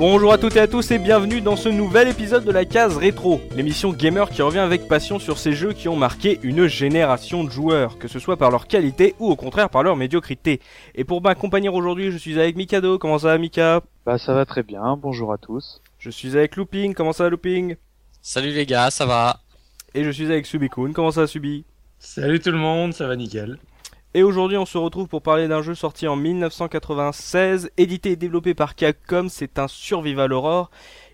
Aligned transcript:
Bonjour 0.00 0.32
à 0.32 0.38
toutes 0.38 0.56
et 0.56 0.60
à 0.60 0.66
tous 0.66 0.92
et 0.92 0.98
bienvenue 0.98 1.42
dans 1.42 1.56
ce 1.56 1.68
nouvel 1.68 2.08
épisode 2.08 2.42
de 2.42 2.50
la 2.50 2.64
case 2.64 2.96
rétro, 2.96 3.38
l'émission 3.54 3.92
gamer 3.92 4.30
qui 4.30 4.40
revient 4.40 4.60
avec 4.60 4.88
passion 4.88 5.18
sur 5.18 5.36
ces 5.36 5.52
jeux 5.52 5.74
qui 5.74 5.90
ont 5.90 5.96
marqué 5.96 6.40
une 6.42 6.68
génération 6.68 7.44
de 7.44 7.50
joueurs, 7.50 7.98
que 7.98 8.08
ce 8.08 8.18
soit 8.18 8.38
par 8.38 8.50
leur 8.50 8.66
qualité 8.66 9.14
ou 9.18 9.30
au 9.30 9.36
contraire 9.36 9.68
par 9.68 9.82
leur 9.82 9.96
médiocrité. 9.96 10.62
Et 10.94 11.04
pour 11.04 11.20
m'accompagner 11.20 11.68
aujourd'hui, 11.68 12.10
je 12.12 12.16
suis 12.16 12.40
avec 12.40 12.56
Mikado, 12.56 12.98
comment 12.98 13.18
ça 13.18 13.26
va 13.26 13.36
Mika? 13.36 13.82
Bah 14.06 14.16
ça 14.16 14.32
va 14.32 14.46
très 14.46 14.62
bien, 14.62 14.96
bonjour 14.96 15.34
à 15.34 15.36
tous. 15.36 15.82
Je 15.98 16.08
suis 16.08 16.34
avec 16.34 16.56
Looping, 16.56 16.94
comment 16.94 17.12
ça 17.12 17.24
va 17.24 17.28
Looping? 17.28 17.76
Salut 18.22 18.52
les 18.52 18.64
gars, 18.64 18.90
ça 18.90 19.04
va? 19.04 19.40
Et 19.92 20.02
je 20.02 20.10
suis 20.10 20.24
avec 20.24 20.46
Subikun, 20.46 20.92
comment 20.94 21.10
ça 21.10 21.20
va 21.20 21.26
Subi? 21.26 21.66
Salut 21.98 22.40
tout 22.40 22.52
le 22.52 22.56
monde, 22.56 22.94
ça 22.94 23.06
va 23.06 23.16
nickel. 23.16 23.58
Et 24.12 24.24
aujourd'hui, 24.24 24.56
on 24.56 24.66
se 24.66 24.76
retrouve 24.76 25.06
pour 25.06 25.22
parler 25.22 25.46
d'un 25.46 25.62
jeu 25.62 25.76
sorti 25.76 26.08
en 26.08 26.16
1996, 26.16 27.70
édité 27.76 28.10
et 28.10 28.16
développé 28.16 28.54
par 28.54 28.74
Capcom. 28.74 29.28
C'est 29.28 29.56
un 29.60 29.68
survival 29.68 30.32
horror. 30.32 30.72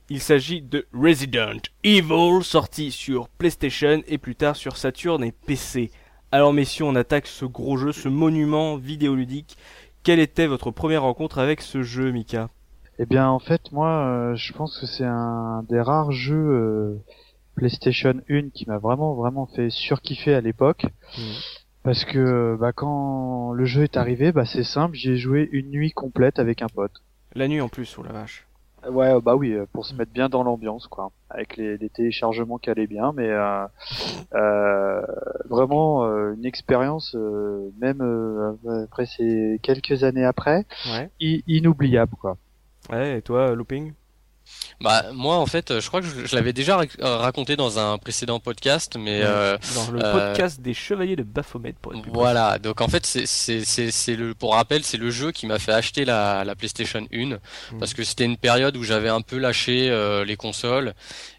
Il 0.08 0.18
s'agit 0.18 0.62
de 0.62 0.86
Resident 0.94 1.60
Evil, 1.84 2.42
sorti 2.42 2.90
sur 2.90 3.28
PlayStation 3.28 4.02
et 4.06 4.16
plus 4.16 4.34
tard 4.34 4.56
sur 4.56 4.78
Saturn 4.78 5.22
et 5.22 5.32
PC. 5.32 5.90
Alors 6.32 6.54
messieurs, 6.54 6.86
on 6.86 6.96
attaque 6.96 7.26
ce 7.26 7.44
gros 7.44 7.76
jeu, 7.76 7.92
ce 7.92 8.08
monument 8.08 8.76
vidéoludique. 8.76 9.58
Quelle 10.02 10.20
était 10.20 10.46
votre 10.46 10.70
première 10.70 11.02
rencontre 11.02 11.38
avec 11.38 11.60
ce 11.60 11.82
jeu, 11.82 12.12
Mika? 12.12 12.48
Eh 12.98 13.04
bien, 13.04 13.28
en 13.28 13.40
fait, 13.40 13.72
moi, 13.72 14.06
euh, 14.06 14.36
je 14.36 14.54
pense 14.54 14.78
que 14.78 14.86
c'est 14.86 15.04
un 15.04 15.64
des 15.68 15.82
rares 15.82 16.12
jeux 16.12 16.34
euh, 16.34 17.04
PlayStation 17.56 18.14
1 18.30 18.48
qui 18.54 18.64
m'a 18.66 18.78
vraiment, 18.78 19.14
vraiment 19.14 19.44
fait 19.44 19.68
surkiffer 19.68 20.32
à 20.32 20.40
l'époque. 20.40 20.86
Mmh. 21.18 21.22
Parce 21.86 22.04
que 22.04 22.56
bah, 22.58 22.72
quand 22.72 23.52
le 23.52 23.64
jeu 23.64 23.84
est 23.84 23.96
arrivé, 23.96 24.32
bah, 24.32 24.44
c'est 24.44 24.64
simple, 24.64 24.96
j'ai 24.96 25.16
joué 25.16 25.48
une 25.52 25.70
nuit 25.70 25.92
complète 25.92 26.40
avec 26.40 26.60
un 26.60 26.66
pote. 26.66 26.90
La 27.32 27.46
nuit 27.46 27.60
en 27.60 27.68
plus, 27.68 27.96
oh 27.96 28.02
la 28.02 28.10
vache. 28.10 28.44
Ouais, 28.90 29.20
bah 29.20 29.36
oui, 29.36 29.54
pour 29.72 29.86
se 29.86 29.94
mettre 29.94 30.10
bien 30.10 30.28
dans 30.28 30.42
l'ambiance, 30.42 30.88
quoi, 30.88 31.12
avec 31.30 31.56
les, 31.56 31.78
les, 31.78 31.88
téléchargements 31.88 32.58
qui 32.58 32.70
allaient 32.70 32.88
bien, 32.88 33.12
mais 33.12 33.28
euh, 33.28 33.66
euh, 34.34 35.00
vraiment 35.48 36.06
euh, 36.06 36.34
une 36.34 36.44
expérience, 36.44 37.14
euh, 37.14 37.70
même 37.80 38.00
euh, 38.00 38.82
après 38.82 39.06
ces 39.06 39.60
quelques 39.62 40.02
années 40.02 40.24
après, 40.24 40.66
ouais. 40.90 41.08
inoubliable, 41.20 42.16
quoi. 42.20 42.36
Ouais, 42.90 43.18
et 43.18 43.22
toi, 43.22 43.54
Looping? 43.54 43.92
Bah 44.80 45.04
moi 45.12 45.36
en 45.36 45.46
fait 45.46 45.80
je 45.80 45.88
crois 45.88 46.00
que 46.00 46.06
je, 46.06 46.26
je 46.26 46.36
l'avais 46.36 46.52
déjà 46.52 46.80
raconté 47.00 47.56
dans 47.56 47.78
un 47.78 47.98
précédent 47.98 48.40
podcast 48.40 48.96
mais 48.98 49.20
euh, 49.22 49.56
dans 49.74 49.90
le 49.90 50.00
podcast 50.00 50.58
euh, 50.58 50.62
des 50.62 50.74
chevaliers 50.74 51.16
de 51.16 51.22
Baphomet 51.22 51.74
pour 51.80 51.94
être 51.94 52.02
plus 52.02 52.10
voilà. 52.12 52.50
précis. 52.50 52.62
donc 52.62 52.80
en 52.80 52.88
fait 52.88 53.06
c'est 53.06 53.26
c'est 53.26 53.64
c'est 53.64 54.16
le 54.16 54.34
pour 54.34 54.54
rappel 54.54 54.84
c'est 54.84 54.96
le 54.96 55.10
jeu 55.10 55.32
qui 55.32 55.46
m'a 55.46 55.58
fait 55.58 55.72
acheter 55.72 56.04
la, 56.04 56.44
la 56.44 56.54
PlayStation 56.54 57.06
1 57.12 57.26
mmh. 57.26 57.38
parce 57.78 57.94
que 57.94 58.04
c'était 58.04 58.24
une 58.24 58.36
période 58.36 58.76
où 58.76 58.82
j'avais 58.82 59.08
un 59.08 59.20
peu 59.20 59.38
lâché 59.38 59.88
euh, 59.90 60.24
les 60.24 60.36
consoles. 60.36 60.94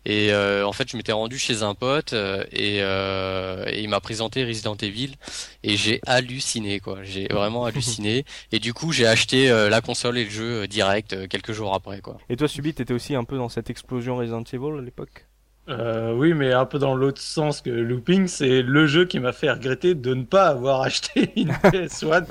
Et 0.05 0.31
euh, 0.31 0.65
en 0.65 0.71
fait 0.71 0.89
je 0.89 0.97
m'étais 0.97 1.11
rendu 1.11 1.37
chez 1.37 1.63
un 1.63 1.75
pote 1.75 2.13
et, 2.13 2.77
et 2.77 3.81
il 3.81 3.89
m'a 3.89 3.99
présenté 3.99 4.45
Resident 4.45 4.75
Evil 4.75 5.15
et 5.63 5.75
j'ai 5.75 5.99
halluciné 6.05 6.79
quoi. 6.79 6.99
J'ai 7.03 7.27
vraiment 7.27 7.65
halluciné. 7.67 8.25
Et 8.51 8.59
du 8.59 8.73
coup 8.73 8.91
j'ai 8.91 9.05
acheté 9.07 9.49
la 9.49 9.81
console 9.81 10.17
et 10.17 10.23
le 10.23 10.29
jeu 10.29 10.67
direct 10.67 11.27
quelques 11.27 11.51
jours 11.51 11.73
après 11.73 12.01
quoi. 12.01 12.17
Et 12.29 12.35
toi 12.35 12.47
Subi 12.47 12.73
t'étais 12.73 12.93
un 13.15 13.23
peu 13.23 13.37
dans 13.37 13.49
cette 13.49 13.69
explosion 13.69 14.17
Resident 14.17 14.43
Evil 14.43 14.77
à 14.77 14.81
l'époque 14.81 15.27
euh, 15.69 16.13
oui, 16.13 16.33
mais 16.33 16.53
un 16.53 16.65
peu 16.65 16.79
dans 16.79 16.95
l'autre 16.95 17.19
sens 17.19 17.59
que 17.59 17.69
Looping, 17.69 18.27
c'est 18.27 18.61
le 18.61 18.87
jeu 18.87 19.03
qui 19.03 19.19
m'a 19.19 19.33
fait 19.33 19.51
regretter 19.51 19.95
de 19.95 20.13
ne 20.13 20.23
pas 20.23 20.47
avoir 20.47 20.81
acheté 20.83 21.33
une 21.35 21.49
PS1. 21.49 22.25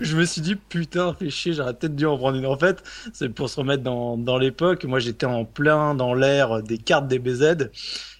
je 0.00 0.16
me 0.16 0.24
suis 0.24 0.40
dit, 0.40 0.54
putain, 0.54 1.12
fais 1.18 1.28
chier, 1.28 1.52
j'aurais 1.52 1.74
peut-être 1.74 1.96
dû 1.96 2.06
en 2.06 2.16
prendre 2.16 2.38
une. 2.38 2.46
En 2.46 2.56
fait, 2.56 2.84
c'est 3.12 3.28
pour 3.28 3.50
se 3.50 3.58
remettre 3.58 3.82
dans, 3.82 4.16
dans 4.16 4.38
l'époque. 4.38 4.84
Moi, 4.84 5.00
j'étais 5.00 5.26
en 5.26 5.44
plein 5.44 5.96
dans 5.96 6.14
l'ère 6.14 6.62
des 6.62 6.78
cartes 6.78 7.08
DBZ 7.08 7.70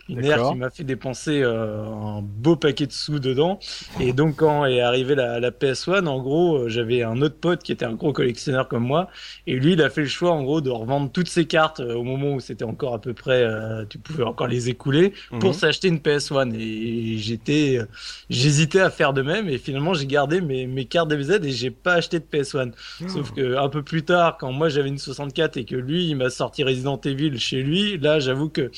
une 0.09 0.25
ère 0.25 0.39
qui 0.50 0.59
m'a 0.59 0.71
fait 0.71 0.84
dépenser 0.84 1.43
euh, 1.43 1.84
un 1.87 2.21
beau 2.22 2.56
paquet 2.56 2.87
de 2.87 2.93
sous 2.93 3.19
dedans. 3.19 3.59
Et 4.00 4.12
donc 4.12 4.37
quand 4.37 4.65
est 4.67 4.81
arrivée 4.81 5.15
la, 5.15 5.41
la 5.41 5.50
PS1, 5.50 6.06
en 6.06 6.21
gros, 6.22 6.56
euh, 6.59 6.69
j'avais 6.69 7.03
un 7.03 7.21
autre 7.22 7.37
pote 7.41 7.62
qui 7.62 7.72
était 7.72 7.84
un 7.84 7.94
gros 7.94 8.12
collectionneur 8.12 8.69
comme 8.69 8.84
moi, 8.84 9.09
et 9.47 9.55
lui, 9.55 9.72
il 9.72 9.83
a 9.83 9.91
fait 9.91 10.03
le 10.03 10.06
choix 10.09 10.33
en 10.33 10.43
gros 10.43 10.61
de 10.61 10.71
revendre 10.71 11.11
toutes 11.11 11.28
ses 11.28 11.47
cartes 11.47 11.81
euh, 11.81 11.95
au 11.95 12.03
moment 12.05 12.34
où 12.34 12.41
c'était 12.41 12.65
encore 12.65 12.95
à 12.95 13.00
peu 13.00 13.15
près, 13.15 13.43
euh, 13.43 13.84
tu 13.89 13.99
pouvais 13.99 14.25
encore 14.25 14.47
les 14.49 14.69
écouler 14.69 15.12
pour 15.41 15.50
Mhm. 15.50 15.55
s'acheter 15.55 15.89
une 15.89 16.00
PS1. 16.00 16.53
Et 16.55 17.19
j'étais, 17.19 17.78
euh, 17.81 17.87
j'hésitais 18.31 18.81
à 18.81 18.91
faire 18.91 19.12
de 19.12 19.22
même, 19.22 19.49
et 19.49 19.59
finalement 19.59 19.95
j'ai 19.95 20.06
gardé 20.06 20.41
mes, 20.41 20.66
mes 20.66 20.84
cartes 20.84 21.09
DBZ 21.09 21.41
et 21.45 21.50
j'ai 21.50 21.71
pas 21.71 21.95
acheté 21.95 22.19
de 22.21 22.25
PS1. 22.25 22.72
Sauf 23.09 23.33
que 23.33 23.56
un 23.56 23.69
peu 23.69 23.83
plus 23.83 24.05
tard, 24.05 24.37
quand 24.39 24.53
moi 24.53 24.69
j'avais 24.69 24.89
une 24.89 24.99
64 24.99 25.56
et 25.56 25.65
que 25.65 25.77
lui, 25.77 26.06
il 26.09 26.15
m'a 26.16 26.31
sorti 26.31 26.62
Resident 26.65 27.00
Evil 27.05 27.39
chez 27.39 27.62
lui, 27.62 27.99
là, 27.99 28.19
j'avoue 28.21 28.49
que 28.49 28.71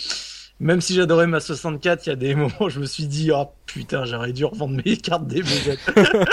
même 0.60 0.80
si 0.80 0.94
j'adorais 0.94 1.26
ma 1.26 1.40
64, 1.40 2.06
il 2.06 2.08
y 2.08 2.12
a 2.12 2.16
des 2.16 2.34
moments 2.36 2.62
où 2.62 2.68
je 2.68 2.80
me 2.80 2.86
suis 2.86 3.06
dit, 3.06 3.30
oh 3.32 3.50
putain, 3.66 4.04
j'aurais 4.04 4.32
dû 4.32 4.44
revendre 4.44 4.80
mes 4.84 4.96
cartes 4.98 5.26
DBZ. 5.26 5.78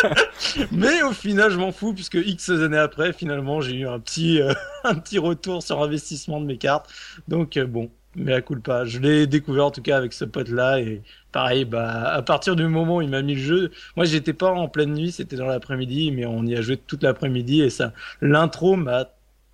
Mais 0.71 1.03
au 1.03 1.11
final, 1.11 1.51
je 1.51 1.57
m'en 1.57 1.71
fous, 1.71 1.93
puisque 1.93 2.15
X 2.15 2.49
années 2.49 2.77
après, 2.77 3.13
finalement, 3.13 3.61
j'ai 3.61 3.75
eu 3.75 3.87
un 3.87 3.99
petit, 3.99 4.41
euh, 4.41 4.53
un 4.83 4.95
petit 4.95 5.19
retour 5.19 5.61
sur 5.61 5.81
investissement 5.83 6.39
de 6.39 6.45
mes 6.45 6.57
cartes. 6.57 6.89
Donc, 7.27 7.57
euh, 7.57 7.65
bon, 7.65 7.89
mais 8.15 8.33
à 8.33 8.41
coup 8.41 8.59
pas. 8.59 8.85
Je 8.85 8.99
l'ai 8.99 9.27
découvert 9.27 9.65
en 9.65 9.71
tout 9.71 9.81
cas 9.81 9.97
avec 9.97 10.13
ce 10.13 10.25
pote-là, 10.25 10.79
et 10.79 11.01
pareil, 11.31 11.65
bah, 11.65 12.13
à 12.13 12.21
partir 12.21 12.55
du 12.55 12.65
moment 12.67 12.97
où 12.97 13.01
il 13.01 13.09
m'a 13.09 13.21
mis 13.21 13.35
le 13.35 13.41
jeu, 13.41 13.71
moi 13.95 14.05
j'étais 14.05 14.33
pas 14.33 14.51
en 14.51 14.67
pleine 14.69 14.93
nuit, 14.93 15.11
c'était 15.11 15.35
dans 15.35 15.45
l'après-midi, 15.45 16.11
mais 16.11 16.25
on 16.25 16.43
y 16.45 16.55
a 16.55 16.61
joué 16.61 16.77
toute 16.77 17.03
l'après-midi, 17.03 17.61
et 17.61 17.69
ça, 17.69 17.93
l'intro 18.21 18.75
m'a, 18.77 19.09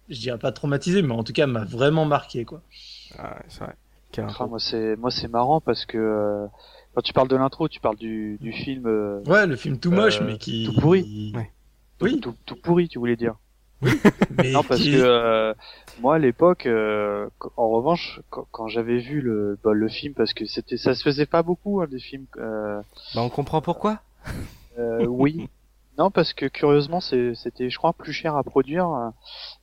je 0.10 0.20
dirais 0.20 0.38
pas 0.38 0.52
traumatisé, 0.52 1.02
mais 1.02 1.14
en 1.14 1.24
tout 1.24 1.34
cas 1.34 1.48
m'a 1.48 1.66
vraiment 1.66 2.06
marqué, 2.06 2.46
quoi. 2.46 2.62
Ah, 3.18 3.40
c'est 3.50 3.64
vrai. 3.64 3.74
Ah, 4.18 4.48
moi 4.48 4.60
c'est 4.60 4.96
moi 4.98 5.12
c'est 5.12 5.28
marrant 5.28 5.62
parce 5.62 5.86
que 5.86 5.98
euh, 5.98 6.48
quand 6.94 7.02
tu 7.02 7.14
parles 7.14 7.28
de 7.28 7.36
l'intro, 7.36 7.68
tu 7.70 7.80
parles 7.80 7.98
du, 7.98 8.38
du 8.42 8.52
film. 8.52 8.86
Euh, 8.86 9.22
ouais, 9.26 9.48
le 9.48 9.56
film 9.56 9.78
tout 9.78 9.92
moche, 9.92 10.20
euh, 10.22 10.26
mais 10.26 10.38
qui 10.38 10.66
tout 10.66 10.80
pourri. 10.80 11.32
Ouais. 11.36 11.52
Oui. 12.02 12.20
Tout, 12.20 12.34
tout, 12.46 12.56
pourri, 12.56 12.90
tu 12.90 13.00
voulais 13.00 13.16
dire. 13.16 13.36
Mais 14.38 14.52
non, 14.52 14.64
parce 14.64 14.82
qui... 14.82 14.92
que 14.92 14.98
euh, 15.02 15.54
moi 16.02 16.16
à 16.16 16.20
l'époque, 16.20 16.66
euh, 16.68 17.28
en 17.58 17.70
revanche, 17.70 18.22
quand, 18.30 18.46
quand 18.52 18.68
j'avais 18.68 19.00
vu 19.00 19.22
le 19.22 19.58
bah, 19.64 19.74
le 19.74 19.88
film, 19.88 20.14
parce 20.14 20.34
que 20.34 20.46
c'était 20.46 20.78
ça 20.78 20.94
se 20.94 21.02
faisait 21.04 21.26
pas 21.26 21.42
beaucoup 21.42 21.82
hein, 21.82 21.88
des 21.90 22.00
films. 22.00 22.26
Euh, 22.38 22.82
bah 23.16 23.22
on 23.22 23.30
comprend 23.30 23.62
pourquoi. 23.62 24.00
euh, 24.78 25.06
oui. 25.06 25.48
Non, 26.01 26.09
parce 26.09 26.34
que 26.34 26.47
curieusement, 26.47 27.00
c'était, 27.00 27.69
je 27.69 27.78
crois, 27.78 27.94
plus 27.94 28.12
cher 28.12 28.35
à 28.35 28.41
produire 28.41 28.89
euh, 28.89 29.09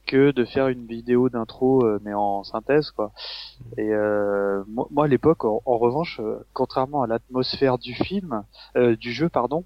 que 0.07 0.31
de 0.31 0.45
faire 0.45 0.69
une 0.69 0.87
vidéo 0.87 1.29
d'intro, 1.29 1.85
euh, 1.85 1.99
mais 2.05 2.15
en 2.15 2.45
synthèse, 2.45 2.93
quoi. 2.93 3.11
Et 3.77 3.93
euh, 3.93 4.63
moi, 4.69 5.07
à 5.07 5.09
l'époque, 5.09 5.45
en, 5.45 5.61
en, 5.65 5.79
revanche, 5.79 6.21
euh, 6.21 6.39
contrairement 6.53 7.03
à 7.03 7.09
l'atmosphère 7.09 7.77
du 7.77 7.93
film, 7.93 8.45
euh, 8.77 8.95
du 8.95 9.13
jeu, 9.13 9.29
pardon, 9.29 9.65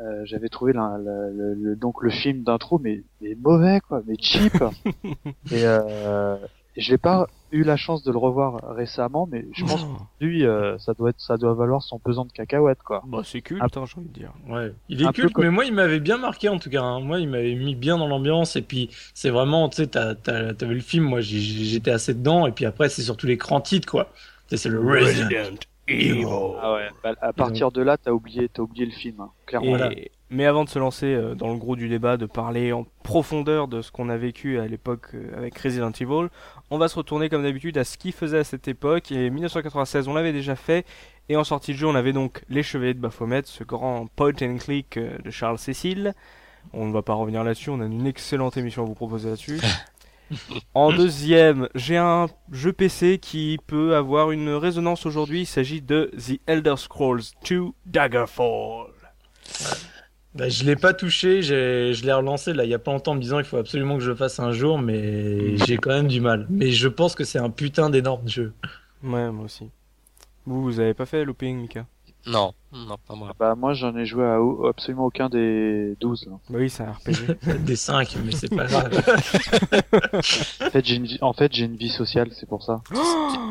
euh, 0.00 0.22
j'avais 0.24 0.48
trouvé 0.48 0.72
la, 0.72 0.98
la, 0.98 1.30
le, 1.30 1.76
donc 1.76 2.02
le 2.02 2.10
film 2.10 2.42
d'intro, 2.42 2.80
mais, 2.80 3.04
mais 3.20 3.36
mauvais, 3.36 3.78
quoi, 3.78 4.02
mais 4.04 4.16
cheap. 4.18 4.54
et 5.52 5.64
euh, 5.64 6.36
je 6.76 6.90
l'ai 6.90 6.98
pas 6.98 7.28
eu 7.52 7.62
la 7.64 7.76
chance 7.76 8.02
de 8.02 8.12
le 8.12 8.18
revoir 8.18 8.60
récemment, 8.74 9.28
mais 9.30 9.44
je 9.52 9.64
pense 9.64 9.82
que 9.84 10.24
lui, 10.24 10.44
euh, 10.46 10.78
ça 10.78 10.94
doit 10.94 11.10
être, 11.10 11.20
ça 11.20 11.36
doit 11.36 11.54
valoir 11.54 11.82
son 11.82 11.98
pesant 11.98 12.24
de 12.24 12.32
cacahuètes, 12.32 12.82
quoi. 12.82 13.02
Bah 13.06 13.22
c'est 13.24 13.40
culte, 13.42 13.62
Un- 13.62 13.66
hein, 13.66 13.84
j'ai 13.86 13.98
envie 13.98 14.08
de 14.08 14.12
dire. 14.12 14.32
Ouais, 14.48 14.72
il 14.88 15.02
est 15.02 15.06
Un 15.06 15.12
comme- 15.12 15.44
mais 15.44 15.50
moi 15.50 15.64
il 15.64 15.74
m'avait 15.74 16.00
bien 16.00 16.18
marqué 16.18 16.48
en 16.48 16.58
tout 16.58 16.70
cas. 16.70 16.82
hein. 16.82 17.00
Moi 17.00 17.18
il 17.20 17.28
m'avait 17.28 17.54
mis 17.54 17.74
bien 17.74 17.98
dans 17.98 18.06
l'ambiance 18.08 18.56
et 18.56 18.62
puis 18.62 18.88
c'est 19.14 19.30
vraiment, 19.30 19.68
tu 19.68 19.76
sais, 19.78 19.86
t'as- 19.88 20.14
t'as- 20.14 20.54
t'avais 20.54 20.74
le 20.74 20.80
film, 20.80 21.04
moi 21.04 21.20
j'ai- 21.20 21.40
j'étais 21.40 21.90
assez 21.90 22.14
dedans 22.14 22.46
et 22.46 22.52
puis 22.52 22.66
après 22.66 22.88
c'est 22.88 23.02
surtout 23.02 23.26
l'écran 23.26 23.60
titre 23.60 23.88
quoi. 23.88 24.06
Tu 24.48 24.56
sais, 24.56 24.56
C'est 24.56 24.68
le 24.68 24.80
Resident 24.80 25.28
Evil. 25.88 26.24
Ah 26.62 26.74
ouais. 26.74 26.88
Bah, 27.02 27.14
à 27.20 27.32
partir 27.32 27.72
de 27.72 27.82
là, 27.82 27.96
t'as 27.96 28.12
oublié, 28.12 28.48
t'as 28.48 28.62
oublié 28.62 28.86
le 28.86 28.92
film, 28.92 29.20
hein, 29.20 29.30
clairement. 29.46 29.66
Et- 29.66 29.70
Voilà. 29.78 29.90
Mais 30.32 30.46
avant 30.46 30.62
de 30.62 30.68
se 30.68 30.78
lancer 30.78 31.06
euh, 31.12 31.34
dans 31.34 31.48
le 31.52 31.56
gros 31.58 31.74
du 31.74 31.88
débat, 31.88 32.16
de 32.16 32.26
parler 32.26 32.72
en 32.72 32.86
profondeur 33.02 33.66
de 33.66 33.82
ce 33.82 33.90
qu'on 33.90 34.08
a 34.08 34.16
vécu 34.16 34.60
à 34.60 34.66
l'époque 34.68 35.08
euh, 35.14 35.36
avec 35.36 35.58
Resident 35.58 35.90
Evil, 35.90 36.28
on 36.70 36.78
va 36.78 36.88
se 36.88 36.96
retourner 36.96 37.28
comme 37.28 37.42
d'habitude 37.42 37.76
à 37.78 37.84
ce 37.84 37.98
qui 37.98 38.12
faisait 38.12 38.38
à 38.38 38.44
cette 38.44 38.68
époque. 38.68 39.12
Et 39.12 39.30
1996, 39.30 40.08
on 40.08 40.14
l'avait 40.14 40.32
déjà 40.32 40.56
fait. 40.56 40.86
Et 41.28 41.36
en 41.36 41.44
sortie 41.44 41.72
de 41.72 41.78
jeu, 41.78 41.86
on 41.86 41.94
avait 41.94 42.12
donc 42.12 42.42
Les 42.48 42.62
Chevaliers 42.62 42.94
de 42.94 43.00
Baphomet, 43.00 43.42
ce 43.44 43.64
grand 43.64 44.06
point 44.16 44.32
and 44.42 44.56
click 44.58 44.96
euh, 44.96 45.18
de 45.18 45.30
Charles 45.30 45.58
Cécile. 45.58 46.14
On 46.72 46.86
ne 46.86 46.92
va 46.92 47.02
pas 47.02 47.14
revenir 47.14 47.42
là-dessus, 47.42 47.70
on 47.70 47.80
a 47.80 47.86
une 47.86 48.06
excellente 48.06 48.56
émission 48.56 48.82
à 48.82 48.86
vous 48.86 48.94
proposer 48.94 49.30
là-dessus. 49.30 49.60
En 50.74 50.92
deuxième, 50.92 51.68
j'ai 51.74 51.96
un 51.96 52.28
jeu 52.52 52.72
PC 52.72 53.18
qui 53.18 53.58
peut 53.66 53.96
avoir 53.96 54.30
une 54.30 54.50
résonance 54.50 55.04
aujourd'hui. 55.04 55.40
Il 55.40 55.46
s'agit 55.46 55.82
de 55.82 56.12
The 56.16 56.40
Elder 56.46 56.76
Scrolls 56.76 57.22
2 57.48 57.64
Daggerfall. 57.86 58.92
Bah, 60.34 60.48
je 60.48 60.62
l'ai 60.64 60.76
pas 60.76 60.92
touché, 60.94 61.42
j'ai- 61.42 61.92
je 61.92 62.04
l'ai 62.04 62.12
relancé 62.12 62.52
là 62.52 62.64
il 62.64 62.70
y 62.70 62.74
a 62.74 62.78
pas 62.78 62.92
longtemps 62.92 63.12
en 63.12 63.14
me 63.16 63.20
disant 63.20 63.38
il 63.40 63.44
faut 63.44 63.56
absolument 63.56 63.96
que 63.96 64.02
je 64.04 64.10
le 64.10 64.16
fasse 64.16 64.38
un 64.38 64.52
jour, 64.52 64.78
mais 64.78 65.56
j'ai 65.66 65.76
quand 65.76 65.90
même 65.90 66.06
du 66.06 66.20
mal. 66.20 66.46
Mais 66.48 66.70
je 66.70 66.86
pense 66.88 67.14
que 67.16 67.24
c'est 67.24 67.38
un 67.40 67.50
putain 67.50 67.90
d'énorme 67.90 68.28
jeu. 68.28 68.52
Ouais, 69.02 69.30
moi 69.32 69.46
aussi. 69.46 69.68
Vous, 70.46 70.62
vous 70.62 70.78
avez 70.80 70.94
pas 70.94 71.06
fait 71.06 71.24
looping, 71.24 71.58
Mika? 71.58 71.84
Non, 72.26 72.52
non, 72.72 72.96
pas 73.08 73.14
moi. 73.14 73.32
Bah 73.38 73.54
moi 73.56 73.72
j'en 73.72 73.96
ai 73.96 74.04
joué 74.04 74.24
à 74.24 74.38
absolument 74.68 75.06
aucun 75.06 75.30
des 75.30 75.96
12 76.00 76.26
là. 76.26 76.32
Bah 76.50 76.58
oui, 76.60 76.68
c'est 76.68 76.82
un 76.82 76.92
RPG. 76.92 77.38
Des 77.64 77.76
5, 77.76 78.14
mais 78.24 78.32
c'est 78.32 78.54
pas 78.54 78.66
grave. 78.66 78.90
En 80.60 80.70
fait 80.70 80.84
j'ai 80.84 80.96
une 80.96 81.06
vie, 81.06 81.18
en 81.22 81.32
fait 81.32 81.50
j'ai 81.54 81.64
une 81.64 81.76
vie 81.76 81.88
sociale, 81.88 82.28
c'est 82.32 82.46
pour 82.48 82.62
ça. 82.62 82.82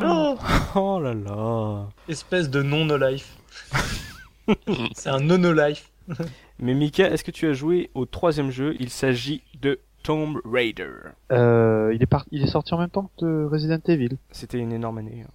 Oh, 0.01 0.37
oh 0.75 0.99
là 1.01 1.13
là. 1.15 1.87
espèce 2.07 2.49
de 2.49 2.61
non-no-life. 2.61 3.35
c'est 4.95 5.09
un 5.09 5.19
no-no-life. 5.19 5.89
Mais 6.59 6.73
Mika, 6.73 7.09
est-ce 7.09 7.23
que 7.23 7.31
tu 7.31 7.47
as 7.47 7.53
joué 7.53 7.89
au 7.93 8.05
troisième 8.05 8.51
jeu? 8.51 8.75
Il 8.79 8.89
s'agit 8.89 9.43
de 9.61 9.79
Tomb 10.03 10.39
Raider. 10.45 10.89
Euh, 11.31 11.91
il 11.93 12.01
est 12.01 12.05
par... 12.05 12.25
il 12.31 12.43
est 12.43 12.47
sorti 12.47 12.73
en 12.73 12.77
même 12.79 12.89
temps 12.89 13.09
que 13.19 13.45
Resident 13.45 13.79
Evil. 13.87 14.17
C'était 14.31 14.59
une 14.59 14.71
énorme 14.73 14.97
année. 14.97 15.23
hein. 15.25 15.31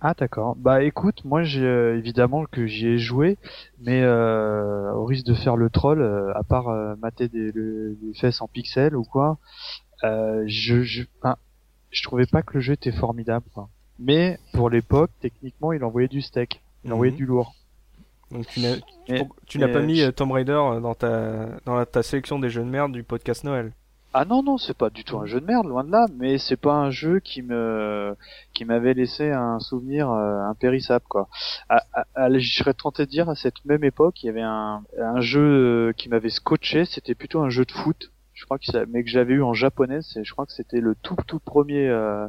Ah 0.00 0.14
d'accord. 0.18 0.56
Bah 0.56 0.82
écoute, 0.82 1.22
moi 1.26 1.42
j'ai 1.42 1.62
euh, 1.66 1.98
évidemment 1.98 2.46
que 2.46 2.66
j'y 2.66 2.86
ai 2.88 2.98
joué, 2.98 3.36
mais 3.80 4.00
euh, 4.02 4.90
au 4.94 5.04
risque 5.04 5.26
de 5.26 5.34
faire 5.34 5.54
le 5.56 5.68
troll, 5.68 6.00
euh, 6.00 6.32
à 6.34 6.42
part 6.44 6.68
euh, 6.70 6.94
mater 6.96 7.28
des, 7.28 7.52
le- 7.52 7.94
fesses 8.14 8.40
en 8.40 8.48
pixels 8.48 8.96
ou 8.96 9.04
quoi, 9.04 9.36
euh, 10.04 10.44
je 10.46 10.82
je, 10.82 11.02
je 11.90 12.02
trouvais 12.04 12.24
pas 12.24 12.42
que 12.42 12.54
le 12.54 12.60
jeu 12.60 12.72
était 12.72 12.90
formidable. 12.90 13.44
Quoi. 13.52 13.68
Mais 13.98 14.38
pour 14.54 14.70
l'époque, 14.70 15.10
techniquement, 15.20 15.72
il 15.74 15.84
envoyait 15.84 16.08
du 16.08 16.22
steak, 16.22 16.62
il 16.86 16.92
envoyait 16.94 17.12
Mhm. 17.12 17.18
du 17.18 17.26
lourd. 17.26 17.54
Donc 18.32 18.46
tu 18.46 18.60
n'as 18.60 18.76
tu 19.46 19.58
n'as 19.58 19.68
pas 19.68 19.80
mis 19.80 19.96
je- 19.96 20.06
euh, 20.08 20.12
Tomb 20.12 20.32
Raider 20.32 20.52
euh, 20.52 20.80
dans 20.80 20.94
ta 20.94 21.46
dans 21.66 21.74
la- 21.76 21.86
ta 21.86 22.02
sélection 22.02 22.38
des 22.38 22.48
jeux 22.50 22.62
de 22.62 22.68
merde 22.68 22.92
du 22.92 23.02
podcast 23.02 23.44
Noël. 23.44 23.72
Ah 24.14 24.26
non 24.26 24.42
non, 24.42 24.58
c'est 24.58 24.76
pas 24.76 24.90
du 24.90 25.04
tout 25.04 25.16
un 25.18 25.24
jeu 25.24 25.40
de 25.40 25.46
merde, 25.46 25.66
loin 25.66 25.84
de 25.84 25.90
là, 25.90 26.04
mais 26.18 26.36
c'est 26.36 26.58
pas 26.58 26.74
un 26.74 26.90
jeu 26.90 27.18
qui 27.20 27.40
me 27.42 28.14
qui 28.52 28.64
m'avait 28.66 28.92
laissé 28.92 29.30
un 29.30 29.58
souvenir 29.58 30.10
euh, 30.10 30.40
impérissable 30.50 31.04
quoi. 31.08 31.28
À, 31.70 31.82
à- 31.94 32.04
à- 32.14 32.38
je 32.38 32.56
serais 32.58 32.74
tenté 32.74 33.06
de 33.06 33.10
dire 33.10 33.30
à 33.30 33.34
cette 33.34 33.64
même 33.64 33.84
époque, 33.84 34.22
il 34.22 34.26
y 34.26 34.28
avait 34.28 34.42
un 34.42 34.82
un 35.00 35.20
jeu 35.22 35.94
qui 35.96 36.08
m'avait 36.10 36.28
scotché, 36.30 36.84
c'était 36.84 37.14
plutôt 37.14 37.40
un 37.40 37.48
jeu 37.48 37.64
de 37.64 37.72
foot. 37.72 38.10
Je 38.34 38.44
crois 38.44 38.58
que 38.58 38.66
ça, 38.66 38.84
mais 38.86 39.02
que 39.04 39.08
j'avais 39.10 39.34
eu 39.34 39.42
en 39.42 39.54
japonais, 39.54 40.00
c'est 40.02 40.24
je 40.24 40.32
crois 40.32 40.44
que 40.46 40.52
c'était 40.52 40.80
le 40.80 40.94
tout 40.94 41.16
tout 41.26 41.38
premier 41.38 41.88
euh, 41.88 42.26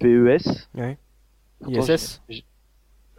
PES. 0.00 0.68
Ouais. 0.74 0.98
ISS. 1.68 2.20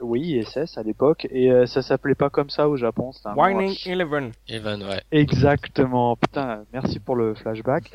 Oui, 0.02 0.22
ISS 0.40 0.78
à 0.78 0.84
l'époque 0.84 1.28
et 1.32 1.52
euh, 1.52 1.66
ça 1.66 1.82
s'appelait 1.82 2.16
pas 2.16 2.30
comme 2.30 2.50
ça 2.50 2.68
au 2.68 2.76
Japon, 2.76 3.12
un 3.26 3.36
nom- 3.36 3.42
Winding 3.42 3.78
Eleven. 3.86 4.32
Evan, 4.48 4.82
ouais. 4.84 5.02
Exactement. 5.12 6.16
Putain, 6.16 6.64
merci 6.74 7.00
pour 7.00 7.16
le 7.16 7.34
flashback. 7.36 7.92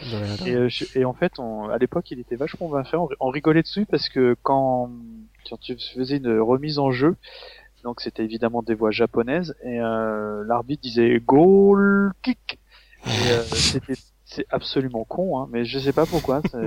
Et, 0.47 0.55
euh, 0.55 0.69
je- 0.69 0.99
et 0.99 1.05
en 1.05 1.12
fait, 1.14 1.38
on, 1.38 1.69
à 1.69 1.79
l'époque, 1.79 2.11
il 2.11 2.20
était 2.20 2.37
vachement 2.37 2.69
bien 2.70 2.85
fait. 2.85 2.97
On, 2.97 3.08
on 3.20 3.29
rigolait 3.31 3.62
dessus 3.62 3.87
parce 3.87 4.08
que 4.08 4.37
quand, 4.43 4.91
quand 5.49 5.56
tu 5.61 5.76
faisais 5.94 6.19
une 6.19 6.38
remise 6.41 6.79
en 6.79 6.91
jeu, 6.93 7.17
donc 7.85 8.00
c'était 8.00 8.25
évidemment 8.25 8.62
des 8.62 8.75
voix 8.75 8.91
japonaises, 8.91 9.55
et 9.64 9.81
euh, 9.81 10.43
l'arbitre 10.47 10.82
disait 10.82 11.20
goal 11.25 12.12
kick. 12.23 12.58
Et 13.06 13.08
euh, 13.31 13.43
c'était 13.53 13.94
c'est 14.26 14.46
absolument 14.50 15.05
con, 15.05 15.38
hein, 15.40 15.49
mais 15.50 15.64
je 15.64 15.78
sais 15.78 15.93
pas 15.94 16.06
pourquoi. 16.06 16.43
ça- 16.50 16.58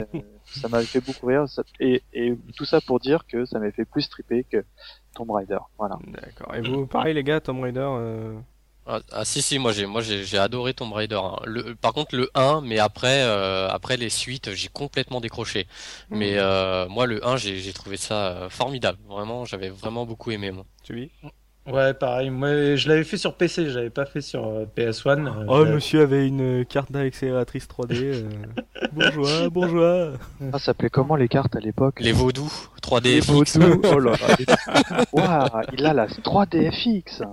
m'avait 0.69 0.88
fait 0.88 1.01
beaucoup 1.01 1.27
rire. 1.27 1.47
ça- 1.47 1.63
et, 1.79 2.01
et 2.13 2.35
tout 2.57 2.65
ça 2.65 2.81
pour 2.81 3.00
dire 3.00 3.25
que 3.27 3.45
ça 3.45 3.59
m'avait 3.59 3.71
fait 3.71 3.85
plus 3.85 4.09
triper 4.09 4.44
que 4.45 4.65
Tomb 5.13 5.29
Raider. 5.31 5.59
Voilà. 5.77 6.00
D'accord. 6.07 6.56
Et 6.56 6.61
vous, 6.61 6.88
pareil 6.88 7.13
les 7.13 7.23
gars, 7.23 7.39
Tomb 7.39 7.61
Raider. 7.61 7.79
euh, 7.85 8.39
Ah, 8.88 9.01
ah, 9.11 9.23
si 9.25 9.41
si 9.44 9.59
moi 9.59 9.71
j'ai 9.71 9.85
moi 9.85 10.01
j'ai 10.01 10.23
j'ai 10.23 10.39
adoré 10.39 10.73
Tomb 10.73 10.91
Raider. 10.94 11.19
hein. 11.21 11.35
Le, 11.45 11.75
par 11.75 11.94
contre 11.94 12.15
le 12.15 12.29
1 12.33 12.61
mais 12.61 12.79
après 12.79 13.21
euh, 13.23 13.67
après 13.69 13.97
les 13.97 14.09
suites 14.09 14.53
j'ai 14.55 14.67
complètement 14.69 15.21
décroché. 15.21 15.67
Mais 16.09 16.38
euh, 16.38 16.88
moi 16.89 17.05
le 17.05 17.23
1 17.25 17.38
j'ai 17.38 17.59
j'ai 17.59 17.73
trouvé 17.73 17.97
ça 17.97 18.29
euh, 18.29 18.50
formidable. 18.50 18.97
Vraiment 19.07 19.45
j'avais 19.45 19.69
vraiment 19.69 20.05
beaucoup 20.07 20.31
aimé 20.31 20.50
moi. 20.51 20.65
Tu 20.83 20.95
vis? 20.95 21.12
Ouais, 21.67 21.94
pareil. 21.94 22.31
Moi, 22.31 22.75
je 22.75 22.88
l'avais 22.89 23.03
fait 23.03 23.17
sur 23.17 23.35
PC, 23.35 23.69
je 23.69 23.77
l'avais 23.77 23.89
pas 23.91 24.06
fait 24.07 24.21
sur 24.21 24.47
euh, 24.47 24.65
PS1. 24.75 25.27
euh, 25.27 25.45
Oh, 25.47 25.65
monsieur 25.65 26.01
avait 26.01 26.27
une 26.27 26.65
carte 26.65 26.91
d'accélératrice 26.91 27.67
3D. 27.67 27.94
euh, 27.95 28.23
Bourgeois, 28.91 29.50
bourgeois. 29.50 30.13
Ah, 30.41 30.57
ça 30.57 30.65
s'appelait 30.65 30.89
comment 30.89 31.15
les 31.15 31.27
cartes 31.27 31.56
à 31.56 31.59
l'époque? 31.59 32.00
Les 32.00 32.11
vaudous 32.11 32.51
3D 32.81 33.03
Les 33.03 33.21
FX. 33.21 33.57
Vaudous. 33.59 33.81
Oh 33.94 34.00
là 34.00 34.13
là. 34.13 35.06
Waouh, 35.13 35.63
il 35.73 35.85
a 35.85 35.94
la 35.94 36.07
3DFX. 36.07 37.23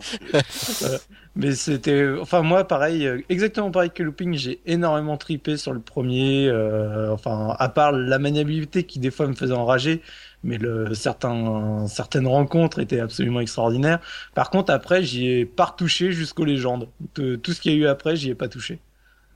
Mais 1.34 1.52
c'était, 1.54 2.06
enfin 2.20 2.42
moi 2.42 2.64
pareil, 2.66 3.06
euh, 3.06 3.20
exactement 3.28 3.70
pareil 3.70 3.90
que 3.90 4.02
Looping, 4.02 4.34
j'ai 4.34 4.60
énormément 4.66 5.16
tripé 5.18 5.56
sur 5.58 5.72
le 5.72 5.80
premier. 5.80 6.48
euh, 6.48 7.12
enfin, 7.12 7.54
à 7.58 7.68
part 7.68 7.92
la 7.92 8.18
maniabilité 8.18 8.84
qui 8.84 8.98
des 8.98 9.10
fois 9.10 9.26
me 9.26 9.34
faisait 9.34 9.52
enrager, 9.54 10.02
mais 10.46 10.56
le 10.58 10.94
certains 10.94 11.86
certaines 11.88 12.26
rencontres 12.26 12.78
étaient 12.78 13.00
absolument 13.00 13.40
extraordinaires. 13.40 14.00
Par 14.34 14.48
contre, 14.50 14.72
après, 14.72 15.02
j'y 15.02 15.26
ai 15.28 15.44
pas 15.44 15.66
retouché 15.66 16.12
jusqu'aux 16.12 16.44
légendes. 16.46 16.88
Tout, 17.14 17.36
tout 17.36 17.52
ce 17.52 17.60
qu'il 17.60 17.72
y 17.72 17.74
a 17.74 17.78
eu 17.78 17.86
après, 17.86 18.16
j'y 18.16 18.30
ai 18.30 18.34
pas 18.34 18.48
touché. 18.48 18.78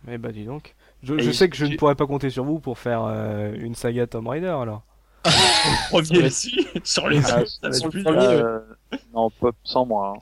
Eh 0.08 0.16
bah 0.16 0.32
dis 0.32 0.44
donc. 0.44 0.74
Je, 1.02 1.30
sais 1.30 1.48
que 1.48 1.56
je 1.56 1.64
ne 1.66 1.76
pourrais 1.76 1.94
pas 1.94 2.06
compter 2.06 2.30
sur 2.30 2.44
vous 2.44 2.58
pour 2.58 2.78
faire 2.78 3.04
euh, 3.04 3.54
une 3.58 3.74
saga 3.74 4.06
Tomb 4.06 4.28
Raider 4.28 4.48
alors. 4.48 4.82
Sur 6.84 7.08
les 7.08 7.20
Ah, 7.30 7.40
autres, 7.40 7.50
ça 7.62 7.68
va 7.68 7.72
sur 7.72 7.86
être 7.86 7.90
plus 7.90 8.02
premier, 8.02 8.18
dur. 8.28 8.46
Euh, 8.46 8.58
non, 9.14 9.30
pas 9.30 9.50
sans 9.64 9.84
moi. 9.86 10.14
hein. 10.16 10.20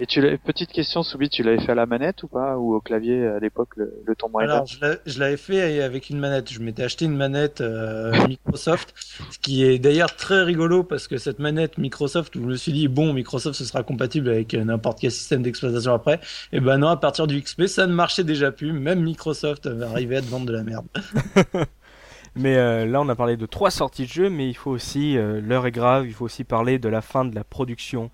Et 0.00 0.06
tu 0.06 0.20
l'as- 0.20 0.36
petite 0.38 0.72
question, 0.72 1.02
Soubi, 1.04 1.28
tu 1.28 1.42
l'avais 1.44 1.60
fait 1.60 1.70
à 1.72 1.74
la 1.76 1.86
manette 1.86 2.24
ou 2.24 2.28
pas? 2.28 2.56
Ou 2.58 2.74
au 2.74 2.80
clavier 2.80 3.26
à 3.26 3.38
l'époque 3.38 3.70
le, 3.76 3.94
le 4.04 4.16
Tomb 4.16 4.34
Raider 4.34 4.52
Alors, 4.52 4.66
je 4.66 4.80
l'a- 4.80 4.96
je 5.06 5.20
l'avais 5.20 5.36
fait 5.36 5.82
avec 5.82 6.10
une 6.10 6.18
manette. 6.18 6.52
Je 6.52 6.58
m'étais 6.60 6.82
acheté 6.82 7.04
une 7.04 7.16
manette 7.16 7.60
euh, 7.60 8.12
Microsoft, 8.26 8.92
ce 9.30 9.38
qui 9.38 9.62
est 9.64 9.78
d'ailleurs 9.78 10.16
très 10.16 10.42
rigolo 10.42 10.82
parce 10.82 11.06
que 11.06 11.16
cette 11.16 11.38
manette 11.38 11.78
Microsoft, 11.78 12.34
où 12.34 12.42
je 12.42 12.46
me 12.46 12.56
suis 12.56 12.72
dit 12.72 12.88
bon, 12.88 13.12
Microsoft 13.12 13.56
ce 13.56 13.64
sera 13.64 13.84
compatible 13.84 14.28
avec 14.30 14.52
euh, 14.54 14.64
n'importe 14.64 14.98
quel 15.00 15.12
système 15.12 15.42
d'exploitation 15.42 15.94
après. 15.94 16.18
Et 16.52 16.58
ben 16.58 16.78
non, 16.78 16.88
à 16.88 16.96
partir 16.96 17.26
du 17.28 17.40
XP, 17.40 17.66
ça 17.66 17.86
ne 17.86 17.94
marchait 17.94 18.24
déjà 18.24 18.50
plus. 18.50 18.72
Même 18.72 19.00
Microsoft 19.00 19.66
avait 19.66 19.84
arrivé 19.84 20.16
à 20.16 20.20
te 20.22 20.26
vendre 20.26 20.46
de 20.46 20.52
la 20.52 20.64
merde. 20.64 20.86
Mais 22.36 22.56
euh, 22.56 22.84
là, 22.84 23.00
on 23.00 23.08
a 23.08 23.14
parlé 23.14 23.36
de 23.36 23.46
trois 23.46 23.70
sorties 23.70 24.06
de 24.06 24.08
jeux, 24.08 24.28
mais 24.28 24.48
il 24.48 24.54
faut 24.54 24.72
aussi, 24.72 25.16
euh, 25.16 25.40
l'heure 25.40 25.66
est 25.66 25.70
grave, 25.70 26.04
il 26.06 26.12
faut 26.12 26.24
aussi 26.24 26.42
parler 26.42 26.80
de 26.80 26.88
la 26.88 27.00
fin 27.00 27.24
de 27.24 27.32
la 27.32 27.44
production 27.44 28.10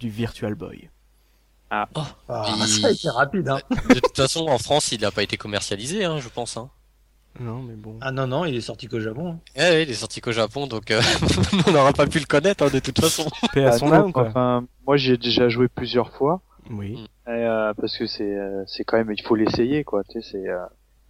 du 0.00 0.08
Virtual 0.08 0.56
Boy. 0.56 0.90
Ah, 1.74 1.86
Il- 2.58 2.66
ça 2.68 2.88
a 2.88 2.90
été 2.90 3.08
rapide. 3.08 3.48
Hein. 3.48 3.58
De 3.88 3.94
toute 4.00 4.16
façon 4.16 4.46
en 4.48 4.58
France 4.58 4.92
il 4.92 5.00
n'a 5.00 5.10
pas 5.10 5.22
été 5.22 5.36
commercialisé 5.36 6.04
hein, 6.04 6.18
je 6.18 6.28
pense. 6.28 6.56
Hein. 6.56 6.68
Non, 7.40 7.62
mais 7.62 7.74
bon. 7.74 7.96
Ah 8.02 8.12
non 8.12 8.26
non, 8.26 8.44
il 8.44 8.54
est 8.54 8.60
sorti 8.60 8.88
qu'au 8.88 9.00
Japon. 9.00 9.32
hein. 9.32 9.38
Eh 9.56 9.82
il 9.82 9.90
est 9.90 9.94
sorti 9.94 10.20
qu'au 10.20 10.32
Japon 10.32 10.66
donc 10.66 10.90
euh, 10.90 11.00
on 11.66 11.70
n'aura 11.72 11.92
pas 11.94 12.06
pu 12.06 12.18
le 12.18 12.26
connaître 12.26 12.64
hein, 12.66 12.70
de 12.72 12.78
toute 12.78 13.00
façon. 13.00 13.24
Paix 13.54 13.64
à 13.64 13.68
Ah, 13.70 13.78
son 13.78 13.86
non, 13.86 13.94
âme, 13.94 14.12
quoi. 14.12 14.28
Enfin, 14.28 14.64
moi 14.86 14.98
j'y 14.98 15.12
ai 15.12 15.16
déjà 15.16 15.48
joué 15.48 15.68
plusieurs 15.68 16.10
fois. 16.12 16.42
Oui. 16.70 17.06
Et, 17.26 17.30
euh, 17.30 17.72
parce 17.74 17.96
que 17.96 18.06
c'est 18.06 18.36
euh, 18.36 18.62
c'est 18.66 18.84
quand 18.84 18.98
même 18.98 19.10
il 19.16 19.22
faut 19.22 19.34
l'essayer 19.34 19.82
quoi 19.82 20.02
tu 20.04 20.20
sais 20.20 20.28
c'est 20.32 20.48
euh, 20.48 20.58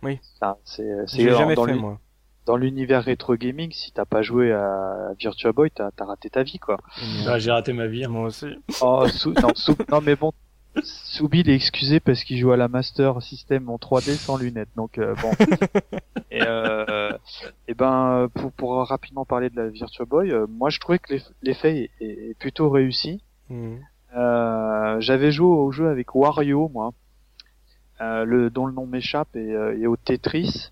Oui. 0.04 0.21
ça, 0.38 0.59
c'est 0.64 0.87
c'est 1.09 1.23
J'ai 1.23 1.31
dans- 1.31 1.38
jamais 1.38 1.54
dans 1.57 1.64
fait, 1.66 1.75
moi. 1.75 1.99
dans 2.47 2.57
l'univers 2.57 3.02
rétro 3.02 3.35
gaming 3.35 3.73
si 3.73 3.90
t'as 3.92 4.04
pas 4.04 4.23
joué 4.23 4.52
à 4.52 5.11
Virtua 5.19 5.50
Boy 5.52 5.71
t'as 5.73 5.90
as 5.99 6.04
raté 6.04 6.31
ta 6.31 6.42
vie 6.45 6.59
quoi 6.61 6.78
Ah, 7.26 7.38
J'ai 7.40 7.50
raté 7.50 7.73
ma 7.73 7.87
vie. 7.88 8.04
hein. 8.04 8.09
Moi 8.09 8.26
aussi. 8.28 8.47
oh 8.81 9.09
Sou- 9.09 9.33
non, 9.42 9.49
Sou- 9.57 9.76
non 9.90 10.00
mais 10.00 10.14
bon 10.14 10.33
Soubi 10.83 11.41
il 11.41 11.50
est 11.50 11.55
excusé 11.55 12.00
parce 12.00 12.25
qu'il 12.25 12.38
joue 12.38 12.52
à 12.52 12.57
la 12.57 12.69
Master 12.69 13.21
System 13.23 13.69
en 13.69 13.76
3D 13.76 14.17
sans 14.17 14.37
lunettes 14.37 14.71
donc 14.75 14.97
euh, 14.99 15.14
bon 15.21 15.31
et, 16.31 16.41
euh, 16.43 17.11
et 17.69 17.75
ben 17.75 18.29
pour, 18.35 18.52
pour 18.52 18.88
rapidement 18.88 19.25
parler 19.26 19.50
de 19.50 19.57
la 19.57 19.69
Virtua 19.69 20.07
Boy 20.07 20.31
euh, 20.33 20.47
moi 20.49 20.71
je 20.71 20.81
trouvais 20.81 20.99
que 20.99 21.12
l'eff- 21.14 21.31
l'effet 21.43 21.91
est, 22.00 22.05
est 22.05 22.38
plutôt 22.38 22.71
réussi 22.71 23.23
Mhm. 23.50 23.81
Euh, 24.17 25.00
j'avais 25.00 25.31
joué 25.33 25.47
au 25.47 25.73
jeu 25.73 25.88
avec 25.88 26.14
Wario, 26.14 26.69
moi, 26.73 26.93
euh, 28.00 28.25
le, 28.25 28.50
dont 28.50 28.67
le 28.67 28.73
nom 28.75 28.87
m'échappe, 28.87 29.35
et, 29.37 29.52
euh, 29.55 29.76
et 29.79 29.87
au 29.87 29.97
Tetris. 29.97 30.71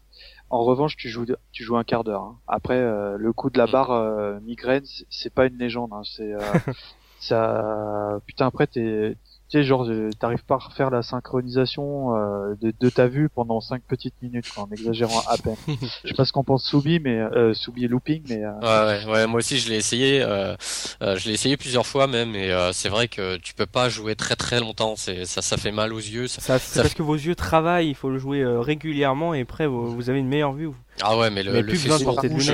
En 0.50 0.62
revanche, 0.64 0.94
tu 0.96 1.08
joues, 1.08 1.24
tu 1.52 1.64
joues 1.64 1.76
un 1.78 1.84
quart 1.84 2.04
d'heure. 2.04 2.22
hein. 2.22 2.38
Après, 2.46 2.76
euh, 2.78 3.16
le 3.18 3.32
coup 3.32 3.48
de 3.50 3.56
la 3.58 3.66
barre 3.66 3.92
euh, 3.92 4.40
migraine, 4.40 4.84
c'est- 4.84 5.06
c'est 5.08 5.32
pas 5.34 5.46
une 5.46 5.56
légende. 5.56 5.90
Hein. 5.92 6.02
C'est 6.04 6.34
euh, 6.34 6.38
ça. 7.18 8.20
Putain, 8.26 8.46
après, 8.46 8.66
t'es, 8.66 9.16
tu 9.50 9.58
sais, 9.58 9.64
genre, 9.64 9.84
euh, 9.88 10.10
t'arrives 10.18 10.44
pas 10.44 10.54
à 10.54 10.58
refaire 10.58 10.90
la 10.90 11.02
synchronisation 11.02 12.14
euh, 12.16 12.54
de, 12.60 12.72
de 12.78 12.88
ta 12.88 13.08
vue 13.08 13.28
pendant 13.28 13.60
cinq 13.60 13.82
petites 13.82 14.14
minutes, 14.22 14.46
quoi, 14.54 14.64
en 14.64 14.70
exagérant 14.72 15.22
à 15.28 15.36
peine. 15.38 15.56
Je 16.04 16.08
sais 16.08 16.14
pas 16.14 16.24
ce 16.24 16.32
qu'on 16.32 16.44
pense 16.44 16.64
Soubi, 16.64 17.00
mais 17.00 17.18
euh, 17.18 17.52
Soubi 17.52 17.88
looping, 17.88 18.22
mais 18.28 18.44
euh, 18.44 18.52
Ouais, 18.60 19.04
ouais, 19.06 19.12
ouais, 19.12 19.26
moi 19.26 19.38
aussi 19.38 19.58
je 19.58 19.68
l'ai 19.68 19.76
essayé, 19.76 20.22
euh, 20.22 20.54
euh, 21.02 21.16
je 21.16 21.26
l'ai 21.28 21.34
essayé 21.34 21.56
plusieurs 21.56 21.86
fois 21.86 22.06
même, 22.06 22.34
et 22.36 22.52
euh, 22.52 22.72
c'est 22.72 22.88
vrai 22.88 23.08
que 23.08 23.36
tu 23.38 23.54
peux 23.54 23.66
pas 23.66 23.88
jouer 23.88 24.14
très 24.14 24.36
très 24.36 24.60
longtemps, 24.60 24.94
c'est 24.96 25.24
ça, 25.24 25.42
ça 25.42 25.56
fait 25.56 25.72
mal 25.72 25.92
aux 25.92 25.98
yeux. 25.98 26.28
ça- 26.28 26.40
Ça, 26.40 26.58
c'est 26.58 26.74
Ça 26.76 26.82
parce 26.82 26.94
que 26.94 27.02
vos 27.02 27.14
yeux 27.16 27.34
travaillent, 27.34 27.88
il 27.88 27.94
faut 27.96 28.10
le 28.10 28.18
jouer 28.18 28.42
euh, 28.42 28.60
régulièrement 28.60 29.34
et 29.34 29.40
après 29.40 29.66
vous, 29.66 29.94
vous 29.94 30.10
avez 30.10 30.20
une 30.20 30.28
meilleure 30.28 30.52
vue. 30.52 30.70
Ah 31.02 31.16
ouais, 31.18 31.30
mais 31.30 31.42
le, 31.42 31.52
Mais 31.52 31.62
le 31.62 31.72
porter 31.72 32.04
de 32.28 32.32
rouge, 32.34 32.50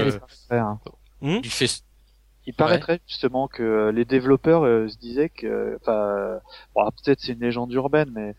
hein. 0.50 0.78
Hmm? 1.22 1.40
du 1.40 1.48
faisceau- 1.50 1.82
Il 2.46 2.54
paraîtrait 2.54 3.00
justement 3.08 3.48
que 3.48 3.62
euh, 3.62 3.92
les 3.92 4.04
développeurs 4.04 4.64
euh, 4.64 4.88
se 4.88 4.96
disaient 4.98 5.28
que, 5.30 5.76
enfin, 5.82 6.38
bon, 6.74 6.80
alors 6.82 6.92
peut-être 6.92 7.20
c'est 7.20 7.32
une 7.32 7.40
légende 7.40 7.72
urbaine, 7.72 8.10
mais 8.14 8.34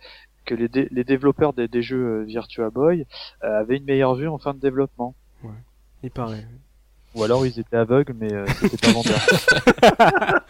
que 0.45 0.55
les, 0.55 0.69
dé- 0.69 0.87
les 0.91 1.03
développeurs 1.03 1.51
des, 1.53 1.67
des 1.67 1.81
jeux 1.81 2.21
euh, 2.21 2.23
Virtua 2.23 2.69
Boy 2.69 3.05
euh, 3.43 3.59
avaient 3.59 3.77
une 3.77 3.83
meilleure 3.83 4.15
vue 4.15 4.27
en 4.29 4.37
fin 4.37 4.53
de 4.53 4.59
développement. 4.59 5.13
Il 6.03 6.11
paraît. 6.11 6.45
Ou 7.15 7.23
alors 7.23 7.45
ils 7.45 7.59
étaient 7.59 7.75
aveugles, 7.77 8.13
mais 8.17 8.31
euh, 8.31 8.45
c'était 8.61 8.77
pas 8.77 8.93
vendeur. 8.93 9.19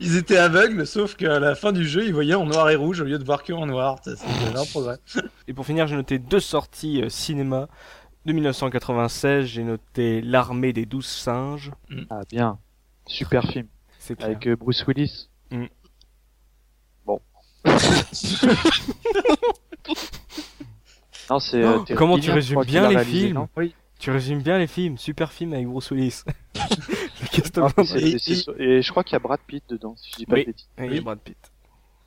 Ils 0.00 0.16
étaient 0.16 0.38
aveugles, 0.38 0.86
sauf 0.86 1.14
qu'à 1.14 1.38
la 1.38 1.54
fin 1.54 1.72
du 1.72 1.86
jeu, 1.86 2.04
ils 2.06 2.12
voyaient 2.14 2.34
en 2.34 2.46
noir 2.46 2.70
et 2.70 2.74
rouge 2.76 3.00
au 3.00 3.04
lieu 3.04 3.18
de 3.18 3.24
voir 3.24 3.42
que 3.42 3.52
en 3.52 3.66
noir. 3.66 3.98
Ça, 4.04 4.16
C'est 4.16 4.56
un 4.56 4.64
progrès. 4.64 4.96
Et 5.48 5.52
pour 5.52 5.66
finir, 5.66 5.86
j'ai 5.86 5.96
noté 5.96 6.18
deux 6.18 6.40
sorties 6.40 7.02
euh, 7.02 7.08
cinéma. 7.08 7.68
De 8.24 8.32
1996, 8.32 9.44
j'ai 9.46 9.64
noté 9.64 10.20
L'armée 10.22 10.72
des 10.72 10.86
douze 10.86 11.06
singes. 11.06 11.70
Ah 12.10 12.20
bien, 12.30 12.58
super 13.06 13.44
film 13.44 13.66
C'est 13.98 14.16
clair. 14.16 14.28
avec 14.30 14.46
euh, 14.46 14.56
Bruce 14.56 14.84
Willis. 14.86 15.28
Mm. 15.50 15.66
Bon. 17.06 17.20
non, 21.30 21.38
c'est. 21.38 21.64
Oh, 21.64 21.84
euh, 21.88 21.94
comment 21.96 22.18
tu 22.18 22.30
résumes 22.30 22.62
bien 22.64 22.88
les 22.88 22.96
réalisé, 22.96 23.26
films. 23.28 23.46
Oui. 23.56 23.74
Tu 23.98 24.10
résumes 24.10 24.42
bien 24.42 24.58
les 24.58 24.66
films. 24.66 24.98
Super 24.98 25.32
film 25.32 25.52
avec 25.54 25.66
Bruce 25.66 25.90
Willis. 25.90 26.22
Ah, 27.56 27.68
Et- 28.58 28.82
je 28.82 28.90
crois 28.90 29.04
qu'il 29.04 29.12
y 29.12 29.16
a 29.16 29.18
Brad 29.20 29.38
Pitt 29.46 29.62
dedans, 29.68 29.94
si 29.96 30.10
je 30.10 30.16
dis 30.16 30.26
pas 30.26 30.34
Oui. 30.34 30.40
de 30.42 30.46
bêtises. 30.46 30.68
Oui, 30.78 30.88
Oui. 30.90 31.00
Brad 31.00 31.18
Pitt. 31.20 31.36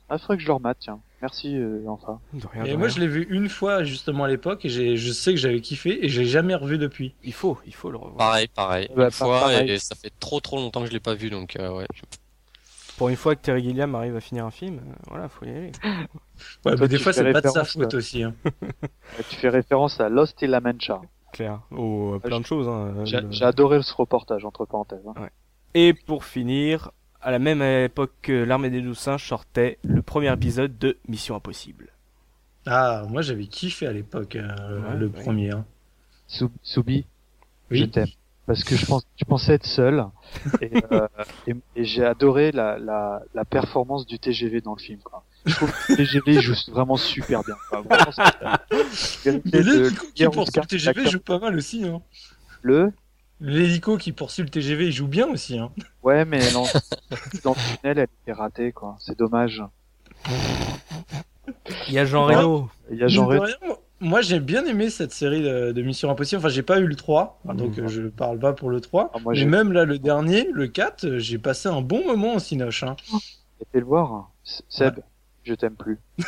Ah, 0.08 0.18
faudrait 0.18 0.36
que 0.36 0.42
je 0.42 0.46
le 0.46 0.52
remate, 0.52 0.76
tiens. 0.80 1.00
Merci, 1.22 1.56
euh, 1.56 1.82
enfin. 1.88 2.20
De 2.34 2.46
rien, 2.46 2.64
Et 2.64 2.76
moi, 2.76 2.86
rien. 2.88 2.94
je 2.96 3.00
l'ai 3.00 3.06
vu 3.08 3.26
une 3.30 3.48
fois 3.48 3.82
justement 3.84 4.24
à 4.24 4.28
l'époque 4.28 4.64
et 4.66 4.68
je 4.96 5.12
sais 5.12 5.32
que 5.32 5.38
j'avais 5.40 5.60
kiffé 5.60 6.04
et 6.04 6.08
je 6.08 6.20
l'ai 6.20 6.26
jamais 6.26 6.54
revu 6.54 6.76
depuis. 6.78 7.14
Il 7.24 7.32
faut, 7.32 7.58
il 7.66 7.74
faut 7.74 7.90
le 7.90 7.96
revoir. 7.96 8.16
Pareil, 8.16 8.48
pareil. 8.48 8.88
Bah, 8.94 9.06
une 9.06 9.10
fois, 9.10 9.40
pareil. 9.40 9.70
et 9.70 9.78
ça 9.78 9.94
fait 9.94 10.12
trop 10.20 10.40
trop 10.40 10.56
longtemps 10.56 10.80
que 10.82 10.88
je 10.88 10.92
l'ai 10.92 11.00
pas 11.00 11.14
vu, 11.14 11.30
donc 11.30 11.56
euh, 11.56 11.70
ouais. 11.72 11.86
Pour 12.98 13.08
une 13.10 13.16
fois 13.16 13.34
que 13.36 13.42
Terry 13.42 13.62
Gilliam 13.62 13.94
arrive 13.94 14.16
à 14.16 14.20
finir 14.20 14.46
un 14.46 14.50
film, 14.50 14.76
euh, 14.78 14.92
voilà, 15.08 15.28
faut 15.28 15.44
y 15.44 15.50
aller. 15.50 15.72
Ouais, 16.66 16.72
Toi, 16.72 16.76
mais 16.80 16.88
des 16.88 16.98
fois, 16.98 17.14
c'est 17.14 17.32
pas 17.32 17.40
de 17.40 17.48
sa 17.48 17.64
faute 17.64 17.94
aussi. 17.94 18.22
hein. 18.22 18.34
Tu 19.30 19.36
fais 19.36 19.48
référence 19.48 20.00
à 20.00 20.10
Lost 20.10 20.42
et 20.42 20.46
La 20.46 20.60
Mancha. 20.60 21.00
Claire. 21.32 21.60
Oh, 21.70 22.12
euh, 22.14 22.18
plein 22.18 22.40
de 22.40 22.46
choses. 22.46 22.68
Hein. 22.68 23.04
J'ai 23.04 23.20
le- 23.22 23.42
adoré 23.42 23.82
ce 23.82 23.94
reportage, 23.94 24.44
entre 24.44 24.66
parenthèses. 24.66 25.00
hein. 25.16 25.28
Et 25.74 25.94
pour 25.94 26.24
finir, 26.24 26.90
à 27.26 27.32
la 27.32 27.38
même 27.40 27.60
époque 27.60 28.12
que 28.22 28.32
l'armée 28.32 28.70
des 28.70 28.80
douze 28.80 28.98
singes 28.98 29.26
sortait 29.28 29.78
le 29.82 30.00
premier 30.00 30.32
épisode 30.32 30.78
de 30.78 30.96
Mission 31.08 31.34
Impossible. 31.34 31.88
Ah, 32.66 33.02
moi, 33.08 33.20
j'avais 33.20 33.46
kiffé 33.46 33.86
à 33.88 33.92
l'époque 33.92 34.36
euh, 34.36 34.46
Ouais, 34.92 34.96
le 34.96 35.06
ouais. 35.08 35.22
premier. 35.22 35.50
hein. 35.50 35.64
Sou- 36.28 36.52
Soubi, 36.62 37.04
Oui. 37.70 37.78
je 37.80 37.84
t'aime. 37.86 38.06
Parce 38.46 38.62
que 38.62 38.76
je 38.76 38.86
pense, 38.86 39.04
je 39.16 39.24
pensais 39.24 39.54
être 39.54 39.66
seul. 39.66 40.04
Et, 40.62 40.70
euh, 40.92 41.08
et, 41.48 41.54
et 41.74 41.84
j'ai 41.84 42.04
adoré 42.04 42.52
la, 42.52 42.78
la, 42.78 43.22
la 43.34 43.44
performance 43.44 44.06
du 44.06 44.20
TGV 44.20 44.60
dans 44.60 44.74
le 44.76 44.80
film. 44.80 45.00
Quoi. 45.00 45.24
Je 45.46 45.54
trouve 45.56 45.72
que 45.72 45.92
le 45.92 45.96
TGV 45.96 46.40
joue 46.40 46.54
vraiment 46.70 46.96
super 46.96 47.42
bien. 47.42 47.56
Quoi. 47.68 47.82
Vraiment, 47.82 48.12
Mais 49.24 49.32
de- 49.62 49.82
l'hélico 49.82 50.06
qui 50.14 50.24
poursuit 50.26 50.40
Oscar, 50.42 50.62
le 50.64 50.68
TGV 50.68 51.10
joue 51.10 51.18
pas 51.20 51.40
mal 51.40 51.56
aussi. 51.56 51.84
Hein. 51.84 52.00
Le 52.62 52.92
L'hélico 53.40 53.98
qui 53.98 54.12
poursuit 54.12 54.42
le 54.42 54.48
TGV, 54.48 54.86
il 54.86 54.92
joue 54.92 55.08
bien 55.08 55.26
aussi. 55.28 55.58
Hein. 55.58 55.70
Ouais, 56.02 56.24
mais 56.24 56.40
non, 56.54 56.64
dans 57.44 57.50
le 57.52 57.76
tunnel, 57.76 57.98
elle 57.98 58.08
était 58.22 58.32
ratée, 58.32 58.72
quoi. 58.72 58.96
C'est 58.98 59.18
dommage. 59.18 59.62
Il 61.88 61.94
y 61.94 61.98
a 61.98 62.04
Jean. 62.04 62.24
Reno. 62.26 62.68
Il 62.90 62.98
y 62.98 63.02
a 63.04 63.08
Jean 63.08 63.28
Mine 63.28 63.36
de 63.36 63.40
Reno. 63.42 63.54
rien, 63.62 63.76
moi- 64.00 64.20
j'ai 64.22 64.40
bien 64.40 64.64
aimé 64.64 64.88
cette 64.90 65.12
série 65.12 65.42
de, 65.42 65.72
de 65.72 65.82
Mission 65.82 66.10
Impossible. 66.10 66.38
Enfin, 66.38 66.48
j'ai 66.48 66.62
pas 66.62 66.78
eu 66.80 66.86
le 66.86 66.96
3, 66.96 67.40
Mhm. 67.44 67.56
donc 67.56 67.78
euh, 67.78 67.88
je 67.88 68.02
parle 68.02 68.38
pas 68.38 68.52
pour 68.52 68.70
le 68.70 68.80
3. 68.80 69.10
Ah, 69.14 69.18
moi, 69.22 69.32
mais 69.32 69.38
j'ai 69.38 69.44
même 69.46 69.72
là, 69.72 69.84
le 69.84 69.98
dernier, 69.98 70.48
le 70.52 70.66
4, 70.66 71.04
euh, 71.04 71.18
j'ai 71.18 71.38
passé 71.38 71.68
un 71.68 71.82
bon 71.82 72.04
moment 72.06 72.34
au 72.34 72.38
Cinoche. 72.38 72.82
Hein. 72.84 72.96
été 73.60 73.80
le 73.80 73.86
voir. 73.86 74.30
Seb, 74.68 75.00
je 75.44 75.54
t'aime 75.54 75.74
plus. 75.76 75.98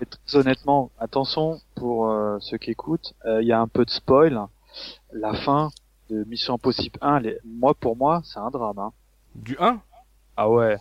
Et 0.00 0.06
très 0.06 0.36
honnêtement, 0.36 0.90
attention 0.98 1.60
pour 1.76 2.10
euh, 2.10 2.38
ceux 2.40 2.58
qui 2.58 2.70
écoutent, 2.70 3.14
euh, 3.26 3.40
il 3.42 3.46
y 3.48 3.52
a 3.52 3.60
un 3.60 3.68
peu 3.68 3.84
de 3.84 3.90
spoil. 3.90 4.40
La 5.12 5.34
fin 5.34 5.70
de 6.10 6.24
Mission 6.24 6.54
Impossible 6.54 6.98
1, 7.00 7.20
les- 7.20 7.38
moi 7.44 7.74
pour 7.74 7.96
moi, 7.96 8.20
c'est 8.24 8.38
un 8.38 8.50
drame. 8.50 8.78
Hein. 8.78 8.92
Du 9.34 9.56
1 9.58 9.80
Ah 10.36 10.50
ouais. 10.50 10.78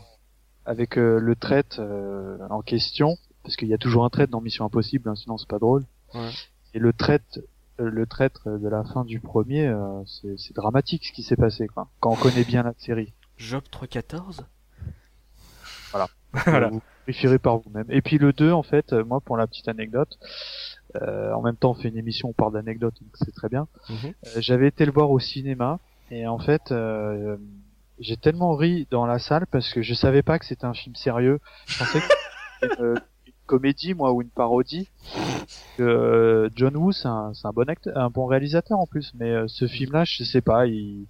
Avec 0.65 0.97
euh, 0.97 1.19
le 1.19 1.35
traite 1.35 1.79
euh, 1.79 2.38
en 2.50 2.62
question, 2.62 3.17
parce 3.43 3.55
qu'il 3.55 3.67
y 3.67 3.73
a 3.73 3.77
toujours 3.77 4.05
un 4.05 4.09
traite 4.09 4.29
dans 4.29 4.41
Mission 4.41 4.65
Impossible, 4.65 5.09
hein, 5.09 5.15
sinon 5.15 5.38
c'est 5.38 5.47
pas 5.50 5.59
drôle. 5.59 5.85
Ouais. 6.13 6.29
Et 6.73 6.79
le 6.79 6.93
traite, 6.93 7.39
euh, 7.79 7.89
le 7.89 8.05
traître 8.05 8.50
de 8.50 8.67
la 8.69 8.83
fin 8.83 9.03
du 9.05 9.19
premier, 9.19 9.67
euh, 9.67 10.01
c'est 10.05 10.38
c'est 10.38 10.55
dramatique 10.55 11.05
ce 11.05 11.12
qui 11.12 11.23
s'est 11.23 11.35
passé, 11.35 11.67
quoi. 11.67 11.88
Quand 12.00 12.12
on 12.12 12.15
connaît 12.15 12.43
bien 12.45 12.63
la 12.63 12.73
série. 12.77 13.13
Job 13.38 13.63
314 13.71 14.45
Voilà. 16.45 16.69
Vous 16.69 16.81
vérifierez 17.05 17.38
par 17.39 17.57
vous-même. 17.59 17.85
Et 17.89 18.01
puis 18.01 18.17
le 18.17 18.33
2, 18.33 18.51
en 18.51 18.63
fait, 18.63 18.93
euh, 18.93 19.03
moi 19.03 19.21
pour 19.21 19.38
la 19.38 19.45
petite 19.47 19.67
anecdote, 19.67 20.17
euh, 20.21 20.25
en 21.01 21.41
même 21.41 21.55
temps 21.55 21.71
on 21.71 21.73
fait 21.73 21.89
une 21.89 21.97
émission, 21.97 22.29
on 22.29 22.33
parle 22.33 22.53
d'anecdotes, 22.53 22.95
donc 23.01 23.12
c'est 23.15 23.33
très 23.33 23.50
bien. 23.50 23.67
Mhm. 23.89 23.95
Euh, 24.05 24.29
J'avais 24.38 24.67
été 24.67 24.85
le 24.85 24.91
voir 24.91 25.12
au 25.12 25.19
cinéma 25.19 25.79
et 26.12 26.27
en 26.27 26.39
fait 26.39 26.71
euh, 26.71 27.38
j'ai 28.00 28.17
tellement 28.17 28.55
ri 28.55 28.88
dans 28.91 29.05
la 29.05 29.19
salle 29.19 29.47
parce 29.47 29.71
que 29.73 29.81
je 29.81 29.93
savais 29.93 30.23
pas 30.23 30.39
que 30.39 30.45
c'était 30.45 30.65
un 30.65 30.73
film 30.73 30.95
sérieux. 30.95 31.39
Je 31.67 31.79
pensais 31.79 32.00
que 32.00 32.05
c'était 32.62 32.75
une, 32.81 32.95
une 33.27 33.33
comédie 33.45 33.93
moi 33.93 34.12
ou 34.13 34.21
une 34.21 34.29
parodie. 34.29 34.89
Que 35.77 35.83
euh, 35.83 36.50
John 36.55 36.75
Woo 36.77 36.91
c'est 36.91 37.07
un, 37.07 37.33
bon 37.53 37.69
acteur, 37.69 37.97
un 37.97 38.09
bon 38.09 38.25
réalisateur 38.25 38.79
en 38.79 38.88
plus, 38.88 39.13
mais 39.15 39.31
euh, 39.31 39.45
ce 39.47 39.67
film-là 39.67 40.03
je 40.05 40.23
sais 40.23 40.41
pas, 40.41 40.67
il 40.67 41.07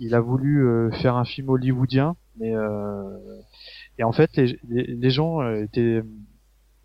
il 0.00 0.14
a 0.14 0.20
voulu 0.20 0.66
euh, 0.66 0.90
faire 0.90 1.16
un 1.16 1.24
film 1.24 1.48
hollywoodien, 1.48 2.16
mais 2.38 2.54
euh, 2.54 3.16
et 3.98 4.04
en 4.04 4.12
fait 4.12 4.36
les 4.36 4.58
les, 4.68 4.82
les 4.86 5.10
gens 5.10 5.40
euh, 5.40 5.62
étaient 5.62 6.02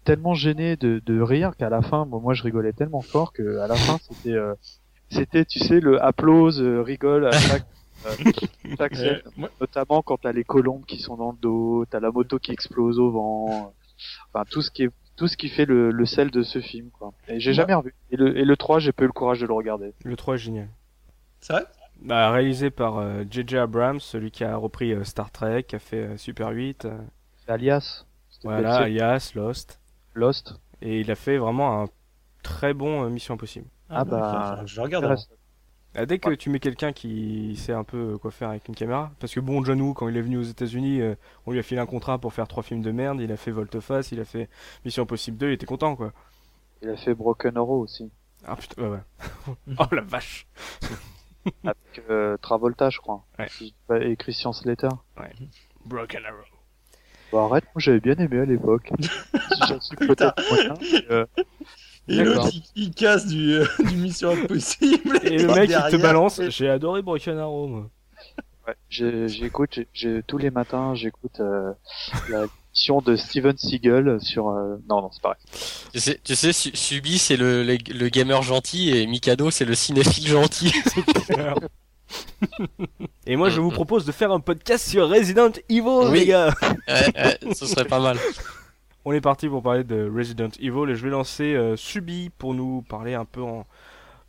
tellement 0.10 0.34
gênés 0.34 0.76
de, 0.76 1.02
de 1.06 1.22
rire 1.22 1.56
qu'à 1.58 1.70
la 1.70 1.82
fin, 1.82 2.06
bon, 2.06 2.20
moi 2.20 2.34
je 2.34 2.44
rigolais 2.44 2.74
tellement 2.74 3.02
fort 3.02 3.32
que 3.34 3.60
à 3.60 3.68
la 3.68 3.76
fin 3.76 3.98
c'était 4.10 4.34
euh, 4.34 4.54
c'était 5.10 5.46
tu 5.46 5.60
sais 5.60 5.80
le 5.80 6.04
applause 6.04 6.62
euh, 6.62 6.82
rigole 6.82 7.28
à 7.28 7.32
chaque 7.32 7.66
euh, 8.06 8.32
chaque 8.78 8.96
scène. 8.96 9.22
Euh, 9.40 9.48
notamment 9.62 10.02
quand 10.02 10.18
t'as 10.18 10.32
les 10.32 10.44
colombes 10.44 10.86
qui 10.86 11.00
sont 11.00 11.16
dans 11.16 11.32
le 11.32 11.38
dos, 11.38 11.86
t'as 11.90 12.00
la 12.00 12.12
moto 12.12 12.40
qui 12.40 12.52
explose 12.52 13.00
au 13.00 13.12
vent, 13.12 13.74
enfin 14.34 14.46
tout 14.50 14.62
ce 14.62 14.72
qui 14.72 14.84
est 14.84 14.90
tout 15.16 15.28
ce 15.28 15.36
qui 15.36 15.50
fait 15.50 15.66
le, 15.66 15.92
le 15.92 16.06
sel 16.06 16.32
de 16.32 16.44
ce 16.44 16.60
film 16.60 16.90
quoi. 16.92 17.12
Et 17.28 17.40
j'ai 17.40 17.52
Moi- 17.52 17.56
jamais 17.56 17.74
revu. 17.74 17.94
Et 18.12 18.18
le 18.18 18.38
et 18.38 18.46
le 18.46 18.56
3, 18.58 18.80
j'ai 18.80 18.92
pas 18.94 19.04
eu 19.04 19.08
le 19.08 19.12
courage 19.14 19.42
de 19.42 19.46
le 19.48 19.54
regarder. 19.54 19.94
Le 20.04 20.16
3 20.16 20.36
est 20.36 20.38
génial. 20.38 20.70
C'est 21.42 21.54
vrai? 21.54 21.66
Bah, 22.02 22.32
réalisé 22.32 22.70
par 22.70 22.98
euh, 22.98 23.24
J.J. 23.30 23.58
Abrams, 23.58 24.00
celui 24.00 24.32
qui 24.32 24.46
a 24.46 24.56
repris 24.56 24.94
euh, 24.94 25.04
Star 25.04 25.30
Trek, 25.32 25.64
qui 25.64 25.76
a 25.76 25.80
fait 25.80 25.98
euh, 26.04 26.18
Super 26.18 26.48
8, 26.50 26.86
euh, 26.86 26.98
C'est 27.46 27.52
Alias. 27.52 28.06
Voilà, 28.46 28.78
Alias, 28.78 29.34
Lost. 29.36 29.82
Lost. 30.14 30.60
Et 30.82 31.02
il 31.02 31.12
a 31.12 31.16
fait 31.16 31.38
vraiment 31.38 31.84
un 31.84 31.90
très 32.44 32.74
bon 32.74 33.04
euh, 33.04 33.10
Mission 33.10 33.34
Impossible. 33.36 33.68
Ah 33.90 34.06
bah, 34.06 34.18
enfin, 34.22 34.54
enfin, 34.54 34.66
je 34.66 34.82
regarde. 34.82 35.18
Ah, 35.96 36.06
dès 36.06 36.20
que 36.20 36.30
tu 36.36 36.52
mets 36.52 36.60
quelqu'un 36.60 36.94
qui 36.94 37.56
sait 37.58 37.74
un 37.74 37.84
peu 37.84 38.18
quoi 38.20 38.30
faire 38.30 38.50
avec 38.50 38.68
une 38.68 38.76
caméra, 38.76 39.12
parce 39.20 39.34
que 39.34 39.40
bon, 39.40 39.64
John 39.64 39.82
Woo, 39.82 39.94
quand 39.96 40.08
il 40.08 40.16
est 40.18 40.22
venu 40.22 40.38
aux 40.38 40.44
États-Unis, 40.44 41.02
euh, 41.02 41.16
on 41.48 41.52
lui 41.52 41.60
a 41.60 41.64
filé 41.64 41.82
un 41.82 41.88
contrat 41.88 42.20
pour 42.20 42.32
faire 42.32 42.48
trois 42.48 42.62
films 42.62 42.84
de 42.84 42.92
merde. 42.92 43.20
Il 43.22 43.32
a 43.32 43.38
fait 43.38 43.50
Volteface, 43.50 44.12
il 44.12 44.20
a 44.20 44.26
fait 44.26 44.50
Mission 44.86 45.04
Impossible 45.04 45.38
2, 45.38 45.48
il 45.48 45.54
était 45.54 45.66
content 45.66 45.96
quoi. 45.96 46.14
Il 46.84 46.90
a 46.90 46.96
fait 46.96 47.16
Broken 47.16 47.58
Arrow 47.58 47.82
aussi. 47.82 48.12
Ah 48.46 48.56
putain, 48.56 48.84
ouais, 48.84 48.90
ouais. 48.90 49.66
oh 49.80 49.96
la 49.96 50.02
vache. 50.02 50.48
Avec 51.64 52.04
euh, 52.10 52.38
Travolta, 52.38 52.92
je 52.92 53.00
crois. 53.00 53.26
Ouais. 53.40 54.02
Et 54.02 54.16
Christian 54.16 54.54
Slater. 54.54 54.90
Broken 55.86 56.24
Arrow. 56.24 56.59
Bon, 57.32 57.46
arrête, 57.46 57.64
moi 57.66 57.80
j'avais 57.80 58.00
bien 58.00 58.16
aimé 58.16 58.40
à 58.40 58.46
l'époque. 58.46 58.90
J'en 59.68 59.80
suis 59.80 59.96
peut-être 59.98 60.34
moyen. 60.50 60.74
euh, 61.12 61.26
Et 62.08 62.16
l'autre, 62.24 62.50
il, 62.54 62.64
il 62.76 62.92
casse 62.92 63.28
du, 63.28 63.54
euh, 63.54 63.66
du 63.88 63.96
Mission 63.98 64.32
Impossible. 64.32 65.20
Et 65.24 65.38
le 65.38 65.48
mec, 65.48 65.70
il 65.70 65.76
te 65.76 65.80
derrière, 65.80 66.00
balance. 66.02 66.40
et- 66.40 66.50
J'ai 66.52 66.70
adoré 66.70 67.02
Broken 67.04 67.38
Arrow, 67.38 67.68
moi. 67.68 67.90
ouais, 68.68 68.76
j'écoute, 68.90 69.70
j'ai- 69.74 69.88
j'ai- 69.94 70.24
tous 70.26 70.38
les 70.40 70.50
matins, 70.50 70.96
j'écoute 70.96 71.40
euh, 71.40 71.72
la 72.30 72.46
émission 72.72 73.02
de 73.02 73.16
Steven 73.16 73.58
Seagal 73.58 74.20
sur. 74.22 74.50
euh, 74.50 74.78
Non, 74.90 75.02
non, 75.02 75.10
c'est 75.12 75.22
pareil. 75.22 75.38
Tu 75.94 76.00
sais, 76.00 76.20
tu 76.24 76.36
sais, 76.36 76.52
Su- 76.54 76.76
Subi 76.76 77.18
c'est 77.20 77.38
le, 77.38 77.64
le, 77.64 77.78
le 77.94 78.10
gamer 78.10 78.42
gentil 78.42 78.90
et 78.90 79.06
Mikado 79.08 79.52
c'est 79.52 79.66
le 79.66 79.76
cinéphile 79.76 80.28
gentil. 80.28 80.72
Et 83.26 83.36
moi, 83.36 83.50
je 83.50 83.60
vous 83.60 83.70
propose 83.72 84.06
de 84.06 84.12
faire 84.12 84.32
un 84.32 84.40
podcast 84.40 84.88
sur 84.88 85.10
Resident 85.10 85.52
Evil, 85.70 85.82
Oui. 86.12 86.20
les 86.20 86.26
gars. 86.28 86.54
ouais, 86.88 87.14
ouais, 87.46 87.54
ce 87.54 87.66
serait 87.66 87.86
pas 87.86 88.00
mal. 88.00 88.18
On 89.06 89.14
est 89.14 89.22
parti 89.22 89.48
pour 89.48 89.64
parler 89.64 89.84
de 89.84 90.10
Resident 90.14 90.50
Evil 90.60 90.90
et 90.92 90.96
je 90.96 91.04
vais 91.04 91.10
lancer 91.10 91.56
euh, 91.56 91.76
Subi 91.76 92.30
pour 92.38 92.54
nous 92.54 92.82
parler 92.82 93.14
un 93.14 93.26
peu 93.26 93.42
en 93.42 93.66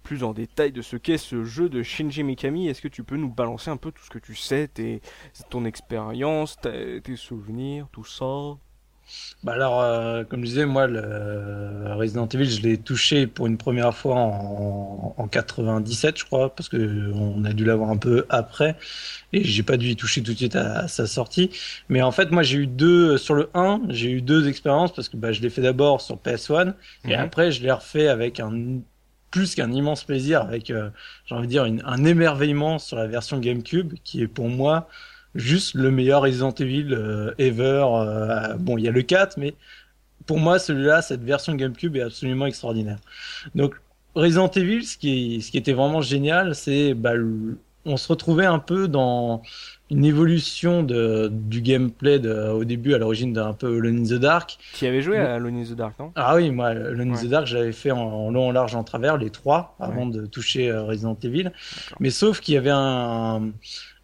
plus 0.02 0.22
en 0.24 0.32
détail 0.32 0.72
de 0.72 0.80
ce 0.80 0.96
qu'est 0.96 1.18
ce 1.18 1.44
jeu 1.44 1.68
de 1.68 1.82
Shinji 1.82 2.22
Mikami. 2.22 2.68
Est-ce 2.68 2.80
que 2.80 2.88
tu 2.88 3.02
peux 3.04 3.16
nous 3.16 3.28
balancer 3.28 3.70
un 3.70 3.76
peu 3.76 3.90
tout 3.92 4.02
ce 4.04 4.10
que 4.10 4.18
tu 4.18 4.34
sais, 4.34 4.68
tes, 4.68 5.02
ton 5.50 5.64
expérience, 5.64 6.56
tes 6.60 7.16
souvenirs, 7.16 7.86
tout 7.92 8.04
ça? 8.04 8.24
Bah 9.42 9.52
alors, 9.54 9.80
euh, 9.80 10.24
comme 10.24 10.40
je 10.40 10.46
disais, 10.50 10.66
moi, 10.66 10.86
le 10.86 11.94
Resident 11.94 12.28
Evil, 12.28 12.44
je 12.50 12.60
l'ai 12.62 12.78
touché 12.78 13.26
pour 13.26 13.46
une 13.46 13.56
première 13.56 13.94
fois 13.96 14.16
en, 14.16 15.14
en 15.16 15.28
97, 15.28 16.18
je 16.18 16.24
crois, 16.24 16.54
parce 16.54 16.68
que 16.68 17.10
on 17.14 17.44
a 17.44 17.52
dû 17.52 17.64
l'avoir 17.64 17.90
un 17.90 17.96
peu 17.96 18.26
après, 18.28 18.76
et 19.32 19.44
j'ai 19.44 19.62
pas 19.62 19.76
dû 19.76 19.88
y 19.90 19.96
toucher 19.96 20.22
tout 20.22 20.32
de 20.32 20.38
suite 20.38 20.56
à, 20.56 20.80
à 20.80 20.88
sa 20.88 21.06
sortie. 21.06 21.50
Mais 21.88 22.02
en 22.02 22.12
fait, 22.12 22.30
moi, 22.32 22.42
j'ai 22.42 22.58
eu 22.58 22.66
deux 22.66 23.18
sur 23.18 23.34
le 23.34 23.50
1, 23.54 23.82
j'ai 23.90 24.10
eu 24.10 24.22
deux 24.22 24.48
expériences 24.48 24.92
parce 24.94 25.08
que 25.08 25.16
bah, 25.16 25.32
je 25.32 25.40
l'ai 25.42 25.50
fait 25.50 25.62
d'abord 25.62 26.00
sur 26.02 26.18
PS1, 26.18 26.74
et 27.08 27.14
Mhm. 27.14 27.20
après, 27.20 27.52
je 27.52 27.62
l'ai 27.62 27.72
refait 27.72 28.08
avec 28.08 28.40
un 28.40 28.80
plus 29.30 29.54
qu'un 29.54 29.70
immense 29.72 30.04
plaisir 30.04 30.42
avec, 30.42 30.70
euh, 30.70 30.90
j'ai 31.26 31.34
envie 31.34 31.46
de 31.46 31.52
dire, 31.52 31.64
un 31.64 32.04
émerveillement 32.04 32.78
sur 32.78 32.96
la 32.96 33.06
version 33.06 33.38
GameCube 33.38 33.94
qui 34.04 34.22
est 34.22 34.28
pour 34.28 34.48
moi 34.48 34.88
juste 35.34 35.74
le 35.74 35.90
meilleur 35.90 36.22
Resident 36.22 36.52
Evil 36.52 36.92
euh, 36.92 37.34
ever. 37.38 37.84
Euh, 37.92 38.54
bon, 38.54 38.78
il 38.78 38.84
y 38.84 38.88
a 38.88 38.92
le 38.92 39.02
4, 39.02 39.36
mais 39.36 39.54
pour 40.26 40.38
moi, 40.38 40.58
celui-là, 40.58 41.02
cette 41.02 41.22
version 41.22 41.54
GameCube 41.54 41.96
est 41.96 42.02
absolument 42.02 42.46
extraordinaire. 42.46 42.98
Donc, 43.54 43.74
Resident 44.14 44.50
Evil, 44.50 44.84
ce 44.84 44.96
qui, 44.96 45.40
ce 45.42 45.50
qui 45.50 45.58
était 45.58 45.72
vraiment 45.72 46.02
génial, 46.02 46.54
c'est 46.54 46.94
bah, 46.94 47.12
on 47.86 47.96
se 47.96 48.08
retrouvait 48.08 48.46
un 48.46 48.58
peu 48.58 48.88
dans 48.88 49.42
une 49.90 50.04
évolution 50.04 50.82
de, 50.82 51.28
du 51.32 51.62
gameplay 51.62 52.18
de, 52.18 52.48
au 52.50 52.64
début, 52.64 52.94
à 52.94 52.98
l'origine 52.98 53.32
d'un 53.32 53.52
peu 53.52 53.78
Alone 53.78 54.00
in 54.00 54.04
the 54.04 54.20
Dark. 54.20 54.58
Qui 54.74 54.86
avait 54.86 55.02
joué 55.02 55.18
à 55.18 55.34
Alone 55.34 55.56
in 55.56 55.64
the 55.64 55.74
Dark, 55.74 55.98
non? 55.98 56.12
Ah 56.14 56.36
oui, 56.36 56.50
moi, 56.50 56.68
Alone 56.68 57.12
in 57.12 57.20
the 57.20 57.26
Dark, 57.26 57.46
j'avais 57.46 57.72
fait 57.72 57.90
en, 57.90 58.30
long, 58.30 58.48
en 58.48 58.52
large, 58.52 58.74
en 58.74 58.84
travers, 58.84 59.16
les 59.16 59.30
trois, 59.30 59.74
avant 59.80 60.06
de 60.06 60.26
toucher 60.26 60.70
euh, 60.70 60.84
Resident 60.84 61.16
Evil. 61.22 61.50
Mais 61.98 62.10
sauf 62.10 62.40
qu'il 62.40 62.54
y 62.54 62.56
avait 62.56 62.70
un, 62.72 63.50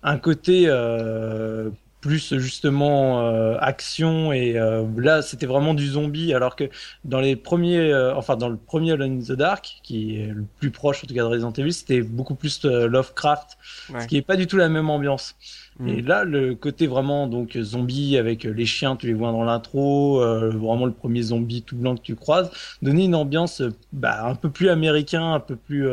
un 0.06 0.18
côté 0.18 0.64
euh, 0.68 1.68
plus 2.06 2.38
justement 2.38 3.20
euh, 3.20 3.56
action 3.60 4.32
et 4.32 4.56
euh, 4.56 4.84
là 4.96 5.22
c'était 5.22 5.46
vraiment 5.46 5.74
du 5.74 5.86
zombie 5.86 6.32
alors 6.32 6.54
que 6.54 6.64
dans 7.04 7.20
les 7.20 7.34
premiers 7.36 7.78
euh, 7.78 8.14
enfin 8.14 8.36
dans 8.36 8.48
le 8.48 8.56
premier 8.56 8.92
Alone 8.92 9.18
in 9.18 9.34
the 9.34 9.36
Dark 9.36 9.80
qui 9.82 10.16
est 10.16 10.28
le 10.28 10.44
plus 10.60 10.70
proche 10.70 11.02
en 11.02 11.06
tout 11.06 11.14
cas 11.14 11.22
de 11.22 11.26
Resident 11.26 11.52
Evil 11.52 11.72
c'était 11.72 12.02
beaucoup 12.02 12.34
plus 12.34 12.64
Lovecraft 12.64 13.58
ce 13.98 14.06
qui 14.06 14.16
est 14.16 14.22
pas 14.22 14.36
du 14.36 14.46
tout 14.46 14.56
la 14.56 14.68
même 14.68 14.88
ambiance 14.88 15.34
mm. 15.80 15.88
et 15.88 16.02
là 16.02 16.24
le 16.24 16.54
côté 16.54 16.86
vraiment 16.86 17.26
donc 17.26 17.58
zombie 17.60 18.16
avec 18.16 18.44
les 18.44 18.66
chiens 18.66 18.94
tu 18.94 19.06
les 19.08 19.14
vois 19.14 19.32
dans 19.32 19.44
l'intro 19.44 20.20
vraiment 20.50 20.86
le 20.86 20.92
premier 20.92 21.22
zombie 21.22 21.62
tout 21.62 21.76
blanc 21.76 21.96
que 21.96 22.02
tu 22.02 22.14
croises 22.14 22.50
donnait 22.82 23.06
une 23.06 23.16
ambiance 23.16 23.62
bah, 23.92 24.26
un 24.26 24.36
peu 24.36 24.50
plus 24.50 24.68
américain 24.68 25.34
un 25.34 25.40
peu 25.40 25.56
plus 25.56 25.88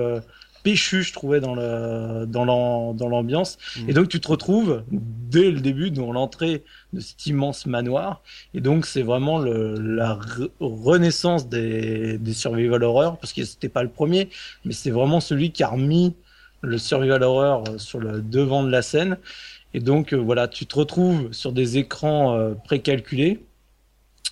péchu, 0.64 1.04
je 1.04 1.14
trouvais, 1.14 1.40
dans 1.40 1.54
le 1.56 2.26
dans 2.26 3.10
l'ambiance. 3.10 3.58
Mmh. 3.78 3.90
Et 3.90 3.94
donc 3.94 4.08
tu 4.10 4.20
te 4.20 4.28
retrouves 4.28 4.84
dès 4.90 5.52
le 5.52 5.60
début 5.60 5.92
dans 5.92 6.12
l'entrée 6.12 6.64
de 6.94 7.00
cet 7.00 7.26
immense 7.28 7.66
manoir. 7.66 8.22
Et 8.54 8.62
donc 8.62 8.86
c'est 8.86 9.02
vraiment 9.02 9.38
le, 9.40 9.76
la 9.80 10.18
renaissance 10.60 11.50
des, 11.50 12.18
des 12.18 12.34
survival 12.34 12.84
horror, 12.84 13.18
parce 13.18 13.34
que 13.34 13.44
c'était 13.44 13.70
pas 13.70 13.84
le 13.84 13.90
premier, 13.90 14.30
mais 14.66 14.74
c'est 14.74 14.92
vraiment 14.92 15.20
celui 15.20 15.52
qui 15.52 15.64
a 15.64 15.68
remis 15.68 16.16
le 16.62 16.78
survival 16.78 17.22
horror 17.24 17.66
sur 17.78 18.00
le 18.00 18.22
devant 18.22 18.64
de 18.64 18.70
la 18.70 18.82
scène. 18.82 19.18
Et 19.74 19.80
donc 19.80 20.14
euh, 20.14 20.18
voilà, 20.18 20.48
tu 20.48 20.66
te 20.66 20.76
retrouves 20.76 21.34
sur 21.34 21.52
des 21.52 21.78
écrans 21.78 22.36
euh, 22.36 22.54
précalculés 22.54 23.44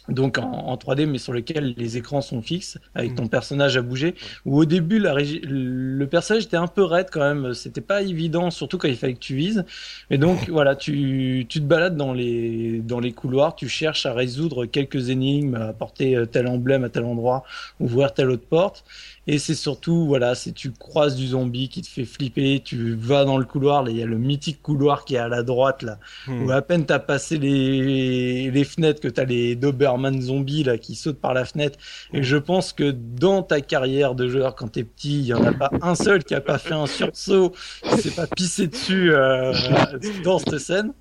donc 0.10 0.38
en, 0.38 0.76
3D 0.76 1.06
mais 1.06 1.18
sur 1.18 1.34
lequel 1.34 1.74
les 1.78 1.98
écrans 1.98 2.22
sont 2.22 2.42
fixes 2.42 2.80
avec 2.96 3.16
ton 3.16 3.26
mm. 3.26 3.30
personnage 3.30 3.78
à 3.78 3.82
bouger. 3.82 4.16
Ou 4.46 4.60
au 4.60 4.66
début 4.66 5.00
la 5.00 5.16
le 5.16 6.06
personnage 6.06 6.44
était 6.46 6.58
un 6.58 6.68
peu 6.68 6.84
raide 6.84 7.08
quand 7.12 7.22
même. 7.22 7.54
C'était 7.54 7.82
pas 7.82 8.02
évident 8.02 8.50
surtout 8.52 8.78
quand 8.78 8.88
il 8.88 8.98
fallait 8.98 9.14
que 9.14 9.20
tu 9.20 9.36
vises. 9.36 9.64
Mais 10.10 10.18
donc 10.18 10.50
voilà 10.50 10.76
tu, 10.76 11.46
tu 11.48 11.60
te 11.60 11.66
balades 11.66 11.96
dans 11.96 12.14
les 12.14 12.80
dans 12.80 13.00
les 13.00 13.12
couloirs. 13.12 13.56
Tu 13.56 13.70
cherches 13.70 14.06
à 14.06 14.14
résoudre 14.14 14.66
quelques 14.66 15.10
énigmes 15.10 15.56
à 15.56 15.68
apporter 15.68 16.16
euh, 16.16 16.26
tel 16.26 16.48
emblème 16.48 16.84
à 16.84 16.90
tel 16.90 17.04
endroit 17.04 17.44
ouvrir 17.80 18.14
telle 18.14 18.30
autre 18.30 18.46
porte. 18.48 18.84
Et 19.28 19.38
c'est 19.38 19.56
surtout, 19.56 20.08
voilà, 20.08 20.34
c'est 20.34 20.52
tu 20.52 20.72
croises 20.72 21.16
du 21.16 21.28
zombie 21.28 21.70
qui 21.70 21.82
te 21.84 21.88
fait 21.88 22.06
flipper, 22.06 22.60
tu 22.64 22.96
vas 22.96 23.24
dans 23.24 23.38
le 23.38 23.46
couloir, 23.46 23.88
il 23.88 23.98
y 23.98 24.02
a 24.02 24.08
le 24.08 24.18
mythique 24.18 24.62
couloir 24.64 25.06
qui 25.06 25.16
est 25.16 25.20
à 25.20 25.28
la 25.28 25.44
droite, 25.44 25.84
là, 25.84 26.00
hmm. 26.28 26.46
où 26.46 26.52
à 26.52 26.62
peine 26.64 26.86
t'as 26.86 26.98
passé 26.98 27.38
les, 27.38 28.50
les 28.50 28.64
fenêtres 28.64 29.00
que 29.00 29.08
t'as 29.08 29.26
les 29.26 29.56
Doberman 29.92 30.22
zombies, 30.22 30.64
là, 30.64 30.78
qui 30.78 30.96
sautent 30.96 31.20
par 31.20 31.34
la 31.34 31.46
fenêtre. 31.46 31.78
Et 32.14 32.24
je 32.24 32.38
pense 32.38 32.74
que 32.74 32.92
dans 32.92 33.44
ta 33.44 33.62
carrière 33.62 34.16
de 34.16 34.28
joueur, 34.28 34.56
quand 34.56 34.70
t'es 34.70 34.84
petit, 34.84 35.20
il 35.20 35.26
y 35.26 35.34
en 35.34 35.44
a 35.44 35.54
pas 35.54 35.72
un 35.82 35.96
seul 35.96 36.24
qui 36.24 36.36
a 36.36 36.42
pas 36.42 36.58
fait 36.58 36.74
un 36.74 36.88
sursaut, 36.88 37.54
qui 37.84 37.98
s'est 37.98 38.16
pas 38.16 38.28
pissé 38.28 38.68
dessus, 38.68 39.14
euh, 39.14 39.54
dans 40.24 40.40
cette 40.40 40.60
scène. 40.60 40.94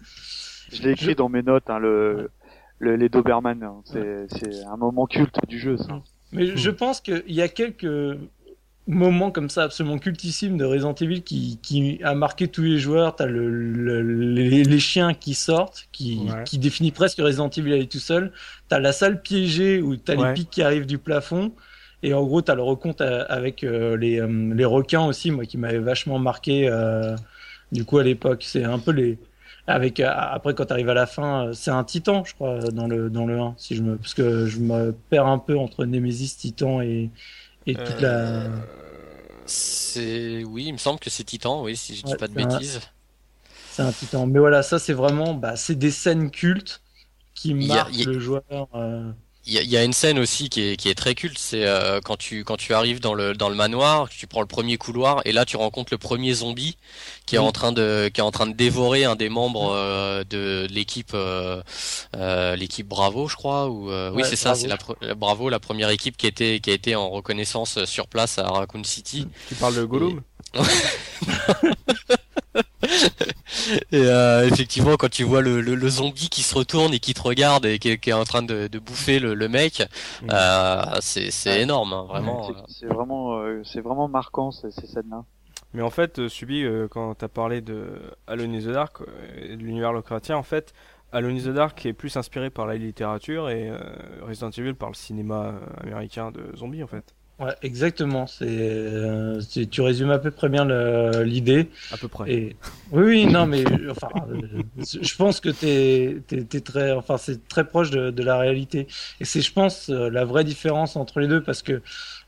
Je 0.72 0.83
l'ai 0.83 0.90
écrit 0.90 1.14
dans 1.14 1.29
mes 1.29 1.42
notes, 1.42 1.68
hein, 1.68 1.79
le, 1.79 2.31
le, 2.79 2.96
les 2.96 3.09
Doberman. 3.09 3.62
Hein. 3.62 3.83
C'est 3.85 4.64
un 4.64 4.76
moment 4.76 5.07
culte 5.07 5.37
du 5.48 5.59
jeu, 5.59 5.76
ça. 5.76 6.03
Mais 6.33 6.57
je 6.57 6.70
pense 6.70 7.00
qu'il 7.00 7.22
y 7.26 7.42
a 7.42 7.48
quelques 7.48 8.16
moments 8.90 9.31
comme 9.31 9.48
ça 9.50 9.64
absolument 9.64 9.98
cultissimes 9.98 10.57
de 10.57 10.64
Resident 10.64 10.94
Evil 10.94 11.22
qui, 11.22 11.59
qui 11.62 12.00
a 12.03 12.14
marqué 12.14 12.48
tous 12.48 12.62
les 12.62 12.79
joueurs. 12.79 13.16
T'as 13.16 13.26
le, 13.26 13.48
le, 13.48 14.03
les, 14.03 14.79
chiens 14.79 15.14
qui 15.14 15.35
sortent, 15.35 15.88
qui, 15.92 16.20
qui 16.44 16.59
définit 16.59 16.90
presque 16.90 17.18
Resident 17.18 17.48
Evil 17.50 17.72
est 17.74 17.90
tout 17.90 17.98
seul. 17.98 18.33
T'as 18.68 18.79
la 18.79 18.92
salle 18.92 19.22
piégée 19.22 19.81
où 19.81 19.96
t'as 19.96 20.14
les 20.14 20.35
pics 20.35 20.50
qui 20.50 20.62
arrivent 20.62 20.87
du 20.87 20.98
plafond. 20.98 21.53
Et 22.03 22.14
en 22.14 22.24
gros, 22.24 22.40
t'as 22.40 22.55
le 22.55 22.62
recompte 22.62 23.03
avec 23.03 23.62
euh, 23.62 23.96
les, 23.96 24.20
euh, 24.20 24.55
les 24.55 24.64
requins 24.64 25.05
aussi, 25.05 25.31
moi 25.31 25.44
qui 25.44 25.59
m'avait 25.59 25.79
vachement 25.79 26.18
marqué 26.18 26.66
euh, 26.66 27.14
du 27.72 27.85
coup 27.85 27.98
à 27.98 28.03
l'époque. 28.03 28.42
C'est 28.46 28.64
un 28.64 28.79
peu 28.79 28.92
les, 28.92 29.18
avec 29.66 30.00
euh, 30.00 30.09
après 30.11 30.55
quand 30.55 30.66
tu 30.66 30.72
arrives 30.72 30.88
à 30.88 30.94
la 30.94 31.07
fin, 31.07 31.50
c'est 31.53 31.70
un 31.70 31.85
titan, 31.85 32.24
je 32.24 32.35
crois, 32.35 32.59
dans 32.59 32.87
le 32.87 33.11
dans 33.11 33.26
le 33.26 33.38
1, 33.38 33.55
si 33.57 33.76
je 33.76 33.83
me 33.83 33.96
parce 33.96 34.14
que 34.14 34.46
je 34.46 34.59
me 34.59 34.92
perds 35.11 35.26
un 35.26 35.38
peu 35.38 35.59
entre 35.59 35.85
Nemesis, 35.85 36.37
Titan 36.37 36.81
et 36.81 37.11
et 37.66 37.75
toute 37.75 38.01
la. 38.01 38.09
Euh, 38.09 38.49
c'est 39.46 40.44
oui, 40.44 40.66
il 40.66 40.73
me 40.73 40.79
semble 40.79 41.01
que 41.01 41.11
c'est 41.11 41.25
Titan, 41.25 41.62
oui, 41.62 41.77
si 41.77 41.96
je 41.96 42.05
dis 42.05 42.14
pas 42.14 42.29
de 42.29 42.35
bêtises. 42.35 42.81
C'est 43.73 43.83
un 43.83 43.92
titan, 43.92 44.27
mais 44.27 44.38
voilà, 44.38 44.62
ça 44.62 44.79
c'est 44.79 44.92
vraiment, 44.92 45.35
bah, 45.35 45.57
c'est 45.57 45.77
des 45.77 45.90
scènes 45.90 46.31
cultes 46.31 46.83
qui 47.35 47.55
marquent 47.55 48.05
le 48.05 48.18
joueur. 48.18 48.42
Il 49.46 49.55
y, 49.55 49.76
a 49.76 49.83
une 49.83 49.94
scène 49.94 50.18
aussi 50.18 50.50
qui 50.50 50.61
est, 50.61 50.76
qui 50.76 50.90
est 50.90 50.94
très 50.94 51.14
culte, 51.14 51.38
c'est 51.38 51.64
euh, 51.66 52.00
quand 52.05 52.18
tu 52.18 52.44
quand 52.44 52.59
tu 52.59 52.74
arrives 52.74 53.00
dans 53.00 53.14
le 53.14 53.33
dans 53.33 53.48
le 53.48 53.55
manoir, 53.55 54.11
tu 54.11 54.26
prends 54.26 54.42
le 54.42 54.46
premier 54.46 54.76
couloir 54.76 55.22
et 55.24 55.33
là 55.33 55.46
tu 55.46 55.57
rencontres 55.57 55.92
le 55.92 55.98
premier 55.98 56.35
zombie 56.35 56.76
qui 57.24 57.37
est 57.37 57.38
en 57.38 57.50
train 57.50 57.72
de 57.72 58.11
qui 58.12 58.20
est 58.20 58.22
en 58.22 58.33
train 58.33 58.46
de 58.46 58.53
dévorer 58.53 59.05
un 59.05 59.16
des 59.16 59.31
membres 59.31 59.72
euh, 59.74 60.24
de, 60.29 60.68
l'équipe 60.70 61.12
euh, 61.14 61.62
l'équipe 62.55 62.87
Bravo, 62.87 63.29
je 63.29 63.37
crois 63.37 63.70
ou 63.70 63.90
oui 64.14 64.22
c'est 64.29 64.37
ça, 64.37 64.55
c'est 64.55 64.68
la, 64.68 65.14
Bravo 65.14 65.48
la 65.48 65.59
première 65.59 65.88
équipe 65.88 66.18
qui 66.18 66.26
était 66.26 66.61
qui 66.61 66.70
a 66.70 66.74
été 66.74 66.94
en 66.94 67.09
reconnaissance 67.09 67.83
sur 67.87 68.09
place 68.09 68.38
à 68.38 68.46
Raccoon 68.46 68.85
City. 68.85 69.26
Tu 69.48 69.55
parles 69.55 69.74
de 69.74 69.85
Gollum? 69.85 70.20
et 70.55 70.59
euh, 73.92 74.46
effectivement, 74.46 74.96
quand 74.96 75.11
tu 75.11 75.24
vois 75.24 75.42
le, 75.42 75.61
le, 75.61 75.88
zombie 75.88 76.29
qui 76.29 76.42
se 76.42 76.55
retourne 76.55 76.94
et 76.94 76.98
qui 76.98 77.14
te 77.14 77.22
regarde 77.22 77.66
et 77.66 77.79
qui, 77.79 77.88
est 77.88 78.12
en 78.12 78.24
train 78.24 78.42
de, 78.42 78.66
de 78.66 78.79
bouffer 78.79 79.18
le, 79.18 79.35
le 79.35 79.48
mec, 79.48 79.81
mm. 80.22 80.26
euh, 80.33 80.83
c'est 81.00 81.61
énorme, 81.61 81.92
hein, 81.92 82.05
vraiment. 82.09 82.53
C'est 82.68 82.87
vraiment, 82.87 83.38
euh, 83.38 83.62
c'est 83.64 83.81
vraiment 83.81 84.09
marquant 84.09 84.50
ces, 84.50 84.70
ces 84.70 84.87
scènes-là. 84.87 85.24
Mais 85.72 85.83
en 85.83 85.90
fait, 85.90 86.26
Subi, 86.26 86.64
quand 86.90 87.14
t'as 87.14 87.29
parlé 87.29 87.61
de 87.61 87.92
Alone 88.26 88.57
in 88.57 88.59
the 88.59 88.72
Dark, 88.72 89.03
de 89.03 89.55
l'univers 89.55 89.92
Lovecraftien, 89.92 90.37
en 90.37 90.42
fait, 90.42 90.72
Alone 91.12 91.37
in 91.37 91.42
the 91.42 91.55
Dark 91.55 91.87
est 91.87 91.92
plus 91.92 92.16
inspiré 92.16 92.50
par 92.50 92.66
la 92.66 92.74
littérature 92.74 93.48
et 93.48 93.70
Resident 94.20 94.50
Evil 94.50 94.74
par 94.74 94.88
le 94.88 94.96
cinéma 94.96 95.55
américain 95.81 96.33
de 96.33 96.57
zombies, 96.57 96.83
en 96.83 96.88
fait. 96.88 97.14
Ouais, 97.40 97.55
exactement. 97.62 98.26
Euh, 98.42 99.40
c'est, 99.40 99.64
tu 99.64 99.81
résumes 99.81 100.11
à 100.11 100.18
peu 100.18 100.31
près 100.31 100.50
bien 100.50 100.66
l'idée. 101.22 101.70
À 101.90 101.96
peu 101.96 102.07
près. 102.07 102.31
Et, 102.31 102.57
oui, 102.92 103.03
oui, 103.03 103.26
non, 103.26 103.46
mais 103.46 103.64
enfin, 103.90 104.11
euh, 104.31 104.62
je 105.00 105.16
pense 105.16 105.40
que 105.40 105.48
t'es, 105.48 106.18
t'es, 106.26 106.42
t'es 106.42 106.61
très, 106.61 106.92
enfin, 106.92 107.16
c'est 107.16 107.48
très 107.48 107.66
proche 107.66 107.90
de, 107.90 108.11
de 108.11 108.22
la 108.22 108.37
réalité. 108.37 108.88
Et 109.20 109.24
c'est, 109.24 109.40
je 109.40 109.53
pense, 109.55 109.88
euh, 109.88 110.11
la 110.11 110.26
vraie 110.26 110.44
différence 110.44 110.96
entre 110.96 111.18
les 111.18 111.29
deux, 111.29 111.42
parce 111.42 111.62
que 111.62 111.81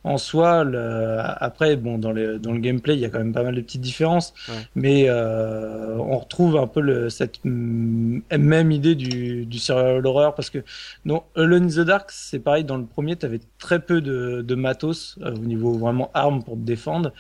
en 0.04 0.18
soi, 0.18 0.64
le... 0.64 1.18
après, 1.20 1.76
bon, 1.76 1.96
dans, 1.98 2.12
les, 2.12 2.38
dans 2.38 2.52
le 2.52 2.58
gameplay, 2.58 2.94
il 2.94 3.00
y 3.00 3.04
a 3.04 3.08
quand 3.08 3.18
même 3.18 3.32
pas 3.32 3.44
mal 3.44 3.54
de 3.54 3.60
petites 3.60 3.80
différences, 3.80 4.34
mais 4.74 5.04
euh, 5.08 5.96
on 5.98 6.18
retrouve 6.18 6.56
un 6.56 6.66
peu 6.66 6.80
le, 6.80 7.08
cette 7.08 7.44
même 7.44 8.72
idée 8.72 8.94
du, 8.94 9.46
du 9.46 9.58
serial 9.58 10.04
horror 10.04 10.34
parce 10.34 10.50
que 10.50 10.58
dans 11.04 11.24
Alone 11.36 11.64
in 11.64 11.68
the 11.68 11.86
Dark, 11.86 12.10
c'est 12.10 12.40
pareil. 12.40 12.64
Dans 12.64 12.76
le 12.76 12.84
premier, 12.84 13.16
tu 13.16 13.26
avais 13.26 13.40
très 13.58 13.78
peu 13.78 14.00
de, 14.00 14.42
de 14.42 14.54
matos 14.54 15.18
euh, 15.22 15.32
au 15.34 15.38
niveau 15.38 15.72
vraiment 15.74 16.10
armes 16.14 16.42
pour 16.42 16.54
te 16.54 16.60
défendre. 16.62 17.12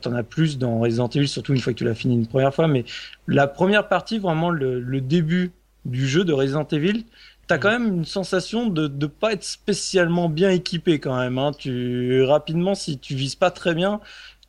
Tu 0.00 0.08
en 0.08 0.14
as 0.14 0.22
plus 0.22 0.58
dans 0.58 0.78
Resident 0.78 1.08
Evil, 1.08 1.28
surtout 1.28 1.54
une 1.54 1.60
fois 1.60 1.72
que 1.72 1.78
tu 1.78 1.84
l'as 1.84 1.94
fini 1.94 2.14
une 2.14 2.26
première 2.26 2.54
fois. 2.54 2.68
Mais 2.68 2.84
la 3.26 3.46
première 3.48 3.88
partie, 3.88 4.18
vraiment 4.18 4.50
le, 4.50 4.80
le 4.80 5.00
début 5.00 5.50
du 5.84 6.06
jeu 6.06 6.24
de 6.24 6.32
Resident 6.32 6.66
Evil, 6.70 7.04
t'as 7.48 7.58
quand 7.58 7.70
même 7.70 7.88
une 7.88 8.04
sensation 8.04 8.68
de 8.68 8.86
ne 8.86 9.06
pas 9.06 9.32
être 9.32 9.42
spécialement 9.42 10.28
bien 10.28 10.50
équipé 10.50 11.00
quand 11.00 11.16
même. 11.16 11.38
Hein. 11.38 11.52
Tu 11.58 12.22
rapidement, 12.22 12.74
si 12.74 12.98
tu 12.98 13.14
vises 13.14 13.34
pas 13.34 13.50
très 13.50 13.74
bien, 13.74 14.00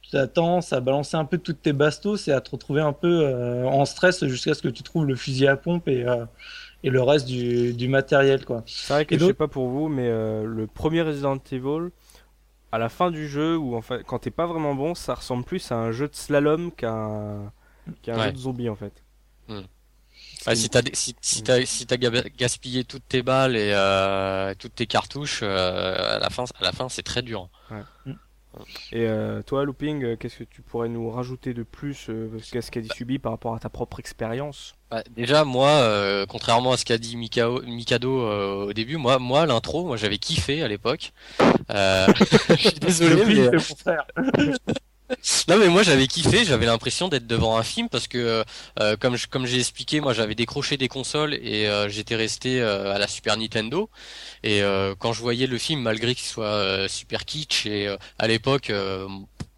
tu 0.02 0.18
as 0.18 0.28
tendance 0.28 0.74
à 0.74 0.82
balancer 0.82 1.16
un 1.16 1.26
peu 1.26 1.38
toutes 1.38 1.62
tes 1.62 1.74
bastos 1.74 2.28
et 2.28 2.32
à 2.32 2.42
te 2.42 2.52
retrouver 2.52 2.82
un 2.82 2.94
peu 2.94 3.22
euh, 3.24 3.66
en 3.66 3.86
stress 3.86 4.26
jusqu'à 4.26 4.54
ce 4.54 4.62
que 4.62 4.68
tu 4.68 4.84
trouves 4.84 5.06
le 5.06 5.16
fusil 5.16 5.48
à 5.48 5.56
pompe 5.56 5.88
et 5.88 6.06
euh, 6.06 6.26
et 6.84 6.90
le 6.90 7.02
reste 7.02 7.28
du, 7.28 7.74
du 7.74 7.88
matériel 7.88 8.46
quoi. 8.46 8.64
C'est 8.66 8.94
vrai 8.94 9.06
que 9.06 9.18
je 9.18 9.26
sais 9.26 9.34
pas 9.34 9.48
pour 9.48 9.68
vous, 9.68 9.88
mais 9.90 10.08
euh, 10.08 10.46
le 10.46 10.68
premier 10.68 11.02
Resident 11.02 11.38
Evil, 11.52 11.90
à 12.72 12.78
la 12.78 12.88
fin 12.88 13.12
du 13.12 13.28
jeu, 13.28 13.58
ou 13.58 13.76
en 13.76 13.82
fait, 13.82 14.04
quand 14.04 14.20
t'es 14.20 14.32
pas 14.32 14.46
vraiment 14.46 14.76
bon, 14.76 14.96
ça 14.96 15.16
ressemble 15.16 15.44
plus 15.44 15.72
à 15.72 15.76
un 15.76 15.92
jeu 15.92 16.08
de 16.08 16.16
slalom 16.16 16.72
qu'un 16.72 17.52
qu'un 18.02 18.24
jeu 18.26 18.32
de 18.32 18.38
zombie 18.38 18.70
en 18.70 18.76
fait. 18.76 19.04
Si 20.40 20.70
t'as 20.70 20.82
si, 20.94 21.16
si 21.22 21.44
t'as 21.44 21.66
si 21.66 21.86
t'as 21.86 21.98
gaspillé 21.98 22.84
toutes 22.86 23.08
tes 23.08 23.22
balles 23.22 23.56
et 23.56 23.72
euh, 23.74 24.54
toutes 24.58 24.76
tes 24.76 24.88
cartouches, 24.88 25.42
euh, 25.44 26.16
à 26.16 26.20
la 26.20 26.30
fin 26.30 26.46
à 26.60 26.64
la 26.64 26.72
fin 26.72 26.88
c'est 26.90 27.04
très 27.04 27.22
dur. 27.22 27.50
Ouais. 27.70 27.84
Et 28.92 29.06
euh, 29.08 29.44
toi, 29.44 29.64
Looping, 29.64 30.04
euh, 30.04 30.16
qu'est-ce 30.16 30.40
que 30.40 30.44
tu 30.44 30.62
pourrais 30.62 30.90
nous 30.90 31.10
rajouter 31.10 31.54
de 31.54 31.64
plus 31.64 32.08
euh, 32.10 32.30
qu'est-ce 32.52 32.72
qu'a 32.72 32.82
dit 32.82 32.90
Subi 32.96 33.20
par 33.20 33.32
rapport 33.32 33.54
à 33.54 33.60
ta 33.60 33.70
propre 33.70 34.00
expérience? 34.00 34.74
Bah, 34.90 35.04
déjà, 35.16 35.46
moi, 35.46 35.70
euh, 35.70 36.26
contrairement 36.26 36.72
à 36.72 36.78
ce 36.78 36.84
qu'a 36.84 36.98
dit 36.98 37.16
Mikao- 37.16 37.64
Mikado 37.64 38.22
euh, 38.22 38.66
au 38.66 38.74
début, 38.74 38.98
moi, 38.98 39.20
moi, 39.20 39.46
l'intro, 39.46 39.86
moi, 39.86 39.98
j'avais 39.98 40.18
kiffé 40.18 40.64
à 40.64 40.68
l'époque. 40.68 41.14
Euh, 41.70 42.08
je 42.50 42.56
suis 42.56 42.80
désolé, 42.80 43.24
Le 43.24 43.52
mais 43.52 44.64
non, 45.48 45.58
mais 45.58 45.68
moi, 45.68 45.84
j'avais 45.84 46.08
kiffé. 46.08 46.46
J'avais 46.46 46.66
l'impression 46.66 47.08
d'être 47.08 47.26
devant 47.28 47.58
un 47.58 47.64
film 47.64 47.90
parce 47.90 48.08
que, 48.08 48.44
euh, 48.80 48.96
comme 48.98 49.16
je, 49.16 49.28
comme 49.28 49.46
j'ai 49.46 49.60
expliqué, 49.60 50.02
moi, 50.02 50.14
j'avais 50.14 50.36
décroché 50.36 50.78
des 50.78 50.88
consoles 50.88 51.34
et 51.34 51.68
euh, 51.68 51.90
j'étais 51.90 52.16
resté 52.16 52.62
euh, 52.62 52.94
à 52.94 53.00
la 53.00 53.08
Super 53.08 53.38
Nintendo. 53.38 53.90
Et 54.44 54.62
euh, 54.62 54.96
quand 54.98 55.14
je 55.14 55.22
voyais 55.22 55.48
le 55.48 55.58
film, 55.58 55.82
malgré 55.82 56.14
qu'il 56.16 56.28
soit 56.28 56.46
euh, 56.46 56.88
super 56.88 57.26
kitsch 57.26 57.66
et 57.66 57.88
euh, 57.88 57.98
à 58.20 58.28
l'époque. 58.28 58.72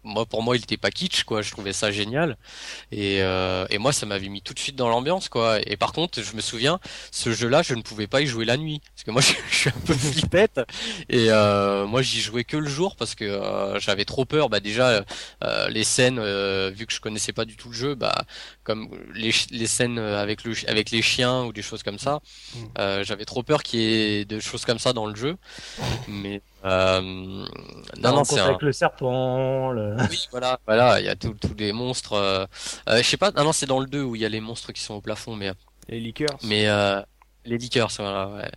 Moi, 0.04 0.26
pour 0.26 0.42
moi, 0.42 0.56
il 0.56 0.62
était 0.62 0.76
pas 0.76 0.90
kitsch, 0.90 1.24
quoi. 1.24 1.42
Je 1.42 1.50
trouvais 1.50 1.72
ça 1.72 1.90
génial. 1.92 2.36
Et, 2.90 3.22
euh, 3.22 3.66
et 3.70 3.78
moi, 3.78 3.92
ça 3.92 4.06
m'avait 4.06 4.28
mis 4.28 4.42
tout 4.42 4.54
de 4.54 4.58
suite 4.58 4.76
dans 4.76 4.88
l'ambiance, 4.88 5.28
quoi. 5.28 5.58
Et 5.66 5.76
par 5.76 5.92
contre, 5.92 6.22
je 6.22 6.34
me 6.34 6.40
souviens, 6.40 6.80
ce 7.10 7.32
jeu-là, 7.32 7.62
je 7.62 7.74
ne 7.74 7.82
pouvais 7.82 8.06
pas 8.06 8.20
y 8.20 8.26
jouer 8.26 8.44
la 8.44 8.56
nuit. 8.56 8.80
Parce 8.94 9.04
que 9.04 9.10
moi, 9.10 9.22
je, 9.22 9.32
je 9.50 9.54
suis 9.56 9.70
un 9.70 9.80
peu 9.86 9.94
flippette. 9.94 10.60
Et 11.08 11.26
euh, 11.30 11.86
moi, 11.86 12.02
j'y 12.02 12.20
jouais 12.20 12.44
que 12.44 12.56
le 12.56 12.68
jour 12.68 12.96
parce 12.96 13.14
que 13.14 13.24
euh, 13.24 13.78
j'avais 13.80 14.04
trop 14.04 14.24
peur. 14.24 14.48
Bah, 14.48 14.60
déjà, 14.60 15.04
euh, 15.44 15.68
les 15.68 15.84
scènes, 15.84 16.18
euh, 16.18 16.70
vu 16.74 16.86
que 16.86 16.92
je 16.92 17.00
connaissais 17.00 17.32
pas 17.32 17.44
du 17.44 17.56
tout 17.56 17.68
le 17.68 17.74
jeu, 17.74 17.94
bah, 17.94 18.14
comme 18.64 18.88
les, 19.14 19.32
les 19.50 19.66
scènes 19.66 19.98
avec, 19.98 20.44
le, 20.44 20.54
avec 20.68 20.90
les 20.90 21.02
chiens 21.02 21.44
ou 21.44 21.52
des 21.52 21.62
choses 21.62 21.82
comme 21.82 21.98
ça, 21.98 22.20
Mm. 22.54 22.58
euh, 22.78 23.04
j'avais 23.04 23.24
trop 23.24 23.42
peur 23.42 23.62
qu'il 23.62 23.80
y 23.80 23.84
ait 24.20 24.24
de 24.24 24.40
choses 24.40 24.64
comme 24.64 24.78
ça 24.78 24.92
dans 24.92 25.06
le 25.06 25.14
jeu. 25.14 25.36
Mais 26.08 26.42
euh, 26.64 27.00
non, 27.00 27.46
non, 28.02 28.24
c'est 28.24 28.38
un... 28.38 28.46
avec 28.46 28.62
le 28.62 28.72
serpent, 28.72 29.70
le... 29.70 29.96
Oui, 30.10 30.28
voilà, 30.30 30.58
voilà, 30.66 31.00
il 31.00 31.06
y 31.06 31.08
a 31.08 31.16
tous 31.16 31.34
tous 31.34 31.54
les 31.58 31.72
monstres. 31.72 32.12
Euh, 32.14 32.46
euh, 32.88 32.98
je 32.98 33.02
sais 33.02 33.16
pas, 33.16 33.32
ah 33.34 33.44
non, 33.44 33.52
c'est 33.52 33.66
dans 33.66 33.80
le 33.80 33.86
2 33.86 34.02
où 34.02 34.16
il 34.16 34.22
y 34.22 34.24
a 34.24 34.28
les 34.28 34.40
monstres 34.40 34.72
qui 34.72 34.82
sont 34.82 34.94
au 34.94 35.00
plafond, 35.00 35.34
mais 35.36 35.52
Les 35.88 36.00
liqueurs 36.00 36.36
mais 36.44 36.68
euh, 36.68 37.00
les 37.44 37.58
liqueurs, 37.58 37.90
ça, 37.90 38.02
voilà, 38.02 38.28
ouais. 38.28 38.50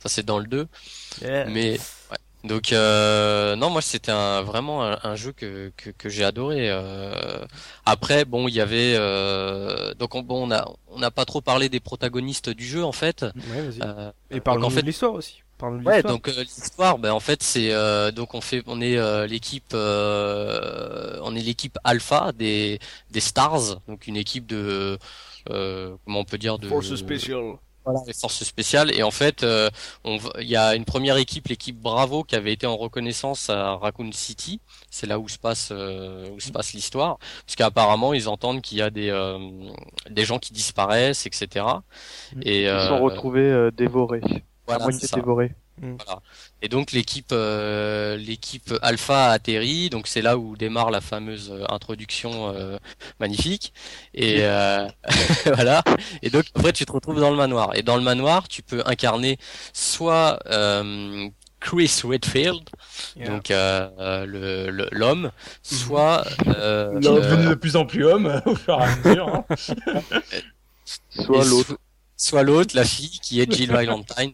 ça 0.00 0.08
c'est 0.08 0.24
dans 0.24 0.38
le 0.38 0.46
2. 0.46 0.68
Yeah. 1.22 1.44
Mais 1.46 1.72
ouais. 2.10 2.16
Donc 2.44 2.72
euh, 2.72 3.56
non, 3.56 3.68
moi 3.68 3.82
c'était 3.82 4.12
un, 4.12 4.42
vraiment 4.42 4.84
un, 4.84 4.96
un 5.02 5.16
jeu 5.16 5.32
que, 5.32 5.72
que, 5.76 5.90
que 5.90 6.08
j'ai 6.08 6.22
adoré. 6.24 6.70
Euh, 6.70 7.44
après, 7.84 8.24
bon, 8.24 8.46
il 8.46 8.54
y 8.54 8.60
avait 8.60 8.94
euh, 8.96 9.92
donc 9.94 10.14
on, 10.14 10.22
bon, 10.22 10.46
on 10.46 10.52
a 10.52 10.64
on 10.86 11.00
n'a 11.00 11.10
pas 11.10 11.24
trop 11.24 11.40
parlé 11.40 11.68
des 11.68 11.80
protagonistes 11.80 12.48
du 12.50 12.64
jeu 12.64 12.84
en 12.84 12.92
fait. 12.92 13.24
Ouais, 13.50 13.62
vas-y. 13.62 13.80
Euh, 13.82 14.12
Et 14.30 14.38
donc, 14.38 14.62
en 14.62 14.70
fait- 14.70 14.82
de 14.82 14.86
l'histoire 14.86 15.14
aussi. 15.14 15.42
Ouais, 15.84 16.02
donc 16.02 16.28
euh, 16.28 16.42
l'histoire, 16.42 16.98
ben 16.98 17.12
en 17.12 17.20
fait 17.20 17.42
c'est 17.42 17.72
euh, 17.72 18.10
donc 18.10 18.34
on 18.34 18.40
fait 18.40 18.62
on 18.66 18.80
est 18.80 18.96
euh, 18.98 19.26
l'équipe 19.26 19.72
euh, 19.74 21.18
on 21.22 21.34
est 21.36 21.40
l'équipe 21.40 21.78
alpha 21.84 22.32
des 22.32 22.78
des 23.10 23.20
stars, 23.20 23.80
donc 23.86 24.06
une 24.06 24.16
équipe 24.16 24.46
de 24.46 24.98
euh, 25.50 25.96
comment 26.04 26.20
on 26.20 26.24
peut 26.24 26.38
dire 26.38 26.58
de 26.58 26.68
Force 26.68 26.94
Special. 26.96 27.56
voilà, 27.84 28.00
les 28.06 28.12
forces 28.12 28.44
spéciales. 28.44 28.92
Et 28.94 29.02
en 29.02 29.10
fait 29.10 29.42
euh, 29.42 29.70
on 30.04 30.18
il 30.40 30.48
y 30.48 30.56
a 30.56 30.74
une 30.74 30.84
première 30.84 31.16
équipe 31.16 31.48
l'équipe 31.48 31.76
Bravo 31.80 32.24
qui 32.24 32.36
avait 32.36 32.52
été 32.52 32.66
en 32.66 32.76
reconnaissance 32.76 33.48
à 33.50 33.76
Raccoon 33.76 34.12
City, 34.12 34.60
c'est 34.90 35.06
là 35.06 35.18
où 35.18 35.28
se 35.28 35.38
passe 35.38 35.70
euh, 35.72 36.28
où 36.30 36.40
se 36.40 36.50
passe 36.52 36.72
l'histoire. 36.74 37.18
Parce 37.46 37.56
qu'apparemment 37.56 38.12
ils 38.14 38.28
entendent 38.28 38.62
qu'il 38.62 38.78
y 38.78 38.82
a 38.82 38.90
des 38.90 39.10
euh, 39.10 39.38
des 40.10 40.24
gens 40.24 40.38
qui 40.38 40.52
disparaissent 40.52 41.26
etc. 41.26 41.64
Et 42.42 42.68
Ils 42.68 42.68
euh, 42.68 42.78
sont 42.78 42.98
retrouvés 42.98 43.40
euh, 43.50 43.70
dévorés, 43.70 44.24
voilà, 44.68 44.84
à 44.84 44.86
moitié 44.86 45.00
c'est 45.00 45.06
ça. 45.08 45.16
dévorés. 45.16 45.52
Et 46.60 46.68
donc 46.68 46.90
l'équipe 46.90 47.30
euh, 47.30 48.16
l'équipe 48.16 48.74
Alpha 48.82 49.30
atterrit, 49.30 49.90
donc 49.90 50.08
c'est 50.08 50.22
là 50.22 50.36
où 50.36 50.56
démarre 50.56 50.90
la 50.90 51.00
fameuse 51.00 51.52
euh, 51.52 51.64
introduction 51.68 52.52
euh, 52.52 52.78
magnifique. 53.20 53.72
Et 54.12 54.38
euh, 54.40 54.88
voilà. 55.46 55.84
Et 56.22 56.30
donc 56.30 56.46
après 56.56 56.72
tu 56.72 56.84
te 56.84 56.90
retrouves 56.90 57.20
dans 57.20 57.30
le 57.30 57.36
manoir. 57.36 57.76
Et 57.76 57.82
dans 57.82 57.96
le 57.96 58.02
manoir, 58.02 58.48
tu 58.48 58.62
peux 58.62 58.82
incarner 58.86 59.38
soit 59.72 60.40
euh, 60.46 61.28
Chris 61.60 62.00
Redfield, 62.04 62.68
Yeah. 63.16 63.26
donc 63.28 63.50
euh, 63.52 63.88
euh, 64.00 64.26
le 64.26 64.70
le- 64.70 64.88
l'homme, 64.90 65.30
soit 65.62 66.24
euh, 66.48 66.90
Il 67.00 67.06
est 67.06 67.10
devenu 67.10 67.46
euh, 67.46 67.50
de 67.50 67.54
plus 67.54 67.76
en 67.76 67.86
plus 67.86 68.04
homme 68.04 68.42
au 68.46 68.54
fur 68.56 68.80
et 68.80 68.82
à 68.82 68.96
mesure. 68.96 69.28
hein. 69.28 69.44
Soit 71.10 71.44
l'autre. 71.44 71.68
so- 71.68 71.78
soit 72.16 72.42
l'autre, 72.42 72.74
la 72.76 72.84
fille 72.84 73.18
qui 73.22 73.40
est 73.40 73.50
Jill 73.52 73.70
Valentine. 73.70 74.32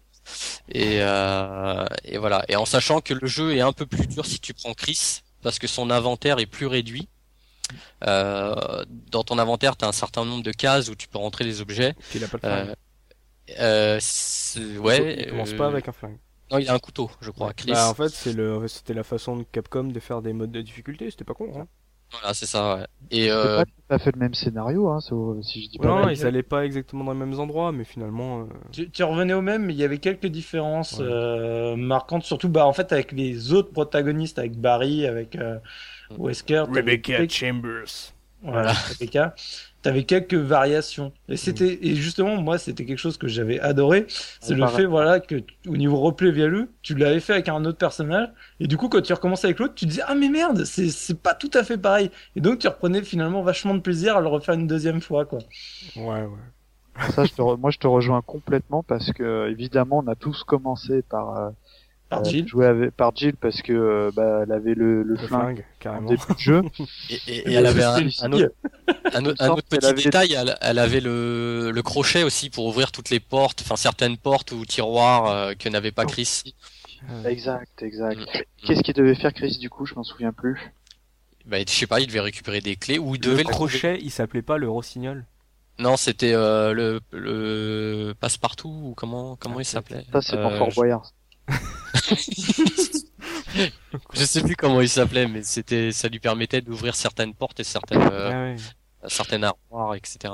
Et, 0.68 0.98
euh, 1.00 1.84
et 2.04 2.18
voilà. 2.18 2.44
Et 2.48 2.56
en 2.56 2.64
sachant 2.64 3.00
que 3.00 3.14
le 3.14 3.26
jeu 3.26 3.54
est 3.54 3.60
un 3.60 3.72
peu 3.72 3.86
plus 3.86 4.06
dur 4.06 4.24
si 4.26 4.40
tu 4.40 4.54
prends 4.54 4.74
Chris, 4.74 5.22
parce 5.42 5.58
que 5.58 5.66
son 5.66 5.90
inventaire 5.90 6.38
est 6.38 6.46
plus 6.46 6.66
réduit. 6.66 7.08
Euh, 8.06 8.84
dans 9.10 9.24
ton 9.24 9.38
inventaire, 9.38 9.76
tu 9.76 9.84
as 9.84 9.88
un 9.88 9.92
certain 9.92 10.24
nombre 10.24 10.42
de 10.42 10.52
cases 10.52 10.88
où 10.88 10.94
tu 10.94 11.08
peux 11.08 11.18
rentrer 11.18 11.44
les 11.44 11.60
objets. 11.60 11.94
Puis 12.10 12.18
il 12.18 12.24
a 12.24 12.28
pas 12.28 12.38
le 12.42 12.48
flingue. 12.48 12.68
Euh, 12.70 13.54
euh, 13.60 13.98
c'est- 14.00 14.78
ouais. 14.78 15.16
Il 15.20 15.30
commence 15.30 15.52
euh, 15.52 15.56
pas 15.56 15.66
avec 15.66 15.88
un 15.88 15.92
flingue. 15.92 16.18
Non, 16.50 16.58
il 16.58 16.68
a 16.68 16.74
un 16.74 16.78
couteau, 16.78 17.10
je 17.20 17.30
crois. 17.30 17.52
Chris. 17.54 17.72
Bah, 17.72 17.88
en 17.88 17.94
fait, 17.94 18.10
c'est 18.10 18.32
le, 18.34 18.68
c'était 18.68 18.92
la 18.94 19.02
façon 19.02 19.36
de 19.36 19.44
Capcom 19.50 19.84
de 19.84 20.00
faire 20.00 20.20
des 20.22 20.32
modes 20.34 20.52
de 20.52 20.60
difficulté. 20.60 21.10
C'était 21.10 21.24
pas 21.24 21.34
con. 21.34 21.50
Hein. 21.58 21.66
Voilà, 22.20 22.34
c'est 22.34 22.46
ça. 22.46 22.76
Ouais. 22.76 22.86
Et 23.10 23.30
euh, 23.30 23.58
pas 23.58 23.64
tout 23.64 23.72
à 23.90 23.98
fait 23.98 24.12
le 24.14 24.18
même 24.18 24.34
scénario, 24.34 24.88
hein, 24.88 25.00
si 25.00 25.64
je 25.64 25.70
dis 25.70 25.78
pas. 25.78 25.86
Non, 25.86 26.08
ils 26.08 26.24
allaient 26.24 26.42
pas 26.42 26.64
exactement 26.64 27.04
dans 27.04 27.12
les 27.12 27.18
mêmes 27.18 27.38
endroits, 27.38 27.70
mais 27.72 27.84
finalement. 27.84 28.40
euh, 28.40 28.44
Tu, 28.72 28.90
tu 28.90 29.02
revenais 29.02 29.34
au 29.34 29.42
même, 29.42 29.66
mais 29.66 29.74
il 29.74 29.78
y 29.78 29.84
avait 29.84 29.98
quelques 29.98 30.26
différences 30.26 30.98
Ouais. 30.98 31.06
euh, 31.08 31.76
marquantes, 31.76 32.24
surtout 32.24 32.48
bah, 32.48 32.66
en 32.66 32.72
fait 32.72 32.92
avec 32.92 33.12
les 33.12 33.52
autres 33.52 33.72
protagonistes, 33.72 34.38
avec 34.38 34.58
Barry, 34.58 35.06
avec 35.06 35.36
euh, 35.36 35.58
Wesker. 36.18 36.64
t'avais 36.72 36.80
Rebecca 36.80 37.28
Chambers. 37.28 38.12
Voilà, 38.42 38.72
Rebecca. 38.98 39.34
T'avais 39.84 40.04
quelques 40.04 40.34
variations. 40.34 41.12
Et 41.28 41.36
c'était, 41.36 41.78
et 41.86 41.94
justement, 41.94 42.36
moi, 42.40 42.58
c'était 42.58 42.86
quelque 42.86 42.98
chose 42.98 43.18
que 43.18 43.28
j'avais 43.28 43.60
adoré. 43.60 44.06
C'est 44.40 44.54
le 44.54 44.66
fait, 44.66 44.86
voilà, 44.86 45.20
que 45.20 45.42
au 45.68 45.76
niveau 45.76 45.98
replay 46.00 46.32
value, 46.32 46.64
tu 46.82 46.94
l'avais 46.94 47.20
fait 47.20 47.34
avec 47.34 47.48
un 47.50 47.64
autre 47.66 47.78
personnage. 47.78 48.30
Et 48.60 48.66
du 48.66 48.78
coup, 48.78 48.88
quand 48.88 49.02
tu 49.02 49.12
recommençais 49.12 49.46
avec 49.48 49.58
l'autre, 49.58 49.74
tu 49.74 49.86
disais, 49.86 50.02
ah, 50.06 50.14
mais 50.14 50.30
merde, 50.30 50.64
c'est, 50.64 50.88
c'est 50.88 51.20
pas 51.20 51.34
tout 51.34 51.50
à 51.54 51.64
fait 51.64 51.78
pareil. 51.78 52.10
Et 52.34 52.40
donc, 52.40 52.60
tu 52.60 52.68
reprenais 52.68 53.02
finalement 53.02 53.42
vachement 53.42 53.74
de 53.74 53.80
plaisir 53.80 54.16
à 54.16 54.20
le 54.22 54.28
refaire 54.28 54.54
une 54.54 54.66
deuxième 54.66 55.02
fois, 55.02 55.26
quoi. 55.26 55.44
Ouais, 55.96 56.22
ouais. 56.22 56.38
Ça, 57.10 57.24
je 57.24 57.32
te 57.32 57.42
re- 57.42 57.58
moi, 57.58 57.70
je 57.70 57.78
te 57.78 57.86
rejoins 57.86 58.22
complètement 58.22 58.82
parce 58.82 59.12
que 59.12 59.48
évidemment, 59.50 59.98
on 59.98 60.08
a 60.08 60.14
tous 60.16 60.44
commencé 60.44 61.02
par 61.02 61.36
euh, 61.36 61.50
Par 62.14 62.26
euh, 62.26 62.30
Jill. 62.30 62.48
jouer 62.48 62.66
avec, 62.66 62.90
par 62.96 63.14
Jill 63.16 63.34
parce 63.36 63.62
que 63.62 63.72
euh, 63.72 64.10
bah, 64.14 64.40
elle 64.44 64.52
avait 64.52 64.74
le, 64.74 65.02
le 65.02 65.14
Le 65.14 65.16
flingue 65.16 65.28
flingue, 65.28 65.58
en 65.60 65.80
carrément. 65.80 66.08
début 66.08 66.22
de 66.34 66.38
jeu. 66.38 66.62
et, 67.10 67.14
et- 67.28 67.50
et 67.50 67.52
elle 67.54 67.66
avait 67.66 67.82
un, 67.84 67.96
un 68.22 68.32
autre, 68.32 68.52
un 69.12 69.24
autre, 69.24 69.42
un 69.42 69.48
autre 69.50 69.62
Elle 69.72 69.78
petit 69.78 69.86
avait- 69.86 70.02
détail, 70.02 70.32
elle, 70.34 70.56
elle 70.60 70.78
avait 70.78 71.00
le, 71.00 71.70
le 71.72 71.82
crochet 71.82 72.22
aussi 72.22 72.50
pour 72.50 72.66
ouvrir 72.66 72.92
toutes 72.92 73.10
les 73.10 73.20
portes, 73.20 73.60
enfin 73.62 73.76
certaines 73.76 74.16
portes 74.16 74.52
ou 74.52 74.64
tiroirs 74.64 75.26
euh, 75.30 75.54
que 75.54 75.68
n'avait 75.68 75.92
pas 75.92 76.04
Chris. 76.04 76.42
Exact, 77.26 77.82
exact. 77.82 78.18
Mm. 78.18 78.66
Qu'est-ce 78.66 78.82
qu'il 78.82 78.94
devait 78.94 79.14
faire 79.14 79.32
Chris 79.34 79.58
du 79.60 79.68
coup? 79.70 79.84
Je 79.86 79.94
m'en 79.94 80.04
souviens 80.04 80.32
plus. 80.32 80.58
Bah, 81.46 81.58
je 81.60 81.70
sais 81.70 81.86
pas, 81.86 82.00
il 82.00 82.06
devait 82.06 82.20
récupérer 82.20 82.60
des 82.60 82.76
clés 82.76 82.98
ou 82.98 83.14
il 83.16 83.20
devait 83.20 83.42
le 83.42 83.48
crochet, 83.50 83.98
il 84.00 84.10
s'appelait 84.10 84.40
pas 84.42 84.56
le 84.56 84.70
rossignol. 84.70 85.26
Non, 85.78 85.96
c'était 85.96 86.32
euh, 86.32 86.72
le, 86.72 87.00
le 87.12 88.14
passe-partout 88.18 88.68
ou 88.68 88.94
comment 88.96 89.36
comment 89.36 89.58
il 89.58 89.64
s'appelait? 89.64 90.04
Ça, 90.12 90.22
c'est 90.22 90.36
Euh, 90.36 90.56
Fort 90.56 90.70
je- 90.70 90.76
Boyard. 90.76 91.10
Je 94.12 94.24
sais 94.24 94.42
plus 94.42 94.56
comment 94.56 94.80
il 94.80 94.88
s'appelait, 94.88 95.26
mais 95.28 95.42
c'était 95.42 95.92
ça 95.92 96.08
lui 96.08 96.18
permettait 96.18 96.60
d'ouvrir 96.60 96.94
certaines 96.94 97.34
portes 97.34 97.60
et 97.60 97.64
certaines 97.64 98.02
euh, 98.12 98.30
Ah 98.32 98.42
ouais. 98.44 99.08
certaines 99.08 99.44
armoires, 99.44 99.94
etc. 99.94 100.32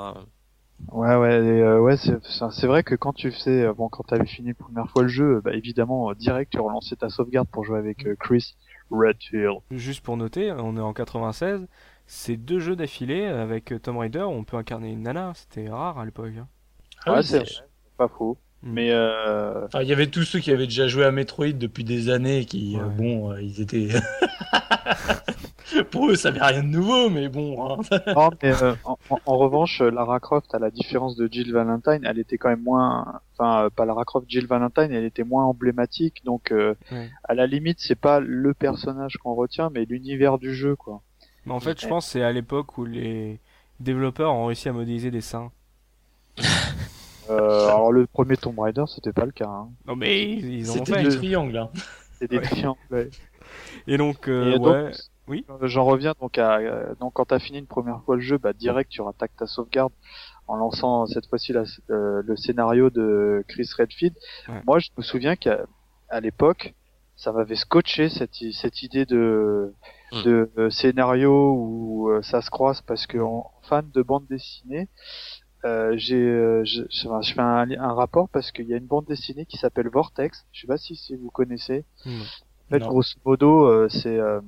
Ouais, 0.93 1.15
ouais, 1.15 1.35
et, 1.45 1.61
euh, 1.61 1.79
ouais, 1.81 1.97
c'est 1.99 2.67
vrai 2.67 2.83
que 2.83 2.95
quand 2.95 3.13
tu 3.13 3.31
faisais, 3.31 3.65
euh, 3.65 3.75
bon, 3.75 3.91
quand 3.91 4.03
t'avais 4.05 4.25
fini 4.27 4.49
la 4.49 4.55
première 4.55 4.89
fois 4.91 5.03
le 5.03 5.09
jeu, 5.09 5.43
bah, 5.45 5.53
évidemment, 5.53 6.11
euh, 6.11 6.15
direct, 6.15 6.53
tu 6.53 6.59
relançais 6.61 6.97
ta 6.97 7.11
sauvegarde 7.11 7.49
pour 7.49 7.65
jouer 7.65 7.79
avec 7.79 8.07
euh, 8.07 8.17
Chris 8.19 8.55
Redfield. 8.91 9.59
Juste 9.71 10.01
pour 10.03 10.17
noter, 10.17 10.53
on 10.53 10.77
est 10.79 10.81
en 10.81 10.95
96. 10.95 11.67
C'est 12.07 12.37
deux 12.39 12.61
jeux 12.61 12.77
d'affilée 12.77 13.27
avec 13.27 13.75
Tomb 13.83 13.99
Raider 13.99 14.23
où 14.23 14.31
on 14.33 14.43
peut 14.45 14.57
incarner 14.57 14.91
une 14.91 15.03
nana. 15.03 15.33
C'était 15.37 15.69
rare 15.69 15.99
à 15.99 16.05
l'époque. 16.07 16.33
hein. 16.41 16.49
Ah 17.05 17.13
ouais, 17.13 17.19
oui, 17.19 17.25
c'est 17.25 17.39
vrai, 17.39 17.69
pas 17.99 18.09
faux. 18.09 18.39
Mm. 18.63 18.73
Mais 18.73 18.91
euh, 18.91 19.65
Enfin, 19.67 19.83
il 19.83 19.89
y 19.89 19.93
avait 19.93 20.09
tous 20.09 20.25
ceux 20.25 20.39
qui 20.39 20.51
avaient 20.53 20.67
déjà 20.67 20.87
joué 20.89 21.05
à 21.05 21.11
Metroid 21.13 21.53
depuis 21.53 21.85
des 21.85 22.11
années, 22.11 22.45
qui, 22.45 22.77
euh, 22.79 22.85
bon, 22.87 23.33
euh, 23.33 23.41
ils 23.43 23.61
étaient. 23.61 23.89
Pour 25.93 26.11
eux, 26.11 26.17
ça 26.17 26.31
n'avait 26.33 26.45
rien 26.45 26.63
de 26.65 26.69
nouveau, 26.69 27.09
mais 27.11 27.29
bon. 27.29 27.65
hein. 27.75 27.79
non, 28.15 28.31
mais 28.43 28.53
euh, 28.63 28.75
en, 28.85 28.99
en- 29.09 29.21
en 29.25 29.39
revanche, 29.39 29.81
Lara 29.81 30.19
Croft, 30.19 30.53
à 30.55 30.59
la 30.59 30.71
différence 30.71 31.15
de 31.17 31.29
Jill 31.31 31.53
Valentine, 31.53 32.01
elle 32.05 32.19
était 32.19 32.39
quand 32.39 32.49
même 32.49 32.63
moins, 32.63 33.21
enfin, 33.39 33.65
euh, 33.67 33.71
pas 33.71 33.85
Lara 33.85 34.05
Croft, 34.05 34.27
Jill 34.29 34.47
Valentine, 34.47 34.89
elle 34.91 35.05
était 35.05 35.23
moins 35.25 35.45
emblématique, 35.45 36.25
donc 36.25 36.51
euh, 36.51 36.75
Ouais. 36.91 37.09
à 37.25 37.35
la 37.35 37.47
limite, 37.47 37.79
c'est 37.81 37.95
pas 37.99 38.19
le 38.21 38.53
personnage 38.53 39.17
qu'on 39.19 39.35
retient, 39.35 39.71
mais 39.73 39.85
l'univers 39.85 40.39
du 40.39 40.55
jeu, 40.55 40.75
quoi. 40.75 41.03
Mais 41.47 41.53
en 41.53 41.61
fait, 41.61 41.81
je 41.81 41.87
pense 41.87 42.05
que 42.07 42.13
c'est 42.13 42.23
à 42.23 42.33
l'époque 42.33 42.77
où 42.77 42.85
les 42.85 43.39
développeurs 43.79 44.35
ont 44.35 44.47
réussi 44.47 44.69
à 44.69 44.73
modéliser 44.73 45.11
des 45.13 45.21
seins. 45.23 45.51
Euh, 47.31 47.67
alors 47.69 47.93
le 47.93 48.07
premier 48.07 48.37
Tomb 48.37 48.59
Raider, 48.59 48.85
c'était 48.89 49.13
pas 49.13 49.25
le 49.25 49.33
cas. 49.33 49.49
Hein. 49.49 49.69
Non 49.87 49.97
mais 49.97 50.33
ils, 50.33 50.71
ont 50.71 50.75
C'était 50.75 50.95
fait. 50.95 51.03
du 51.09 51.17
triangle. 51.17 51.57
Hein. 51.57 51.71
C'était 52.19 52.37
des 52.37 52.43
Ouais. 52.43 52.49
triangles. 52.49 52.79
ouais. 52.91 53.11
Et 53.87 53.97
donc, 53.97 54.29
euh, 54.29 54.53
Et 54.53 54.59
ouais. 54.59 54.83
donc, 54.85 54.95
Oui. 55.29 55.45
Euh, 55.49 55.67
J'en 55.69 55.85
reviens 55.85 56.13
donc 56.21 56.39
à 56.39 56.57
euh, 56.59 56.95
donc 57.01 57.13
quand 57.15 57.27
t'as 57.27 57.39
fini 57.39 57.59
une 57.59 57.67
première 57.67 58.03
fois 58.03 58.17
le 58.17 58.21
jeu, 58.23 58.37
bah 58.39 58.53
direct 58.53 58.91
tu 58.91 59.01
rattaques 59.01 59.37
ta 59.37 59.47
sauvegarde 59.47 59.93
en 60.49 60.57
lançant 60.57 61.07
cette 61.07 61.27
fois-ci 61.29 61.53
la- 61.53 61.63
euh, 61.91 62.23
le 62.25 62.37
scénario 62.37 62.91
de 62.91 63.45
Chris 63.47 63.69
Redfield. 63.79 64.15
Ouais. 64.49 64.63
Moi, 64.67 64.81
je 64.81 64.89
me 64.97 65.03
souviens 65.03 65.37
qu'à 65.37 65.67
à 66.09 66.19
l'époque, 66.21 66.75
ça 67.15 67.31
m'avait 67.33 67.55
scotché 67.55 68.09
cette 68.09 68.41
i- 68.41 68.53
cette 68.53 68.83
idée 68.83 69.07
de 69.07 69.73
Hmm. 70.13 70.23
de 70.25 70.69
scénario 70.71 71.53
où 71.53 72.11
ça 72.23 72.41
se 72.43 72.51
croise 72.51 72.81
parce 72.83 73.07
que 73.07 73.19
en 73.19 73.53
fan 73.63 73.89
de 73.95 74.03
bande 74.03 74.27
dessinée, 74.29 74.89
euh, 75.65 75.95
j'ai 75.97 76.17
euh, 76.17 76.65
je, 76.65 76.83
je- 76.91 77.09
enfin, 77.09 77.21
je 77.23 77.35
fais 77.35 77.41
un, 77.41 77.71
un 77.71 77.93
rapport 77.95 78.29
parce 78.31 78.51
qu'il 78.53 78.67
y 78.67 78.75
a 78.75 78.77
une 78.77 78.87
bande 78.87 79.07
dessinée 79.07 79.47
qui 79.47 79.57
s'appelle 79.59 79.89
Vortex. 79.89 80.47
Je 80.53 80.63
sais 80.63 80.67
pas 80.67 80.79
si, 80.79 80.97
si 80.97 81.15
vous 81.17 81.31
connaissez. 81.31 81.85
Hmm. 82.07 82.11
En 82.69 82.71
fait, 82.71 82.79
Non. 82.81 82.89
grosso 82.89 83.17
modo, 83.25 83.67
euh, 83.67 83.89
c'est 83.89 84.19
euh, 84.19 84.41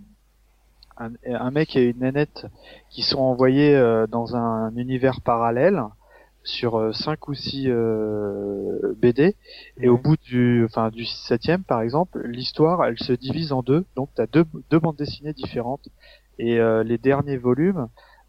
un, 0.98 1.12
un 1.26 1.50
mec 1.50 1.74
et 1.76 1.90
une 1.90 1.98
nénette 2.00 2.46
qui 2.90 3.02
sont 3.02 3.20
envoyés 3.20 3.74
euh, 3.74 4.06
dans 4.06 4.36
un 4.36 4.74
univers 4.76 5.20
parallèle 5.22 5.82
sur 6.44 6.76
euh, 6.76 6.92
cinq 6.92 7.28
ou 7.28 7.34
six 7.34 7.66
euh, 7.68 8.94
BD 9.00 9.36
et 9.80 9.88
au 9.88 9.96
bout 9.96 10.16
du 10.16 10.64
enfin 10.64 10.90
du 10.90 11.04
septième 11.04 11.62
par 11.62 11.82
exemple 11.82 12.20
l'histoire 12.26 12.84
elle 12.84 12.98
se 12.98 13.12
divise 13.12 13.52
en 13.52 13.62
deux 13.62 13.84
donc 13.94 14.10
tu 14.16 14.22
as 14.22 14.26
deux 14.26 14.44
deux 14.68 14.80
bandes 14.80 14.96
dessinées 14.96 15.34
différentes 15.34 15.88
et 16.40 16.58
euh, 16.58 16.82
les 16.82 16.98
derniers 16.98 17.36
volumes 17.36 17.86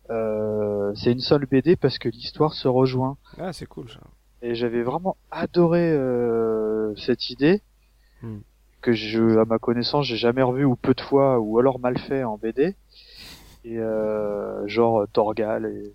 c'est 0.09 1.11
une 1.11 1.19
seule 1.19 1.45
BD 1.45 1.75
parce 1.75 1.97
que 1.97 2.09
l'histoire 2.09 2.53
se 2.53 2.67
rejoint 2.67 3.17
Ah, 3.37 3.53
c'est 3.53 3.65
cool 3.65 3.89
ça. 3.89 3.99
et 4.41 4.53
j'avais 4.55 4.83
vraiment 4.83 5.15
adoré 5.31 5.91
euh, 5.91 6.93
cette 6.95 7.29
idée 7.29 7.61
Hmm. 8.21 8.39
que 8.81 8.93
je, 8.93 9.37
à 9.37 9.43
ma 9.43 9.59
connaissance, 9.59 10.05
j'ai 10.05 10.15
jamais 10.15 10.43
revu 10.43 10.63
ou 10.63 10.77
peu 10.77 10.93
de 10.93 11.01
fois 11.01 11.39
ou 11.39 11.59
alors 11.59 11.77
mal 11.79 11.97
fait 11.97 12.23
en 12.23 12.37
BD. 12.37 12.75
Et 13.65 13.77
euh, 13.79 14.65
genre 14.67 15.05
Torgal 15.11 15.65
et 15.65 15.93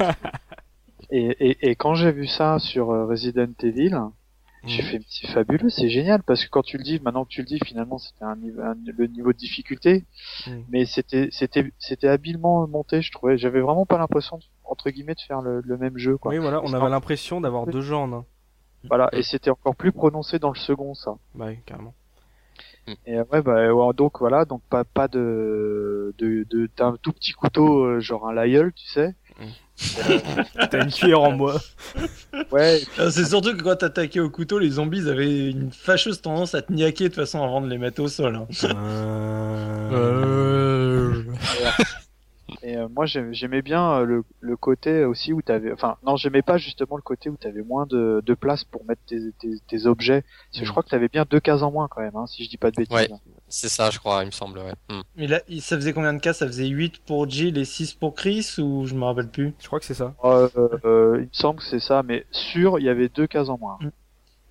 et, 1.10 1.50
et, 1.50 1.70
et 1.70 1.76
quand 1.76 1.94
j'ai 1.94 2.12
vu 2.12 2.26
ça 2.26 2.58
sur 2.58 2.90
euh, 2.90 3.06
Resident 3.06 3.52
Evil, 3.62 3.94
j'ai 4.64 4.82
Mhm. 4.82 4.88
fait 4.88 5.00
c'est 5.08 5.26
fabuleux, 5.28 5.68
c'est 5.70 5.88
génial 5.88 6.22
parce 6.22 6.44
que 6.44 6.50
quand 6.50 6.62
tu 6.62 6.76
le 6.78 6.84
dis, 6.84 7.00
maintenant 7.00 7.24
que 7.24 7.30
tu 7.30 7.40
le 7.40 7.46
dis, 7.46 7.58
finalement 7.64 7.98
c'était 7.98 8.24
un, 8.24 8.38
un- 8.62 8.76
le 8.96 9.06
niveau 9.06 9.32
de 9.32 9.38
difficulté, 9.38 10.04
Mhm. 10.46 10.64
mais 10.68 10.84
c'était 10.86 11.28
c'était 11.32 11.72
c'était 11.78 12.08
habilement 12.08 12.66
monté, 12.68 13.02
je 13.02 13.10
trouvais. 13.12 13.36
J'avais 13.38 13.60
vraiment 13.60 13.86
pas 13.86 13.98
l'impression 13.98 14.38
entre 14.64 14.90
guillemets 14.90 15.14
de 15.14 15.20
faire 15.20 15.40
le, 15.42 15.60
le 15.64 15.76
même 15.78 15.98
jeu 15.98 16.16
quoi. 16.18 16.30
Oui, 16.32 16.38
voilà, 16.38 16.60
on 16.62 16.72
avait 16.72 16.88
l'impression 16.90 17.40
d'avoir 17.40 17.66
deux 17.66 17.92
en 17.92 18.12
un. 18.12 18.24
Voilà, 18.88 19.08
et 19.12 19.22
c'était 19.22 19.50
encore 19.50 19.76
plus 19.76 19.92
prononcé 19.92 20.38
dans 20.38 20.50
le 20.50 20.58
second 20.58 20.94
ça. 20.94 21.14
Bah, 21.34 21.46
oui, 21.48 21.58
carrément. 21.64 21.94
Et 23.06 23.16
après, 23.16 23.42
bah, 23.42 23.72
ouais, 23.72 23.94
donc 23.94 24.18
voilà, 24.18 24.44
donc 24.44 24.62
pas, 24.68 24.84
pas 24.84 25.06
de, 25.08 26.14
de, 26.18 26.44
de, 26.50 26.68
un 26.80 26.96
tout 27.00 27.12
petit 27.12 27.32
couteau, 27.32 27.84
euh, 27.84 28.00
genre 28.00 28.28
un 28.28 28.32
Lyell, 28.44 28.72
tu 28.72 28.86
sais. 28.88 29.14
T'as 30.70 30.84
une 30.84 30.90
cuillère 30.90 31.20
en 31.22 31.32
bois. 31.32 31.60
Ouais, 32.50 32.80
Euh, 32.98 33.10
C'est 33.10 33.24
surtout 33.24 33.56
que 33.56 33.62
quand 33.62 33.76
t'attaquais 33.76 34.20
au 34.20 34.30
couteau, 34.30 34.58
les 34.58 34.70
zombies 34.70 35.08
avaient 35.08 35.50
une 35.50 35.70
fâcheuse 35.72 36.20
tendance 36.20 36.54
à 36.54 36.62
te 36.62 36.72
niaquer 36.72 37.08
de 37.08 37.14
façon 37.14 37.42
avant 37.42 37.60
de 37.60 37.68
les 37.68 37.78
mettre 37.78 38.00
au 38.02 38.08
sol. 38.08 38.36
hein. 38.36 38.46
Euh... 39.92 41.22
et 42.62 42.76
euh, 42.76 42.86
moi 42.94 43.06
j'aimais 43.06 43.62
bien 43.62 43.92
euh, 43.92 44.04
le, 44.04 44.24
le 44.40 44.56
côté 44.56 45.04
aussi 45.04 45.32
où 45.32 45.42
t'avais, 45.42 45.72
enfin, 45.72 45.96
non, 46.06 46.16
j'aimais 46.16 46.42
pas 46.42 46.58
justement 46.58 46.96
le 46.96 47.02
côté 47.02 47.28
où 47.30 47.36
t'avais 47.36 47.62
moins 47.62 47.86
de, 47.86 48.22
de 48.24 48.34
place 48.34 48.64
pour 48.64 48.84
mettre 48.84 49.02
tes, 49.06 49.18
tes, 49.40 49.54
tes 49.66 49.86
objets. 49.86 50.22
Parce 50.50 50.60
que 50.60 50.64
je 50.64 50.70
Mm. 50.70 50.72
crois 50.72 50.82
que 50.82 50.88
t'avais 50.90 51.08
bien 51.08 51.24
deux 51.28 51.40
cases 51.40 51.62
en 51.62 51.70
moins 51.70 51.88
quand 51.88 52.00
même, 52.02 52.16
hein, 52.16 52.26
si 52.26 52.44
je 52.44 52.50
dis 52.50 52.56
pas 52.56 52.70
de 52.70 52.76
bêtises. 52.76 52.94
Ouais. 52.94 53.08
C'est 53.54 53.68
ça, 53.68 53.90
je 53.90 53.98
crois, 53.98 54.22
il 54.22 54.26
me 54.26 54.30
semble, 54.30 54.58
ouais. 54.60 54.72
Hmm. 54.88 55.02
Mais 55.14 55.26
là, 55.26 55.42
il- 55.46 55.60
ça 55.60 55.76
faisait 55.76 55.92
combien 55.92 56.14
de 56.14 56.20
cas? 56.20 56.32
Ça 56.32 56.46
faisait 56.46 56.68
8 56.68 57.02
pour 57.04 57.28
Jill 57.28 57.58
et 57.58 57.66
6 57.66 57.92
pour 57.92 58.14
Chris 58.14 58.54
ou 58.56 58.86
je 58.86 58.94
me 58.94 59.04
rappelle 59.04 59.28
plus? 59.28 59.52
Je 59.60 59.66
crois 59.66 59.78
que 59.78 59.84
c'est 59.84 59.92
ça. 59.92 60.14
Euh, 60.24 60.48
euh, 60.86 61.16
il 61.18 61.24
me 61.24 61.28
semble 61.32 61.58
que 61.58 61.64
c'est 61.66 61.78
ça, 61.78 62.02
mais 62.02 62.24
sûr, 62.30 62.78
il 62.78 62.86
y 62.86 62.88
avait 62.88 63.10
deux 63.10 63.26
cases 63.26 63.50
en 63.50 63.58
moins. 63.58 63.78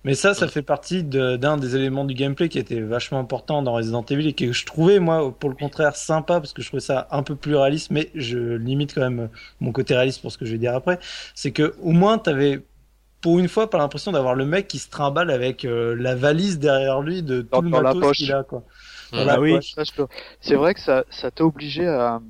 Mais 0.04 0.14
ça, 0.14 0.34
ça 0.34 0.46
fait 0.48 0.62
partie 0.62 1.02
de- 1.02 1.36
d'un 1.36 1.56
des 1.56 1.74
éléments 1.76 2.04
du 2.04 2.14
gameplay 2.14 2.48
qui 2.48 2.58
était 2.60 2.80
vachement 2.80 3.18
important 3.20 3.62
dans 3.62 3.72
Resident 3.72 4.04
Evil 4.08 4.28
et 4.28 4.32
que 4.34 4.52
je 4.52 4.66
trouvais, 4.66 5.00
moi, 5.00 5.32
pour 5.36 5.50
le 5.50 5.56
contraire, 5.56 5.96
sympa 5.96 6.40
parce 6.40 6.52
que 6.52 6.62
je 6.62 6.68
trouvais 6.68 6.80
ça 6.80 7.08
un 7.10 7.24
peu 7.24 7.34
plus 7.36 7.56
réaliste, 7.56 7.90
mais 7.90 8.10
je 8.14 8.38
limite 8.38 8.94
quand 8.94 9.00
même 9.08 9.30
mon 9.60 9.72
côté 9.72 9.94
réaliste 9.94 10.20
pour 10.22 10.30
ce 10.30 10.38
que 10.38 10.44
je 10.44 10.52
vais 10.52 10.58
dire 10.58 10.74
après. 10.76 11.00
C'est 11.34 11.50
que, 11.52 11.74
au 11.82 11.90
moins, 11.92 12.18
t'avais, 12.18 12.62
pour 13.20 13.38
une 13.38 13.48
fois, 13.48 13.70
pas 13.70 13.78
l'impression 13.78 14.10
d'avoir 14.12 14.34
le 14.34 14.44
mec 14.44 14.66
qui 14.68 14.78
se 14.80 14.90
trimballe 14.90 15.30
avec 15.30 15.64
euh, 15.64 15.94
la 15.96 16.14
valise 16.16 16.58
derrière 16.58 17.00
lui 17.00 17.22
de 17.22 17.42
tout 17.42 17.48
Dans- 17.50 17.60
le 17.62 17.68
matos 17.70 18.16
qu'il 18.16 18.32
a, 18.32 18.42
quoi. 18.44 18.64
Voilà, 19.12 19.34
Ah 19.34 19.40
oui. 19.40 19.58
Peux- 19.96 20.06
C'est 20.40 20.54
vrai 20.54 20.74
que 20.74 20.80
ça, 20.80 21.04
ça 21.10 21.30
t'a 21.30 21.44
obligé 21.44 21.86
à, 21.86 22.20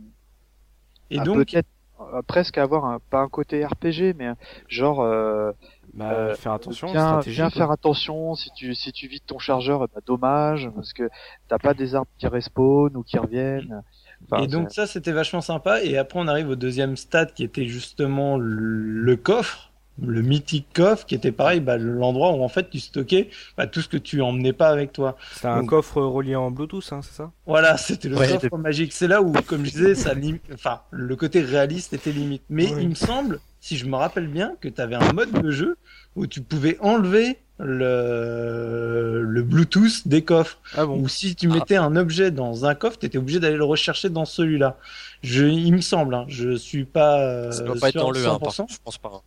Et 1.10 1.18
à 1.18 1.24
donc, 1.24 1.48
peut-être 1.48 1.68
euh, 2.00 2.22
presque 2.22 2.58
avoir 2.58 2.84
un, 2.84 2.98
pas 3.10 3.20
un 3.20 3.28
côté 3.28 3.64
RPG, 3.64 4.14
mais 4.14 4.30
genre 4.68 5.00
euh, 5.02 5.52
Bah, 5.94 6.10
Euh, 6.12 6.34
faire 6.34 6.52
attention, 6.52 6.88
bien, 6.92 7.20
bien 7.26 7.50
faire 7.50 7.70
attention 7.70 8.34
si 8.34 8.50
tu 8.52 8.74
si 8.74 8.92
tu 8.92 9.06
vides 9.08 9.24
ton 9.26 9.38
chargeur, 9.38 9.80
bah, 9.80 10.00
dommage 10.06 10.70
parce 10.74 10.92
que 10.92 11.08
t'as 11.48 11.58
pas 11.58 11.74
des 11.74 11.94
armes 11.94 12.06
qui 12.18 12.26
respawn 12.26 12.96
ou 12.96 13.02
qui 13.02 13.18
reviennent. 13.18 13.82
Enfin, 14.24 14.44
et 14.44 14.46
donc 14.48 14.70
ça, 14.72 14.86
c'était 14.86 15.12
vachement 15.12 15.40
sympa. 15.40 15.82
Et 15.82 15.96
après, 15.98 16.18
on 16.18 16.28
arrive 16.28 16.48
au 16.48 16.56
deuxième 16.56 16.96
stade 16.96 17.34
qui 17.34 17.44
était 17.44 17.66
justement 17.66 18.38
le 18.38 19.16
coffre, 19.16 19.71
le 20.00 20.22
mythique 20.22 20.66
coffre, 20.72 21.04
qui 21.04 21.14
était 21.14 21.32
pareil, 21.32 21.60
bah, 21.60 21.76
l'endroit 21.76 22.32
où 22.32 22.42
en 22.42 22.48
fait 22.48 22.70
tu 22.70 22.80
stockais 22.80 23.28
bah, 23.58 23.66
tout 23.66 23.82
ce 23.82 23.88
que 23.88 23.98
tu 23.98 24.22
emmenais 24.22 24.52
pas 24.54 24.68
avec 24.68 24.92
toi. 24.92 25.16
C'était 25.34 25.48
un 25.48 25.60
Donc- 25.60 25.68
coffre 25.68 26.00
relié 26.00 26.34
en 26.34 26.50
Bluetooth, 26.50 26.88
hein, 26.92 27.00
c'est 27.02 27.14
ça? 27.14 27.30
Voilà, 27.46 27.76
c'était 27.76 28.08
le 28.08 28.16
Ouais. 28.16 28.28
coffre 28.28 28.56
magique. 28.56 28.92
C'est 28.92 29.08
là 29.08 29.20
où, 29.20 29.32
comme 29.46 29.64
je 29.66 29.70
disais, 29.72 29.94
ça 29.94 30.14
lim... 30.14 30.38
enfin, 30.54 30.80
le 30.90 31.14
côté 31.16 31.42
réaliste 31.42 31.92
était 31.92 32.12
limite. 32.12 32.42
Mais 32.48 32.72
Oui. 32.72 32.82
il 32.82 32.88
me 32.88 32.94
semble, 32.94 33.38
si 33.60 33.76
je 33.76 33.86
me 33.86 33.96
rappelle 33.96 34.28
bien, 34.28 34.54
que 34.60 34.68
tu 34.68 34.80
avais 34.80 34.94
un 34.96 35.12
mode 35.12 35.30
de 35.30 35.50
jeu 35.50 35.76
où 36.16 36.26
tu 36.26 36.40
pouvais 36.40 36.78
enlever 36.80 37.38
le, 37.58 39.22
le 39.22 39.42
Bluetooth 39.42 40.06
des 40.06 40.22
coffres. 40.22 40.58
Ah 40.76 40.86
bon? 40.86 40.98
Ou 41.00 41.08
si 41.08 41.34
tu 41.34 41.48
mettais 41.48 41.76
un 41.76 41.96
objet 41.96 42.30
dans 42.30 42.64
un 42.64 42.74
coffre, 42.74 42.98
tu 42.98 43.06
étais 43.06 43.18
obligé 43.18 43.40
d'aller 43.40 43.56
le 43.56 43.64
rechercher 43.64 44.08
dans 44.08 44.24
celui-là. 44.24 44.76
Je, 45.22 45.44
il 45.46 45.72
me 45.72 45.80
semble, 45.80 46.14
hein, 46.14 46.24
je 46.28 46.56
suis 46.56 46.84
pas 46.84 47.20
euh, 47.20 47.50
Ça 47.52 47.62
doit 47.62 47.76
pas 47.76 47.90
être 47.90 47.96
dans 47.96 48.10
à 48.10 48.14
le 48.14 48.26
1, 48.26 48.38
par 48.38 48.50
100%, 48.52 48.56
contre, 48.56 48.72
je 48.74 48.78
pense 48.84 48.98
pas. 48.98 49.12
hein. 49.14 49.20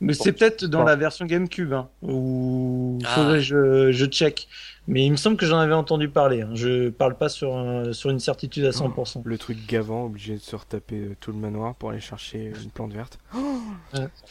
Mais 0.00 0.14
Bon, 0.14 0.24
c'est 0.24 0.32
peut-être 0.32 0.64
dans 0.64 0.82
la 0.82 0.96
version 0.96 1.26
GameCube, 1.26 1.72
hein, 1.72 1.88
où 2.02 2.98
Ah. 3.04 3.08
faudrait 3.14 3.38
que 3.38 3.44
je, 3.44 3.92
je 3.92 4.06
check. 4.06 4.48
Mais 4.88 5.04
il 5.04 5.12
me 5.12 5.16
semble 5.16 5.36
que 5.36 5.46
j'en 5.46 5.58
avais 5.58 5.74
entendu 5.74 6.08
parler. 6.08 6.40
Hein. 6.42 6.50
Je 6.54 6.88
parle 6.88 7.14
pas 7.16 7.28
sur, 7.28 7.54
un- 7.54 7.92
sur 7.92 8.10
une 8.10 8.18
certitude 8.18 8.64
à 8.64 8.70
100%. 8.72 9.22
Le 9.24 9.38
truc 9.38 9.58
gavant, 9.68 10.06
obligé 10.06 10.34
de 10.34 10.40
se 10.40 10.56
retaper 10.56 10.96
euh, 10.96 11.16
tout 11.20 11.30
le 11.30 11.38
manoir 11.38 11.76
pour 11.76 11.90
aller 11.90 12.00
chercher 12.00 12.52
une 12.64 12.70
plante 12.70 12.92
verte. 12.92 13.18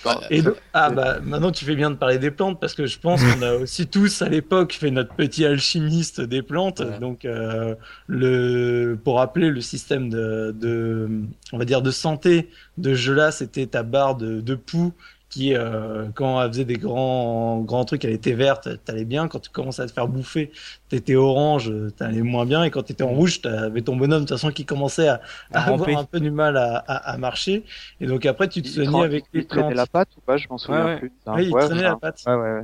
Bah, 0.05 0.21
Et 0.29 0.41
donc- 0.41 0.55
ah 0.73 0.89
bah 0.89 1.19
maintenant 1.21 1.51
tu 1.51 1.65
fais 1.65 1.75
bien 1.75 1.91
de 1.91 1.95
parler 1.95 2.17
des 2.17 2.31
plantes 2.31 2.59
parce 2.61 2.73
que 2.73 2.85
je 2.85 2.97
pense 2.97 3.21
qu'on 3.21 3.41
a 3.41 3.53
aussi 3.55 3.87
tous 3.91 4.21
à 4.21 4.29
l'époque 4.29 4.71
fait 4.73 4.89
notre 4.91 5.13
petit 5.15 5.45
alchimiste 5.45 6.21
des 6.21 6.41
plantes. 6.41 6.81
Donc 6.99 7.25
euh, 7.25 7.75
le 8.07 8.97
pour 9.03 9.17
rappeler 9.17 9.49
le 9.49 9.61
système 9.61 10.09
de, 10.09 10.55
de 10.57 11.09
on 11.51 11.57
va 11.57 11.65
dire 11.65 11.81
de 11.81 11.91
santé 11.91 12.49
de 12.77 12.93
jeu-là, 12.93 13.31
c'était 13.31 13.65
ta 13.67 13.83
barre 13.83 14.15
de, 14.15 14.39
de 14.41 14.55
poux 14.55 14.93
qui 15.29 15.55
euh, 15.55 16.09
quand 16.15 16.41
elle 16.41 16.49
faisait 16.49 16.65
des 16.65 16.77
grands 16.77 17.59
grands 17.61 17.85
trucs, 17.85 18.03
elle 18.05 18.11
était 18.13 18.33
verte, 18.33 18.67
t'allais 18.85 19.05
bien. 19.05 19.27
Quand 19.27 19.39
tu 19.39 19.49
commençais 19.51 19.81
à 19.83 19.87
te 19.87 19.91
faire 19.93 20.07
bouffer, 20.07 20.51
t'étais 20.89 21.15
orange, 21.15 21.71
t'allais 21.97 22.21
moins 22.23 22.45
bien. 22.45 22.63
Et 22.63 22.71
quand 22.71 22.83
t'étais 22.83 23.03
en 23.03 23.09
rouge, 23.13 23.41
t'avais 23.41 23.81
ton 23.81 23.95
bonhomme 23.95 24.23
de 24.23 24.27
toute 24.27 24.37
façon 24.37 24.51
qui 24.51 24.65
commençait 24.65 25.07
à, 25.07 25.21
avoir 25.53 25.95
un 25.95 26.05
peu 26.05 26.19
du 26.19 26.31
mal 26.31 26.57
à, 26.57 26.77
à, 26.77 27.11
à 27.13 27.17
marcher. 27.17 27.65
Et 28.01 28.07
donc 28.07 28.25
après 28.25 28.47
tu 28.49 28.61
te 28.61 28.69
tra- 28.81 29.03
avec 29.03 29.25
les 29.33 29.41
il 29.41 29.47
traînait 29.47 29.73
plantes. 29.73 29.75
la 29.75 29.87
patte 29.87 30.15
ou 30.17 30.21
pas? 30.21 30.37
Je 30.37 30.47
m'en 30.49 30.57
souviens 30.57 30.85
Ouais, 30.85 30.93
ouais. 30.95 30.99
plus. 30.99 31.11
Hein, 31.25 31.37
Oui, 31.37 31.47
il 31.49 31.55
ouais, 31.55 31.59
traînait 31.59 31.83
enfin, 31.83 31.83
la 31.83 31.95
patte. 31.95 32.21
Ouais, 32.25 32.35
ouais, 32.35 32.53
ouais. 32.61 32.63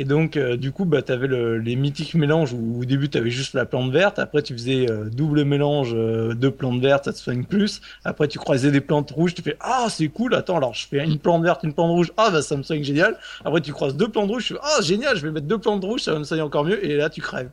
Et 0.00 0.04
donc, 0.04 0.36
euh, 0.36 0.56
du 0.56 0.70
coup, 0.70 0.84
bah, 0.84 1.02
tu 1.02 1.10
avais 1.10 1.26
le, 1.26 1.58
les 1.58 1.74
mythiques 1.74 2.14
mélanges 2.14 2.52
où 2.52 2.82
au 2.82 2.84
début, 2.84 3.08
tu 3.08 3.18
avais 3.18 3.30
juste 3.30 3.54
la 3.54 3.66
plante 3.66 3.90
verte. 3.90 4.20
Après, 4.20 4.42
tu 4.42 4.52
faisais 4.52 4.88
euh, 4.88 5.10
double 5.10 5.44
mélange 5.44 5.90
euh, 5.92 6.34
de 6.34 6.48
plantes 6.48 6.80
vertes, 6.80 7.06
ça 7.06 7.12
te 7.12 7.18
soigne 7.18 7.42
plus. 7.42 7.80
Après, 8.04 8.28
tu 8.28 8.38
croisais 8.38 8.70
des 8.70 8.80
plantes 8.80 9.10
rouges, 9.10 9.34
tu 9.34 9.42
fais 9.42 9.56
Ah, 9.58 9.88
c'est 9.90 10.06
cool, 10.06 10.36
attends, 10.36 10.56
alors 10.58 10.72
je 10.72 10.86
fais 10.86 11.04
une 11.04 11.18
plante 11.18 11.42
verte, 11.42 11.64
une 11.64 11.74
plante 11.74 11.90
rouge. 11.90 12.12
Ah, 12.16 12.30
bah, 12.30 12.42
ça 12.42 12.56
me 12.56 12.62
soigne 12.62 12.84
génial. 12.84 13.18
Après, 13.44 13.60
tu 13.60 13.72
croises 13.72 13.96
deux 13.96 14.08
plantes 14.08 14.30
rouges, 14.30 14.46
tu 14.46 14.54
fais 14.54 14.60
Ah, 14.62 14.80
génial, 14.82 15.16
je 15.16 15.26
vais 15.26 15.32
mettre 15.32 15.48
deux 15.48 15.58
plantes 15.58 15.82
rouges, 15.82 16.02
ça 16.02 16.12
va 16.12 16.20
me 16.20 16.24
soigner 16.24 16.44
encore 16.44 16.64
mieux. 16.64 16.84
Et 16.86 16.96
là, 16.96 17.10
tu 17.10 17.20
crèves. 17.20 17.50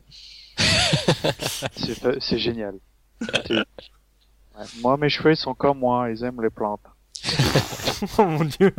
C'est 2.19 2.38
génial. 2.38 2.75
Ouais. 4.58 4.63
Moi, 4.81 4.95
mes 4.95 5.10
cheveux, 5.10 5.31
ils 5.34 5.36
sont 5.36 5.53
comme 5.53 5.79
moi, 5.79 6.10
ils 6.10 6.23
aiment 6.23 6.41
les 6.41 6.49
plantes. 6.49 6.79
oh 8.19 8.25
mon 8.25 8.45
dieu 8.45 8.71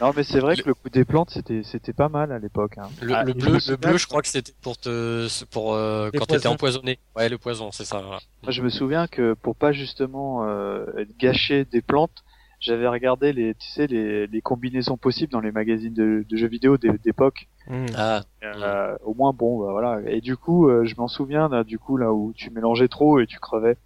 Non, 0.00 0.12
mais 0.16 0.22
c'est 0.24 0.40
vrai 0.40 0.56
que 0.56 0.66
le 0.68 0.74
coup 0.74 0.88
des 0.90 1.04
plantes, 1.04 1.30
c'était 1.30 1.62
c'était 1.62 1.92
pas 1.92 2.08
mal 2.08 2.32
à 2.32 2.38
l'époque. 2.38 2.78
Hein. 2.78 2.88
Le, 3.02 3.14
Ah, 3.14 3.24
le 3.24 3.32
bleu, 3.32 3.58
le 3.68 3.76
bleu, 3.76 3.96
je 3.98 4.06
crois 4.06 4.22
que 4.22 4.28
c'était 4.28 4.52
pour 4.62 4.76
te, 4.76 5.26
pour 5.46 5.74
euh, 5.74 6.10
quand 6.12 6.26
t'étais 6.26 6.48
empoisonné. 6.48 6.98
Ouais, 7.16 7.28
le 7.28 7.38
poison, 7.38 7.70
c'est 7.72 7.84
ça. 7.84 8.00
Moi, 8.02 8.18
je 8.48 8.62
me 8.62 8.68
souviens 8.68 9.06
que 9.06 9.34
pour 9.34 9.56
pas 9.56 9.72
justement 9.72 10.44
euh, 10.44 10.86
gâché 11.18 11.64
des 11.64 11.82
plantes, 11.82 12.24
j'avais 12.60 12.88
regardé 12.88 13.32
les, 13.32 13.54
tu 13.54 13.68
sais, 13.68 13.86
les, 13.86 14.26
les 14.26 14.40
combinaisons 14.40 14.96
possibles 14.96 15.32
dans 15.32 15.40
les 15.40 15.52
magazines 15.52 15.92
de, 15.94 16.24
de 16.28 16.36
jeux 16.36 16.48
vidéo 16.48 16.76
d'é- 16.78 16.98
d'époque. 17.04 17.48
Mmh. 17.68 17.86
Ah, 17.96 18.22
Euh, 18.42 18.96
au 19.04 19.14
moins 19.14 19.32
bon, 19.32 19.60
bah, 19.64 19.72
voilà. 19.72 20.00
Et 20.10 20.20
du 20.20 20.36
coup, 20.36 20.68
euh, 20.68 20.84
je 20.84 20.94
m'en 20.96 21.08
souviens 21.08 21.48
là, 21.48 21.62
du 21.64 21.78
coup 21.78 21.96
là 21.96 22.12
où 22.12 22.32
tu 22.34 22.50
mélangeais 22.50 22.88
trop 22.88 23.20
et 23.20 23.26
tu 23.26 23.38
crevais. 23.38 23.76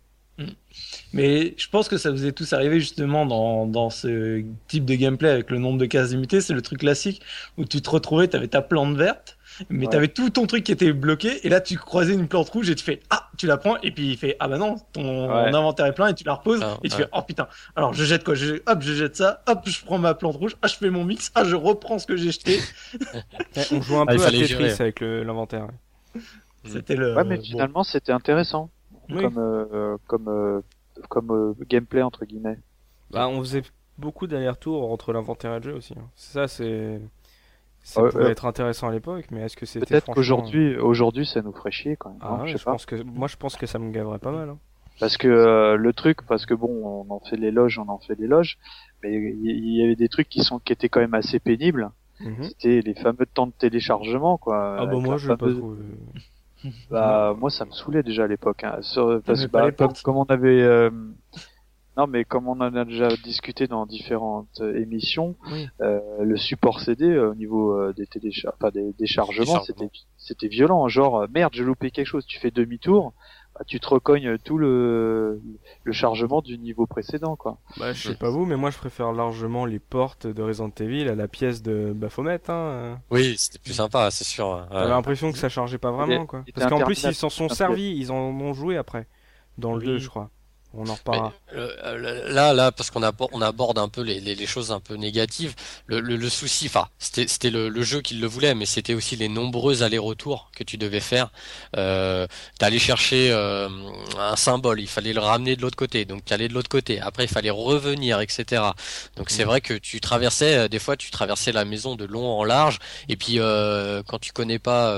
Mais 1.13 1.55
je 1.57 1.69
pense 1.69 1.89
que 1.89 1.97
ça 1.97 2.11
vous 2.11 2.27
est 2.27 2.33
tous 2.33 2.53
arrivé 2.53 2.79
justement 2.81 3.27
dans, 3.27 3.67
dans 3.67 3.91
ce 3.91 4.45
type 4.69 4.85
de 4.85 4.95
gameplay 4.95 5.31
avec 5.31 5.51
le 5.51 5.59
nombre 5.59 5.79
de 5.79 5.87
cases 5.87 6.11
limitées. 6.11 6.41
C'est 6.41 6.53
le 6.55 6.63
truc 6.63 6.81
classique 6.81 7.23
où 7.57 7.65
tu 7.65 7.81
te 7.81 7.91
retrouvais, 7.91 8.29
t'avais 8.29 8.47
ta 8.49 8.63
plante 8.63 8.95
verte, 8.97 9.37
mais 9.71 9.87
Ouais. 9.87 9.91
t'avais 9.93 10.09
tout 10.09 10.31
ton 10.31 10.47
truc 10.47 10.63
qui 10.65 10.71
était 10.73 10.93
bloqué, 10.93 11.45
et 11.45 11.49
là 11.49 11.61
tu 11.61 11.77
croisais 11.77 12.13
une 12.15 12.29
plante 12.29 12.49
rouge 12.51 12.71
et 12.71 12.75
tu 12.77 12.85
fais 12.85 13.01
ah, 13.11 13.29
tu 13.37 13.47
la 13.47 13.57
prends, 13.57 13.79
et 13.81 13.91
puis 13.91 14.11
il 14.13 14.17
fait 14.17 14.37
ah 14.39 14.47
bah 14.49 14.59
non, 14.59 14.77
ton 14.93 15.29
Ouais. 15.29 15.55
inventaire 15.55 15.87
est 15.87 15.95
plein 15.95 16.09
et 16.09 16.15
tu 16.15 16.25
la 16.25 16.35
reposes 16.35 16.61
Ah, 16.63 16.77
et 16.85 16.89
tu 16.89 16.97
ouais. 16.97 17.03
fais 17.03 17.09
oh 17.13 17.23
putain. 17.23 17.49
Alors 17.75 17.93
je 17.95 18.05
jette 18.05 18.23
quoi? 18.23 18.35
Je, 18.35 18.57
Hop, 18.67 18.79
je 18.83 18.93
jette 18.95 19.17
ça, 19.17 19.43
hop, 19.49 19.63
je 19.67 19.85
prends 19.85 19.99
ma 19.99 20.15
plante 20.15 20.37
rouge, 20.37 20.57
ah 20.63 20.69
je 20.69 20.75
fais 20.75 20.91
mon 20.91 21.05
mix, 21.05 21.33
ah 21.35 21.45
je 21.45 21.57
reprends 21.57 21.99
ce 21.99 22.07
que 22.07 22.17
j'ai 22.17 22.31
jeté. 22.31 22.61
Ouais, 23.15 23.65
on 23.73 23.83
joue 23.83 23.97
un 23.99 24.05
Ah, 24.07 24.15
peu 24.15 24.23
à 24.25 24.31
Tetris 24.31 24.55
avec 24.81 25.01
l'inventaire. 25.01 25.65
ouais. 26.15 26.21
Mm. 26.21 26.21
C'était 26.71 26.97
le. 26.97 27.15
ouais, 27.15 27.25
mais 27.25 27.37
bon. 27.39 27.43
finalement 27.43 27.83
c'était 27.83 28.13
intéressant 28.13 28.71
Oui. 29.11 29.23
comme 29.23 29.39
euh, 29.39 29.97
comme 30.07 30.29
euh, 30.29 30.61
comme 31.09 31.31
euh, 31.31 31.55
gameplay 31.69 32.03
entre 32.03 32.25
guillemets. 32.25 32.59
Bah, 33.11 33.29
on 33.29 33.39
faisait 33.41 33.63
beaucoup 33.97 34.27
d'allers-retours 34.27 34.91
entre 34.93 35.13
l'inventaire 35.13 35.55
et 35.55 35.61
le 35.61 35.65
jeu 35.71 35.75
aussi. 35.77 35.95
hein. 35.99 36.09
Ça, 36.17 36.47
c'est. 36.49 37.01
Ça 37.85 38.03
Ouais, 38.03 38.11
pouvait 38.11 38.25
euh, 38.25 38.31
être 38.31 38.45
intéressant 38.45 38.89
à 38.89 38.93
l'époque, 38.93 39.27
mais 39.31 39.41
est-ce 39.43 39.57
que 39.57 39.65
c'était 39.65 39.87
Peut-être 39.87 40.05
franchement- 40.05 40.15
qu'aujourd'hui 40.15 40.77
aujourd'hui 40.77 41.25
ça 41.25 41.41
nous 41.41 41.53
ferait 41.53 41.71
chier 41.71 41.97
quand 41.97 42.11
même. 42.11 42.19
Ah 42.21 42.35
ouais, 42.43 42.49
je 42.49 42.53
je 42.53 42.59
sais 42.59 42.65
pas. 42.65 42.73
pense 42.73 42.85
que 42.85 42.97
moi 43.03 43.29
je 43.29 43.37
pense 43.37 43.57
que 43.57 43.65
ça 43.67 43.79
me 43.79 43.91
gaverait 43.93 44.19
pas 44.19 44.33
mal. 44.33 44.51
hein. 44.51 44.59
Parce 45.01 45.17
que 45.17 45.29
euh, 45.29 45.77
le 45.77 45.93
truc, 45.93 46.23
parce 46.27 46.45
que 46.45 46.55
bon, 46.55 46.69
on 47.09 47.11
en 47.15 47.21
fait 47.21 47.37
l'éloge, 47.37 47.79
on 47.79 47.89
en 47.89 47.99
fait 47.99 48.17
l'éloge, 48.19 48.59
mais 49.03 49.15
il 49.15 49.71
y, 49.77 49.83
avait 49.85 49.95
des 49.95 50.09
trucs 50.09 50.29
qui 50.29 50.43
sont 50.43 50.59
qui 50.59 50.73
étaient 50.73 50.89
quand 50.89 50.99
même 51.01 51.15
assez 51.15 51.39
pénibles. 51.39 51.91
Mhm. 52.21 52.43
C'était 52.43 52.81
les 52.83 52.95
fameux 52.95 53.25
temps 53.33 53.47
de 53.47 53.53
téléchargement, 53.53 54.37
quoi. 54.39 54.77
Ah 54.81 54.87
bah 54.87 54.99
moi 54.99 55.17
je 55.17 55.29
pas 55.29 55.37
fameuse- 55.37 55.63
euh, 55.63 55.77
Bah, 56.91 57.35
moi, 57.39 57.51
ça 57.51 57.65
me 57.65 57.71
saoulait 57.73 58.03
déjà 58.03 58.25
à 58.25 58.27
l'époque. 58.27 58.65
Hein. 58.65 58.79
Sur- 58.83 59.21
parce 59.25 59.45
que 59.47 59.51
bah, 59.51 59.61
comme, 59.61 59.69
l'époque. 59.71 60.03
comme 60.03 60.17
on 60.17 60.25
avait, 60.25 60.63
euh, 60.63 60.91
non, 61.97 62.07
mais 62.07 62.25
comme 62.25 62.47
on 62.49 62.61
en 62.61 62.75
a 62.75 62.85
déjà 62.85 63.09
discuté 63.09 63.67
dans 63.67 63.85
différentes 63.87 64.61
euh, 64.61 64.81
émissions, 64.81 65.37
Oui. 65.53 65.69
euh, 65.81 66.01
le 66.21 66.37
support 66.37 66.81
CD 66.81 67.07
euh, 67.07 67.31
au 67.31 67.35
niveau 67.35 67.73
euh, 67.77 67.93
des 67.93 68.07
téléchargements, 68.07 68.57
enfin, 68.61 68.71
des, 68.71 68.93
des 68.93 69.07
chargements, 69.07 69.61
c'était 69.63 69.91
c'était 70.17 70.49
violent. 70.49 70.87
Genre, 70.89 71.23
euh, 71.23 71.27
merde, 71.33 71.53
j'ai 71.55 71.65
loupé 71.65 71.91
quelque 71.91 72.07
chose. 72.07 72.25
Tu 72.27 72.39
fais 72.39 72.51
demi-tour, 72.51 73.15
bah, 73.59 73.65
tu 73.67 73.81
te 73.81 73.89
recognes 73.89 74.39
tout 74.39 74.57
le 74.59 75.41
le 75.85 75.93
chargement 75.93 76.41
du 76.43 76.59
niveau 76.59 76.87
précédent, 76.87 77.35
quoi. 77.37 77.59
Bah 77.79 77.93
je 77.93 78.09
sais 78.09 78.15
pas 78.15 78.31
vous, 78.31 78.45
mais 78.47 78.57
moi 78.57 78.71
je 78.71 78.79
préfère 78.79 79.13
largement 79.13 79.65
les 79.67 79.79
portes 79.81 80.27
de 80.27 80.43
Resident 80.43 80.71
Evil 80.81 81.09
à 81.09 81.15
la 81.15 81.27
pièce 81.29 81.63
de 81.63 81.93
Baphomet. 81.95 82.41
Hein. 82.49 82.99
oui, 83.11 83.35
c'était 83.37 83.59
plus 83.59 83.73
sympa, 83.73 84.11
c'est 84.11 84.25
sûr. 84.25 84.49
ouais. 84.49 84.63
J'avais 84.71 84.89
l'impression 84.91 85.33
que 85.33 85.39
ça 85.39 85.49
chargeait 85.49 85.79
pas 85.79 85.91
vraiment 85.91 86.27
quoi. 86.27 86.45
Parce 86.55 86.69
qu'en 86.69 86.81
plus 86.85 87.03
ils 87.05 87.15
s'en 87.15 87.31
sont 87.31 87.49
servis, 87.49 87.95
ils 87.97 88.13
en 88.13 88.17
ont 88.17 88.53
joué 88.53 88.77
après. 88.77 89.07
Dans 89.59 89.73
le 89.73 89.79
Oui. 89.81 89.87
2 89.87 89.99
je 89.99 90.09
crois. 90.09 90.31
On 90.73 90.89
en 90.89 90.95
reparlera. 90.95 91.35
Euh, 91.55 91.71
euh, 91.85 92.29
là, 92.31 92.53
là, 92.53 92.73
parce 92.73 92.91
qu'on 92.91 93.03
aborde, 93.03 93.31
on 93.33 93.41
aborde 93.41 93.79
un 93.79 93.89
peu 93.89 94.03
les, 94.03 94.21
les, 94.21 94.35
les 94.35 94.47
choses 94.47 94.71
un 94.71 94.81
peu 94.81 94.95
négatives. 94.97 95.55
Le, 95.87 96.01
le, 96.01 96.17
le 96.17 96.29
souci, 96.29 96.67
enfin, 96.67 96.89
c'était, 96.99 97.49
le, 97.51 97.71
le 97.71 97.83
jeu 97.83 98.03
qui 98.03 98.15
le 98.17 98.27
voulait, 98.27 98.55
mais 98.55 98.67
c'était 98.67 98.93
aussi 98.93 99.17
les 99.17 99.29
nombreux 99.29 99.83
allers-retours 99.83 100.51
que 100.55 100.65
tu 100.65 100.77
devais 100.77 101.01
faire. 101.01 101.31
Euh, 101.77 102.27
t'allais 102.59 102.79
chercher 102.79 103.31
euh, 103.33 103.69
un 104.19 104.37
symbole, 104.37 104.81
il 104.81 104.89
fallait 104.89 105.15
le 105.15 105.21
ramener 105.21 105.57
de 105.57 105.63
l'autre 105.63 105.77
côté, 105.77 106.05
donc 106.05 106.25
tu 106.27 106.35
allais 106.35 106.49
de 106.49 106.55
l'autre 106.55 106.69
côté. 106.69 107.01
Après, 107.01 107.25
il 107.25 107.29
fallait 107.31 107.49
revenir, 107.51 108.21
etc. 108.21 108.75
Donc 109.17 109.31
c'est 109.31 109.45
Mhm. 109.45 109.49
vrai 109.49 109.63
que 109.63 109.73
tu 109.75 110.01
traversais, 110.01 110.55
euh, 110.57 110.69
des 110.69 110.79
fois, 110.79 110.97
tu 110.99 111.11
traversais 111.11 111.53
la 111.53 111.65
maison 111.65 111.97
de 111.97 112.05
long 112.05 112.27
en 112.31 112.45
large, 112.45 112.79
et 113.09 113.17
puis 113.17 113.39
euh, 113.41 114.03
quand 114.07 114.19
tu 114.19 114.33
connais 114.33 114.59
pas, 114.59 114.95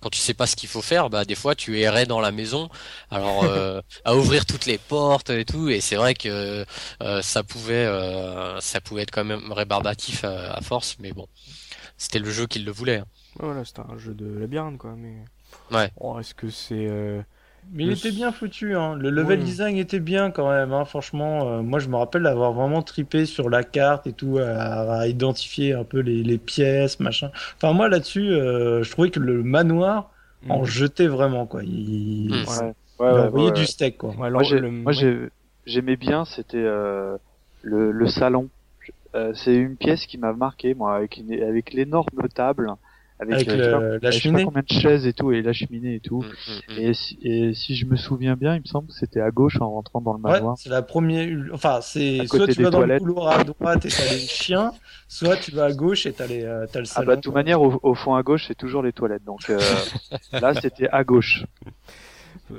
quand 0.00 0.10
tu 0.10 0.18
sais 0.18 0.34
pas 0.34 0.46
ce 0.46 0.56
qu'il 0.56 0.68
faut 0.68 0.82
faire, 0.82 1.10
bah 1.10 1.24
des 1.24 1.34
fois 1.34 1.54
tu 1.54 1.78
errais 1.80 2.06
dans 2.06 2.20
la 2.20 2.32
maison. 2.32 2.68
Alors 3.10 3.46
à 4.04 4.16
ouvrir 4.16 4.46
toutes 4.62 4.66
les 4.70 4.78
portes 4.78 5.30
et 5.30 5.44
tout 5.44 5.68
et 5.68 5.80
c'est 5.80 5.96
vrai 5.96 6.14
que 6.14 6.64
euh, 7.02 7.22
ça 7.22 7.42
pouvait 7.42 7.86
euh, 7.86 8.60
ça 8.60 8.80
pouvait 8.80 9.02
être 9.02 9.10
quand 9.10 9.24
même 9.24 9.52
rébarbatif 9.52 10.24
à, 10.24 10.54
à 10.54 10.60
force 10.60 10.96
mais 11.00 11.12
bon 11.12 11.26
c'était 11.96 12.18
le 12.18 12.30
jeu 12.30 12.46
qui 12.46 12.58
le 12.60 12.72
voulait 12.72 12.98
hein. 12.98 13.06
Voilà, 13.38 13.64
c'était 13.64 13.80
un 13.80 13.96
jeu 13.98 14.14
de 14.14 14.26
labyrinthe 14.38 14.78
quoi. 14.78 14.94
Mais. 14.96 15.14
Ouais. 15.70 15.90
Oh, 15.96 16.18
est-ce 16.20 16.34
que 16.34 16.50
c'est. 16.50 16.86
euh, 16.88 17.22
Mais 17.72 17.84
il 17.84 17.92
était 17.92 18.10
bien 18.12 18.32
foutu, 18.32 18.76
hein. 18.76 18.94
Le 18.96 19.10
level 19.10 19.42
design 19.42 19.76
était 19.78 20.00
bien 20.00 20.30
quand 20.30 20.50
même, 20.50 20.72
hein. 20.72 20.84
Franchement, 20.84 21.48
euh, 21.48 21.62
moi 21.62 21.78
je 21.78 21.88
me 21.88 21.96
rappelle 21.96 22.24
d'avoir 22.24 22.52
vraiment 22.52 22.82
tripé 22.82 23.24
sur 23.26 23.48
la 23.50 23.64
carte 23.64 24.06
et 24.06 24.12
tout, 24.12 24.38
à, 24.38 25.00
à 25.00 25.06
identifier 25.06 25.72
un 25.72 25.84
peu 25.84 26.00
les, 26.00 26.22
les 26.22 26.38
pièces, 26.38 27.00
machin. 27.00 27.30
Enfin 27.56 27.72
moi 27.72 27.88
là-dessus, 27.88 28.30
euh, 28.32 28.82
je 28.82 28.90
trouvais 28.90 29.10
que 29.10 29.20
le 29.20 29.42
manoir 29.42 30.10
en 30.48 30.60
mhm. 30.60 30.66
jetait 30.66 31.06
vraiment 31.08 31.46
quoi. 31.46 31.62
Il, 31.64 32.44
Mm. 32.46 32.74
Ouais, 33.02 33.10
il 33.10 33.30
ouais, 33.30 33.42
ouais, 33.44 33.52
du 33.52 33.66
steak 33.66 33.98
quoi. 33.98 34.10
Ouais, 34.10 34.30
Moi, 34.30 34.42
le- 34.92 35.30
j'aimais 35.66 35.96
bien, 35.96 36.24
c'était 36.24 36.56
euh, 36.58 37.16
le, 37.62 37.92
le 37.92 38.06
salon. 38.06 38.48
Euh, 39.14 39.32
c'est 39.34 39.54
une 39.54 39.76
pièce 39.76 40.06
qui 40.06 40.18
m'a 40.18 40.32
marqué, 40.32 40.74
moi, 40.74 40.96
avec, 40.96 41.18
une, 41.18 41.32
avec 41.42 41.72
l'énorme 41.72 42.28
table, 42.34 42.72
avec, 43.18 43.34
Avec 43.34 43.48
euh, 43.48 43.56
le- 43.56 43.58
je 43.58 43.64
sais 43.64 43.70
pas- 43.70 43.98
la 44.06 44.10
je 44.10 44.16
sais 44.16 44.20
pas 44.20 44.28
cheminée. 44.28 44.44
combien 44.46 44.62
de 44.62 44.72
chaises 44.72 45.06
et 45.06 45.12
tout, 45.12 45.32
et 45.32 45.42
la 45.42 45.52
cheminée 45.52 45.96
et 45.96 46.00
tout. 46.00 46.22
Mm, 46.22 46.26
mm, 46.26 46.74
mm. 46.74 46.78
Et, 46.80 46.94
si, 46.94 47.18
et 47.22 47.54
si 47.54 47.76
je 47.76 47.86
me 47.86 47.96
souviens 47.96 48.36
bien, 48.36 48.54
il 48.56 48.60
me 48.62 48.66
semble 48.66 48.88
que 48.88 48.94
c'était 48.94 49.20
à 49.20 49.30
gauche 49.30 49.60
en 49.60 49.70
rentrant 49.70 50.00
dans 50.00 50.14
le 50.14 50.18
Ouais, 50.22 50.30
manoir. 50.32 50.56
c'est 50.58 50.70
la 50.70 50.82
première. 50.82 51.28
Enfin, 51.52 51.80
c'est 51.82 52.26
soit 52.26 52.46
tu 52.48 52.62
vas 52.62 52.70
dans 52.70 52.78
toilettes. 52.78 53.02
le 53.02 53.06
couloir 53.06 53.38
à 53.38 53.44
droite 53.44 53.84
et 53.84 53.88
t'as 53.90 54.10
les 54.12 54.26
chiens, 54.26 54.72
soit 55.08 55.36
tu 55.36 55.50
vas 55.50 55.66
à 55.66 55.72
gauche 55.72 56.06
et 56.06 56.12
t'as 56.12 56.26
les, 56.26 56.42
euh, 56.42 56.66
t'as 56.72 56.78
le 56.80 56.84
Ah 56.86 56.88
salon. 56.88 57.06
bah 57.08 57.16
de 57.16 57.20
toute 57.20 57.34
manière, 57.34 57.60
au, 57.60 57.78
au 57.82 57.94
fond 57.94 58.14
à 58.14 58.22
gauche, 58.22 58.46
c'est 58.48 58.54
toujours 58.56 58.82
les 58.82 58.92
toilettes. 58.92 59.24
Donc 59.24 59.50
euh, 59.50 59.58
là, 60.40 60.54
c'était 60.54 60.88
à 60.88 61.04
gauche. 61.04 61.44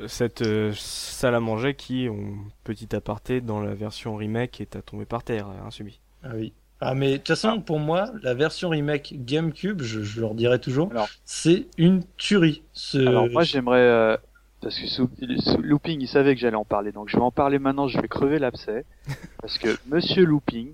Cette 0.08 0.42
euh, 0.42 0.72
salle 0.76 1.36
à 1.36 1.40
manger 1.40 1.74
qui, 1.74 2.08
on, 2.10 2.36
petit 2.64 2.96
aparté, 2.96 3.42
dans 3.42 3.62
la 3.62 3.74
version 3.74 4.16
remake, 4.16 4.62
est 4.62 4.76
à 4.76 4.82
tomber 4.82 5.06
par 5.06 5.24
terre, 5.24 5.48
hein, 5.48 5.72
subi. 5.72 6.00
Ah 6.24 6.30
oui. 6.36 6.54
Ah 6.82 6.96
mais 6.96 7.14
de 7.14 7.18
toute 7.18 7.28
façon, 7.30 7.62
pour 7.62 7.80
moi, 7.80 8.12
la 8.24 8.34
version 8.34 8.70
remake 8.70 9.14
GameCube, 9.24 9.82
je, 9.82 10.02
je 10.02 10.20
leur 10.20 10.36
dirai 10.36 10.60
toujours, 10.60 10.92
c'est 11.24 11.68
une 11.78 12.04
tuerie. 12.18 12.64
Ce... 12.74 12.98
Alors 12.98 13.30
moi, 13.30 13.44
j'aimerais 13.44 13.80
euh, 13.80 14.18
parce 14.62 14.80
que 14.80 14.88
sous, 14.88 15.10
sous- 15.40 15.62
Looping, 15.62 16.02
il 16.02 16.08
savait 16.08 16.36
que 16.36 16.42
j'allais 16.42 16.58
en 16.58 16.66
parler, 16.66 16.92
donc 16.92 17.10
je 17.10 17.16
vais 17.16 17.24
en 17.24 17.32
parler 17.32 17.60
maintenant. 17.60 17.88
Je 17.88 18.00
vais 18.02 18.08
crever 18.08 18.40
l'abcès 18.40 18.86
parce 19.42 19.58
que 19.58 19.78
Monsieur 19.88 20.26
Looping 20.26 20.74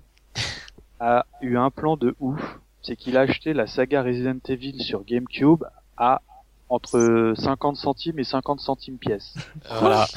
a 0.99 1.25
eu 1.41 1.57
un 1.57 1.69
plan 1.69 1.95
de 1.97 2.15
ouf. 2.19 2.39
C'est 2.81 2.95
qu'il 2.95 3.17
a 3.17 3.21
acheté 3.21 3.53
la 3.53 3.67
saga 3.67 4.01
Resident 4.01 4.39
Evil 4.47 4.81
sur 4.81 5.03
GameCube 5.03 5.63
à 5.97 6.21
entre 6.69 7.33
50 7.37 7.75
centimes 7.77 8.19
et 8.19 8.23
50 8.23 8.59
centimes 8.59 8.97
pièce. 8.97 9.33
voilà 9.79 10.07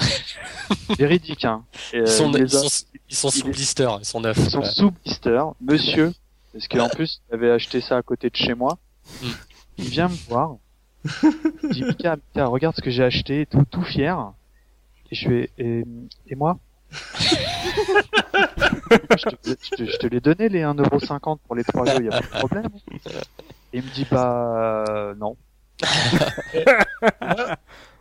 Véridique, 0.98 1.44
hein. 1.46 1.64
Et, 1.92 1.98
euh, 1.98 2.02
ils 2.04 2.08
sont, 2.08 2.30
les 2.30 2.40
ils 2.40 2.56
a- 2.56 2.60
sont, 2.68 2.84
ils 3.08 3.16
sont 3.16 3.30
sous 3.30 3.38
il 3.40 3.48
est- 3.48 3.52
blister 3.52 3.88
ils 3.98 4.04
sont 4.04 4.20
neufs 4.20 4.36
Ils 4.38 4.50
sont 4.50 4.60
ouais. 4.60 4.70
sous 4.70 4.90
blister, 4.90 5.42
monsieur, 5.60 6.12
parce 6.52 6.68
qu'en 6.68 6.88
plus, 6.88 7.20
il 7.30 7.34
avait 7.34 7.50
acheté 7.50 7.80
ça 7.80 7.96
à 7.96 8.02
côté 8.02 8.28
de 8.30 8.36
chez 8.36 8.54
moi. 8.54 8.78
Mm. 9.22 9.26
Il 9.78 9.88
vient 9.88 10.08
me 10.08 10.16
voir. 10.28 10.56
Il 11.64 11.70
dit, 11.70 11.82
Mika, 11.84 12.16
Mika, 12.16 12.46
regarde 12.46 12.76
ce 12.76 12.82
que 12.82 12.90
j'ai 12.90 13.02
acheté, 13.02 13.40
et 13.42 13.46
tout, 13.46 13.64
tout 13.70 13.82
fier. 13.82 14.32
Et 15.10 15.14
je 15.14 15.28
fais, 15.28 15.50
et, 15.58 15.84
et 16.28 16.34
moi? 16.36 16.58
je 18.12 19.28
te, 19.28 19.50
je 19.62 19.70
te- 19.76 19.84
je 19.90 19.96
te 19.96 20.06
l'ai 20.06 20.20
donné 20.20 20.48
les 20.48 20.60
1,50€ 20.62 21.38
pour 21.46 21.54
les 21.56 21.64
trois 21.64 21.84
jeux, 21.86 22.04
y 22.04 22.08
a 22.08 22.12
pas 22.12 22.20
de 22.20 22.26
problème. 22.26 22.68
Et 23.72 23.78
il 23.78 23.82
me 23.82 23.90
dit, 23.94 24.06
bah, 24.10 24.84
euh, 24.88 25.14
non. 25.14 25.36
Moi, 27.20 27.56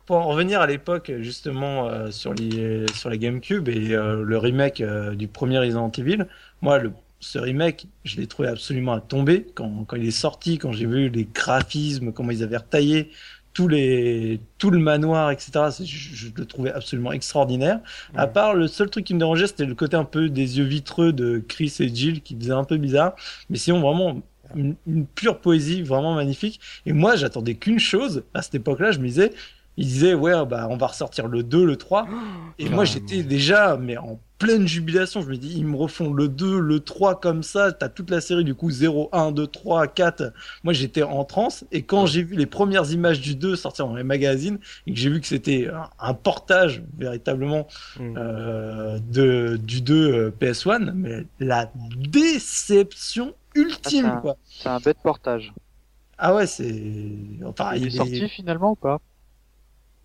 pour 0.05 0.17
en 0.17 0.27
revenir 0.27 0.61
à 0.61 0.67
l'époque 0.67 1.11
justement 1.19 1.87
euh, 1.89 2.11
sur 2.11 2.33
les 2.33 2.91
sur 2.93 3.09
la 3.09 3.17
GameCube 3.17 3.69
et 3.69 3.93
euh, 3.93 4.23
le 4.23 4.37
remake 4.37 4.81
euh, 4.81 5.15
du 5.15 5.27
premier 5.27 5.59
Resident 5.59 5.91
Evil, 5.91 6.25
moi 6.61 6.79
le 6.79 6.93
ce 7.23 7.37
remake, 7.37 7.87
je 8.03 8.17
l'ai 8.17 8.25
trouvé 8.27 8.47
absolument 8.49 8.93
à 8.93 9.01
tomber 9.01 9.45
quand 9.55 9.85
quand 9.85 9.95
il 9.95 10.07
est 10.07 10.11
sorti, 10.11 10.57
quand 10.57 10.71
j'ai 10.71 10.87
vu 10.87 11.09
les 11.09 11.25
graphismes, 11.25 12.11
comment 12.13 12.31
ils 12.31 12.43
avaient 12.43 12.57
retaillé 12.57 13.11
tous 13.53 13.67
les 13.67 14.41
tout 14.57 14.71
le 14.71 14.79
manoir, 14.79 15.29
etc. 15.31 15.69
Je, 15.71 15.83
je 15.85 16.29
le 16.35 16.45
trouvais 16.45 16.71
absolument 16.71 17.11
extraordinaire. 17.11 17.79
À 18.15 18.25
Ouais. 18.25 18.27
part 18.27 18.55
le 18.55 18.67
seul 18.67 18.89
truc 18.89 19.05
qui 19.05 19.13
me 19.13 19.19
dérangeait, 19.19 19.47
c'était 19.47 19.65
le 19.65 19.75
côté 19.75 19.95
un 19.97 20.05
peu 20.05 20.29
des 20.29 20.57
yeux 20.57 20.63
vitreux 20.65 21.13
de 21.13 21.39
Chris 21.47 21.75
et 21.79 21.93
Jill 21.93 22.21
qui 22.23 22.35
faisait 22.35 22.53
un 22.53 22.63
peu 22.63 22.77
bizarre. 22.77 23.15
Mais 23.49 23.57
sinon 23.57 23.81
vraiment 23.81 24.21
une, 24.55 24.75
une 24.87 25.05
pure 25.05 25.39
poésie, 25.39 25.81
vraiment 25.83 26.15
magnifique. 26.15 26.59
Et 26.85 26.93
moi, 26.93 27.15
j'attendais 27.15 27.55
qu'une 27.55 27.79
chose 27.79 28.23
à 28.33 28.41
cette 28.41 28.55
époque-là. 28.55 28.91
Je 28.91 28.99
me 28.99 29.07
disais, 29.07 29.31
ils 29.77 29.85
disaient 29.85 30.13
ouais 30.13 30.33
bah 30.45 30.67
on 30.69 30.77
va 30.77 30.87
ressortir 30.87 31.27
le 31.27 31.43
2, 31.43 31.65
le 31.65 31.75
3 31.77 32.07
et 32.59 32.69
moi 32.69 32.83
j'étais 32.83 33.23
déjà 33.23 33.77
mais 33.77 33.97
en 33.97 34.19
pleine 34.37 34.67
jubilation, 34.67 35.21
je 35.21 35.29
me 35.29 35.37
dis 35.37 35.53
ils 35.55 35.65
me 35.65 35.77
refont 35.77 36.11
le 36.13 36.27
2, 36.27 36.59
le 36.59 36.79
3 36.81 37.19
comme 37.19 37.41
ça, 37.41 37.71
t'as 37.71 37.87
toute 37.89 38.09
la 38.09 38.21
série 38.21 38.43
du 38.43 38.53
coup 38.53 38.69
0 38.69 39.09
1 39.13 39.31
2 39.31 39.47
3 39.47 39.87
4. 39.87 40.33
Moi 40.63 40.73
j'étais 40.73 41.03
en 41.03 41.23
transe 41.23 41.63
et 41.71 41.83
quand 41.83 42.05
j'ai 42.05 42.21
vu 42.23 42.35
les 42.35 42.47
premières 42.47 42.91
images 42.91 43.21
du 43.21 43.35
2 43.35 43.55
sortir 43.55 43.87
dans 43.87 43.95
les 43.95 44.03
magazines 44.03 44.59
et 44.87 44.93
que 44.93 44.99
j'ai 44.99 45.09
vu 45.09 45.21
que 45.21 45.27
c'était 45.27 45.69
un, 45.99 46.13
portage 46.13 46.83
véritablement 46.97 47.67
Mm. 47.97 48.15
euh, 48.17 48.99
de 48.99 49.57
du 49.57 49.81
2 49.81 50.33
PS1, 50.39 50.91
mais 50.93 51.25
la 51.39 51.71
déception 51.97 53.33
ultime 53.55 54.05
Ah, 54.17 54.19
quoi. 54.21 54.37
C'est 54.45 54.69
un 54.69 54.79
bête 54.79 54.97
portage. 55.03 55.53
Ah 56.17 56.35
ouais, 56.35 56.45
c'est 56.47 56.81
enfin 57.45 57.73
il 57.75 57.87
est 57.87 57.89
sorti 57.89 58.29
finalement 58.29 58.71
ou 58.71 58.75
pas? 58.75 58.99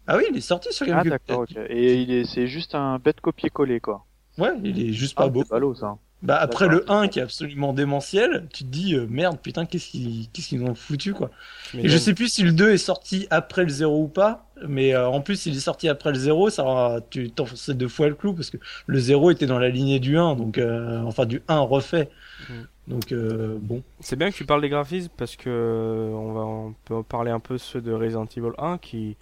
Ah 0.07 0.17
oui, 0.17 0.25
il 0.31 0.37
est 0.37 0.41
sorti 0.41 0.73
sur 0.73 0.87
Ah 0.87 1.03
GameCube. 1.03 1.11
d'accord, 1.11 1.41
ok. 1.41 1.57
Et 1.69 2.01
il 2.03 2.11
est, 2.13 2.25
c'est 2.25 2.47
juste 2.47 2.75
un 2.75 2.99
bête 2.99 3.21
copier-coller 3.21 3.81
quoi. 3.81 4.05
Ouais, 4.39 4.51
il 4.63 4.81
est 4.89 4.93
juste 4.93 5.17
pas 5.17 5.25
Ah, 5.25 5.29
beau. 5.29 5.43
c'est 5.43 5.51
ballot 5.51 5.75
ça. 5.75 5.97
Bah 6.23 6.39
après 6.41 6.67
le 6.69 6.91
1 6.91 7.09
qui 7.09 7.19
est 7.19 7.23
absolument 7.23 7.75
démentiel, 7.75 8.49
tu 8.53 8.65
te 8.65 8.69
dis 8.71 8.95
euh, 8.95 9.07
merde, 9.11 9.39
putain, 9.39 9.67
qu'est-ce 9.67 9.91
qu'ils 9.91 10.31
qu'est-ce 10.31 10.49
qu'ils 10.49 10.63
ont 10.65 10.75
foutu 10.75 11.13
quoi. 11.13 11.31
Mais 11.75 11.85
Et 11.85 11.89
je 11.91 11.99
sais 11.99 12.15
plus 12.15 12.29
si 12.33 12.43
le 12.43 12.53
2 12.53 12.71
est 12.73 12.79
sorti 12.79 13.27
après 13.31 13.65
le 13.65 13.69
0 13.69 14.05
ou 14.05 14.09
pas, 14.09 14.49
mais 14.67 14.95
euh, 14.95 15.07
en 15.09 15.21
plus 15.21 15.37
s'il 15.37 15.55
est 15.55 15.61
sorti 15.61 15.89
après 15.91 16.11
le 16.13 16.19
0, 16.19 16.49
ça 16.49 16.65
aura- 16.65 17.01
tu 17.11 17.31
t'enfonçais 17.31 17.75
deux 17.75 17.89
fois 17.89 18.09
le 18.09 18.15
clou 18.15 18.33
parce 18.33 18.49
que 18.49 18.57
le 18.87 18.99
0 18.99 19.31
était 19.31 19.47
dans 19.47 19.59
la 19.59 19.69
lignée 19.69 20.01
du 20.01 20.17
1 20.17 20.37
donc 20.37 20.57
euh, 20.57 21.03
enfin 21.03 21.27
du 21.27 21.43
1 21.49 21.59
refait. 21.59 22.09
Mm. 22.49 22.55
Donc 22.89 23.11
euh, 23.13 23.59
bon. 23.61 23.83
C'est 24.01 24.17
bien 24.17 24.31
que 24.31 24.37
tu 24.37 24.45
parles 24.47 24.61
des 24.63 24.69
graphismes 24.69 25.11
parce 25.17 25.35
que 25.37 25.49
euh, 25.51 26.11
on 26.15 26.33
va 26.33 26.41
on 26.43 26.75
peut 26.85 27.03
parler 27.03 27.31
un 27.33 27.41
peu 27.41 27.59
ceux 27.59 27.81
de 27.81 27.93
Resident 27.93 28.27
Evil 28.37 28.53
1 28.59 28.79
qui 28.79 29.17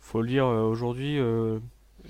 faut 0.00 0.20
le 0.22 0.28
dire 0.28 0.46
euh, 0.46 0.62
aujourd'hui 0.62 1.18
euh, 1.18 1.58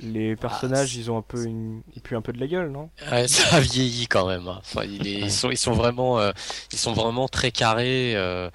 les 0.02 0.36
personnages 0.36 0.96
ils 0.96 1.10
ont 1.10 1.18
un 1.18 1.22
peu 1.22 1.44
une 1.44 1.82
ils 1.94 2.02
puent 2.02 2.16
un 2.16 2.20
peu 2.22 2.32
de 2.32 2.40
la 2.40 2.46
gueule 2.48 2.70
non? 2.70 2.90
Ouais, 3.12 3.28
ça 3.28 3.56
a 3.56 3.60
vieilli 3.60 4.08
quand 4.08 4.26
même. 4.26 4.48
hein. 4.48 4.56
Enfin, 4.60 4.82
il 4.84 5.06
est- 5.06 5.20
ils 5.20 5.30
sont, 5.30 5.50
ils 5.50 5.56
sont 5.56 5.72
vraiment, 5.72 6.18
euh, 6.18 6.32
ils 6.72 6.78
sont 6.78 6.92
vraiment 6.94 7.28
très 7.28 7.52
carrés. 7.52 8.14
euh, 8.16 8.50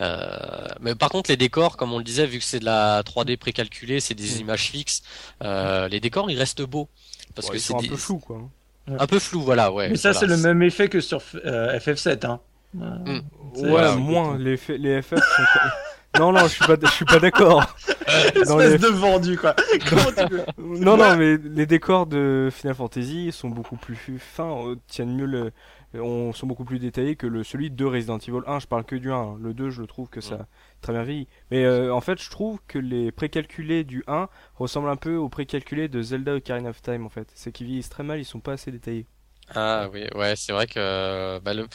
euh, 0.00 0.68
mais 0.80 0.94
par 0.94 1.10
contre, 1.10 1.30
les 1.30 1.36
décors, 1.36 1.76
comme 1.76 1.92
on 1.92 1.98
le 1.98 2.04
disait, 2.04 2.26
vu 2.26 2.38
que 2.38 2.44
c'est 2.44 2.60
de 2.60 2.64
la 2.64 3.02
3D 3.04 3.36
précalculée, 3.36 4.00
c'est 4.00 4.14
des 4.14 4.36
Mm. 4.36 4.40
images 4.40 4.68
fixes. 4.70 5.02
euh, 5.42 5.88
les 5.88 6.00
décors, 6.00 6.30
ils 6.30 6.38
restent 6.38 6.62
beaux 6.62 6.88
parce 7.34 7.48
Ouais, 7.48 7.54
que 7.54 7.58
c'est 7.58 7.74
des- 7.74 7.86
un 7.86 7.88
peu 7.90 7.96
flous 7.96 8.18
quoi 8.18 8.36
hein. 8.38 8.50
Un 8.98 9.06
peu 9.06 9.18
flou, 9.18 9.40
voilà, 9.42 9.72
ouais. 9.72 9.88
mais 9.90 9.96
ça 9.96 10.12
voilà. 10.12 10.20
c'est 10.20 10.26
le 10.26 10.42
même 10.42 10.62
effet 10.62 10.88
que 10.88 11.00
sur 11.00 11.20
euh, 11.44 11.78
FF7 11.78 12.26
hein. 12.26 12.40
Euh, 12.80 12.86
Mm. 13.04 13.20
c'est- 13.54 13.62
ouais 13.62 13.68
voilà, 13.68 13.96
moins 13.96 14.38
les 14.38 14.58
les 14.78 15.02
FF 15.02 15.16
sont 15.18 16.20
non 16.20 16.32
non 16.32 16.40
je 16.42 16.48
suis 16.48 16.64
pas 16.64 16.76
je 16.80 16.90
suis 16.90 17.04
pas 17.04 17.18
d'accord 17.18 17.74
les 18.34 18.40
Espèce 18.42 18.80
de 18.80 18.86
vendu 18.88 19.36
quoi. 19.36 19.54
Comment 19.88 20.02
tu 20.16 20.34
veux 20.34 20.44
non 20.58 20.96
non 20.96 21.16
mais 21.16 21.36
les 21.36 21.66
décors 21.66 22.06
de 22.06 22.48
Final 22.52 22.74
Fantasy 22.76 23.32
sont 23.32 23.48
beaucoup 23.48 23.76
plus 23.76 23.96
fins 24.18 24.54
euh, 24.66 24.76
tiennent 24.86 25.14
mieux 25.16 25.26
le 25.26 25.50
on, 25.94 26.32
sont 26.32 26.46
beaucoup 26.46 26.64
plus 26.64 26.78
détaillés 26.78 27.16
que 27.16 27.26
le 27.26 27.42
celui 27.42 27.70
de 27.70 27.84
Resident 27.84 28.18
Evil 28.18 28.42
1 28.46 28.60
je 28.60 28.66
parle 28.66 28.84
que 28.84 28.96
du 28.96 29.10
1 29.10 29.14
hein. 29.14 29.36
le 29.40 29.54
2 29.54 29.70
je 29.70 29.80
le 29.80 29.86
trouve 29.86 30.08
que 30.08 30.20
ça 30.20 30.46
très 30.80 30.92
bien 30.92 31.02
vieilli. 31.02 31.28
Mais 31.50 31.64
euh, 31.64 31.94
en 31.94 32.00
fait 32.00 32.20
je 32.20 32.30
trouve 32.30 32.60
que 32.66 32.78
les 32.78 33.10
précalculés 33.12 33.84
du 33.84 34.04
1 34.06 34.28
ressemblent 34.54 34.88
un 34.88 34.96
peu 34.96 35.16
aux 35.16 35.28
précalculés 35.28 35.88
de 35.88 36.02
Zelda 36.02 36.34
Ocarina 36.34 36.70
of 36.70 36.80
Time 36.82 37.06
en 37.06 37.10
fait. 37.10 37.28
C'est 37.34 37.52
qu'ils 37.52 37.66
vieillissent 37.66 37.90
très 37.90 38.04
mal 38.04 38.18
ils 38.20 38.24
sont 38.24 38.40
pas 38.40 38.52
assez 38.52 38.70
détaillés. 38.70 39.06
Ah 39.54 39.88
oui, 39.92 40.06
ouais, 40.14 40.36
c'est 40.36 40.52
vrai 40.52 40.66
que 40.66 41.38
bah, 41.40 41.54
le 41.54 41.66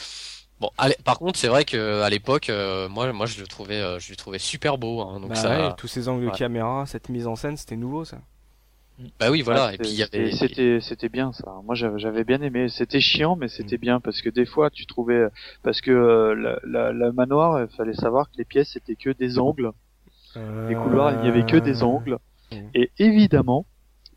bon, 0.60 0.70
allez, 0.78 0.96
par 1.04 1.20
contre, 1.20 1.38
c'est 1.38 1.48
vrai 1.48 1.66
que 1.66 2.02
à 2.02 2.10
l'époque, 2.10 2.50
euh, 2.50 2.88
moi, 2.88 3.12
moi, 3.12 3.26
je 3.26 3.40
le 3.40 3.48
trouvais, 3.48 3.82
euh, 3.82 4.00
je 4.00 4.12
le 4.12 4.16
trouvais 4.16 4.40
super 4.40 4.78
beau. 4.78 5.02
Hein, 5.02 5.20
donc 5.20 5.30
bah 5.30 5.36
ça, 5.36 5.50
ouais, 5.50 5.74
tous 5.78 5.88
ces 5.88 6.08
angles 6.08 6.26
de 6.26 6.32
caméra 6.32 6.86
cette 6.86 7.10
mise 7.10 7.28
en 7.28 7.36
scène 7.36 7.58
c'était 7.58 7.76
nouveau 7.76 8.06
ça 8.06 8.18
bah 9.20 9.30
oui, 9.30 9.42
voilà. 9.42 9.68
Ouais, 9.68 9.76
et 9.76 9.78
puis 9.78 9.90
il 9.90 9.94
y 9.96 10.04
c'était- 10.04 10.18
avait, 10.20 10.32
c'était 10.32 10.80
c'était 10.82 11.10
bien 11.10 11.32
ça. 11.34 11.54
Moi 11.66 11.76
j'avais 11.76 12.00
j'avais 12.00 12.24
bien 12.24 12.42
aimé. 12.42 12.70
C'était 12.70 13.02
chiant 13.02 13.36
mais 13.36 13.48
c'était 13.50 13.78
bien 13.78 14.00
parce 14.00 14.22
que 14.22 14.30
des 14.30 14.46
fois 14.46 14.70
tu 14.70 14.86
trouvais 14.86 15.26
parce 15.64 15.82
que 15.82 15.92
euh, 15.92 16.34
la, 16.36 16.60
la, 16.66 16.94
la 16.94 17.12
manoir 17.12 17.62
il 17.62 17.68
fallait 17.76 17.94
savoir 17.94 18.30
que 18.32 18.38
les 18.38 18.46
pièces 18.46 18.70
c'était 18.74 18.96
que 18.96 19.10
des 19.12 19.38
angles, 19.40 19.72
les 20.36 20.76
couloirs 20.76 21.20
il 21.22 21.26
y 21.26 21.30
avait 21.30 21.46
que 21.46 21.58
des 21.58 21.84
angles 21.84 22.18
Mm. 22.52 22.58
et 22.76 22.92
évidemment 23.00 23.66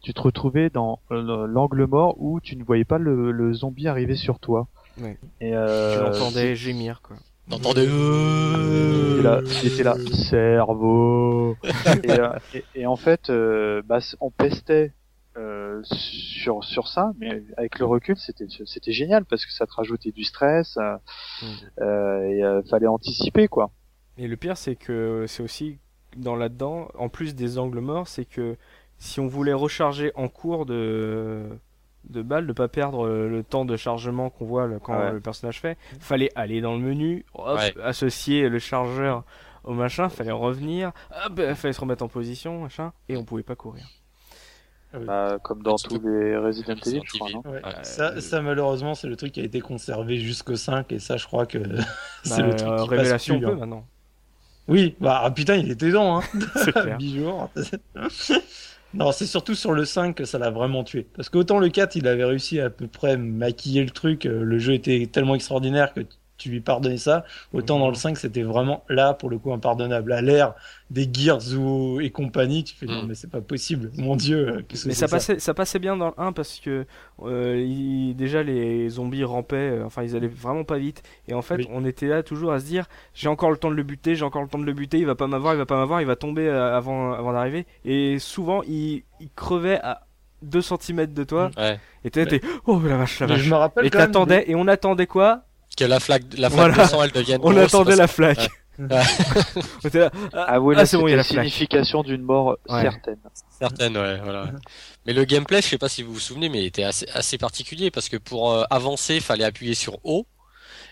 tu 0.03 0.13
te 0.13 0.21
retrouvais 0.21 0.69
dans 0.69 1.01
euh, 1.11 1.47
l'angle 1.47 1.87
mort 1.87 2.15
où 2.21 2.41
tu 2.41 2.57
ne 2.57 2.63
voyais 2.63 2.85
pas 2.85 2.99
le, 2.99 3.33
le 3.33 3.53
zombie 3.55 3.89
arriver 3.89 4.17
sur 4.17 4.39
toi. 4.39 4.69
Ouais. 5.01 5.17
Et 5.41 5.49
tu 5.51 5.57
euh, 5.57 6.03
l'entendais 6.11 6.55
gémir 6.55 7.01
quoi 7.03 7.17
t'entendais. 7.49 7.85
Il 7.85 9.13
était 9.15 9.23
là, 9.23 9.41
il 9.63 9.73
était 9.73 9.83
là, 9.83 9.97
cerveau. 10.31 11.57
et, 12.05 12.11
euh, 12.11 12.29
et, 12.55 12.65
et 12.75 12.87
en 12.87 12.97
fait, 12.97 13.31
euh, 13.31 13.83
bah, 13.85 13.99
on 14.21 14.31
pestait 14.31 14.93
euh, 15.37 15.81
sur 15.85 16.65
sur 16.65 16.89
ça, 16.89 17.13
mais 17.19 17.43
avec 17.57 17.79
le 17.79 17.87
recul, 17.87 18.17
c'était 18.17 18.47
c'était 18.67 18.93
génial 18.93 19.25
parce 19.25 19.47
que 19.47 19.53
ça 19.53 19.67
te 19.67 19.73
rajoutait 19.73 20.11
du 20.13 20.25
stress 20.25 20.77
euh, 20.79 20.97
Mm. 21.43 21.47
euh, 21.83 22.23
et 22.29 22.43
euh, 22.45 22.63
fallait 22.65 22.87
anticiper 22.89 23.47
quoi. 23.49 23.71
Et 24.19 24.27
le 24.27 24.37
pire, 24.37 24.57
c'est 24.57 24.75
que 24.75 25.25
c'est 25.29 25.43
aussi 25.43 25.79
dans 26.17 26.35
là-dedans, 26.35 26.89
en 26.99 27.09
plus 27.09 27.35
des 27.37 27.59
angles 27.59 27.79
morts, 27.81 28.09
c'est 28.09 28.25
que 28.25 28.57
si 28.99 29.21
on 29.21 29.29
voulait 29.29 29.53
recharger 29.53 30.11
en 30.17 30.29
cours 30.29 30.67
de 30.67 31.45
de 32.11 32.23
balle, 32.23 32.47
de 32.47 32.53
pas 32.53 32.69
perdre 32.69 33.07
euh, 33.07 33.29
le 33.29 33.43
temps 33.43 33.65
de 33.65 33.77
chargement 33.77 34.31
qu'on 34.31 34.45
voit 34.47 34.67
le- 34.67 34.79
quand 34.79 34.95
Ah 34.95 35.07
ouais. 35.07 35.13
le 35.13 35.21
personnage 35.21 35.61
fait, 35.61 35.77
fallait 36.01 36.31
aller 36.35 36.61
dans 36.61 36.73
le 36.75 36.81
menu, 36.81 37.25
hop, 37.35 37.59
Ouais. 37.59 37.75
associer 37.83 38.49
le 38.49 38.59
chargeur 38.59 39.25
au 39.65 39.75
machin, 39.75 40.09
fallait 40.09 40.31
revenir, 40.31 40.93
hop, 41.27 41.41
fallait 41.55 41.73
se 41.73 41.81
remettre 41.81 42.03
en 42.05 42.09
position, 42.09 42.63
machin, 42.63 42.93
et 43.09 43.17
on 43.17 43.25
pouvait 43.25 43.43
pas 43.43 43.57
courir. 43.57 43.85
Bah, 45.05 45.37
comme 45.43 45.63
dans 45.63 45.77
tous 45.77 46.01
les 46.03 46.35
Resident 46.39 46.75
Evil, 46.87 47.03
je 47.05 47.19
crois. 47.19 47.31
Non 47.31 47.43
Ouais. 47.45 47.61
Ça, 47.83 48.19
ça 48.23 48.41
malheureusement 48.41 48.95
c'est 48.95 49.07
le 49.07 49.17
truc 49.17 49.33
qui 49.33 49.41
a 49.41 49.45
été 49.45 49.61
conservé 49.61 50.17
jusqu'au 50.17 50.57
5 50.57 50.91
et 50.93 50.99
ça 50.99 51.19
je 51.19 51.27
crois 51.27 51.45
que 51.45 51.59
c'est 52.25 52.41
Bah, 52.41 52.47
le 52.47 52.57
truc 52.57 52.69
euh, 52.71 52.77
qui 52.77 52.81
passe 52.81 52.89
révélation 52.89 53.39
plus, 53.39 53.47
peu 53.47 53.53
hein. 53.53 53.57
maintenant. 53.57 53.87
Oui, 54.67 54.97
bah 54.99 55.21
ah, 55.25 55.31
putain 55.31 55.57
il 55.57 55.71
était 55.71 55.89
dedans 55.89 56.21
hein. 56.21 56.23
Bijour. 56.99 57.51
Non, 58.99 59.13
c'est 59.13 59.27
surtout 59.27 59.55
sur 59.55 59.73
le 59.73 59.85
5 59.85 60.17
que 60.17 60.25
ça 60.25 60.39
l'a 60.39 60.51
vraiment 60.51 60.83
tué. 60.83 61.07
Parce 61.15 61.29
qu'autant 61.29 61.61
le 61.61 61.69
4, 61.69 61.95
il 61.95 62.09
avait 62.09 62.25
réussi 62.25 62.59
à, 62.61 62.69
peu 62.69 62.89
près 62.89 63.17
maquiller 63.17 63.85
le 63.85 63.91
truc, 63.91 64.27
euh, 64.27 64.43
le 64.43 64.59
jeu 64.59 64.75
était 64.75 65.07
tellement 65.07 65.37
extraordinaire 65.37 65.95
que 65.95 66.01
tu 66.39 66.49
lui 66.49 66.61
pardonnais 66.61 66.97
ça. 66.97 67.25
Autant 67.53 67.75
Mhm. 67.77 67.81
dans 67.81 67.89
le 67.91 67.95
5, 67.95 68.17
c'était 68.17 68.43
vraiment 68.43 68.85
là, 68.89 69.13
pour 69.13 69.29
le 69.29 69.39
coup, 69.39 69.53
impardonnable. 69.53 70.13
À 70.13 70.23
l'ère 70.23 70.55
des 70.91 71.07
Gears 71.13 71.43
ou, 71.59 72.01
et 72.01 72.11
compagnie, 72.11 72.65
tu 72.65 72.75
fais 72.75 72.87
non, 72.87 73.03
Mhm. 73.03 73.09
mais 73.09 73.15
c'est 73.15 73.31
pas 73.31 73.41
possible. 73.43 73.91
Mon 73.99 74.17
dieu, 74.17 74.49
euh, 74.49 74.63
qu'est-ce 74.67 74.85
que 74.85 74.89
Mais 74.89 74.95
ça 74.95 75.09
passait, 75.09 75.39
ça 75.39 75.53
passait 75.53 75.79
bien 75.79 75.97
dans 75.97 76.07
le 76.07 76.15
1 76.17 76.33
parce 76.33 76.61
que 76.61 76.87
euh, 77.25 77.57
il- 77.67 78.15
déjà 78.15 78.43
les 78.43 78.89
zombies 78.89 79.25
rampaient, 79.25 79.57
euh, 79.57 79.85
enfin 79.85 80.03
ils 80.03 80.17
allaient 80.17 80.29
vraiment 80.29 80.65
pas 80.65 80.79
vite. 80.79 81.03
Et 81.27 81.35
en 81.35 81.43
fait, 81.43 81.57
Oui. 81.57 81.69
on 81.71 81.85
était 81.85 82.07
là 82.07 82.23
toujours 82.23 82.53
à 82.53 82.61
se 82.61 82.65
dire 82.65 82.87
j'ai 83.13 83.29
encore 83.29 83.51
le 83.51 83.57
temps 83.59 83.71
de 83.71 83.75
le 83.75 83.83
buter, 83.83 84.15
j'ai 84.15 84.25
encore 84.25 84.43
le 84.43 84.49
temps 84.49 84.59
de 84.59 84.65
le 84.65 84.73
buter, 84.73 84.99
il 84.99 85.07
va 85.07 85.15
pas 85.17 85.27
m'avoir, 85.27 85.53
il 85.55 85.59
va 85.59 85.67
pas 85.67 85.77
m'avoir, 85.77 86.01
il 86.01 86.07
va 86.07 86.17
tomber 86.17 86.49
avant, 86.49 87.13
avant 87.13 87.33
d'arriver. 87.33 87.67
Et 87.85 88.19
souvent, 88.19 88.63
il, 88.63 89.03
il 89.21 89.29
crevait 89.35 89.81
à 89.83 90.07
2 90.43 90.63
cm 90.63 91.07
de 91.13 91.25
toi. 91.25 91.51
Ouais. 91.59 91.81
Et 92.05 92.11
t'es, 92.11 92.25
t'es, 92.25 92.41
oh 92.65 92.81
la 92.81 92.97
vache, 92.99 93.19
la 93.21 93.27
vache. 93.27 93.41
je 93.41 93.51
me 93.51 93.57
rappelle 93.57 93.85
Et 93.87 93.91
t'attendais, 93.91 94.45
et 94.49 94.55
on 94.55 94.69
attendait 94.69 95.09
quoi? 95.09 95.43
Que 95.79 95.85
la 95.85 96.01
flaque, 96.01 96.25
la 96.37 96.51
flaque 96.51 96.73
Voilà. 96.73 96.85
de 96.85 96.89
sang, 96.89 97.03
elle 97.05 97.13
devienne. 97.13 97.41
On 97.45 97.51
grosse 97.61 97.75
attendait 97.75 97.97
la 97.97 98.09
flaque. 98.09 98.49
Ah, 98.81 99.03
Ah 100.33 100.59
ah, 100.77 100.87
c'est 100.87 100.97
bon, 100.97 101.09
il 101.09 101.11
y 101.11 101.13
c'était 101.13 101.15
a 101.15 101.17
la 101.17 101.25
signification 101.25 102.03
d'une 102.03 102.23
mort 102.23 102.57
Ouais. 102.69 102.83
certaine. 102.83 103.19
Certaines, 103.59 103.97
ouais, 103.97 104.21
voilà. 104.23 104.53
Mais 105.07 105.13
le 105.13 105.25
gameplay, 105.25 105.61
je 105.63 105.67
sais 105.67 105.79
pas 105.79 105.89
si 105.89 106.03
vous 106.05 106.13
vous 106.15 106.21
souvenez, 106.21 106.49
mais 106.49 106.63
il 106.63 106.67
était 106.67 106.85
assez, 106.85 107.07
assez 107.13 107.39
particulier 107.39 107.91
parce 107.91 108.09
que 108.09 108.17
pour 108.17 108.53
euh, 108.53 108.63
avancer, 108.71 109.19
fallait 109.21 109.45
appuyer 109.45 109.75
sur 109.75 109.99
O. 110.05 110.27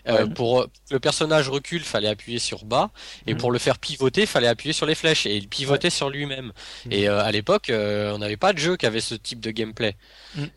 Euh, 0.07 0.25
Ouais. 0.25 0.29
Pour 0.33 0.61
euh, 0.61 0.65
que 0.89 0.93
le 0.93 0.99
personnage 0.99 1.49
recule, 1.49 1.81
fallait 1.81 2.07
appuyer 2.07 2.39
sur 2.39 2.65
bas, 2.65 2.91
et 3.25 3.33
Mhm. 3.33 3.39
pour 3.39 3.51
le 3.51 3.59
faire 3.59 3.77
pivoter, 3.77 4.25
fallait 4.25 4.47
appuyer 4.47 4.73
sur 4.73 4.85
les 4.85 4.95
flèches, 4.95 5.25
et 5.25 5.35
il 5.35 5.47
pivotait 5.47 5.89
sur 5.89 6.09
lui-même. 6.09 6.51
Mhm. 6.85 6.91
Et 6.91 7.09
euh, 7.09 7.21
à 7.21 7.31
l'époque, 7.31 7.69
euh, 7.69 8.13
on 8.13 8.19
n'avait 8.19 8.37
pas 8.37 8.53
de 8.53 8.57
jeu 8.57 8.77
qui 8.77 8.85
avait 8.85 9.01
ce 9.01 9.15
type 9.15 9.39
de 9.39 9.51
gameplay. 9.51 9.95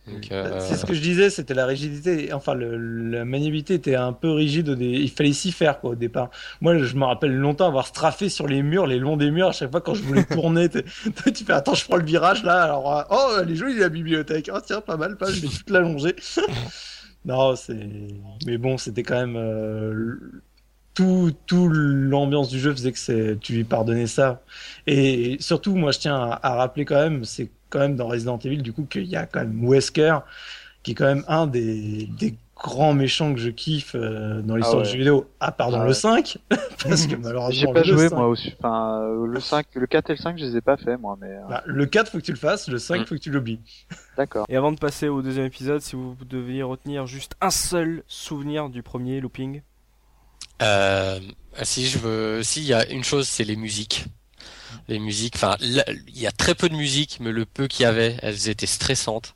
Donc, 0.06 0.30
euh, 0.30 0.60
C'est 0.60 0.76
ce 0.76 0.84
que 0.84 0.92
je 0.94 1.00
disais, 1.00 1.30
c'était 1.30 1.54
la 1.54 1.64
rigidité. 1.66 2.32
Enfin, 2.32 2.54
le, 2.54 2.76
la 3.10 3.24
maniabilité 3.24 3.74
était 3.74 3.94
un 3.94 4.12
peu 4.12 4.30
rigide. 4.30 4.76
Il 4.80 5.10
fallait 5.10 5.32
s'y 5.32 5.52
faire 5.52 5.80
quoi, 5.80 5.90
au 5.90 5.94
départ. 5.94 6.30
Moi, 6.60 6.78
je 6.78 6.94
me 6.96 7.04
rappelle 7.04 7.34
longtemps 7.34 7.66
avoir 7.66 7.86
straffé 7.86 8.28
sur 8.28 8.46
les 8.46 8.62
murs, 8.62 8.86
les 8.86 8.98
longs 8.98 9.16
des 9.16 9.30
murs. 9.30 9.48
À 9.48 9.52
chaque 9.52 9.70
fois 9.70 9.80
quand 9.80 9.94
je 9.94 10.02
voulais 10.02 10.24
tourner, 10.30 10.68
tu 10.68 10.82
fais 11.44 11.52
attends, 11.52 11.74
je 11.74 11.84
prends 11.86 11.96
le 11.96 12.04
virage 12.04 12.42
là. 12.44 12.64
Alors, 12.64 13.06
oh, 13.10 13.36
elle 13.42 13.50
est 13.50 13.56
jolie 13.56 13.78
la 13.78 13.88
bibliothèque. 13.88 14.50
Oh 14.52 14.58
tiens, 14.64 14.80
pas 14.80 14.96
mal, 14.96 15.16
pas. 15.16 15.30
Je 15.32 15.40
vais 15.40 15.48
toute 15.56 15.70
l'allonger. 15.70 16.14
Non, 17.24 17.56
c'est. 17.56 17.74
Mais 18.46 18.58
bon, 18.58 18.78
c'était 18.78 19.02
quand 19.02 19.16
même 19.26 19.36
euh, 19.36 20.42
tout, 20.94 21.32
tout 21.46 21.68
l'ambiance 21.68 22.48
du 22.48 22.58
jeu 22.58 22.72
faisait 22.72 22.92
que 22.92 23.34
tu 23.34 23.52
lui 23.54 23.64
pardonnais 23.64 24.06
ça. 24.06 24.42
Et 24.86 25.36
surtout, 25.40 25.76
moi, 25.76 25.92
je 25.92 25.98
tiens 26.00 26.16
à, 26.16 26.40
à 26.42 26.54
rappeler 26.56 26.84
quand 26.84 26.96
même, 27.00 27.24
c'est 27.24 27.52
quand 27.68 27.80
même 27.80 27.96
dans 27.96 28.08
Resident 28.08 28.38
Evil, 28.38 28.62
du 28.62 28.72
coup, 28.72 28.86
qu'il 28.86 29.04
y 29.06 29.16
a 29.16 29.26
quand 29.26 29.40
même 29.40 29.64
Wesker, 29.66 30.18
qui 30.82 30.92
est 30.92 30.94
quand 30.94 31.06
même 31.06 31.24
un 31.28 31.46
des, 31.46 32.06
des 32.06 32.38
grand 32.62 32.92
méchant 32.94 33.32
que 33.34 33.40
je 33.40 33.50
kiffe 33.50 33.94
euh, 33.94 34.42
dans 34.42 34.56
l'histoire 34.56 34.76
Ah 34.76 34.82
ouais. 34.82 34.84
du 34.84 34.90
jeu 34.92 34.98
vidéo, 34.98 35.26
à 35.40 35.50
part 35.52 35.70
dans 35.70 35.78
Ah 35.80 35.84
le 35.84 35.88
ouais. 35.88 35.94
5, 35.94 36.38
parce 36.50 37.06
que 37.06 37.16
malheureusement 37.16 37.50
J'ai 37.52 37.72
pas 37.72 37.80
le 37.80 37.84
joué 37.96 38.08
5 38.08 38.16
moi 38.16 38.28
aussi. 38.28 38.54
Enfin, 38.58 39.00
euh, 39.02 39.26
le 39.26 39.40
5, 39.40 39.66
le 39.74 39.86
4 39.86 40.10
et 40.10 40.12
le 40.14 40.18
5, 40.18 40.38
je 40.38 40.44
les 40.44 40.56
ai 40.56 40.60
pas 40.60 40.76
fait 40.76 40.96
moi, 40.96 41.16
mais 41.20 41.28
euh, 41.28 41.40
bah, 41.48 41.62
le 41.66 41.86
4 41.86 42.10
faut 42.12 42.18
que 42.18 42.22
tu 42.24 42.32
le 42.32 42.38
fasses, 42.38 42.68
le 42.68 42.78
5 42.78 43.00
Mm. 43.00 43.04
faut 43.06 43.14
que 43.14 43.20
tu 43.20 43.30
l'oublies. 43.30 43.60
d'accord. 44.16 44.44
Et 44.48 44.56
avant 44.56 44.72
de 44.72 44.78
passer 44.78 45.08
au 45.08 45.22
deuxième 45.22 45.46
épisode, 45.46 45.80
si 45.80 45.96
vous 45.96 46.16
deviez 46.28 46.62
retenir 46.62 47.06
juste 47.06 47.34
un 47.40 47.50
seul 47.50 48.02
souvenir 48.08 48.68
du 48.68 48.82
premier 48.82 49.20
looping? 49.20 49.62
Euh, 50.62 51.18
si 51.62 51.86
je 51.86 51.98
veux, 51.98 52.42
s'il 52.42 52.64
y 52.64 52.74
a 52.74 52.86
une 52.90 53.04
chose, 53.04 53.26
c'est 53.26 53.44
les 53.44 53.56
musiques. 53.56 54.04
Les 54.88 54.98
musiques, 54.98 55.34
enfin, 55.36 55.56
il 55.60 55.82
y 56.14 56.26
a 56.26 56.32
très 56.32 56.54
peu 56.54 56.68
de 56.68 56.74
musique, 56.74 57.18
mais 57.20 57.30
le 57.32 57.44
peu 57.44 57.66
qu'il 57.68 57.82
y 57.84 57.86
avait, 57.86 58.16
elles 58.22 58.48
étaient 58.48 58.66
stressantes. 58.66 59.34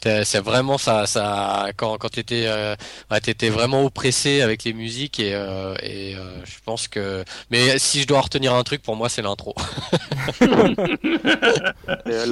T'es- 0.00 0.24
C'est 0.24 0.40
vraiment 0.40 0.78
ça, 0.78 1.06
ça, 1.06 1.68
quand, 1.76 1.98
quand 1.98 2.08
t'étais, 2.10 2.44
euh, 2.46 2.74
ouais, 3.10 3.20
t'étais 3.20 3.48
vraiment 3.50 3.84
oppressé 3.84 4.40
avec 4.42 4.64
les 4.64 4.72
musiques 4.72 5.18
et, 5.20 5.34
euh, 5.34 5.74
et 5.82 6.14
euh, 6.16 6.44
je 6.44 6.58
pense 6.64 6.88
que, 6.88 7.24
mais 7.50 7.78
si 7.78 8.00
je 8.02 8.06
dois 8.06 8.20
retenir 8.20 8.54
un 8.54 8.62
truc, 8.62 8.82
pour 8.82 8.96
moi, 8.96 9.08
c'est 9.08 9.22
l'intro. 9.22 9.54
Euh, 12.06 12.26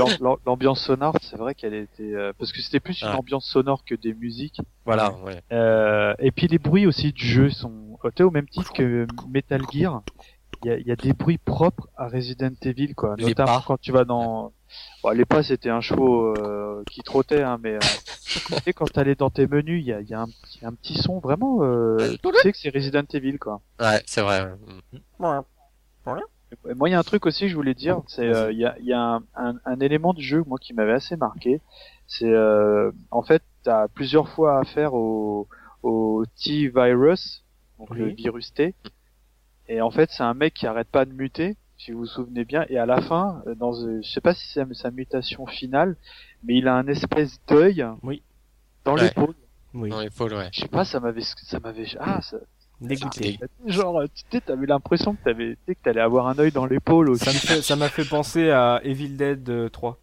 L'ambiance 0.46 0.84
sonore, 0.84 1.16
c'est 1.22 1.36
vrai 1.36 1.54
qu'elle 1.54 1.74
était 1.74 2.14
euh, 2.14 2.32
parce 2.38 2.52
que 2.52 2.60
c'était 2.62 2.80
plus 2.80 3.00
une 3.02 3.08
Ouais. 3.08 3.14
ambiance 3.14 3.46
sonore 3.46 3.84
que 3.84 3.94
des 3.94 4.14
musiques. 4.14 4.60
Voilà, 4.84 5.12
ouais. 5.24 5.40
Euh, 5.52 6.14
et 6.18 6.30
puis 6.30 6.46
les 6.48 6.58
bruits 6.58 6.86
aussi 6.86 7.12
du 7.12 7.26
jeu 7.26 7.50
sont 7.50 7.98
euh, 8.04 8.24
au 8.24 8.30
même 8.30 8.48
titre 8.48 8.72
que 8.72 9.06
Metal 9.28 9.62
Gear. 9.72 10.02
Il 10.62 10.68
y 10.68 10.72
a, 10.72 10.76
il 10.78 10.86
y 10.86 10.92
a 10.92 10.96
des 10.96 11.12
bruits 11.14 11.38
propres 11.38 11.88
à 11.96 12.08
Resident 12.08 12.50
Evil, 12.62 12.94
quoi. 12.94 13.14
Les 13.18 13.24
Notamment 13.26 13.58
pas. 13.58 13.64
quand 13.66 13.80
tu 13.80 13.92
vas 13.92 14.04
dans. 14.04 14.52
Bon, 15.02 15.10
les 15.10 15.24
pas, 15.24 15.42
c'était 15.42 15.70
un 15.70 15.80
chevaux 15.80 16.34
euh, 16.36 16.84
qui 16.90 17.00
trottait, 17.02 17.42
hein, 17.42 17.58
mais 17.62 17.74
euh, 17.74 17.78
tu 18.26 18.38
sais, 18.64 18.72
quand 18.72 18.84
t'allais 18.92 19.14
dans 19.14 19.30
tes 19.30 19.46
menus, 19.46 19.82
il 19.82 19.88
y 19.88 19.92
a, 19.92 20.00
il 20.00 20.08
y, 20.08 20.14
a 20.14 20.20
un 20.20 20.26
petit- 20.28 20.64
un 20.64 20.72
petit 20.74 20.98
son 20.98 21.18
vraiment. 21.18 21.60
Euh, 21.62 21.96
tu 22.22 22.40
sais 22.42 22.52
que 22.52 22.58
c'est 22.58 22.68
Resident 22.74 23.02
Evil, 23.12 23.38
quoi. 23.38 23.60
Ouais, 23.80 24.02
c'est 24.06 24.20
vrai. 24.20 24.42
ouais. 24.42 24.48
Mm. 24.92 24.98
Et 26.70 26.74
Moi, 26.74 26.88
il 26.88 26.92
y 26.92 26.94
a 26.94 26.98
un 26.98 27.02
truc 27.04 27.26
aussi 27.26 27.42
que 27.44 27.48
je 27.48 27.54
voulais 27.54 27.74
dire, 27.74 28.02
c'est 28.08 28.26
euh, 28.26 28.52
il 28.52 28.58
y 28.58 28.64
a, 28.66 28.76
il 28.80 28.84
y 28.86 28.92
a 28.92 29.00
un, 29.00 29.22
un, 29.36 29.54
un 29.64 29.80
élément 29.80 30.12
du 30.12 30.22
jeu 30.22 30.42
moi 30.46 30.58
qui 30.58 30.74
m'avait 30.74 30.92
assez 30.92 31.16
marqué. 31.16 31.60
C'est 32.06 32.28
euh, 32.30 32.90
en 33.12 33.22
fait, 33.22 33.42
t'as 33.62 33.86
plusieurs 33.88 34.28
fois 34.28 34.58
affaire 34.58 34.92
au, 34.94 35.46
au 35.84 36.24
T-virus, 36.42 37.44
donc 37.78 37.90
le 37.90 38.06
virus 38.14 38.52
T. 38.52 38.74
Et 39.72 39.80
en 39.80 39.90
fait, 39.92 40.10
c'est 40.12 40.24
un 40.24 40.34
mec 40.34 40.52
qui 40.54 40.66
arrête 40.66 40.88
pas 40.88 41.04
de 41.04 41.12
muter, 41.12 41.56
si 41.78 41.92
vous 41.92 42.00
vous 42.00 42.06
souvenez 42.06 42.44
bien. 42.44 42.66
Et 42.68 42.76
à 42.76 42.86
la 42.86 43.00
fin, 43.00 43.40
euh, 43.46 43.54
dans, 43.54 43.72
euh, 43.84 44.00
je 44.02 44.10
sais 44.10 44.20
pas 44.20 44.34
si 44.34 44.46
c'est 44.48 44.64
sa 44.74 44.90
mutation 44.90 45.46
finale, 45.46 45.96
mais 46.42 46.56
il 46.56 46.66
a 46.66 46.74
un 46.74 46.86
espèce 46.88 47.40
d'œil 47.46 47.86
Oui. 48.02 48.20
dans 48.84 48.94
Ouais. 48.96 49.02
l'épaule. 49.04 49.34
Oui, 49.72 49.88
Dans 49.90 50.00
l'épaule, 50.00 50.34
ouais. 50.34 50.48
Je 50.52 50.62
sais 50.62 50.68
pas, 50.68 50.84
ça 50.84 50.98
m'avait, 50.98 51.20
ça 51.22 51.60
m'avait, 51.60 51.84
ah, 52.00 52.20
ça, 52.20 52.38
dégoûté. 52.80 53.38
genre, 53.66 54.02
tu 54.12 54.24
sais, 54.32 54.40
t'avais 54.40 54.66
l'impression 54.66 55.14
que 55.14 55.22
t'avais, 55.22 55.50
tu 55.54 55.58
sais, 55.68 55.74
que 55.76 55.80
t'allais 55.84 56.00
avoir 56.00 56.26
un 56.26 56.36
œil 56.40 56.50
dans 56.50 56.66
l'épaule 56.66 57.08
aussi. 57.08 57.24
Ça 57.24 57.30
me 57.32 57.36
fait- 57.36 57.62
ça 57.62 57.76
m'a 57.76 57.88
fait 57.88 58.04
penser 58.04 58.50
à 58.50 58.80
Evil 58.82 59.10
Dead 59.10 59.48
euh, 59.48 59.68
3. 59.68 59.98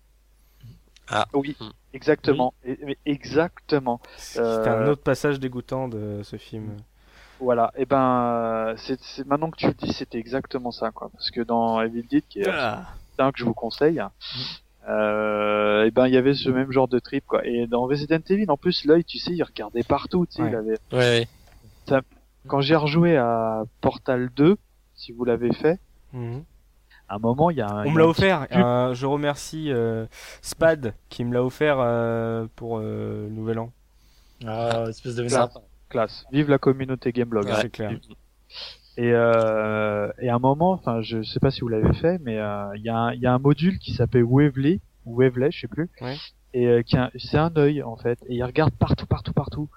Oui, 1.34 1.56
Hmm. 1.60 1.70
exactement. 1.94 2.54
Et- 2.66 2.98
exactement. 3.06 4.00
C'était 4.18 4.40
Euh, 4.46 4.86
un 4.86 4.88
autre 4.88 5.04
passage 5.04 5.40
dégoûtant 5.42 5.88
de 5.90 6.22
ce 6.24 6.38
film. 6.38 6.78
Voilà. 7.40 7.72
Et 7.76 7.86
ben, 7.86 7.98
euh, 8.02 8.74
c'est 8.78 9.00
c'est- 9.02 9.26
maintenant 9.26 9.52
que 9.52 9.58
tu 9.58 9.68
le 9.68 9.74
dis, 9.74 9.94
c'était 9.94 10.18
exactement 10.18 10.72
ça, 10.72 10.92
quoi. 10.92 11.10
Parce 11.14 11.30
que 11.32 11.42
dans 11.42 11.82
Evil 11.82 12.04
Dead, 12.10 12.24
qui 12.28 12.40
est 12.42 12.48
Ah. 12.50 12.86
un 13.20 13.32
que 13.32 13.40
je 13.40 13.46
vous 13.46 13.54
conseille, 13.54 14.02
euh, 14.90 15.86
et 15.86 15.92
ben, 15.92 16.08
il 16.08 16.14
y 16.14 16.18
avait 16.18 16.34
ce 16.34 16.50
même 16.50 16.72
genre 16.72 16.88
de 16.88 17.00
trip, 17.00 17.26
quoi. 17.28 17.46
Et 17.46 17.68
dans 17.68 17.84
Resident 17.86 18.20
Evil, 18.30 18.50
en 18.50 18.58
plus, 18.58 18.86
l'œil, 18.86 19.04
tu 19.04 19.20
sais, 19.20 19.32
il 19.34 19.44
regardait 19.44 19.84
partout, 19.84 20.26
tu 20.26 20.34
sais, 20.38 20.44
Ouais. 20.44 20.50
il 20.50 20.56
avait. 20.56 20.78
Ouais, 20.92 21.28
ouais. 21.92 22.02
Quand 22.48 22.62
j'ai 22.62 22.76
rejoué 22.78 23.18
à 23.18 23.64
Portal 23.82 24.30
2, 24.36 24.56
si 24.96 25.12
vous 25.12 25.26
l'avez 25.26 25.52
fait, 25.54 25.80
Mhm. 26.14 26.44
à 27.10 27.16
un 27.16 27.20
moment, 27.20 27.50
il 27.52 27.58
y 27.58 27.62
a 27.62 27.68
un. 27.70 27.86
On 27.86 27.92
me 27.92 28.00
l'a 28.00 28.08
offert. 28.08 28.48
pub- 28.48 28.58
Euh, 28.58 28.94
je 28.94 29.06
remercie 29.06 29.70
euh, 29.72 30.06
Spad 30.42 30.94
qui 31.10 31.26
me 31.26 31.34
l'a 31.34 31.44
offert 31.44 31.78
euh, 31.80 32.48
pour 32.56 32.78
euh, 32.80 33.26
le 33.28 33.30
Nouvel 33.30 33.60
An. 33.60 33.72
Ah, 34.46 34.86
espèce 34.90 35.16
de 35.16 35.24
vénard. 35.24 35.50
Classe. 35.90 36.26
Vive 36.32 36.50
la 36.50 36.58
communauté 36.58 37.12
Gameblog. 37.12 37.46
Ouais. 37.46 37.54
C'est 37.62 37.70
clair. 37.72 37.92
Et, 39.00 39.12
euh, 39.14 40.12
et 40.20 40.30
à 40.30 40.36
un 40.36 40.40
moment, 40.40 40.72
enfin, 40.72 41.02
je 41.02 41.22
sais 41.22 41.40
pas 41.40 41.52
si 41.52 41.62
vous 41.62 41.68
l'avez 41.68 41.94
fait, 41.94 42.18
mais 42.24 42.40
euh, 42.40 42.66
il 42.76 42.82
y, 42.82 42.90
a 42.90 42.98
un- 42.98 43.14
il 43.14 43.20
y 43.22 43.28
a 43.28 43.34
un 43.34 43.38
module 43.40 43.78
qui 43.78 43.94
s'appelle 43.94 44.24
Waveley, 44.24 44.80
ou 45.06 45.18
Waveley, 45.22 45.52
je 45.52 45.60
sais 45.62 45.68
plus, 45.68 45.90
Ouais. 46.02 46.16
et 46.54 46.66
euh, 46.68 46.82
qui 46.82 46.98
a- 46.98 47.12
c'est 47.16 47.38
un 47.38 47.52
œil 47.58 47.84
en 47.84 47.96
fait, 47.96 48.18
et 48.28 48.36
il 48.36 48.44
regarde 48.44 48.74
partout, 48.74 49.06
partout, 49.06 49.34
partout. 49.34 49.70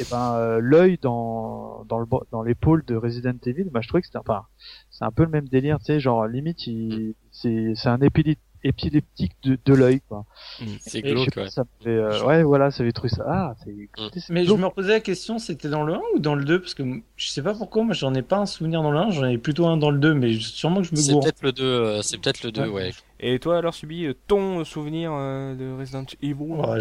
Et 0.00 0.04
ben 0.10 0.34
euh, 0.36 0.58
l'œil 0.60 0.98
dans 1.02 1.84
dans 1.88 1.98
le 1.98 2.06
dans 2.32 2.42
l'épaule 2.42 2.84
de 2.84 2.94
Resident 2.96 3.36
Evil, 3.46 3.64
bah, 3.70 3.80
je 3.80 3.88
trouvais 3.88 4.00
que 4.00 4.06
c'était 4.06 4.18
enfin, 4.18 4.44
c'est 4.90 5.04
un 5.04 5.10
peu 5.12 5.24
le 5.24 5.30
même 5.30 5.48
délire, 5.48 5.78
tu 5.80 5.86
sais, 5.86 6.00
genre 6.00 6.26
limite, 6.28 6.66
il, 6.68 7.14
c'est 7.32 7.72
c'est 7.74 7.88
un 7.88 7.98
épilé- 7.98 8.38
épileptique 8.68 9.32
de, 9.42 9.58
de 9.64 9.74
l'œil 9.74 10.00
quoi. 10.08 10.24
C'est 10.58 10.66
je 10.68 10.78
sais 10.88 11.02
glauque, 11.02 11.36
ouais. 11.36 11.50
ça 11.50 11.64
euh, 11.86 12.22
ouais 12.24 12.42
voilà, 12.42 12.70
ça 12.70 12.82
avait 12.82 12.92
trouvé 12.92 13.08
ça. 13.08 13.24
Ah, 13.26 13.54
c'est. 13.64 13.74
c'est 14.20 14.30
Mais 14.30 14.42
je 14.42 14.46
glauque. 14.46 14.60
me 14.60 14.66
reposais 14.66 14.92
la 14.92 15.00
question, 15.00 15.38
c'était 15.38 15.68
dans 15.68 15.82
le 15.84 15.94
1 15.94 16.00
ou 16.14 16.18
dans 16.18 16.34
le 16.34 16.44
2 16.44 16.60
Parce 16.60 16.74
que 16.74 16.82
je 17.16 17.28
sais 17.28 17.42
pas 17.42 17.54
pourquoi, 17.54 17.82
moi 17.84 17.94
j'en 17.94 18.14
ai 18.14 18.22
pas 18.22 18.38
un 18.38 18.46
souvenir 18.46 18.82
dans 18.82 18.90
le 18.90 18.98
1, 18.98 19.10
j'en 19.10 19.24
ai 19.26 19.38
plutôt 19.38 19.66
un 19.66 19.76
dans 19.76 19.90
le 19.90 19.98
2, 19.98 20.14
mais 20.14 20.34
sûrement 20.38 20.82
que 20.82 20.88
je 20.88 20.92
me 20.92 20.96
C'est 20.96 21.12
gourre. 21.12 21.22
peut-être 21.24 21.42
le 21.42 21.52
2, 21.52 21.64
euh, 21.64 22.02
c'est 22.02 22.18
peut-être 22.18 22.42
le 22.44 22.52
2, 22.52 22.62
Ouais. 22.62 22.68
ouais. 22.68 22.90
Et 23.20 23.38
toi 23.38 23.58
alors 23.58 23.74
Subi, 23.74 24.04
euh, 24.06 24.14
ton 24.26 24.64
souvenir 24.64 25.10
euh, 25.12 25.54
de 25.56 25.76
Resident 25.78 26.04
Evil? 26.22 26.34
Ouais, 26.34 26.78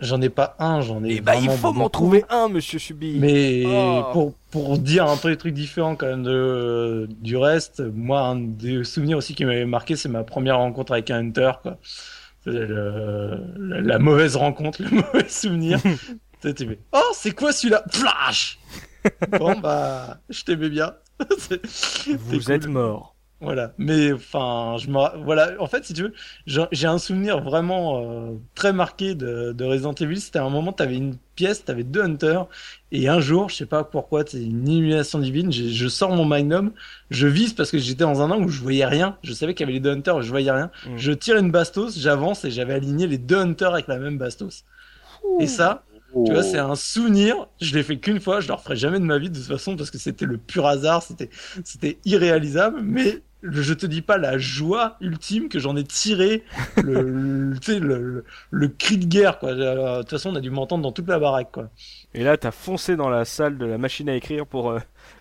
j'en- 0.00 0.20
ai 0.20 0.28
pas 0.28 0.54
un, 0.58 0.80
j'en 0.80 1.02
ai 1.04 1.14
Eh 1.16 1.20
bah 1.20 1.34
il 1.36 1.46
vraiment 1.46 1.56
faut 1.56 1.72
m'en 1.72 1.88
trouver 1.88 2.24
un, 2.30 2.48
Monsieur 2.48 2.78
Subi. 2.78 3.18
Mais 3.18 3.64
Oh. 3.66 4.04
pour, 4.12 4.34
pour 4.50 4.78
dire 4.78 5.06
un 5.08 5.16
peu 5.16 5.30
des 5.30 5.36
trucs 5.36 5.54
différents 5.54 5.96
quand 5.96 6.06
même 6.06 6.22
de, 6.22 7.08
du 7.20 7.36
reste, 7.36 7.80
moi, 7.94 8.20
un 8.20 8.36
des 8.36 8.84
souvenirs 8.84 9.18
aussi 9.18 9.34
qui 9.34 9.44
m'avait 9.44 9.64
marqué, 9.66 9.96
c'est 9.96 10.08
ma 10.08 10.22
première 10.24 10.58
rencontre 10.58 10.92
avec 10.92 11.10
un 11.10 11.18
hunter, 11.18 11.52
quoi. 11.62 11.78
Le- 12.44 13.40
la, 13.58 13.80
la 13.80 13.98
mauvaise 13.98 14.36
rencontre, 14.36 14.80
le 14.88 14.90
mauvais 14.90 15.28
souvenir. 15.28 15.80
tu 16.42 16.54
fais, 16.54 16.78
oh, 16.92 17.00
c'est 17.12 17.34
quoi 17.34 17.52
celui-là? 17.52 17.82
Flash! 17.90 18.58
bon, 19.38 19.58
bah, 19.58 20.18
je 20.28 20.44
t'aimais 20.44 20.68
bien. 20.68 20.92
Vous 22.18 22.52
êtes 22.52 22.66
mort. 22.68 23.15
Voilà, 23.38 23.74
mais 23.76 24.12
enfin, 24.14 24.76
je 24.78 24.88
me, 24.88 25.22
voilà, 25.22 25.52
en 25.60 25.66
fait, 25.66 25.84
si 25.84 25.92
tu 25.92 26.04
veux, 26.04 26.14
j'ai 26.46 26.64
j'ai 26.72 26.86
un 26.86 26.96
souvenir 26.96 27.42
vraiment 27.42 28.30
euh, 28.32 28.36
très 28.54 28.72
marqué 28.72 29.14
de, 29.14 29.52
de 29.52 29.64
Resident 29.64 29.92
Evil. 29.92 30.18
C'était 30.22 30.38
un 30.38 30.48
moment, 30.48 30.72
t'avais 30.72 30.96
une 30.96 31.18
pièce, 31.34 31.62
t'avais 31.62 31.84
deux 31.84 32.00
hunters, 32.02 32.46
et 32.92 33.08
un 33.08 33.20
jour, 33.20 33.50
je 33.50 33.56
sais 33.56 33.66
pas 33.66 33.84
pourquoi, 33.84 34.24
c'est 34.26 34.42
une 34.42 34.66
illumination 34.66 35.18
divine. 35.18 35.52
j'ai- 35.52 35.68
Je 35.68 35.86
sors 35.86 36.12
mon 36.12 36.24
magnum, 36.24 36.72
je 37.10 37.26
vise 37.26 37.52
parce 37.52 37.70
que 37.70 37.76
j'étais 37.78 38.04
dans 38.04 38.22
un 38.22 38.30
angle 38.30 38.46
où 38.46 38.48
je 38.48 38.62
voyais 38.62 38.86
rien. 38.86 39.18
Je 39.22 39.34
savais 39.34 39.52
qu'il 39.54 39.64
y 39.66 39.68
avait 39.68 39.74
les 39.74 39.80
deux 39.80 39.90
hunters, 39.90 40.22
je 40.22 40.30
voyais 40.30 40.50
rien. 40.50 40.70
Mm. 40.86 40.96
Je 40.96 41.12
tire 41.12 41.36
une 41.36 41.50
bastos, 41.50 41.98
j'avance 41.98 42.42
et 42.46 42.50
j'avais 42.50 42.72
aligné 42.72 43.06
les 43.06 43.18
deux 43.18 43.36
hunters 43.38 43.74
avec 43.74 43.86
la 43.86 43.98
même 43.98 44.16
bastos. 44.16 44.64
Et 45.38 45.46
ça, 45.46 45.84
tu 46.24 46.32
vois, 46.32 46.42
c'est 46.42 46.58
un 46.58 46.74
souvenir. 46.76 47.48
Je 47.60 47.74
l'ai 47.74 47.82
fait 47.82 47.98
qu'une 47.98 48.20
fois. 48.20 48.40
Je 48.40 48.48
le 48.48 48.54
referai 48.54 48.76
jamais 48.76 48.98
de 48.98 49.04
ma 49.04 49.18
vie 49.18 49.30
de 49.30 49.36
toute 49.38 49.46
façon 49.46 49.76
parce 49.76 49.90
que 49.90 49.98
c'était 49.98 50.26
le 50.26 50.38
pur 50.38 50.66
hasard. 50.66 51.02
C'était, 51.02 51.30
c'était 51.64 52.00
irréalisable. 52.04 52.80
Mais 52.82 53.22
je 53.42 53.74
te 53.74 53.86
dis 53.86 54.02
pas 54.02 54.18
la 54.18 54.38
joie 54.38 54.96
ultime 55.00 55.48
que 55.48 55.58
j'en 55.58 55.76
ai 55.76 55.84
tiré. 55.84 56.42
Le, 56.82 57.02
le- 57.02 57.78
le, 57.78 57.78
le, 57.78 58.24
le 58.50 58.68
cri 58.68 58.98
de 58.98 59.06
guerre, 59.06 59.38
quoi. 59.38 59.50
Euh, 59.50 59.96
De 59.98 60.00
toute 60.02 60.10
façon, 60.10 60.30
on 60.30 60.36
a 60.36 60.40
dû 60.40 60.50
m'entendre 60.50 60.82
dans 60.82 60.92
toute 60.92 61.08
la 61.08 61.18
baraque, 61.18 61.52
quoi. 61.52 61.68
Et 62.14 62.24
là 62.24 62.36
t'as 62.36 62.50
foncé 62.50 62.96
dans 62.96 63.08
la 63.08 63.24
salle 63.24 63.58
de 63.58 63.66
la 63.66 63.78
machine 63.78 64.08
à 64.08 64.14
écrire 64.16 64.46
pour 64.46 64.70
euh, 64.70 64.78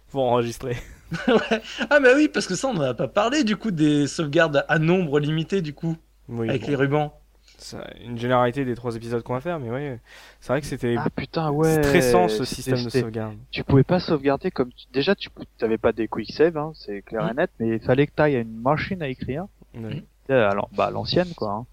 pour 0.09 0.23
enregistrer. 0.23 0.77
Ouais. 1.27 1.61
Ah, 1.91 1.99
bah 1.99 2.09
oui, 2.15 2.27
parce 2.27 2.47
que 2.47 2.55
ça, 2.55 2.67
on 2.67 2.75
en 2.77 2.81
a 2.81 2.93
pas 2.95 3.07
parlé, 3.07 3.43
du 3.43 3.55
coup, 3.57 3.69
des 3.71 4.07
sauvegardes 4.07 4.65
à 4.67 4.79
nombre 4.79 5.19
limité, 5.19 5.61
du 5.61 5.73
coup, 5.73 5.95
Oui. 6.27 6.49
avec 6.49 6.63
bon, 6.63 6.67
les 6.67 6.75
rubans. 6.75 7.13
C'est 7.57 7.77
une 8.03 8.17
généralité 8.17 8.65
des 8.65 8.75
trois 8.75 8.95
épisodes 8.95 9.21
qu'on 9.23 9.33
va 9.33 9.41
faire, 9.41 9.59
mais 9.59 9.69
ouais, 9.69 9.99
c'est 10.41 10.49
vrai 10.53 10.61
que 10.61 10.67
c'était 10.67 10.95
Ah 10.97 11.09
putain 11.09 11.51
ouais. 11.51 11.81
stressant 11.83 12.27
ce 12.27 12.43
système 12.45 12.83
de 12.83 12.89
sauvegarde. 12.89 13.35
tu 13.51 13.63
pouvais 13.63 13.83
pas 13.83 13.99
sauvegarder 13.99 14.51
comme 14.51 14.69
tu- 14.73 14.85
déjà 14.93 15.15
tu 15.15 15.29
t'avais 15.57 15.77
pas 15.77 15.91
des 15.91 16.07
quick 16.07 16.31
save 16.33 16.57
hein, 16.57 16.71
c'est 16.75 17.01
clair 17.01 17.29
et 17.29 17.33
net 17.33 17.51
mais 17.59 17.75
il 17.77 17.79
fallait 17.79 18.07
que 18.07 18.13
t'ailles 18.13 18.35
à 18.35 18.39
une 18.39 18.61
machine 18.61 19.01
à 19.01 19.07
écrire 19.07 19.45
Ouais. 19.77 20.03
euh, 20.29 20.49
alors 20.49 20.69
bah 20.75 20.89
l'ancienne 20.91 21.33
quoi 21.35 21.51
hein. 21.51 21.65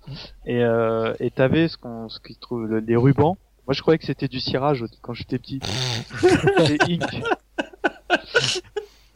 et 0.47 0.63
euh, 0.65 1.15
et 1.21 1.31
t'avais 1.31 1.69
ce 1.69 1.77
qu'on 1.77 2.09
ce 2.09 2.19
qui 2.21 2.35
trouve 2.37 2.67
le- 2.67 2.81
les 2.81 2.97
rubans 2.97 3.37
moi 3.67 3.75
je 3.75 3.81
croyais 3.81 3.99
que 3.99 4.05
c'était 4.07 4.27
du 4.29 4.41
cirage 4.41 4.85
quand 5.03 5.15
j'étais 5.15 5.39
petit 5.39 5.61
c'est 6.67 6.83
ink 6.89 7.03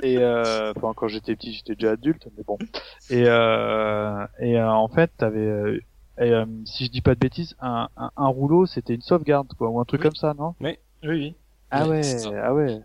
et 0.02 0.18
euh, 0.18 0.72
enfin 0.76 0.92
quand 0.94 1.08
j'étais 1.08 1.34
petit 1.34 1.52
j'étais 1.54 1.74
déjà 1.74 1.92
adulte 1.92 2.28
mais 2.36 2.44
bon 2.44 2.58
et 3.10 3.24
euh, 3.26 4.26
et 4.38 4.58
euh, 4.58 4.70
en 4.70 4.88
fait 4.88 5.10
t'avais 5.16 5.40
euh, 5.40 5.80
et, 6.18 6.30
euh, 6.30 6.46
si 6.64 6.86
je 6.86 6.90
dis 6.90 7.02
pas 7.02 7.14
de 7.14 7.20
bêtises 7.20 7.56
un, 7.60 7.88
un, 7.96 8.10
un 8.16 8.26
rouleau 8.28 8.66
c'était 8.66 8.94
une 8.94 9.02
sauvegarde 9.02 9.52
quoi 9.58 9.68
ou 9.68 9.80
un 9.80 9.84
truc 9.84 10.00
Oui. 10.00 10.06
comme 10.08 10.16
ça 10.16 10.34
non? 10.34 10.54
Oui, 10.60 10.76
oui. 11.04 11.34
ah 11.70 11.86
Ouais, 11.88 12.26
ouais 12.26 12.38
ah 12.42 12.54
ouais 12.54 12.80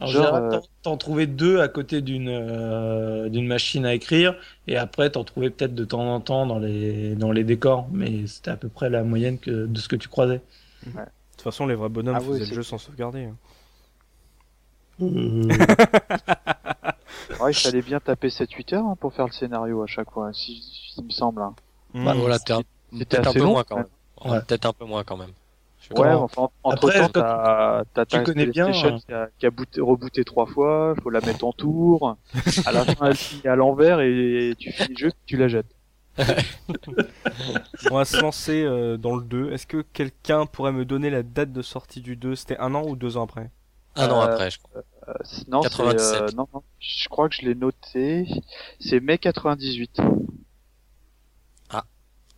En 0.00 0.06
Genre, 0.06 0.34
euh, 0.34 0.60
t'en- 0.82 0.96
trouvais 0.96 1.26
deux 1.26 1.60
à 1.60 1.68
côté 1.68 2.00
d'une 2.00 2.28
euh, 2.30 3.28
d'une 3.28 3.46
machine 3.46 3.84
à 3.84 3.92
écrire, 3.94 4.34
et 4.66 4.76
après 4.78 5.10
t'en 5.10 5.24
trouvais 5.24 5.50
peut-être 5.50 5.74
de 5.74 5.84
temps 5.84 6.14
en 6.14 6.20
temps 6.20 6.46
dans 6.46 6.58
les 6.58 7.14
dans 7.16 7.32
les 7.32 7.44
décors, 7.44 7.86
mais 7.92 8.26
c'était 8.26 8.50
à 8.50 8.56
peu 8.56 8.68
près 8.68 8.88
la 8.88 9.02
moyenne 9.04 9.38
que 9.38 9.66
de 9.66 9.78
ce 9.78 9.88
que 9.88 9.96
tu 9.96 10.08
croisais. 10.08 10.40
toute 11.32 11.42
façon, 11.42 11.66
les 11.66 11.74
vrais 11.74 11.88
bonhommes 11.88 12.16
Ah 12.16 12.22
ouais, 12.22 12.38
faisaient 12.38 12.44
c'est- 12.44 12.50
le 12.50 12.56
jeu 12.56 12.62
sans 12.62 12.78
sauvegarder. 12.78 13.24
hein. 13.24 13.36
Ouais, 17.40 17.52
il 17.52 17.54
fallait 17.56 17.82
bien 17.82 18.00
taper 18.00 18.30
7-8 18.30 18.72
heures 18.74 18.86
hein, 18.86 18.96
pour 19.00 19.12
faire 19.14 19.26
le 19.26 19.32
scénario 19.32 19.82
à 19.82 19.86
chaque 19.86 20.10
fois, 20.10 20.32
si, 20.32 20.62
si 20.62 21.00
il 21.00 21.04
me 21.06 21.10
semble. 21.10 21.42
hein. 21.42 21.54
Bah, 21.94 22.14
Mm. 22.14 22.18
voilà, 22.18 22.38
t'es 22.38 22.52
un- 22.52 22.62
peut-être 22.92 23.28
un 23.28 23.32
peu 23.32 23.38
long, 23.40 23.50
moins 23.52 23.64
quand 23.64 23.76
même. 23.76 23.86
Ouais. 24.24 24.40
Peut-être 24.42 24.66
un 24.66 24.72
peu 24.72 24.84
moins 24.84 25.02
quand 25.04 25.16
même. 25.16 25.30
Je 25.80 25.88
sais 25.88 25.98
Ouais, 25.98 26.08
pas. 26.08 26.16
enfin, 26.18 26.48
entre 26.62 26.88
Après, 26.88 27.00
temps, 27.00 27.08
t'as, 27.08 27.84
t'as 27.94 28.04
tu 28.04 28.16
ta 28.18 28.22
connais 28.22 28.46
bien, 28.46 28.68
hein. 28.68 28.98
qui 29.06 29.12
a, 29.14 29.28
qui 29.38 29.46
a 29.46 29.50
booté- 29.50 29.80
rebooté 29.80 30.24
trois 30.24 30.44
fois, 30.46 30.94
faut 31.02 31.08
la 31.10 31.20
mettre 31.22 31.44
en 31.44 31.52
tour. 31.52 32.16
À 32.66 32.72
la 32.72 32.84
fin, 32.84 33.06
elle 33.06 33.16
finit 33.16 33.48
à 33.48 33.56
l'envers 33.56 34.00
et 34.00 34.54
tu 34.58 34.70
finis 34.72 34.90
le 34.94 34.96
jeu, 35.08 35.12
tu 35.26 35.36
la 35.38 35.48
jettes. 35.48 35.74
On 37.90 37.94
va 37.96 38.04
se 38.04 38.20
lancer 38.20 38.62
euh, 38.62 38.96
dans 38.96 39.16
le 39.16 39.22
2. 39.24 39.52
Est-ce 39.52 39.66
que 39.66 39.82
quelqu'un 39.92 40.46
pourrait 40.46 40.72
me 40.72 40.84
donner 40.84 41.08
la 41.10 41.22
date 41.22 41.52
de 41.52 41.62
sortie 41.62 42.00
du 42.00 42.16
2 42.16 42.34
C'était 42.34 42.58
un 42.58 42.74
an 42.74 42.82
ou 42.86 42.96
deux 42.96 43.16
ans 43.16 43.24
après? 43.24 43.50
Un 43.96 44.08
an 44.10 44.20
Euh, 44.20 44.24
après, 44.26 44.50
je 44.50 44.58
crois. 44.58 44.82
Euh, 45.08 45.12
non, 45.48 45.62
c'est, 45.62 45.68
97. 45.70 46.22
euh, 46.22 46.28
non, 46.36 46.46
non, 46.54 46.62
je 46.78 47.08
crois 47.08 47.28
que 47.28 47.34
je 47.36 47.42
l'ai 47.42 47.54
noté. 47.54 48.26
C'est 48.80 49.00
mai 49.00 49.18
98. 49.18 50.00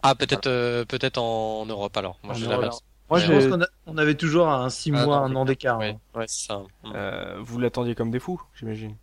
Ah, 0.03 0.15
peut-être 0.15 0.47
euh, 0.49 0.85
peut-être 0.85 1.19
en 1.19 1.65
Europe 1.67 1.97
alors. 1.97 2.19
Moi, 2.23 2.35
En 2.35 2.37
je 2.37 2.45
Europe. 2.47 2.61
l'avais. 2.61 2.67
Moi, 3.11 3.19
Ouais, 3.19 3.21
je 3.21 3.33
pense 3.33 3.47
qu'on 3.47 3.61
a- 3.63 3.67
on 3.87 3.99
avait 3.99 4.15
toujours 4.15 4.49
un 4.49 4.71
6 4.71 4.91
Un 4.95 5.05
mois, 5.05 5.19
un 5.19 5.35
an 5.37 5.45
d'écart. 5.45 5.79
Ouais, 5.79 5.91
hein. 6.15 6.19
ouais, 6.19 6.25
ça. 6.29 6.63
Euh, 6.87 7.37
Vous 7.41 7.59
l'attendiez 7.59 7.95
comme 7.95 8.11
des 8.11 8.19
fous, 8.21 8.41
j'imagine. 8.55 8.97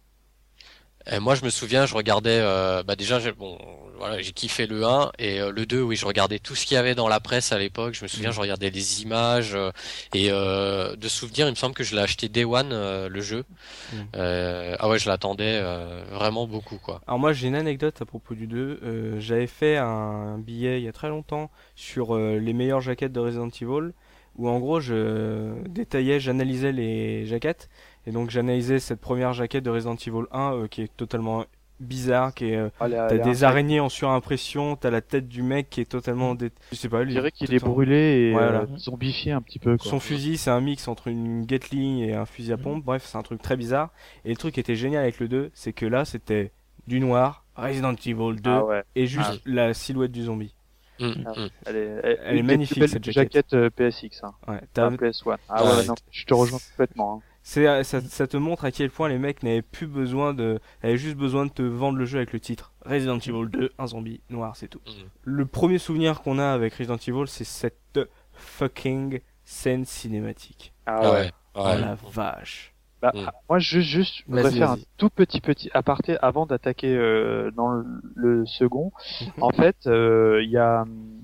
Et 1.11 1.19
moi, 1.19 1.35
je 1.35 1.43
me 1.43 1.49
souviens, 1.49 1.85
je 1.85 1.95
regardais, 1.95 2.39
euh, 2.41 2.83
bah 2.83 2.95
déjà, 2.95 3.19
j'ai, 3.19 3.31
bon, 3.31 3.57
voilà, 3.99 4.21
j'ai 4.21 4.31
kiffé 4.31 4.65
le 4.65 4.83
1 4.83 5.11
et 5.19 5.39
euh, 5.39 5.51
le 5.51 5.65
2, 5.65 5.81
oui, 5.81 5.95
je 5.95 6.05
regardais 6.05 6.39
tout 6.39 6.55
ce 6.55 6.65
qu'il 6.65 6.75
y 6.75 6.77
avait 6.77 6.95
dans 6.95 7.07
la 7.07 7.19
presse 7.19 7.51
à 7.51 7.59
l'époque. 7.59 7.93
Je 7.93 8.03
me 8.03 8.07
souviens, 8.07 8.31
je 8.31 8.39
regardais 8.39 8.69
les 8.69 9.01
images 9.01 9.55
euh, 9.55 9.71
et 10.13 10.29
euh, 10.31 10.95
de 10.95 11.07
souvenir, 11.07 11.47
il 11.47 11.51
me 11.51 11.55
semble 11.55 11.75
que 11.75 11.83
je 11.83 11.95
l'ai 11.95 12.01
acheté 12.01 12.29
Day 12.29 12.45
One, 12.45 12.69
euh, 12.71 13.09
le 13.09 13.21
jeu. 13.21 13.43
Mm. 13.91 13.97
Euh, 14.15 14.75
ah 14.79 14.89
ouais, 14.89 14.99
je 14.99 15.09
l'attendais 15.09 15.59
euh, 15.61 16.03
vraiment 16.11 16.47
beaucoup, 16.47 16.77
quoi. 16.77 17.01
Alors 17.07 17.19
moi 17.19 17.33
j'ai 17.33 17.47
une 17.47 17.55
anecdote 17.55 18.01
à 18.01 18.05
propos 18.05 18.35
du 18.35 18.47
2. 18.47 18.79
Euh, 18.83 19.19
J'avais 19.19 19.47
fait 19.47 19.77
un 19.77 20.37
billet 20.37 20.79
il 20.79 20.85
y 20.85 20.87
a 20.87 20.93
très 20.93 21.09
longtemps 21.09 21.51
sur 21.75 22.15
euh, 22.15 22.37
les 22.39 22.53
meilleures 22.53 22.81
jaquettes 22.81 23.11
de 23.11 23.19
Resident 23.19 23.49
Evil 23.49 23.91
où 24.37 24.47
en 24.47 24.59
gros 24.59 24.79
je 24.79 25.53
détaillais, 25.67 26.21
j'analysais 26.21 26.71
les 26.71 27.25
jaquettes 27.25 27.69
et 28.07 28.11
donc 28.11 28.29
j'analysais 28.29 28.79
cette 28.79 29.01
première 29.01 29.33
jaquette 29.33 29.63
de 29.63 29.69
Resident 29.69 29.95
Evil 29.95 30.25
1 30.31 30.53
euh, 30.53 30.67
qui 30.67 30.81
est 30.83 30.95
totalement 30.95 31.45
bizarre, 31.79 32.33
qui 32.33 32.45
est 32.51 32.57
euh, 32.57 32.69
t'as 32.77 33.05
a 33.07 33.17
des 33.17 33.43
araignées 33.45 33.79
en 33.79 33.87
surimpression, 33.87 34.75
t'as 34.75 34.89
la 34.89 34.99
tête 35.01 35.29
du 35.29 35.41
mec 35.43 35.69
qui 35.69 35.79
est 35.79 35.85
totalement 35.89 36.35
dé... 36.35 36.51
je 36.71 36.75
sais 36.75 36.89
pas, 36.89 37.05
Je 37.05 37.09
dirais 37.09 37.31
qu'il 37.31 37.53
est 37.53 37.59
brûlé 37.63 37.95
et 37.95 38.31
Voilà. 38.33 38.61
euh, 38.61 38.77
zombifié 38.77 39.31
un 39.31 39.41
petit 39.41 39.59
peu. 39.59 39.77
Quoi. 39.77 39.89
Son 39.89 39.99
fusil, 40.01 40.37
c'est 40.37 40.49
un 40.51 40.59
mix 40.59 40.87
entre 40.89 41.07
une 41.07 41.45
Gatling 41.45 41.99
et 41.99 42.15
un 42.15 42.25
fusil 42.25 42.51
à 42.51 42.57
pompe. 42.57 42.83
Bref, 42.83 43.03
c'est 43.05 43.17
un 43.17 43.21
truc 43.23 43.41
très 43.41 43.55
bizarre. 43.55 43.91
Et 44.25 44.29
le 44.31 44.35
truc 44.35 44.55
qui 44.55 44.59
était 44.59 44.75
génial 44.75 45.03
avec 45.03 45.19
le 45.21 45.29
2, 45.29 45.51
c'est 45.53 45.71
que 45.71 45.85
là, 45.85 46.03
c'était 46.03 46.51
du 46.87 46.99
noir, 46.99 47.45
Resident 47.55 47.93
Evil 47.93 48.41
2, 48.41 48.49
Ah 48.49 48.65
ouais. 48.65 48.83
et 48.95 49.07
juste 49.07 49.31
Ah. 49.35 49.39
la 49.45 49.73
silhouette 49.73 50.11
du 50.11 50.23
zombie. 50.23 50.53
Mm, 50.99 51.11
Ah. 51.27 51.31
mm. 51.39 51.49
Elle 51.67 51.75
est, 51.77 52.19
Elle 52.25 52.43
magnifique, 52.43 52.89
cette 52.89 53.05
jaquette. 53.05 53.13
jaquette 53.13 53.53
euh, 53.53 53.69
PSX. 53.69 54.21
Hein. 54.23 54.33
Ouais, 54.49 54.59
t'as- 54.73 54.87
Ah, 54.87 54.89
PS1. 54.89 55.37
Ah 55.47 55.63
Ouais, 55.63 55.69
ouais, 55.71 55.77
ouais. 55.77 55.85
non, 55.85 55.95
je 56.11 56.25
te 56.25 56.33
rejoins 56.33 56.59
complètement. 56.71 57.13
Hein. 57.13 57.21
C'est, 57.43 57.67
euh, 57.67 57.83
ça, 57.83 58.01
ça 58.01 58.27
te 58.27 58.37
montre 58.37 58.65
à 58.65 58.71
quel 58.71 58.89
point 58.89 59.09
les 59.09 59.17
mecs 59.17 59.43
n'avaient 59.43 59.61
plus 59.61 59.87
besoin 59.87 60.33
de, 60.33 60.59
avaient 60.83 60.97
juste 60.97 61.15
besoin 61.17 61.45
de 61.45 61.51
te 61.51 61.61
vendre 61.61 61.97
le 61.97 62.05
jeu 62.05 62.17
avec 62.17 62.33
le 62.33 62.39
titre. 62.39 62.73
Resident 62.85 63.17
Evil 63.17 63.47
2, 63.49 63.71
un 63.77 63.87
zombie 63.87 64.21
noir, 64.29 64.55
c'est 64.55 64.67
tout. 64.67 64.81
Mm. 64.87 64.91
Le 65.23 65.45
premier 65.45 65.77
souvenir 65.77 66.21
qu'on 66.21 66.39
a 66.39 66.47
avec 66.51 66.73
Resident 66.75 66.97
Evil, 66.97 67.27
c'est 67.27 67.43
cette 67.45 67.99
fucking 68.33 69.19
scène 69.43 69.85
cinématique. 69.85 70.73
Ah, 70.85 70.99
Ah 71.03 71.11
ouais. 71.11 71.31
Oh 71.55 71.63
ouais. 71.65 71.79
la 71.81 71.95
vache. 72.11 72.73
Bah, 73.01 73.11
Mm. 73.15 73.29
Moi, 73.47 73.59
je 73.59 73.79
juste, 73.79 74.17
je 74.19 74.23
voudrais 74.31 74.51
faire 74.51 74.71
un 74.71 74.77
tout 74.97 75.09
petit 75.09 75.39
petit 75.39 75.69
aparté 75.73 76.17
avant 76.21 76.45
d'attaquer 76.45 76.93
euh, 76.95 77.49
dans 77.51 77.69
le, 77.69 77.85
le 78.15 78.45
second. 78.45 78.91
en 79.39 79.51
fait, 79.51 79.77
euh, 79.87 80.41
il 80.43 80.49
y 80.51 80.57
a 80.57 80.81
hum, 80.81 81.21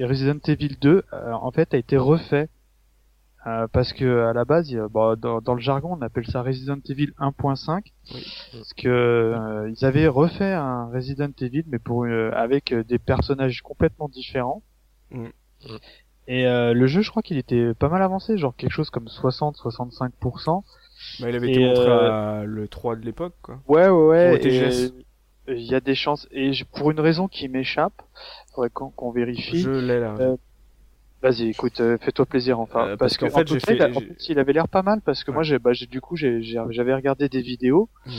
Resident 0.00 0.38
Evil 0.48 0.76
2. 0.80 1.04
euh, 1.12 1.32
en 1.32 1.50
fait, 1.52 1.74
a 1.74 1.76
été 1.76 1.96
refait 1.96 2.48
euh, 3.46 3.66
parce 3.72 3.92
que 3.92 4.26
à 4.26 4.32
la 4.32 4.44
base, 4.44 4.70
il 4.70 4.76
y 4.76 4.78
a- 4.78 4.88
bon, 4.88 5.16
dans, 5.18 5.40
dans 5.40 5.54
le 5.54 5.60
jargon, 5.60 5.96
on 5.98 6.02
appelle 6.02 6.26
ça 6.26 6.42
Resident 6.42 6.78
Evil 6.88 7.12
1.5 7.18 7.82
Oui. 8.14 8.26
parce 8.52 8.72
que 8.74 8.88
euh, 8.88 9.70
ils 9.70 9.84
avaient 9.84 10.06
refait 10.08 10.52
un 10.52 10.86
Resident 10.92 11.30
Evil, 11.40 11.64
mais 11.68 11.78
pour 11.78 12.04
euh, 12.04 12.30
avec 12.34 12.72
euh, 12.72 12.84
des 12.84 12.98
personnages 12.98 13.62
complètement 13.62 14.08
différents. 14.08 14.62
Mm. 15.10 15.24
Mm. 15.24 15.30
Et 16.28 16.46
euh, 16.46 16.72
le 16.72 16.86
jeu, 16.86 17.02
je 17.02 17.10
crois 17.10 17.22
qu'il 17.22 17.36
était 17.36 17.74
pas 17.74 17.88
mal 17.88 18.00
avancé, 18.00 18.38
genre 18.38 18.54
quelque 18.54 18.70
chose 18.70 18.90
comme 18.90 19.06
60-65%. 19.06 20.62
Bah, 21.20 21.28
il 21.28 21.34
avait 21.34 21.48
Et, 21.48 21.50
été 21.50 21.64
montré 21.66 21.82
euh, 21.88 22.40
à 22.40 22.44
le 22.44 22.68
3 22.68 22.94
de 22.96 23.00
l'époque, 23.04 23.34
quoi. 23.42 23.58
Ouais, 23.66 23.88
ouais, 23.88 24.06
ouais. 24.06 24.40
Euh, 24.46 24.88
Il 25.48 25.64
y 25.64 25.74
a 25.74 25.80
des 25.80 25.96
chances. 25.96 26.28
Et 26.30 26.52
je- 26.52 26.64
pour 26.64 26.92
une 26.92 27.00
raison 27.00 27.26
qui 27.26 27.48
m'échappe, 27.48 28.00
faudrait 28.54 28.70
qu'on 28.70 28.90
qu'on 28.90 29.10
vérifie. 29.10 29.58
Je 29.62 29.70
l'ai 29.70 29.98
là. 29.98 30.14
Euh, 30.20 30.36
Vas-y, 31.22 31.48
écoute, 31.50 31.80
euh, 31.80 31.98
fais-toi 32.00 32.26
plaisir 32.26 32.58
enfin. 32.58 32.80
Euh, 32.80 32.96
parce 32.96 33.16
parce 33.16 33.16
que 33.16 33.26
qu'en 33.26 33.38
fait, 33.60 33.76
cas, 33.76 33.88
fait- 33.88 33.96
en 33.96 34.00
fait, 34.00 34.28
il 34.28 34.38
avait 34.38 34.52
l'air 34.52 34.68
pas 34.68 34.82
mal 34.82 35.00
parce 35.02 35.22
que 35.24 35.30
moi, 35.30 35.38
Ouais. 35.40 35.44
j'ai, 35.44 35.58
bah, 35.58 35.72
j'ai, 35.72 35.86
du 35.86 36.00
coup, 36.00 36.16
j'ai, 36.16 36.42
j'ai- 36.42 36.60
j'avais 36.70 36.94
regardé 36.94 37.28
des 37.28 37.42
vidéos 37.42 37.88
Mhm. 38.06 38.12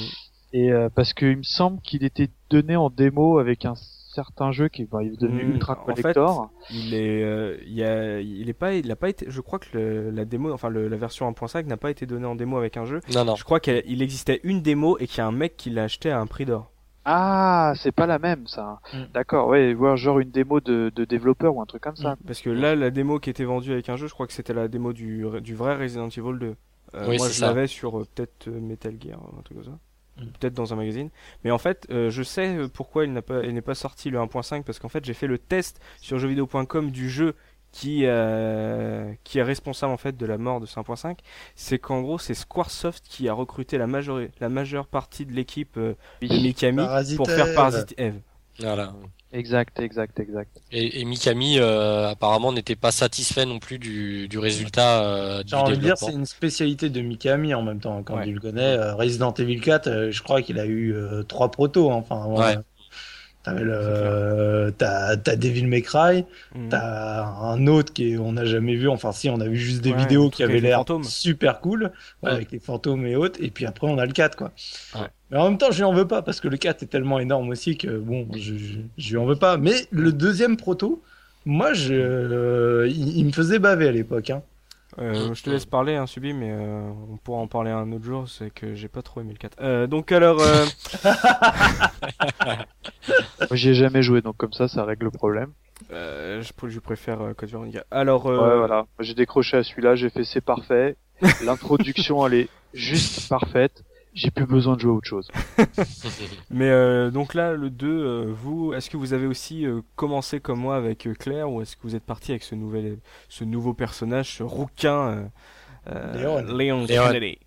et 0.54 0.72
euh, 0.72 0.90
parce 0.94 1.14
qu'il 1.14 1.38
me 1.38 1.44
semble 1.44 1.82
qu'il 1.82 2.04
était 2.06 2.30
donné 2.50 2.76
en 2.78 2.90
démo 2.90 3.40
avec 3.40 3.66
un 3.66 3.74
certain 3.76 4.52
jeu 4.52 4.68
qui 4.70 4.86
bah, 4.86 5.00
il 5.02 5.14
est 5.14 5.20
devenu 5.22 5.44
Mhm. 5.44 5.52
ultra 5.54 5.74
En 5.74 5.96
fait, 5.96 6.02
collector. 6.02 6.52
Il 6.72 6.94
est, 6.94 7.24
euh, 7.24 7.58
il 7.66 7.84
a, 7.84 8.20
il 8.22 8.48
est 8.48 8.54
pas, 8.54 8.74
il 8.76 8.90
a 8.92 8.96
pas 8.96 9.10
été. 9.10 9.26
Je 9.28 9.42
crois 9.42 9.58
que 9.60 9.76
le- 9.78 10.12
la 10.12 10.24
démo, 10.24 10.54
enfin 10.54 10.70
le- 10.70 10.88
la 10.88 10.98
version 10.98 11.28
1.5 11.28 11.66
n'a 11.66 11.78
pas 11.78 11.90
été 11.90 12.06
donnée 12.06 12.28
en 12.28 12.36
démo 12.36 12.58
avec 12.58 12.78
un 12.78 12.86
jeu. 12.86 13.02
Non, 13.14 13.26
non. 13.26 13.36
Je 13.36 13.44
crois 13.44 13.60
qu'il 13.60 14.02
existait 14.02 14.40
une 14.44 14.62
démo 14.62 14.98
et 15.00 15.08
qu'il 15.08 15.18
y 15.18 15.22
a 15.22 15.28
un 15.28 15.32
mec 15.32 15.58
qui 15.58 15.72
l'a 15.72 15.84
acheté 15.84 16.10
à 16.12 16.20
un 16.20 16.28
prix 16.28 16.46
d'or. 16.46 16.70
Ah, 17.06 17.74
c'est 17.76 17.92
pas 17.92 18.06
la 18.06 18.18
même 18.20 18.48
ça. 18.48 18.80
Mm. 18.94 19.04
D'accord, 19.14 19.48
ouais, 19.50 19.74
voir 19.74 19.98
genre 19.98 20.20
une 20.20 20.32
démo 20.32 20.62
de, 20.62 20.92
de 20.96 21.06
développeur 21.06 21.56
ou 21.56 21.62
un 21.62 21.66
truc 21.66 21.84
comme 21.84 21.98
ça. 21.98 22.16
Parce 22.26 22.42
que 22.42 22.50
là, 22.50 22.76
la 22.76 22.92
démo 22.92 23.20
qui 23.20 23.30
était 23.30 23.44
vendue 23.44 23.74
avec 23.74 23.90
un 23.90 23.98
jeu, 23.98 24.08
je 24.08 24.14
crois 24.14 24.26
que 24.28 24.34
c'était 24.34 24.54
la 24.54 24.68
démo 24.70 24.94
du, 24.94 25.26
du 25.42 25.56
vrai 25.56 25.76
Resident 25.76 26.08
Evil 26.08 26.40
2. 26.40 26.56
Euh, 26.96 27.08
Oui, 27.10 27.18
moi, 27.18 27.28
je 27.30 27.42
l'avais 27.42 27.68
sur 27.68 28.00
euh, 28.00 28.06
peut-être 28.16 28.48
euh, 28.48 28.60
Metal 28.62 28.96
Gear, 29.02 29.20
un 29.38 29.42
truc 29.42 29.58
comme 29.58 29.66
ça. 29.74 29.80
Mm. 30.24 30.28
Peut-être 30.40 30.54
dans 30.54 30.74
un 30.74 30.78
magazine. 30.78 31.10
Mais 31.44 31.52
en 31.52 31.58
fait, 31.58 31.88
euh, 31.90 32.10
je 32.10 32.24
sais 32.24 32.58
pourquoi 32.74 33.04
il 33.06 33.12
n'a 33.14 33.22
pas, 33.22 33.44
il 33.44 33.54
n'est 33.54 33.62
pas 33.62 33.76
sorti 33.76 34.10
le 34.10 34.20
1.5 34.20 34.64
parce 34.64 34.80
qu'en 34.80 34.90
fait, 34.90 35.04
j'ai 35.04 35.14
fait 35.14 35.28
le 35.28 35.38
test 35.40 35.82
sur 36.02 36.20
jeuxvideo.com 36.20 36.92
du 36.92 37.10
jeu 37.10 37.36
qui, 37.74 38.02
euh, 38.06 39.12
qui 39.26 39.40
est 39.40 39.44
responsable 39.44 39.92
en 39.92 39.98
fait 39.98 40.16
de 40.16 40.26
la 40.26 40.38
mort 40.38 40.62
de 40.62 40.66
ce 40.66 40.80
1.5. 40.80 41.18
C'est 41.56 41.80
qu'en 41.80 42.02
gros, 42.02 42.20
c'est 42.20 42.36
Squaresoft 42.36 43.04
qui 43.10 43.28
a 43.28 43.34
recruté 43.34 43.78
la 43.78 43.88
majeure, 43.88 44.22
la 44.40 44.50
majeure 44.50 44.88
partie 44.88 45.26
de 45.26 45.34
l'équipe 45.34 45.76
euh, 45.78 45.96
de 46.22 46.38
Mikami 46.38 46.78
Parasite 46.78 47.18
pour 47.18 47.30
faire 47.30 47.48
Eve. 47.48 47.56
Parasite 47.56 47.94
Eve. 47.98 48.22
Voilà. 48.60 48.94
Exact, 49.32 49.80
exact, 49.80 50.20
exact. 50.20 50.62
Et, 50.72 51.02
et 51.02 51.06
Mikami 51.06 51.58
euh, 51.58 52.10
apparemment 52.10 52.54
n'était 52.54 52.76
pas 52.76 52.92
satisfait 52.92 53.48
non 53.48 53.58
plus 53.58 53.80
du, 53.80 54.28
du 54.28 54.38
résultat 54.38 55.04
euh, 55.04 55.42
du 55.42 55.50
J'ai 55.50 55.56
envie 55.56 55.76
de 55.78 55.82
dire, 55.82 55.98
c'est 55.98 56.12
une 56.12 56.28
spécialité 56.28 56.92
de 56.92 57.02
Mikami 57.02 57.56
en 57.56 57.64
même 57.64 57.80
temps. 57.80 58.04
Quand 58.04 58.18
Ouais. 58.18 58.26
tu 58.26 58.32
le 58.34 58.40
connais, 58.40 58.78
euh, 58.78 58.94
Resident 58.94 59.34
Evil 59.34 59.60
4, 59.60 59.88
euh, 59.88 60.12
je 60.12 60.22
crois 60.22 60.44
qu'il 60.44 60.60
a 60.60 60.68
eu 60.68 60.94
euh, 60.94 61.24
trois 61.24 61.50
protos. 61.50 61.90
hein. 61.92 61.96
Enfin, 61.96 62.26
Ouais. 62.28 62.58
T'avais 63.44 63.64
le, 63.64 64.74
t'as, 64.78 65.18
t'as 65.18 65.36
Devil 65.36 65.68
May 65.68 65.82
Cry, 65.82 66.24
Mhm. 66.56 66.70
t'as 66.70 67.26
un 67.26 67.68
autre 67.68 67.92
qui 67.92 68.14
est, 68.14 68.18
on 68.18 68.32
n'a 68.32 68.46
jamais 68.46 68.76
vu. 68.76 68.88
Enfin, 68.88 69.12
si, 69.12 69.30
on 69.30 69.42
a 69.42 69.48
vu 69.48 69.58
juste 69.58 69.82
des 69.82 69.92
Ouais, 69.92 69.98
vidéos 69.98 70.30
qui 70.30 70.44
avaient 70.44 70.62
l'air 70.62 70.86
super 71.04 71.60
cool, 71.60 71.92
Ouais. 72.22 72.32
avec 72.32 72.52
les 72.52 72.60
fantômes 72.60 73.06
et 73.06 73.18
autres. 73.18 73.40
Et 73.44 73.50
puis 73.50 73.66
après, 73.66 73.88
on 73.88 73.98
a 73.98 74.06
le 74.06 74.14
4, 74.14 74.38
quoi. 74.38 74.52
Ouais. 74.96 75.08
Mais 75.30 75.38
en 75.38 75.50
même 75.50 75.58
temps, 75.58 75.72
je 75.72 75.78
lui 75.78 75.84
en 75.84 75.94
veux 75.94 76.08
pas 76.08 76.22
parce 76.22 76.40
que 76.40 76.48
le 76.48 76.56
4 76.56 76.84
est 76.84 76.88
tellement 76.88 77.20
énorme 77.20 77.50
aussi 77.50 77.76
que 77.78 77.98
bon, 77.98 78.28
je, 78.34 78.56
je, 78.56 78.74
je 78.98 79.10
lui 79.10 79.18
en 79.18 79.26
veux 79.26 79.36
pas. 79.36 79.58
Mais 79.58 79.74
le 79.92 80.14
deuxième 80.14 80.56
proto, 80.56 81.02
moi, 81.46 81.74
je, 81.74 81.94
euh, 81.94 82.88
il, 82.88 83.18
il 83.18 83.26
me 83.26 83.32
faisait 83.34 83.60
baver 83.60 83.90
à 83.90 83.92
l'époque. 83.92 84.30
Hein. 84.30 84.42
Euh, 85.00 85.34
je 85.34 85.44
te 85.44 85.50
laisse 85.50 85.66
parler, 85.66 85.96
hein, 85.96 86.06
Subi, 86.06 86.34
mais 86.34 86.52
euh, 86.52 86.90
on 87.12 87.18
pourra 87.18 87.40
en 87.40 87.48
parler 87.48 87.72
un 87.72 87.92
autre 87.92 88.06
jour. 88.06 88.30
C'est 88.30 88.52
que 88.52 88.76
j'ai 88.76 88.88
pas 88.88 89.02
trop 89.02 89.22
aimé 89.22 89.32
le 89.34 89.38
4. 89.38 89.58
Euh, 89.62 89.88
donc 89.88 90.12
alors, 90.12 90.40
euh, 90.42 90.66
Moi, 92.46 92.68
j'y 93.54 93.70
ai 93.70 93.74
jamais 93.74 94.02
joué, 94.04 94.22
donc 94.22 94.38
comme 94.38 94.54
ça, 94.54 94.68
ça 94.68 94.84
règle 94.86 95.06
le 95.06 95.12
problème. 95.12 95.52
euh, 95.92 96.42
je, 96.42 96.70
je 96.70 96.80
préfère 96.80 97.22
euh, 97.22 97.34
Code 97.34 97.50
Veronica. 97.50 97.84
Alors, 97.92 98.28
euh, 98.28 98.38
Ouais, 98.38 98.58
voilà. 98.58 98.86
J'ai 99.00 99.14
décroché 99.14 99.58
à 99.58 99.64
celui-là, 99.64 99.96
j'ai 99.96 100.10
fait 100.10 100.24
c'est 100.24 100.42
parfait. 100.42 100.96
L'introduction, 101.46 102.26
elle 102.28 102.34
est 102.36 102.50
juste 102.74 103.30
parfaite. 103.30 103.84
J'ai 104.14 104.30
plus 104.32 104.46
besoin 104.46 104.76
de 104.76 104.82
jouer 104.82 104.92
à 104.92 104.96
autre 104.96 105.08
chose. 105.08 105.28
mais 106.52 106.70
euh, 106.70 107.10
donc 107.12 107.34
là, 107.34 107.54
le 107.54 107.70
2, 107.70 107.88
euh, 107.88 108.34
vous, 108.36 108.74
est-ce 108.74 108.90
que 108.90 108.98
vous 108.98 109.14
avez 109.14 109.26
aussi 109.26 109.66
euh, 109.66 109.82
commencé 109.96 110.40
comme 110.40 110.60
moi 110.60 110.76
avec 110.76 111.08
euh, 111.08 111.14
Claire, 111.14 111.50
ou 111.52 111.62
est-ce 111.62 111.76
que 111.76 111.82
vous 111.84 111.96
êtes 111.96 112.04
parti 112.04 112.32
avec 112.32 112.44
ce 112.44 112.54
nouvel, 112.56 113.00
ce 113.30 113.44
nouveau 113.44 113.74
personnage, 113.74 114.38
ce 114.38 114.44
rouquin, 114.44 114.96
euh, 114.96 115.24
euh, 115.92 116.42
Léon. 116.86 116.86
Kennedy? 117.08 117.40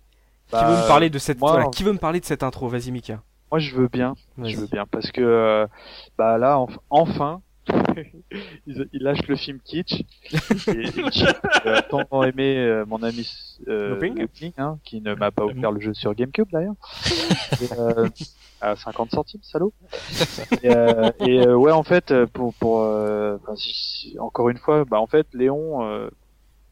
Bah, 0.51 0.59
Qui 0.59 0.65
veut 0.65 0.77
me 0.83 0.87
parler 0.87 1.09
de 1.09 1.19
cette, 1.19 1.39
moi, 1.39 1.51
voilà, 1.51 1.65
qui 1.71 1.83
veut 1.83 1.93
me 1.93 1.97
parler 1.97 2.19
de 2.19 2.25
cette 2.25 2.43
intro? 2.43 2.67
Vas-y, 2.67 2.91
Mika. 2.91 3.21
Moi, 3.51 3.59
je 3.59 3.75
veux 3.75 3.87
bien. 3.87 4.13
Je 4.43 4.57
veux 4.57 4.67
bien 4.67 4.85
parce 4.85 5.11
que 5.11 5.67
bah 6.17 6.37
là, 6.37 6.57
enf- 6.57 6.77
enfin, 6.89 7.41
il, 8.67 8.87
il 8.93 9.03
lâche 9.03 9.27
le 9.27 9.35
film 9.35 9.59
kitsch. 9.63 10.01
et, 10.67 10.85
euh, 11.65 11.81
tant 11.89 12.07
aimé 12.23 12.57
euh, 12.57 12.85
mon 12.85 13.01
ami 13.03 13.27
euh, 13.67 13.89
Looping. 13.95 14.19
Looping, 14.19 14.53
hein, 14.57 14.79
qui 14.83 15.01
ne 15.01 15.13
m'a 15.15 15.31
pas 15.31 15.45
offert 15.45 15.71
le 15.71 15.79
jeu 15.79 15.93
sur 15.93 16.13
GameCube 16.13 16.47
d'ailleurs. 16.51 16.75
Et, 17.61 17.69
euh, 17.77 18.07
à 18.59 18.75
50 18.75 19.11
centimes, 19.11 19.41
salaud. 19.43 19.71
et 20.63 20.69
euh, 20.69 21.11
et, 21.19 21.39
euh, 21.39 21.55
ouais, 21.55 21.71
en 21.71 21.83
fait, 21.83 22.09
euh, 22.11 22.25
pour 22.25 22.53
pour 22.55 22.81
euh, 22.81 23.37
enfin, 23.43 23.55
si- 23.55 23.73
si- 23.73 24.19
encore 24.19 24.49
une 24.49 24.57
fois, 24.57 24.83
bah 24.85 24.99
en 24.99 25.05
fait, 25.07 25.27
Léon, 25.33 25.83
euh, 25.87 26.09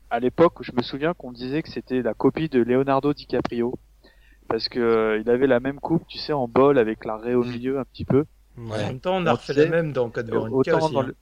à 0.09 0.19
l'époque, 0.19 0.55
je 0.61 0.71
me 0.75 0.81
souviens 0.81 1.13
qu'on 1.13 1.31
disait 1.31 1.61
que 1.61 1.69
c'était 1.69 2.01
la 2.01 2.13
copie 2.15 2.49
de 2.49 2.59
Leonardo 2.61 3.13
DiCaprio 3.13 3.75
parce 4.47 4.67
que 4.69 4.79
euh, 4.79 5.19
il 5.19 5.29
avait 5.29 5.47
la 5.47 5.59
même 5.59 5.79
coupe, 5.79 6.07
tu 6.07 6.17
sais, 6.17 6.33
en 6.33 6.47
bol 6.47 6.77
avec 6.79 7.05
la 7.05 7.17
raie 7.17 7.33
au 7.35 7.43
Mm. 7.43 7.49
milieu 7.51 7.79
un 7.79 7.83
petit 7.85 8.05
peu. 8.05 8.25
En 8.57 8.69
Ouais. 8.71 8.85
même 8.87 8.99
temps, 8.99 9.17
on 9.17 9.25
a 9.25 9.31
On 9.31 9.35
refait 9.35 9.53
disait- 9.53 9.65
la 9.65 9.71
même 9.71 9.91
dans 9.93 10.09
Code 10.09 10.29
Veronica 10.29 10.55
Autant 10.75 10.85
aussi. 10.85 10.93
dans 10.93 11.01
hein. 11.01 11.05
le... 11.07 11.15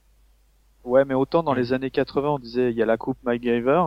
Ouais, 0.84 1.04
mais 1.04 1.14
autant 1.14 1.42
dans 1.42 1.54
les 1.54 1.72
années 1.72 1.90
80, 1.90 2.28
on 2.28 2.38
disait 2.38 2.70
il 2.70 2.76
y 2.76 2.82
a 2.82 2.86
la 2.86 2.96
coupe 2.96 3.16
MacGyver. 3.24 3.82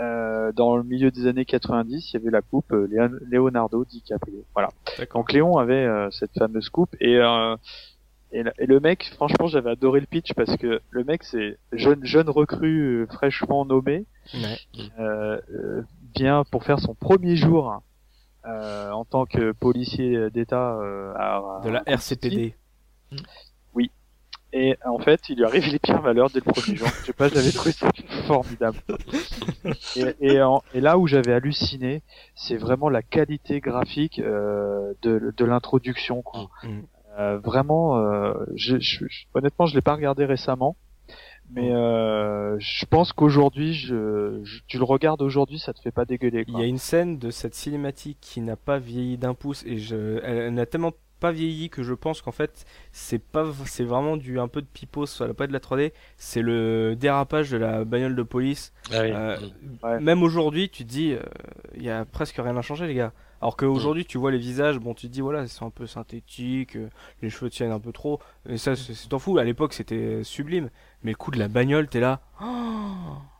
Euh, 0.00 0.50
dans 0.52 0.76
le 0.76 0.82
milieu 0.82 1.10
des 1.12 1.26
années 1.28 1.44
90, 1.44 2.10
il 2.12 2.14
y 2.14 2.20
avait 2.20 2.30
la 2.30 2.42
coupe 2.42 2.72
euh, 2.72 2.88
Leonardo 3.30 3.84
DiCaprio. 3.84 4.44
Voilà. 4.52 4.70
Donc 5.12 5.32
Léon 5.32 5.56
avait 5.58 5.84
euh, 5.86 6.10
cette 6.10 6.32
fameuse 6.36 6.68
coupe 6.68 6.96
et 7.00 7.16
euh, 7.18 7.56
et, 8.32 8.42
et 8.58 8.66
le 8.66 8.80
mec, 8.80 9.12
franchement, 9.14 9.46
j'avais 9.46 9.70
adoré 9.70 10.00
le 10.00 10.06
pitch 10.06 10.32
parce 10.34 10.56
que 10.56 10.80
le 10.90 11.04
mec, 11.04 11.22
c'est 11.22 11.58
jeune 11.72 12.04
jeune 12.04 12.28
recrue 12.28 13.02
euh, 13.02 13.06
fraîchement 13.06 13.64
nommé, 13.64 14.06
Ouais. 14.34 14.58
euh, 14.98 15.40
euh, 15.52 15.82
vient 16.16 16.42
pour 16.44 16.64
faire 16.64 16.80
son 16.80 16.94
premier 16.94 17.36
jour 17.36 17.80
euh, 18.46 18.90
en 18.90 19.04
tant 19.04 19.24
que 19.26 19.52
policier 19.52 20.30
d'État 20.30 20.74
euh, 20.80 21.12
à, 21.16 21.60
De 21.64 21.70
la 21.70 21.80
à- 21.86 21.92
RCPD. 21.92 22.54
Et 24.56 24.76
en 24.86 24.98
fait, 25.00 25.28
il 25.30 25.38
lui 25.38 25.44
arrive 25.44 25.66
les 25.66 25.80
pires 25.80 26.00
valeurs 26.00 26.30
dès 26.30 26.38
le 26.38 26.52
premier 26.52 26.76
jour. 26.76 26.86
Je 27.00 27.06
sais 27.06 27.12
pas, 27.12 27.26
j'avais 27.28 27.50
trouvé 27.50 27.72
ça 27.72 27.90
formidable. 28.28 28.78
Et, 29.96 30.14
et, 30.20 30.42
en- 30.42 30.62
et 30.72 30.80
là 30.80 30.96
où 30.96 31.08
j'avais 31.08 31.32
halluciné, 31.32 32.02
c'est 32.36 32.56
vraiment 32.56 32.88
la 32.88 33.02
qualité 33.02 33.58
graphique 33.58 34.20
euh, 34.20 34.92
de, 35.02 35.34
de 35.36 35.44
l'introduction. 35.44 36.22
quoi. 36.22 36.50
Mm. 36.62 36.68
Euh, 37.18 37.38
vraiment, 37.38 37.98
euh, 37.98 38.32
je, 38.54 38.78
je- 38.78 39.06
je- 39.08 39.24
honnêtement, 39.34 39.66
je 39.66 39.74
l'ai 39.74 39.80
pas 39.82 39.94
regardé 39.96 40.24
récemment, 40.24 40.76
mais 41.50 41.70
euh, 41.72 42.56
je 42.58 42.84
pense 42.86 43.12
qu'aujourd'hui, 43.12 43.74
je, 43.74 44.40
je- 44.44 44.60
tu 44.66 44.78
le 44.78 44.84
regardes 44.84 45.22
aujourd'hui, 45.22 45.58
ça 45.58 45.72
te 45.72 45.80
fait 45.80 45.90
pas 45.92 46.04
dégueuler. 46.04 46.44
Il 46.48 46.58
y 46.58 46.62
a 46.62 46.66
une 46.66 46.78
scène 46.78 47.18
de 47.18 47.30
cette 47.30 47.54
cinématique 47.54 48.18
qui 48.20 48.40
n'a 48.40 48.56
pas 48.56 48.78
vieilli 48.78 49.18
d'un 49.18 49.34
pouce 49.34 49.62
et 49.66 49.78
je, 49.78 50.18
elle, 50.24 50.38
elle 50.38 50.54
n'a 50.54 50.66
tellement 50.66 50.92
pas 51.20 51.30
vieilli 51.32 51.70
que 51.70 51.82
je 51.82 51.94
pense 51.94 52.20
qu'en 52.20 52.32
fait 52.32 52.66
c'est 52.92 53.18
pas 53.20 53.46
c'est 53.64 53.84
vraiment 53.84 54.16
du 54.18 54.38
un 54.40 54.48
peu 54.48 54.60
de 54.60 54.66
pipos, 54.66 55.06
ça 55.06 55.26
n'a 55.26 55.32
pas 55.32 55.46
de 55.46 55.52
la 55.52 55.58
3D, 55.60 55.92
c'est 56.18 56.42
le 56.42 56.96
dérapage 56.96 57.50
de 57.50 57.56
la 57.56 57.84
bagnole 57.84 58.14
de 58.16 58.22
police. 58.22 58.72
Ah 58.92 59.00
oui. 59.02 59.10
Euh. 59.14 59.36
Ouais. 59.82 60.00
Même 60.00 60.22
aujourd'hui, 60.22 60.68
tu 60.68 60.84
te 60.84 60.88
dis 60.90 61.14
il 61.76 61.82
y 61.82 61.88
a 61.90 62.04
presque 62.04 62.36
rien 62.36 62.56
à 62.56 62.62
changer 62.62 62.86
les 62.86 62.94
gars. 62.94 63.12
Alors 63.44 63.58
qu'aujourd'hui, 63.58 64.06
tu 64.06 64.16
vois 64.16 64.30
les 64.30 64.38
visages, 64.38 64.78
bon, 64.78 64.94
tu 64.94 65.06
te 65.06 65.12
dis 65.12 65.20
voilà, 65.20 65.42
ils 65.42 65.50
sont 65.50 65.66
un 65.66 65.70
peu 65.70 65.86
synthétiques, 65.86 66.76
euh, 66.76 66.88
les 67.20 67.28
cheveux 67.28 67.50
tiennent 67.50 67.72
un 67.72 67.78
peu 67.78 67.92
trop. 67.92 68.18
Et 68.48 68.56
ça, 68.56 68.74
c'est 68.74 68.94
c'est- 68.94 69.06
t'en 69.10 69.18
fous. 69.18 69.36
À 69.36 69.44
l'époque, 69.44 69.74
c'était 69.74 70.24
sublime. 70.24 70.70
Mais 71.02 71.10
le 71.10 71.16
coup 71.18 71.30
de 71.30 71.38
la 71.38 71.48
bagnole, 71.48 71.86
t'es 71.88 72.00
là. 72.00 72.20
Oh, 72.40 72.46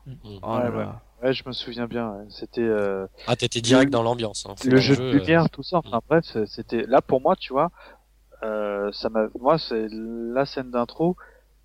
Mm. 0.07 0.13
Oh 0.25 0.59
là 0.59 0.71
Ouais, 0.71 0.77
là. 0.77 1.01
Ouais, 1.23 1.33
je 1.33 1.43
me 1.47 1.53
souviens 1.53 1.87
bien. 1.87 2.11
ouais. 2.13 2.25
C'était 2.29 2.61
euh, 2.61 3.07
Ah, 3.27 3.35
t'étais 3.35 3.63
direct 3.63 3.91
dans 3.91 4.03
l'ambiance. 4.03 4.45
Hein. 4.47 4.55
le 4.67 4.77
jeu 4.77 4.95
de 4.95 5.01
euh, 5.01 5.13
lumière, 5.13 5.49
tout 5.49 5.63
ça. 5.63 5.79
Enfin 5.83 6.01
bref, 6.07 6.27
c'est- 6.31 6.45
c'était 6.45 6.83
là 6.83 7.01
pour 7.01 7.23
moi, 7.23 7.35
tu 7.35 7.55
vois. 7.55 7.71
Euh, 8.43 8.93
ça 8.93 9.09
m'a, 9.09 9.29
moi, 9.41 9.57
c'est 9.57 9.87
la 9.91 10.45
scène 10.45 10.71
d'intro 10.71 11.17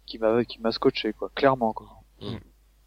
qui 0.06 0.18
m'a 0.18 0.46
qui 0.46 0.62
m'a 0.62 0.72
scotché, 0.72 1.12
quoi. 1.12 1.30
Clairement, 1.36 1.74
quoi. 1.74 1.88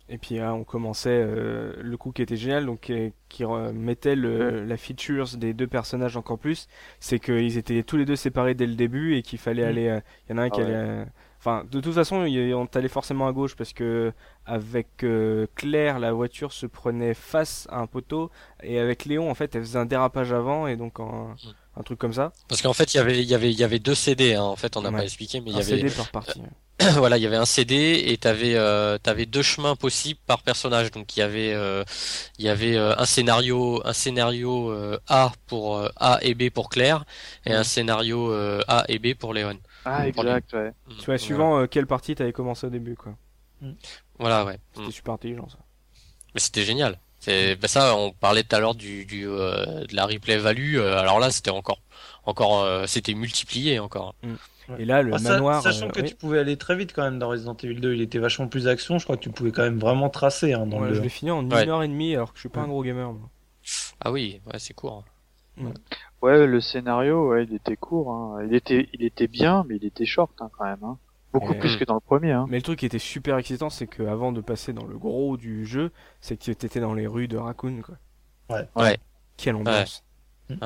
Et 0.08 0.18
puis 0.18 0.36
là, 0.36 0.54
on 0.54 0.64
commençait 0.64 1.10
euh, 1.24 1.74
le 1.80 1.96
coup 1.96 2.12
qui 2.12 2.22
était 2.22 2.36
génial, 2.36 2.66
donc 2.66 2.90
euh, 2.90 3.10
qui 3.28 3.44
euh, 3.44 3.72
mettait 3.72 4.16
le, 4.16 4.64
la 4.64 4.76
features 4.76 5.36
des 5.36 5.54
deux 5.54 5.66
personnages 5.66 6.16
encore 6.16 6.38
plus, 6.38 6.68
c'est 7.00 7.18
qu'ils 7.18 7.56
étaient 7.56 7.82
tous 7.82 7.96
les 7.96 8.04
deux 8.04 8.16
séparés 8.16 8.54
dès 8.54 8.66
le 8.66 8.74
début 8.74 9.14
et 9.16 9.22
qu'il 9.22 9.38
fallait 9.38 9.64
Mm. 9.64 9.66
aller. 9.66 9.88
euh, 9.88 10.00
Il 10.28 10.32
y 10.32 10.34
en 10.34 10.38
a 10.38 10.42
un 10.42 10.50
qui 10.50 10.60
Ah 10.60 10.64
ouais. 10.64 10.64
allait. 10.66 10.74
euh, 10.74 11.04
Enfin, 11.38 11.64
de 11.70 11.80
toute 11.80 11.94
façon, 11.94 12.16
on 12.26 12.66
allait 12.74 12.88
forcément 12.88 13.26
à 13.26 13.32
gauche 13.32 13.56
parce 13.56 13.72
que 13.72 14.12
avec 14.46 15.02
euh, 15.02 15.46
Claire, 15.56 15.98
la 15.98 16.12
voiture 16.12 16.52
se 16.52 16.66
prenait 16.66 17.14
face 17.14 17.66
à 17.70 17.80
un 17.80 17.86
poteau 17.88 18.30
et 18.62 18.78
avec 18.78 19.04
Léon, 19.06 19.28
en 19.30 19.34
fait, 19.34 19.54
elle 19.56 19.62
faisait 19.62 19.78
un 19.78 19.86
dérapage 19.86 20.32
avant 20.32 20.68
et 20.68 20.76
donc 20.76 21.00
un, 21.00 21.36
un 21.76 21.82
truc 21.82 21.98
comme 21.98 22.12
ça. 22.12 22.32
Parce 22.48 22.60
qu'en 22.62 22.72
fait, 22.72 22.92
il 22.94 22.98
y 22.98 23.00
avait, 23.00 23.18
il 23.22 23.28
y 23.28 23.34
avait, 23.34 23.50
il 23.50 23.58
y 23.58 23.64
avait 23.64 23.78
deux 23.78 23.94
CD. 23.94 24.34
Hein. 24.34 24.42
En 24.42 24.56
fait, 24.56 24.76
on 24.76 24.82
n'a 24.82 24.90
Ouais. 24.90 24.98
pas 24.98 25.04
expliqué, 25.04 25.40
mais 25.40 25.50
il 25.50 25.54
y 25.54 25.56
un 25.56 25.60
avait, 25.62 25.80
CD 25.80 25.90
par 25.90 26.10
partie. 26.10 26.42
voilà, 26.96 27.16
il 27.16 27.22
y 27.22 27.26
avait 27.26 27.36
un 27.36 27.44
CD 27.44 28.02
et 28.06 28.16
t'avais, 28.18 28.54
euh, 28.56 28.98
t'avais 28.98 29.24
deux 29.26 29.42
chemins 29.42 29.76
possibles 29.76 30.20
par 30.26 30.42
personnage. 30.42 30.90
Donc 30.90 31.16
il 31.16 31.20
y 31.20 31.22
avait, 31.22 31.52
euh, 31.54 31.84
il 32.38 32.44
y 32.44 32.48
avait 32.48 32.76
euh, 32.76 32.94
un 32.98 33.04
scénario, 33.06 33.80
un 33.86 33.92
scénario 33.92 34.70
euh, 34.70 34.98
A 35.08 35.32
pour 35.46 35.76
euh, 35.76 35.88
A 35.96 36.18
et 36.22 36.34
B 36.34 36.50
pour 36.50 36.68
Claire 36.70 37.04
et 37.46 37.52
un 37.52 37.64
scénario 37.64 38.32
euh, 38.32 38.60
A 38.68 38.84
et 38.88 38.98
B 38.98 39.14
pour 39.14 39.32
Léon. 39.32 39.58
Ah, 39.84 40.06
exact, 40.08 40.52
ouais. 40.54 40.72
Tu 40.98 41.06
vois, 41.06 41.18
suivant 41.18 41.60
euh, 41.60 41.66
quelle 41.66 41.86
partie 41.86 42.14
t'avais 42.14 42.32
commencé 42.32 42.66
au 42.66 42.70
début, 42.70 42.96
quoi. 42.96 43.16
Voilà, 44.18 44.44
ouais. 44.44 44.58
C'était 44.74 44.88
Mm. 44.88 44.92
super 44.92 45.14
intelligent 45.14 45.48
ça. 45.48 45.58
Mais 46.34 46.40
c'était 46.40 46.64
génial. 46.64 46.98
C'est 47.24 47.54
bah 47.54 47.68
ça, 47.68 47.94
on 47.96 48.10
parlait 48.10 48.42
tout 48.42 48.56
à 48.56 48.58
l'heure 48.58 48.74
du, 48.74 49.04
du 49.04 49.28
euh, 49.28 49.84
de 49.86 49.94
la 49.94 50.06
replay 50.06 50.38
value. 50.38 50.76
euh, 50.76 50.98
alors 50.98 51.20
là, 51.20 51.30
c'était 51.30 51.50
encore, 51.52 51.78
encore, 52.24 52.62
euh, 52.64 52.84
c'était 52.88 53.14
multiplié 53.14 53.78
encore. 53.78 54.16
Et 54.78 54.84
là, 54.84 55.02
le 55.02 55.14
Ah, 55.14 55.18
ça- 55.18 55.30
manoir. 55.34 55.62
sachant 55.62 55.86
euh, 55.86 55.90
que 55.90 56.00
oui. 56.00 56.08
tu 56.08 56.14
pouvais 56.16 56.40
aller 56.40 56.56
très 56.56 56.74
vite 56.74 56.92
quand 56.92 57.02
même 57.02 57.20
dans 57.20 57.28
Resident 57.28 57.56
Evil 57.62 57.80
2, 57.80 57.94
il 57.94 58.00
était 58.00 58.18
vachement 58.18 58.48
plus 58.48 58.66
action, 58.66 58.98
je 58.98 59.04
crois 59.04 59.16
que 59.16 59.22
tu 59.22 59.30
pouvais 59.30 59.52
quand 59.52 59.62
même 59.62 59.78
vraiment 59.78 60.10
tracer 60.10 60.52
hein, 60.52 60.66
dans 60.66 60.80
Ouais, 60.80 60.88
le 60.88 60.94
je 60.94 60.98
2. 60.98 61.04
l'ai 61.04 61.08
fini 61.10 61.30
en 61.30 61.48
Ouais. 61.48 61.62
une 61.62 61.70
heure 61.70 61.82
et 61.84 61.88
demie 61.88 62.14
alors 62.16 62.32
que 62.32 62.38
je 62.38 62.40
suis 62.40 62.48
pas 62.48 62.60
un 62.62 62.66
gros 62.68 62.82
gamer. 62.82 63.12
Moi. 63.12 63.28
Ah 64.04 64.10
oui, 64.10 64.40
ouais, 64.46 64.58
c'est 64.58 64.74
court. 64.74 65.04
Ouais, 66.22 66.46
le 66.46 66.60
scénario, 66.60 67.28
ouais, 67.30 67.44
il 67.44 67.54
était 67.54 67.76
court. 67.76 68.10
Hein. 68.12 68.44
Il 68.48 68.54
était, 68.54 68.88
il 68.94 69.04
était 69.04 69.28
bien, 69.28 69.64
mais 69.68 69.76
il 69.76 69.84
était 69.84 70.06
short 70.06 70.32
hein, 70.40 70.50
quand 70.56 70.64
même. 70.64 70.82
Hein. 70.82 70.98
Beaucoup 71.32 71.54
Et- 71.54 71.58
plus 71.58 71.76
que 71.76 71.84
dans 71.84 71.94
le 71.94 72.00
premier. 72.00 72.32
Hein. 72.32 72.46
Mais 72.48 72.56
le 72.58 72.62
truc 72.62 72.78
qui 72.80 72.86
était 72.86 72.98
super 72.98 73.38
excitant, 73.38 73.70
c'est 73.70 73.86
que 73.86 74.02
avant 74.02 74.32
de 74.32 74.40
passer 74.40 74.72
dans 74.72 74.84
le 74.86 74.98
gros 74.98 75.36
du 75.36 75.64
jeu, 75.66 75.90
c'est 76.20 76.36
que 76.36 76.52
t'étais 76.52 76.80
dans 76.80 76.94
les 76.94 77.06
rues 77.06 77.28
de 77.28 77.36
Raccoon, 77.38 77.80
quoi. 77.82 77.96
Ouais. 78.50 78.68
Ouais. 78.76 78.98
Quelle 79.36 79.56
ambiance. 79.56 80.04
Ouais. 80.50 80.56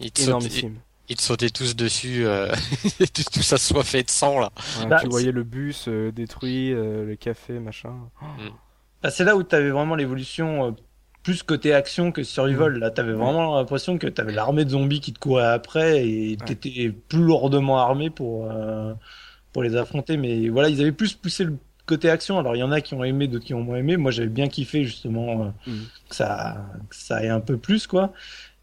Ils 0.00 0.10
te, 0.12 0.20
sautaient, 0.20 0.70
ils 1.08 1.16
te 1.16 1.22
sautaient 1.22 1.50
tous 1.50 1.74
dessus, 1.76 2.26
euh, 2.26 2.48
et 3.00 3.06
tout, 3.06 3.22
tout 3.32 3.42
ça 3.42 3.58
soit 3.58 3.84
fait 3.84 4.02
de 4.02 4.10
sang 4.10 4.38
là. 4.40 4.50
Ouais, 4.80 4.86
Bah, 4.86 4.98
tu 5.02 5.08
voyais 5.08 5.32
le 5.32 5.42
bus 5.42 5.86
euh, 5.88 6.10
détruit, 6.12 6.72
euh, 6.72 7.04
le 7.06 7.16
café, 7.16 7.58
machin. 7.58 7.92
Ah, 9.02 9.10
c'est 9.10 9.24
là 9.24 9.36
où 9.36 9.42
tu 9.42 9.54
avais 9.54 9.70
vraiment 9.70 9.94
l'évolution 9.94 10.66
euh, 10.68 10.70
plus 11.22 11.42
côté 11.42 11.72
action 11.74 12.12
que 12.12 12.22
survival. 12.22 12.78
Là, 12.78 12.90
tu 12.90 13.00
avais 13.00 13.12
vraiment 13.12 13.56
l'impression 13.56 13.98
que 13.98 14.06
tu 14.06 14.20
avais 14.20 14.32
l'armée 14.32 14.64
de 14.64 14.70
zombies 14.70 15.00
qui 15.00 15.12
te 15.12 15.18
courait 15.18 15.44
après 15.46 16.06
et 16.06 16.30
Ouais. 16.30 16.36
tu 16.46 16.52
étais 16.52 16.90
plus 16.90 17.22
lourdement 17.22 17.78
armé 17.78 18.10
pour, 18.10 18.50
euh, 18.50 18.94
pour 19.52 19.62
les 19.62 19.76
affronter. 19.76 20.16
Mais 20.16 20.48
voilà, 20.48 20.68
ils 20.68 20.80
avaient 20.80 20.92
plus 20.92 21.14
poussé 21.14 21.44
le 21.44 21.56
côté 21.86 22.10
action. 22.10 22.38
Alors, 22.38 22.54
il 22.54 22.58
y 22.58 22.62
en 22.62 22.72
a 22.72 22.80
qui 22.80 22.94
ont 22.94 23.04
aimé, 23.04 23.28
d'autres 23.28 23.44
qui 23.46 23.54
ont 23.54 23.62
moins 23.62 23.78
aimé. 23.78 23.96
Moi, 23.96 24.10
j'avais 24.10 24.28
bien 24.28 24.48
kiffé 24.48 24.84
justement 24.84 25.44
euh, 25.66 25.70
Mhm. 25.70 25.84
que, 26.08 26.14
ça, 26.14 26.66
que 26.90 26.96
ça 26.96 27.24
ait 27.24 27.28
un 27.28 27.40
peu 27.40 27.56
plus, 27.56 27.86
quoi. 27.86 28.12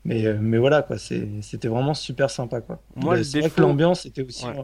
Mais, 0.03 0.25
euh, 0.27 0.37
mais 0.39 0.57
voilà, 0.59 0.83
quoi, 0.83 0.97
c'était 0.99 1.67
vraiment 1.67 1.95
super 1.95 2.29
sympa, 2.29 2.61
quoi. 2.61 2.79
Moi, 2.95 3.23
c'est 3.23 3.39
vrai 3.39 3.49
que 3.49 3.55
défaut- 3.55 3.61
l'ambiance 3.61 4.05
était 4.05 4.21
aussi. 4.23 4.45
Ouais. 4.45 4.63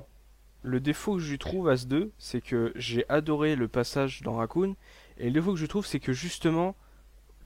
Le 0.63 0.79
défaut 0.79 1.15
que 1.15 1.21
je 1.23 1.35
trouve 1.35 1.69
à 1.69 1.77
ce 1.77 1.87
2, 1.87 2.11
c'est 2.19 2.39
que 2.41 2.71
j'ai 2.75 3.03
adoré 3.09 3.55
le 3.55 3.67
passage 3.67 4.21
dans 4.21 4.35
Raccoon. 4.35 4.75
Et 5.17 5.25
le 5.25 5.31
défaut 5.31 5.53
que 5.53 5.59
je 5.59 5.65
trouve, 5.65 5.87
c'est 5.87 5.99
que 5.99 6.13
justement, 6.13 6.75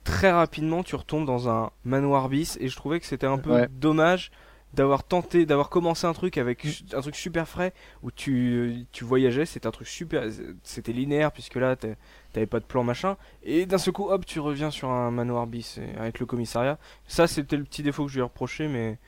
très 0.04 0.30
rapidement, 0.30 0.82
tu 0.82 0.94
retombes 0.96 1.24
dans 1.26 1.48
un 1.48 1.70
manoir 1.84 2.28
bis. 2.28 2.58
Et 2.60 2.68
je 2.68 2.76
trouvais 2.76 3.00
que 3.00 3.06
c'était 3.06 3.26
un 3.26 3.38
peu 3.38 3.52
Ouais. 3.54 3.68
dommage 3.80 4.30
d'avoir 4.76 5.02
tenté, 5.04 5.46
d'avoir 5.46 5.70
commencé 5.70 6.06
un 6.06 6.12
truc 6.12 6.36
avec 6.38 6.66
un 6.92 7.00
truc 7.00 7.16
super 7.16 7.48
frais 7.48 7.72
où 8.02 8.10
tu, 8.10 8.86
tu 8.92 9.04
voyageais. 9.04 9.46
C'était 9.46 9.66
un 9.66 9.70
truc 9.72 9.88
super. 9.88 10.24
C'était 10.62 10.92
linéaire, 10.92 11.32
puisque 11.32 11.56
là, 11.56 11.74
t'avais 11.76 12.46
pas 12.46 12.60
de 12.60 12.64
plan 12.64 12.84
machin. 12.84 13.16
Et 13.42 13.66
d'un 13.66 13.78
seul 13.78 13.94
coup, 13.94 14.08
hop, 14.10 14.24
tu 14.26 14.38
reviens 14.38 14.70
sur 14.70 14.90
un 14.90 15.10
manoir 15.10 15.46
bis 15.46 15.78
et- 15.78 15.98
avec 15.98 16.20
le 16.20 16.26
commissariat. 16.26 16.78
Ça, 17.08 17.26
c'était 17.26 17.56
le 17.56 17.64
petit 17.64 17.82
défaut 17.82 18.04
que 18.04 18.10
je 18.10 18.16
lui 18.16 18.20
ai 18.20 18.24
reproché, 18.24 18.68
mais. 18.68 18.98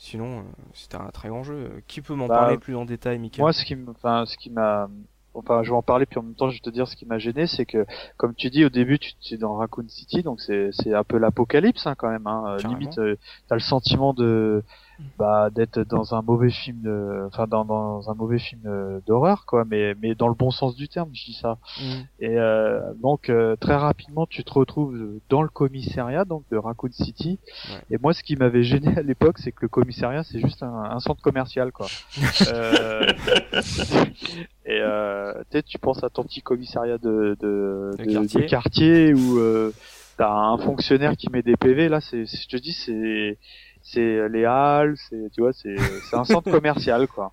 Sinon, 0.00 0.38
euh, 0.38 0.42
c'était 0.74 0.96
un 0.96 1.08
très 1.10 1.28
grand 1.28 1.42
jeu. 1.42 1.82
Qui 1.88 2.02
peut 2.02 2.14
m'en 2.14 2.28
Bah, 2.28 2.36
parler 2.36 2.58
plus 2.58 2.76
en 2.76 2.84
détail, 2.84 3.18
Mika 3.18 3.42
Moi, 3.42 3.52
ce 3.52 3.64
qui, 3.64 3.76
enfin, 3.88 4.26
ce 4.26 4.36
qui 4.36 4.48
m'a, 4.48 4.88
enfin, 5.34 5.64
je 5.64 5.70
vais 5.70 5.76
en 5.76 5.82
parler 5.82 6.06
puis 6.06 6.20
en 6.20 6.22
même 6.22 6.34
temps, 6.36 6.50
je 6.50 6.54
vais 6.54 6.60
te 6.60 6.70
dire 6.70 6.86
ce 6.86 6.94
qui 6.94 7.04
m'a 7.04 7.18
gêné, 7.18 7.48
c'est 7.48 7.66
que, 7.66 7.84
comme 8.16 8.32
tu 8.34 8.48
dis 8.48 8.64
au 8.64 8.68
début, 8.68 9.00
tu 9.00 9.14
tu 9.20 9.34
es 9.34 9.38
dans 9.38 9.56
Raccoon 9.56 9.88
City, 9.88 10.22
donc 10.22 10.40
c'est, 10.40 10.68
c'est 10.72 10.94
un 10.94 11.02
peu 11.02 11.18
l'apocalypse 11.18 11.84
hein, 11.88 11.96
quand 11.96 12.10
même. 12.10 12.28
Hein. 12.28 12.44
Euh. 12.46 12.68
Limite, 12.68 12.96
euh, 12.98 13.16
t'as 13.48 13.56
le 13.56 13.60
sentiment 13.60 14.12
de, 14.14 14.62
bah, 15.18 15.50
d'être 15.50 15.80
dans 15.80 16.14
un 16.14 16.22
mauvais 16.22 16.50
film, 16.50 16.80
de, 16.82 17.24
enfin, 17.26 17.46
dans, 17.46 17.64
dans 17.64 18.10
un 18.10 18.14
mauvais 18.14 18.38
film 18.38 18.60
euh, 18.66 19.00
d'horreur, 19.06 19.46
quoi. 19.46 19.64
Mais, 19.64 19.94
mais 20.02 20.14
dans 20.14 20.28
le 20.28 20.34
bon 20.34 20.50
sens 20.50 20.74
du 20.74 20.88
terme, 20.88 21.08
je 21.12 21.24
dis 21.24 21.34
ça. 21.40 21.58
Mm. 21.80 21.82
Et 22.20 22.38
euh, 22.38 22.80
donc 23.02 23.28
euh, 23.30 23.56
très 23.56 23.76
rapidement, 23.76 24.26
tu 24.26 24.42
te 24.44 24.52
retrouves 24.52 24.96
dans 25.28 25.42
le 25.42 25.48
commissariat 25.48 26.24
donc 26.24 26.42
de 26.50 26.56
Raccoon 26.56 26.90
City. 26.92 27.38
Ouais. 27.70 27.80
Et 27.96 27.98
moi, 27.98 28.12
ce 28.12 28.22
qui 28.22 28.36
m'avait 28.36 28.62
gêné 28.62 28.96
à 28.96 29.02
l'époque, 29.02 29.38
c'est 29.38 29.52
que 29.52 29.62
le 29.62 29.68
commissariat, 29.68 30.22
c'est 30.24 30.40
juste 30.40 30.62
un, 30.62 30.72
un 30.90 30.98
centre 31.00 31.22
commercial, 31.22 31.72
quoi. 31.72 31.86
Euh, 32.52 33.02
et 34.64 34.80
euh, 34.80 35.32
peut-être 35.50 35.66
tu 35.66 35.78
penses 35.78 36.02
à 36.04 36.10
ton 36.10 36.22
petit 36.24 36.42
commissariat 36.42 36.98
de 36.98 37.36
de, 37.40 37.90
De 37.98 38.04
de- 38.04 38.12
quartier. 38.12 38.40
de 38.42 38.46
quartier 38.46 39.14
où 39.14 39.38
euh, 39.38 39.72
t'as 40.16 40.30
un 40.32 40.58
fonctionnaire 40.58 41.16
qui 41.16 41.30
met 41.30 41.42
des 41.42 41.56
PV. 41.56 41.88
Là, 41.88 42.00
c'est, 42.00 42.26
je 42.26 42.48
te 42.48 42.56
dis, 42.56 42.72
c'est 42.72 43.38
c'est 43.82 44.28
les 44.28 44.44
halles, 44.44 44.96
c'est 45.08 45.30
tu 45.32 45.40
vois, 45.40 45.52
c'est 45.52 45.76
un 46.12 46.24
centre 46.24 46.50
commercial 46.50 47.06
quoi. 47.08 47.32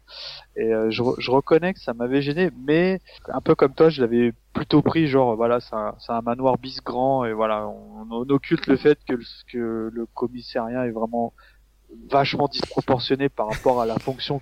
Et 0.56 0.74
euh, 0.74 0.90
je, 0.90 1.04
je 1.18 1.32
reconnais 1.32 1.74
que 1.74 1.80
ça 1.80 1.94
m'avait 1.94 2.22
gêné, 2.22 2.50
mais 2.66 3.02
un 3.28 3.42
peu 3.42 3.56
comme 3.56 3.74
toi, 3.74 3.90
je 3.90 4.02
l'avais 4.02 4.34
plutôt 4.54 4.82
pris 4.82 5.08
genre 5.08 5.36
voilà, 5.36 5.60
c'est 5.60 5.76
un, 5.76 5.96
un 6.08 6.22
manoir 6.22 6.58
bis 6.58 6.82
grand 6.82 7.26
et 7.26 7.34
voilà, 7.34 7.68
on, 7.68 8.08
on 8.10 8.30
occulte 8.30 8.68
le 8.68 8.78
fait 8.78 8.98
que 9.08 9.14
le, 9.14 9.24
que 9.52 9.92
le 9.94 10.06
commissariat 10.14 10.88
est 10.88 10.92
vraiment 10.92 11.34
vachement 12.10 12.48
disproportionné 12.48 13.30
par 13.30 13.50
rapport 13.50 13.82
à 13.82 13.86
la 13.86 13.98
fonction 14.00 14.42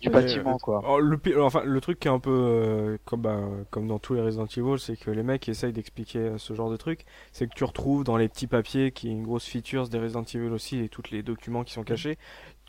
du 0.00 0.10
bâtiment 0.10 0.58
quoi. 0.58 0.80
Alors, 0.80 1.00
le, 1.00 1.18
enfin, 1.42 1.62
le 1.64 1.80
truc 1.80 1.98
qui 1.98 2.08
est 2.08 2.10
un 2.10 2.18
peu 2.18 2.30
euh, 2.30 2.98
comme, 3.04 3.22
bah, 3.22 3.40
comme 3.70 3.86
dans 3.86 3.98
tous 3.98 4.14
les 4.14 4.20
Resident 4.20 4.46
Evil, 4.46 4.78
c'est 4.78 4.96
que 4.96 5.10
les 5.10 5.22
mecs 5.22 5.48
essayent 5.48 5.72
d'expliquer 5.72 6.18
euh, 6.18 6.38
ce 6.38 6.54
genre 6.54 6.70
de 6.70 6.76
truc. 6.76 7.04
C'est 7.32 7.48
que 7.48 7.54
tu 7.54 7.64
retrouves 7.64 8.04
dans 8.04 8.16
les 8.16 8.28
petits 8.28 8.46
papiers, 8.46 8.92
qui 8.92 9.08
est 9.08 9.12
une 9.12 9.22
grosse 9.22 9.46
feature 9.46 9.88
des 9.88 9.98
Resident 9.98 10.22
Evil 10.22 10.52
aussi, 10.52 10.80
et 10.80 10.88
tous 10.88 11.10
les 11.10 11.22
documents 11.22 11.64
qui 11.64 11.72
sont 11.72 11.84
cachés, 11.84 12.18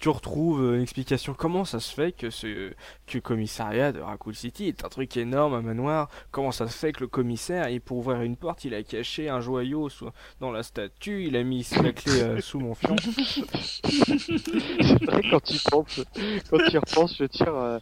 tu 0.06 0.10
retrouves 0.10 0.62
euh, 0.62 0.76
une 0.76 0.84
explication 0.84 1.34
comment 1.34 1.66
ça 1.66 1.80
se 1.80 1.92
fait 1.92 2.12
que 2.12 2.30
ce 2.30 2.70
que 3.08 3.16
le 3.16 3.22
commissariat 3.22 3.92
de 3.92 4.00
Raccoon 4.02 4.34
City 4.34 4.68
est 4.68 4.86
un 4.86 4.90
truc 4.90 5.18
énorme, 5.18 5.56
un 5.56 5.64
manoir? 5.64 6.10
Comment 6.30 6.52
ça 6.52 6.68
se 6.68 6.78
fait 6.78 6.92
que 6.92 7.00
le 7.00 7.08
commissaire, 7.08 7.70
et 7.70 7.80
pour 7.80 7.98
ouvrir 7.98 8.22
une 8.22 8.36
porte, 8.36 8.66
il 8.66 8.76
a 8.76 8.84
caché 8.84 9.30
un 9.30 9.40
joyau 9.42 9.90
sous- 9.90 10.12
dans 10.40 10.52
la 10.52 10.62
statue, 10.62 11.26
il 11.26 11.36
a 11.36 11.44
mis 11.44 11.68
la 11.82 11.92
clé 11.92 12.22
euh, 12.22 12.40
sous 12.40 12.60
mon 12.60 12.76
fion? 12.76 12.96
C'est 13.84 15.06
vrai 15.06 15.24
quand 15.28 15.44
tu 15.44 15.58
penses, 15.72 16.00
quand 16.52 16.60
tu 16.70 16.78
repenses, 16.78 17.18
je 17.18 17.24
dire, 17.26 17.56
euh, 17.56 17.80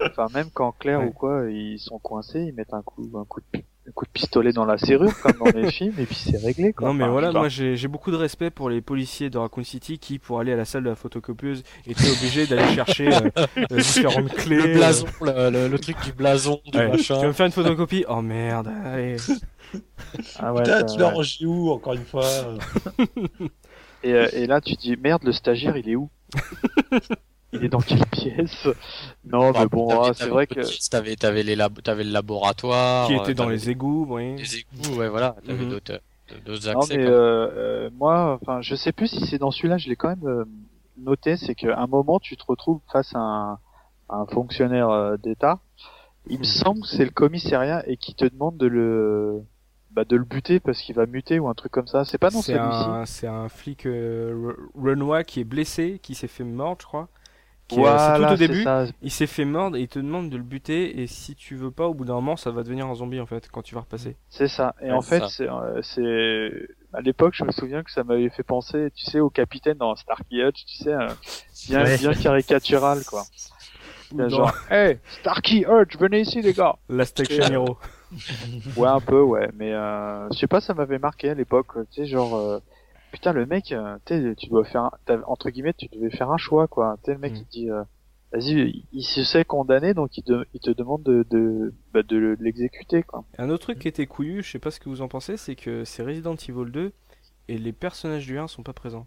enfin 0.00 0.28
même 0.32 0.50
quand 0.52 0.70
Claire 0.78 1.00
Ouais. 1.00 1.06
ou 1.08 1.10
quoi, 1.12 1.50
ils 1.50 1.80
sont 1.80 1.98
coincés, 1.98 2.40
ils 2.42 2.54
mettent 2.54 2.72
un 2.72 2.82
coup, 2.82 3.10
un 3.16 3.24
coup 3.24 3.40
de, 3.40 3.46
pi- 3.50 3.58
un 3.58 3.73
coup 3.92 4.04
de 4.06 4.10
pistolet 4.10 4.52
dans 4.52 4.64
la 4.64 4.78
serrure 4.78 5.12
comme 5.20 5.36
dans 5.38 5.50
les 5.58 5.70
films 5.70 5.94
et 5.98 6.06
puis 6.06 6.14
c'est 6.16 6.38
réglé 6.38 6.72
quoi. 6.72 6.88
Non 6.88 6.94
mais 6.94 7.04
Enfin, 7.04 7.12
voilà, 7.12 7.32
moi 7.32 7.48
j'ai 7.48 7.88
beaucoup 7.88 8.10
de 8.10 8.16
respect 8.16 8.50
pour 8.50 8.70
les 8.70 8.80
policiers 8.80 9.30
de 9.30 9.38
Raccoon 9.38 9.64
City 9.64 9.98
qui, 9.98 10.18
pour 10.18 10.40
aller 10.40 10.52
à 10.52 10.56
la 10.56 10.64
salle 10.64 10.84
de 10.84 10.88
la 10.88 10.94
photocopieuse, 10.94 11.62
étaient 11.86 12.10
obligés 12.10 12.46
d'aller 12.46 12.74
chercher 12.74 13.08
euh, 13.08 13.30
euh, 13.72 13.76
différentes 13.76 14.30
clés. 14.32 14.56
Le 14.56 14.64
euh, 14.70 14.74
blason, 14.74 15.06
le, 15.20 15.50
le- 15.50 15.68
le 15.68 15.78
truc 15.78 15.96
du 16.02 16.12
blason, 16.12 16.60
du 16.64 16.78
ouais. 16.78 16.86
Tu 16.86 16.90
machin. 16.92 17.20
veux 17.20 17.28
me 17.28 17.32
faire 17.32 17.46
une 17.46 17.52
photocopie? 17.52 18.04
Oh 18.08 18.22
merde, 18.22 18.70
allez. 18.84 19.16
Ah 20.38 20.52
ouais, 20.54 20.62
Putain, 20.62 20.84
tu 20.84 20.98
l'as 21.00 21.08
rangé 21.08 21.44
où, 21.46 21.70
encore 21.70 21.94
une 21.94 22.04
fois 22.04 22.22
et, 24.04 24.12
euh, 24.12 24.28
et 24.32 24.46
là 24.46 24.60
tu 24.60 24.74
dis 24.74 24.96
merde, 24.96 25.24
le 25.24 25.32
stagiaire 25.32 25.76
il 25.76 25.88
est 25.88 25.96
où? 25.96 26.08
Il 27.54 27.64
est 27.64 27.68
dans 27.68 27.80
quelle 27.80 28.04
pièce? 28.06 28.68
Non 29.24 29.52
mais 29.52 29.66
bon, 29.66 29.88
ah, 30.02 30.12
c'est 30.14 30.28
vrai 30.28 30.46
que 30.46 30.60
T'avais, 30.90 31.16
t'avais 31.16 31.42
les 31.42 31.56
lab- 31.56 31.80
t'avais 31.82 32.04
le 32.04 32.10
laboratoire. 32.10 33.06
qui 33.06 33.14
euh, 33.14 33.20
était 33.22 33.34
dans 33.34 33.48
les 33.48 33.70
égouts, 33.70 34.06
oui. 34.08 34.36
les 34.36 34.58
égouts, 34.58 34.98
ouais, 34.98 35.08
voilà. 35.08 35.36
T'avais 35.46 35.64
Mhm. 35.64 35.70
d'autres, 35.70 36.00
d'autres 36.44 36.70
Non 36.72 36.80
accès. 36.80 36.96
mais 36.96 37.04
comme- 37.04 37.12
euh, 37.12 37.50
euh, 37.52 37.90
moi, 37.98 38.38
enfin, 38.42 38.60
je 38.60 38.74
sais 38.74 38.92
plus 38.92 39.08
si 39.08 39.24
c'est 39.26 39.38
dans 39.38 39.50
celui-là, 39.50 39.78
je 39.78 39.88
l'ai 39.88 39.96
quand 39.96 40.08
même 40.08 40.26
euh, 40.26 40.44
noté, 40.98 41.36
c'est 41.36 41.54
qu'à 41.54 41.78
un 41.78 41.86
moment 41.86 42.18
tu 42.20 42.36
te 42.36 42.44
retrouves 42.46 42.80
face 42.92 43.14
à 43.14 43.18
un, 43.18 43.52
à 44.08 44.16
un 44.16 44.26
fonctionnaire 44.26 44.90
euh, 44.90 45.16
d'État. 45.16 45.60
Il 46.28 46.38
me 46.38 46.44
semble 46.44 46.80
que 46.82 46.88
c'est 46.88 47.04
le 47.04 47.10
commissariat 47.10 47.82
et 47.88 47.96
qui 47.98 48.14
te 48.14 48.24
demande 48.24 48.56
de 48.56 48.66
le 48.66 49.42
bah, 49.90 50.04
de 50.04 50.16
le 50.16 50.24
buter 50.24 50.58
parce 50.58 50.80
qu'il 50.80 50.94
va 50.94 51.06
muter 51.06 51.38
ou 51.38 51.48
un 51.48 51.54
truc 51.54 51.70
comme 51.70 51.86
ça. 51.86 52.04
C'est 52.04 52.18
pas 52.18 52.30
dans 52.30 52.40
C'est 52.42 52.54
celui-ci? 52.54 53.12
c'est 53.12 53.26
un 53.28 53.48
flic 53.48 53.86
euh, 53.86 54.32
Re- 54.34 54.88
Renoir 54.90 55.24
qui 55.24 55.40
est 55.40 55.44
blessé, 55.44 56.00
qui 56.02 56.14
s'est 56.14 56.26
fait 56.28 56.42
mordre, 56.44 56.78
je 56.80 56.86
crois. 56.86 57.08
Qui 57.74 57.80
Voilà, 57.80 58.14
tout 58.28 58.34
au 58.34 58.36
début. 58.36 58.64
Il 59.02 59.10
s'est 59.10 59.26
fait 59.26 59.44
mordre 59.44 59.76
et 59.76 59.80
il 59.80 59.88
te 59.88 59.98
demande 59.98 60.30
de 60.30 60.36
le 60.36 60.42
buter 60.42 61.00
et 61.02 61.06
si 61.06 61.34
tu 61.34 61.56
veux 61.56 61.70
pas, 61.70 61.86
au 61.88 61.94
bout 61.94 62.04
d'un 62.04 62.14
moment, 62.14 62.36
ça 62.36 62.50
va 62.50 62.62
devenir 62.62 62.86
un 62.86 62.94
zombie 62.94 63.20
en 63.20 63.26
fait 63.26 63.48
quand 63.50 63.62
tu 63.62 63.74
vas 63.74 63.80
repasser. 63.82 64.16
C'est 64.28 64.48
ça. 64.48 64.74
Et 64.80 64.86
Ouais, 64.86 64.92
en 64.92 65.00
fait, 65.02 65.24
c'est, 65.28 65.48
euh, 65.48 65.80
c'est, 65.82 66.68
à 66.92 67.00
l'époque, 67.00 67.34
je 67.36 67.44
me 67.44 67.50
souviens 67.50 67.82
que 67.82 67.90
ça 67.90 68.04
m'avait 68.04 68.28
fait 68.30 68.42
penser, 68.44 68.90
tu 68.94 69.04
sais, 69.04 69.18
au 69.20 69.30
capitaine 69.30 69.76
dans 69.78 69.96
Starkey 69.96 70.36
Hutch, 70.36 70.64
tu 70.66 70.84
sais, 70.84 70.92
euh, 70.94 71.08
bien, 71.68 71.82
Ouais. 71.84 71.98
bien 71.98 72.14
caricatural, 72.14 73.02
quoi. 73.04 73.24
Là, 74.16 74.28
Genre, 74.28 74.52
hey, 74.70 74.98
Starkey 75.20 75.66
Hutch, 75.68 75.96
venez 75.98 76.20
ici, 76.20 76.40
les 76.42 76.52
gars. 76.52 76.76
Last 76.88 77.18
Et, 77.18 77.22
Action 77.24 77.44
euh, 77.44 77.50
Hero. 77.52 77.78
Ouais, 78.76 78.86
un 78.88 79.00
peu, 79.00 79.20
ouais. 79.22 79.48
Mais, 79.54 79.72
euh, 79.72 80.28
je 80.32 80.38
sais 80.38 80.46
pas, 80.46 80.60
ça 80.60 80.72
m'avait 80.74 81.00
marqué 81.00 81.30
à 81.30 81.34
l'époque, 81.34 81.72
tu 81.90 82.02
sais, 82.02 82.06
genre, 82.06 82.36
euh, 82.36 82.60
putain, 83.14 83.32
le 83.32 83.46
mec, 83.46 83.72
euh, 83.72 83.96
tu 84.04 84.14
sais, 84.14 84.34
tu 84.36 84.48
dois 84.48 84.64
faire, 84.64 84.82
un- 84.82 85.22
entre 85.26 85.48
guillemets, 85.50 85.72
tu 85.72 85.86
devais 85.88 86.10
faire 86.10 86.30
un 86.30 86.36
choix, 86.36 86.66
quoi. 86.68 86.96
Tu 87.02 87.06
sais, 87.06 87.12
le 87.14 87.18
mec, 87.18 87.32
Mm. 87.32 87.36
il 87.36 87.46
dit, 87.46 87.70
euh, 87.70 87.82
vas-y, 88.32 88.50
il, 88.52 88.84
il 88.92 89.02
se 89.04 89.24
sait 89.24 89.44
condamné, 89.44 89.94
donc 89.94 90.16
il 90.18 90.22
te, 90.24 90.44
il 90.52 90.60
te 90.60 90.70
demande 90.70 91.02
de, 91.04 91.24
de, 91.30 91.72
bah, 91.92 92.02
de 92.02 92.36
l'exécuter, 92.40 93.02
quoi. 93.04 93.24
Un 93.38 93.48
autre 93.50 93.62
truc 93.64 93.78
qui 93.78 93.88
était 93.88 94.06
couillu, 94.06 94.42
je 94.42 94.50
sais 94.50 94.58
pas 94.58 94.70
ce 94.70 94.80
que 94.80 94.88
vous 94.88 95.00
en 95.02 95.08
pensez, 95.08 95.36
c'est 95.36 95.54
que 95.54 95.84
c'est 95.84 96.02
Resident 96.02 96.34
Evil 96.34 96.70
2 96.70 96.92
et 97.48 97.58
les 97.58 97.72
personnages 97.72 98.26
du 98.26 98.38
1 98.38 98.48
sont 98.48 98.62
pas 98.62 98.72
présents. 98.72 99.06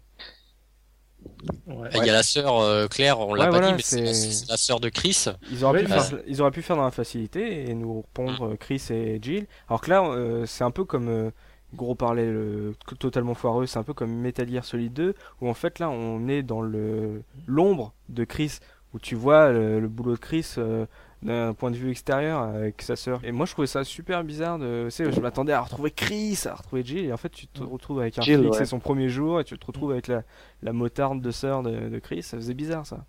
Ouais. 1.66 1.88
Il 1.96 2.06
y 2.06 2.10
a 2.10 2.12
la 2.12 2.22
sœur 2.22 2.58
euh, 2.60 2.86
Claire, 2.86 3.18
on 3.18 3.34
l'a 3.34 3.46
Ouais, 3.46 3.50
pas 3.50 3.58
voilà, 3.58 3.66
dit, 3.68 3.74
mais 3.76 3.82
c'est 3.82 4.46
la, 4.48 4.56
sœur 4.56 4.78
de 4.78 4.88
Chris. 4.88 5.24
Ils 5.50 5.64
auraient, 5.64 5.80
Oui, 5.80 5.86
pu 5.86 5.90
faire, 5.92 6.20
ils 6.28 6.40
auraient 6.40 6.50
pu 6.52 6.62
faire 6.62 6.76
dans 6.76 6.84
la 6.84 6.92
facilité 6.92 7.68
et 7.68 7.74
nous 7.74 8.02
répondre 8.02 8.52
euh, 8.52 8.56
Chris 8.56 8.80
et 8.90 9.18
Jill. 9.20 9.46
Alors 9.68 9.80
que 9.80 9.90
là, 9.90 10.04
euh, 10.04 10.46
c'est 10.46 10.62
un 10.62 10.70
peu 10.70 10.84
comme 10.84 11.08
euh, 11.08 11.30
gros 11.74 11.94
parler 11.94 12.26
le 12.30 12.74
totalement 12.98 13.34
foireux, 13.34 13.66
c'est 13.66 13.78
un 13.78 13.82
peu 13.82 13.94
comme 13.94 14.10
Metal 14.12 14.48
Gear 14.48 14.64
Solid 14.64 14.92
2 14.92 15.14
où 15.40 15.48
en 15.48 15.54
fait 15.54 15.78
là 15.78 15.90
on 15.90 16.28
est 16.28 16.42
dans 16.42 16.60
le 16.62 17.22
l'ombre 17.46 17.94
de 18.08 18.24
Chris 18.24 18.58
où 18.94 18.98
tu 18.98 19.14
vois 19.14 19.50
le, 19.52 19.80
le 19.80 19.88
boulot 19.88 20.12
de 20.14 20.18
Chris 20.18 20.54
euh, 20.58 20.86
d'un 21.22 21.52
point 21.52 21.70
de 21.70 21.76
vue 21.76 21.90
extérieur 21.90 22.40
avec 22.40 22.80
sa 22.82 22.96
sœur. 22.96 23.20
Et 23.22 23.32
moi 23.32 23.44
je 23.46 23.52
trouvais 23.52 23.66
ça 23.66 23.84
super 23.84 24.24
bizarre 24.24 24.58
de, 24.58 24.84
tu 24.86 24.90
sais, 24.92 25.12
je 25.12 25.20
m'attendais 25.20 25.52
à 25.52 25.60
retrouver 25.60 25.90
Chris, 25.90 26.38
à 26.46 26.54
retrouver 26.54 26.84
Jill 26.84 27.04
et 27.06 27.12
en 27.12 27.16
fait 27.18 27.28
tu 27.30 27.46
te 27.48 27.62
retrouves 27.62 28.00
avec 28.00 28.18
un 28.18 28.24
Jill, 28.24 28.26
flic, 28.26 28.52
ouais. 28.52 28.56
c'est 28.56 28.66
son 28.66 28.78
premier 28.80 29.08
jour 29.08 29.40
et 29.40 29.44
tu 29.44 29.58
te 29.58 29.66
retrouves 29.66 29.92
avec 29.92 30.06
la, 30.08 30.22
la 30.62 30.72
motarde 30.72 31.20
de 31.20 31.30
sœur 31.30 31.62
de, 31.62 31.88
de 31.88 31.98
Chris, 31.98 32.22
ça 32.22 32.36
faisait 32.38 32.54
bizarre 32.54 32.86
ça. 32.86 33.04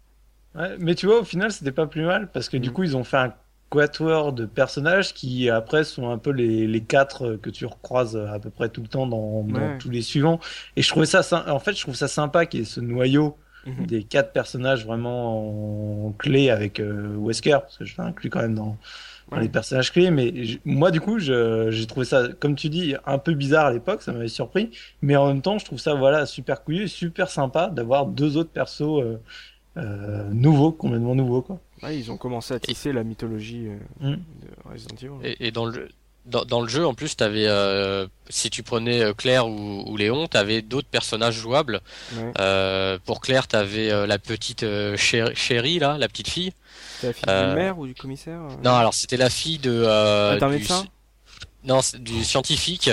Ouais, 0.56 0.78
mais 0.80 0.96
tu 0.96 1.06
vois, 1.06 1.20
au 1.20 1.24
final, 1.24 1.52
c'était 1.52 1.72
pas 1.72 1.88
plus 1.88 2.04
mal 2.06 2.32
parce 2.32 2.50
que 2.50 2.58
du 2.58 2.70
Mm. 2.70 2.74
coup, 2.74 2.84
ils 2.84 2.98
ont 2.98 3.04
fait 3.04 3.18
un 3.18 3.34
quatuor 3.70 4.34
de 4.34 4.46
personnages 4.46 5.14
qui 5.14 5.50
après 5.50 5.84
sont 5.84 6.10
un 6.10 6.18
peu 6.18 6.32
les, 6.32 6.68
les 6.68 6.82
quatre 6.82 7.36
que 7.42 7.50
tu 7.50 7.66
recroises 7.66 8.16
à 8.18 8.40
peu 8.40 8.50
près 8.50 8.70
tout 8.70 8.82
le 8.82 8.88
temps 8.88 9.08
dans, 9.08 9.44
dans 9.44 9.60
Ouais. 9.60 9.78
tous 9.78 9.90
les 9.90 10.02
suivants. 10.02 10.40
Et 10.76 10.82
je 10.82 10.90
trouvais 10.90 11.06
ça, 11.06 11.22
en 11.54 11.60
fait, 11.60 11.74
je 11.74 11.82
trouve 11.82 11.96
ça 11.96 12.08
sympa 12.08 12.46
qu'il 12.46 12.60
y 12.62 12.64
ait 12.64 12.66
ce 12.66 12.80
noyau 12.82 13.38
Mhm. 13.66 13.86
des 13.88 14.04
quatre 14.04 14.32
personnages 14.32 14.86
vraiment 14.86 16.08
en 16.08 16.12
clé 16.14 16.50
avec 16.50 16.80
euh, 16.80 17.14
Wesker 17.18 17.58
parce 17.62 17.78
que 17.78 17.84
je 17.84 17.94
l'inclus 17.98 18.30
quand 18.30 18.40
même 18.42 18.56
dans, 18.56 18.78
dans 19.30 19.36
Ouais. 19.38 19.44
les 19.44 19.50
personnages 19.50 19.92
clés. 19.92 20.12
Mais 20.12 20.46
je- 20.46 20.60
moi, 20.64 20.92
du 20.92 21.02
coup, 21.02 21.20
je- 21.20 21.70
j'ai 21.70 21.86
trouvé 21.86 22.06
ça, 22.06 22.30
comme 22.40 22.56
tu 22.56 22.70
dis, 22.70 22.96
un 23.06 23.18
peu 23.18 23.34
bizarre 23.34 23.66
à 23.68 23.74
l'époque. 23.74 24.02
Ça 24.02 24.14
m'avait 24.14 24.30
surpris. 24.30 24.72
Mais 25.02 25.18
en 25.18 25.28
même 25.28 25.42
temps, 25.42 25.60
je 25.60 25.66
trouve 25.66 25.78
ça 25.78 25.94
voilà 25.94 26.26
super 26.26 26.64
couillu, 26.64 26.84
et 26.84 26.88
super 26.88 27.30
sympa 27.30 27.68
d'avoir 27.68 28.06
deux 28.06 28.38
autres 28.38 28.50
persos 28.50 28.82
euh, 29.04 29.20
euh, 29.78 30.28
nouveaux, 30.32 30.72
complètement 30.72 31.16
nouveaux 31.16 31.42
quoi. 31.42 31.60
Ouais, 31.84 31.98
ils 31.98 32.12
ont 32.12 32.18
commencé 32.18 32.54
à 32.54 32.60
tisser 32.60 32.92
la 32.92 33.04
mythologie 33.04 33.68
euh, 33.68 34.12
Mm. 34.12 34.16
de 34.16 34.72
Resident 34.72 34.96
Evil. 35.02 35.28
Et, 35.28 35.48
et 35.48 35.52
dans 35.52 35.66
le 35.66 35.88
dans, 36.26 36.44
dans 36.46 36.62
le 36.62 36.68
jeu, 36.68 36.86
en 36.86 36.94
plus, 36.94 37.16
t'avais, 37.16 37.48
euh, 37.48 38.06
si 38.30 38.52
tu 38.52 38.62
prenais 38.62 39.02
euh, 39.02 39.14
Claire 39.14 39.48
ou, 39.48 39.84
ou 39.88 39.98
Léon, 39.98 40.28
t'avais 40.28 40.62
d'autres 40.62 40.90
personnages 40.90 41.34
jouables. 41.36 41.80
Ouais. 42.14 42.32
Euh, 42.40 43.00
pour 43.04 43.20
Claire, 43.22 43.48
t'avais 43.48 43.90
euh, 43.90 44.06
la 44.06 44.20
petite 44.20 44.62
euh, 44.64 44.96
Chéri- 44.96 45.34
Chérie, 45.34 45.80
là, 45.80 45.98
la 45.98 46.08
petite 46.08 46.28
fille. 46.30 46.52
C'était 47.00 47.08
la 47.08 47.14
fille 47.14 47.24
Euh, 47.30 47.50
du 47.50 47.56
maire 47.56 47.80
ou 47.80 47.88
du 47.88 47.96
commissaire 47.96 48.42
Non, 48.64 48.76
alors 48.76 48.94
c'était 48.94 49.18
la 49.18 49.30
fille 49.32 49.58
de. 49.58 49.72
Euh, 49.72 50.34
Ah, 50.36 50.38
d'un 50.40 50.50
du- 50.50 50.56
médecin? 50.58 50.86
Non, 51.66 51.82
c'est 51.82 52.02
du 52.02 52.24
scientifique 52.24 52.90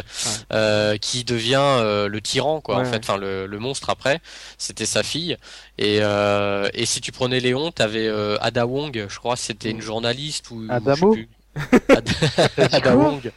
euh, 0.52 0.96
qui 0.98 1.22
devient 1.22 1.60
euh, 1.60 2.08
le 2.08 2.20
tyran, 2.20 2.60
quoi. 2.60 2.76
Ouais, 2.76 2.82
en 2.82 2.84
fait, 2.84 2.98
enfin 2.98 3.16
le, 3.16 3.46
le 3.46 3.58
monstre 3.60 3.90
après, 3.90 4.20
c'était 4.58 4.86
sa 4.86 5.02
fille. 5.04 5.36
Et 5.78 5.98
euh, 6.02 6.68
et 6.74 6.84
si 6.84 7.00
tu 7.00 7.12
prenais 7.12 7.38
Léon, 7.38 7.70
t'avais 7.70 8.08
euh, 8.08 8.36
Ada 8.40 8.66
Wong, 8.66 9.06
je 9.08 9.18
crois, 9.18 9.36
c'était 9.36 9.70
une 9.70 9.80
journaliste 9.80 10.50
ou. 10.50 10.66
Adamo 10.68 11.14
je 11.14 11.20
sais 11.20 11.26
plus. 11.26 11.28
Ada, 11.88 12.76
Ada 12.76 12.96
Wong. 12.96 13.32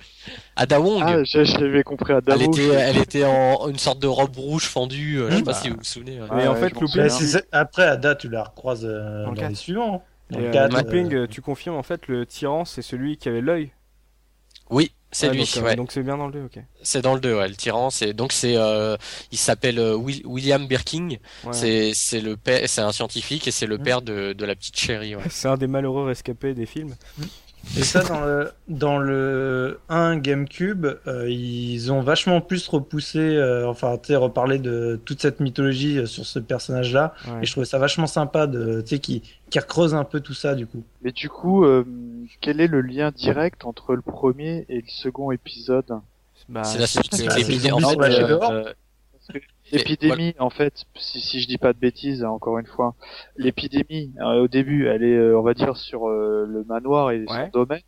Ada 0.55 0.79
Wong. 0.81 1.03
Ah, 1.05 1.23
je- 1.23 1.43
j'avais 1.45 1.83
compris 1.83 2.11
à 2.13 2.19
elle 2.27 2.41
était, 2.41 2.67
elle 2.67 2.97
était 2.97 3.23
en 3.23 3.69
une 3.69 3.77
sorte 3.79 3.99
de 3.99 4.07
robe 4.07 4.35
rouge 4.35 4.63
fendue. 4.63 5.19
euh, 5.21 5.29
je 5.31 5.37
sais 5.37 5.43
pas 5.43 5.51
Bah. 5.53 5.59
si 5.61 5.69
vous 5.69 5.77
vous 5.77 5.83
souvenez. 5.83 6.19
ouais. 6.19 6.27
Mais 6.35 6.47
en 6.47 6.55
fait. 6.55 6.73
Après, 7.51 7.83
Ada, 7.83 8.15
tu 8.15 8.29
la 8.29 8.43
recroises 8.43 8.83
euh, 8.83 9.25
Dans 9.25 9.31
dans, 9.33 9.47
les 9.47 9.55
suivants. 9.55 10.03
hein. 10.31 10.37
Et, 10.37 10.57
euh, 10.57 10.67
Looping, 10.67 11.13
euh, 11.13 11.23
euh, 11.23 11.27
tu 11.27 11.41
confirmes 11.41 11.75
en 11.77 11.83
fait 11.83 12.07
le 12.07 12.25
tyran, 12.25 12.65
c'est 12.65 12.81
celui 12.81 13.17
qui 13.17 13.29
avait 13.29 13.41
l'œil? 13.41 13.71
Oui, 14.69 14.91
c'est 15.11 15.27
Ouais, 15.27 15.33
lui. 15.33 15.39
donc, 15.39 15.49
euh, 15.57 15.61
ouais. 15.63 15.75
Donc 15.75 15.91
c'est 15.91 16.03
bien 16.03 16.17
dans 16.17 16.27
le 16.27 16.33
2, 16.33 16.43
ok. 16.45 16.63
C'est 16.83 17.01
dans 17.01 17.13
le 17.15 17.19
2, 17.19 17.35
ouais, 17.37 17.47
le 17.47 17.55
tyran. 17.55 17.89
C'est 17.89 18.13
donc 18.13 18.31
c'est, 18.31 18.55
euh, 18.55 18.95
il 19.31 19.37
s'appelle 19.37 19.79
euh, 19.79 19.95
Will- 19.95 20.21
William 20.25 20.67
Birking. 20.67 21.17
Ouais. 21.45 21.53
C'est 21.53 21.91
c'est 21.93 22.21
le 22.21 22.37
père, 22.37 22.61
c'est 22.67 22.81
un 22.81 22.91
scientifique 22.91 23.47
et 23.47 23.51
c'est 23.51 23.65
le 23.67 23.77
Mm. 23.77 23.83
père 23.83 24.01
de 24.01 24.33
de 24.33 24.45
la 24.45 24.55
petite 24.55 24.77
chérie. 24.77 25.15
Ouais. 25.15 25.23
C'est 25.29 25.47
un 25.47 25.57
des 25.57 25.67
malheureux 25.67 26.05
rescapés 26.05 26.53
des 26.53 26.65
films. 26.65 26.95
Et 27.77 27.83
ça, 27.83 28.03
dans 28.03 28.25
le, 28.25 28.51
dans 28.67 28.97
le 28.97 29.79
1 29.89 30.17
GameCube, 30.17 30.87
euh, 31.07 31.29
ils 31.29 31.91
ont 31.91 32.01
vachement 32.01 32.41
plus 32.41 32.67
repoussé, 32.67 33.19
euh, 33.19 33.67
enfin, 33.67 33.97
tu 33.97 34.07
sais, 34.07 34.15
reparlé 34.15 34.59
de 34.59 34.99
toute 35.05 35.21
cette 35.21 35.39
mythologie 35.39 35.99
euh, 35.99 36.05
sur 36.05 36.25
ce 36.25 36.39
personnage-là. 36.39 37.13
Ouais. 37.27 37.43
Et 37.43 37.45
je 37.45 37.51
trouvais 37.51 37.65
ça 37.65 37.77
vachement 37.77 38.07
sympa 38.07 38.47
de, 38.47 38.81
tu 38.81 38.95
sais, 38.95 38.99
qui, 38.99 39.21
qui 39.49 39.59
recreuse 39.59 39.93
un 39.93 40.03
peu 40.03 40.19
tout 40.19 40.33
ça, 40.33 40.55
du 40.55 40.65
coup. 40.65 40.83
Mais 41.03 41.11
du 41.11 41.29
coup, 41.29 41.63
euh, 41.63 41.85
quel 42.41 42.59
est 42.59 42.67
le 42.67 42.81
lien 42.81 43.11
direct 43.11 43.65
entre 43.65 43.93
le 43.93 44.01
premier 44.01 44.65
et 44.69 44.77
le 44.81 44.87
second 44.87 45.31
épisode? 45.31 45.99
Bah, 46.47 46.63
c'est 46.63 46.79
la 46.79 46.87
c'est 46.87 47.03
suite. 47.03 47.13
En 47.13 47.29
fait, 47.29 48.75
L'épidémie, 49.71 50.35
en 50.39 50.49
fait, 50.49 50.85
si, 50.95 51.19
si 51.21 51.39
je 51.41 51.47
dis 51.47 51.57
pas 51.57 51.73
de 51.73 51.79
bêtises, 51.79 52.23
hein, 52.23 52.29
encore 52.29 52.57
une 52.59 52.65
fois, 52.65 52.95
l'épidémie, 53.37 54.11
euh, 54.19 54.41
au 54.43 54.47
début, 54.47 54.87
elle 54.87 55.03
est, 55.03 55.15
euh, 55.15 55.37
on 55.39 55.41
va 55.43 55.53
dire, 55.53 55.77
sur 55.77 56.07
euh, 56.09 56.45
le 56.47 56.63
manoir 56.63 57.11
et 57.11 57.25
Ouais. 57.25 57.45
son 57.53 57.59
domaine, 57.61 57.81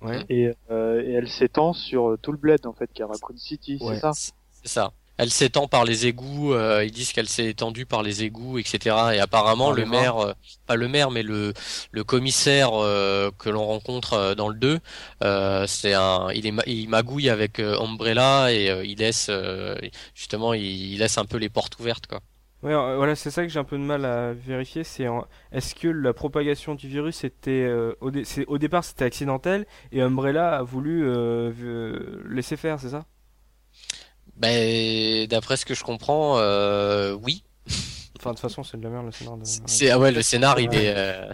Ouais. 0.00 0.24
et, 0.28 0.52
euh, 0.70 1.02
et 1.02 1.12
elle 1.12 1.28
s'étend 1.28 1.72
sur 1.72 2.10
euh, 2.10 2.16
tout 2.20 2.32
le 2.32 2.38
bled, 2.38 2.66
en 2.66 2.72
fait, 2.72 2.90
qui 2.92 3.02
est 3.02 3.04
Raccoon 3.04 3.36
City, 3.36 3.78
Ouais. 3.80 3.94
c'est 3.94 4.00
ça? 4.00 4.12
C'est 4.12 4.68
ça. 4.68 4.92
Elle 5.18 5.30
s'étend 5.30 5.68
par 5.68 5.84
les 5.84 6.06
égouts, 6.06 6.54
euh, 6.54 6.84
ils 6.84 6.90
disent 6.92 7.12
qu'elle 7.12 7.28
s'est 7.28 7.46
étendue 7.46 7.86
par 7.86 8.02
les 8.02 8.22
égouts, 8.24 8.58
etc. 8.58 9.14
Et 9.16 9.20
apparemment, 9.20 9.70
le 9.72 9.84
maire, 9.84 10.16
euh, 10.18 10.32
pas 10.66 10.76
le 10.76 10.88
maire, 10.88 11.10
mais 11.10 11.22
le, 11.22 11.52
le 11.90 12.04
commissaire 12.04 12.70
euh, 12.74 13.30
que 13.38 13.50
l'on 13.50 13.66
rencontre 13.66 14.14
euh, 14.14 14.34
dans 14.34 14.48
le 14.48 14.54
2, 14.56 14.78
euh, 15.24 15.66
c'est 15.66 15.94
un, 15.94 16.28
il, 16.34 16.46
est, 16.46 16.54
il 16.66 16.88
magouille 16.88 17.28
avec 17.30 17.58
Umbrella 17.60 18.52
et 18.52 18.82
il 18.86 18.98
laisse, 18.98 19.26
euh, 19.30 19.76
justement, 20.14 20.54
il, 20.54 20.62
il 20.64 20.98
laisse 20.98 21.18
un 21.18 21.24
peu 21.26 21.36
les 21.38 21.48
portes 21.48 21.78
ouvertes, 21.80 22.06
quoi. 22.06 22.20
Ouais, 22.62 22.72
voilà, 22.74 23.14
c'est 23.14 23.30
ça 23.30 23.42
que 23.44 23.48
j'ai 23.48 23.60
un 23.60 23.64
peu 23.64 23.78
de 23.78 23.82
mal 23.84 24.04
à 24.04 24.32
vérifier. 24.32 24.82
C'est 24.82 25.06
en- 25.06 25.26
est-ce 25.52 25.76
que 25.76 25.86
la 25.86 26.12
propagation 26.12 26.74
du 26.74 26.88
virus 26.88 27.22
était 27.22 27.50
euh, 27.52 27.94
au, 28.00 28.10
dé- 28.10 28.24
au 28.48 28.58
départ 28.58 28.82
c'était 28.82 29.04
accidentel 29.04 29.64
et 29.92 30.02
Umbrella 30.02 30.56
a 30.58 30.62
voulu 30.64 31.04
euh, 31.06 32.20
laisser 32.28 32.56
faire, 32.56 32.80
c'est 32.80 32.88
ça? 32.90 33.06
Ben, 34.38 35.26
d'après 35.26 35.56
ce 35.56 35.64
que 35.66 35.74
je 35.74 35.82
comprends, 35.84 36.38
euh, 36.38 37.16
oui. 37.22 37.42
Enfin, 38.20 38.30
de 38.30 38.34
toute 38.34 38.42
façon, 38.42 38.64
c'est 38.64 38.76
de 38.76 38.82
la 38.82 38.90
merde 38.90 39.06
le 39.06 39.12
scénar. 39.12 39.36
De... 39.36 39.42
C'est 39.44 39.90
ah 39.92 39.98
ouais, 40.00 40.10
le 40.10 40.22
scénar, 40.22 40.58
il 40.58 40.74
est. 40.74 40.92
euh, 40.96 41.30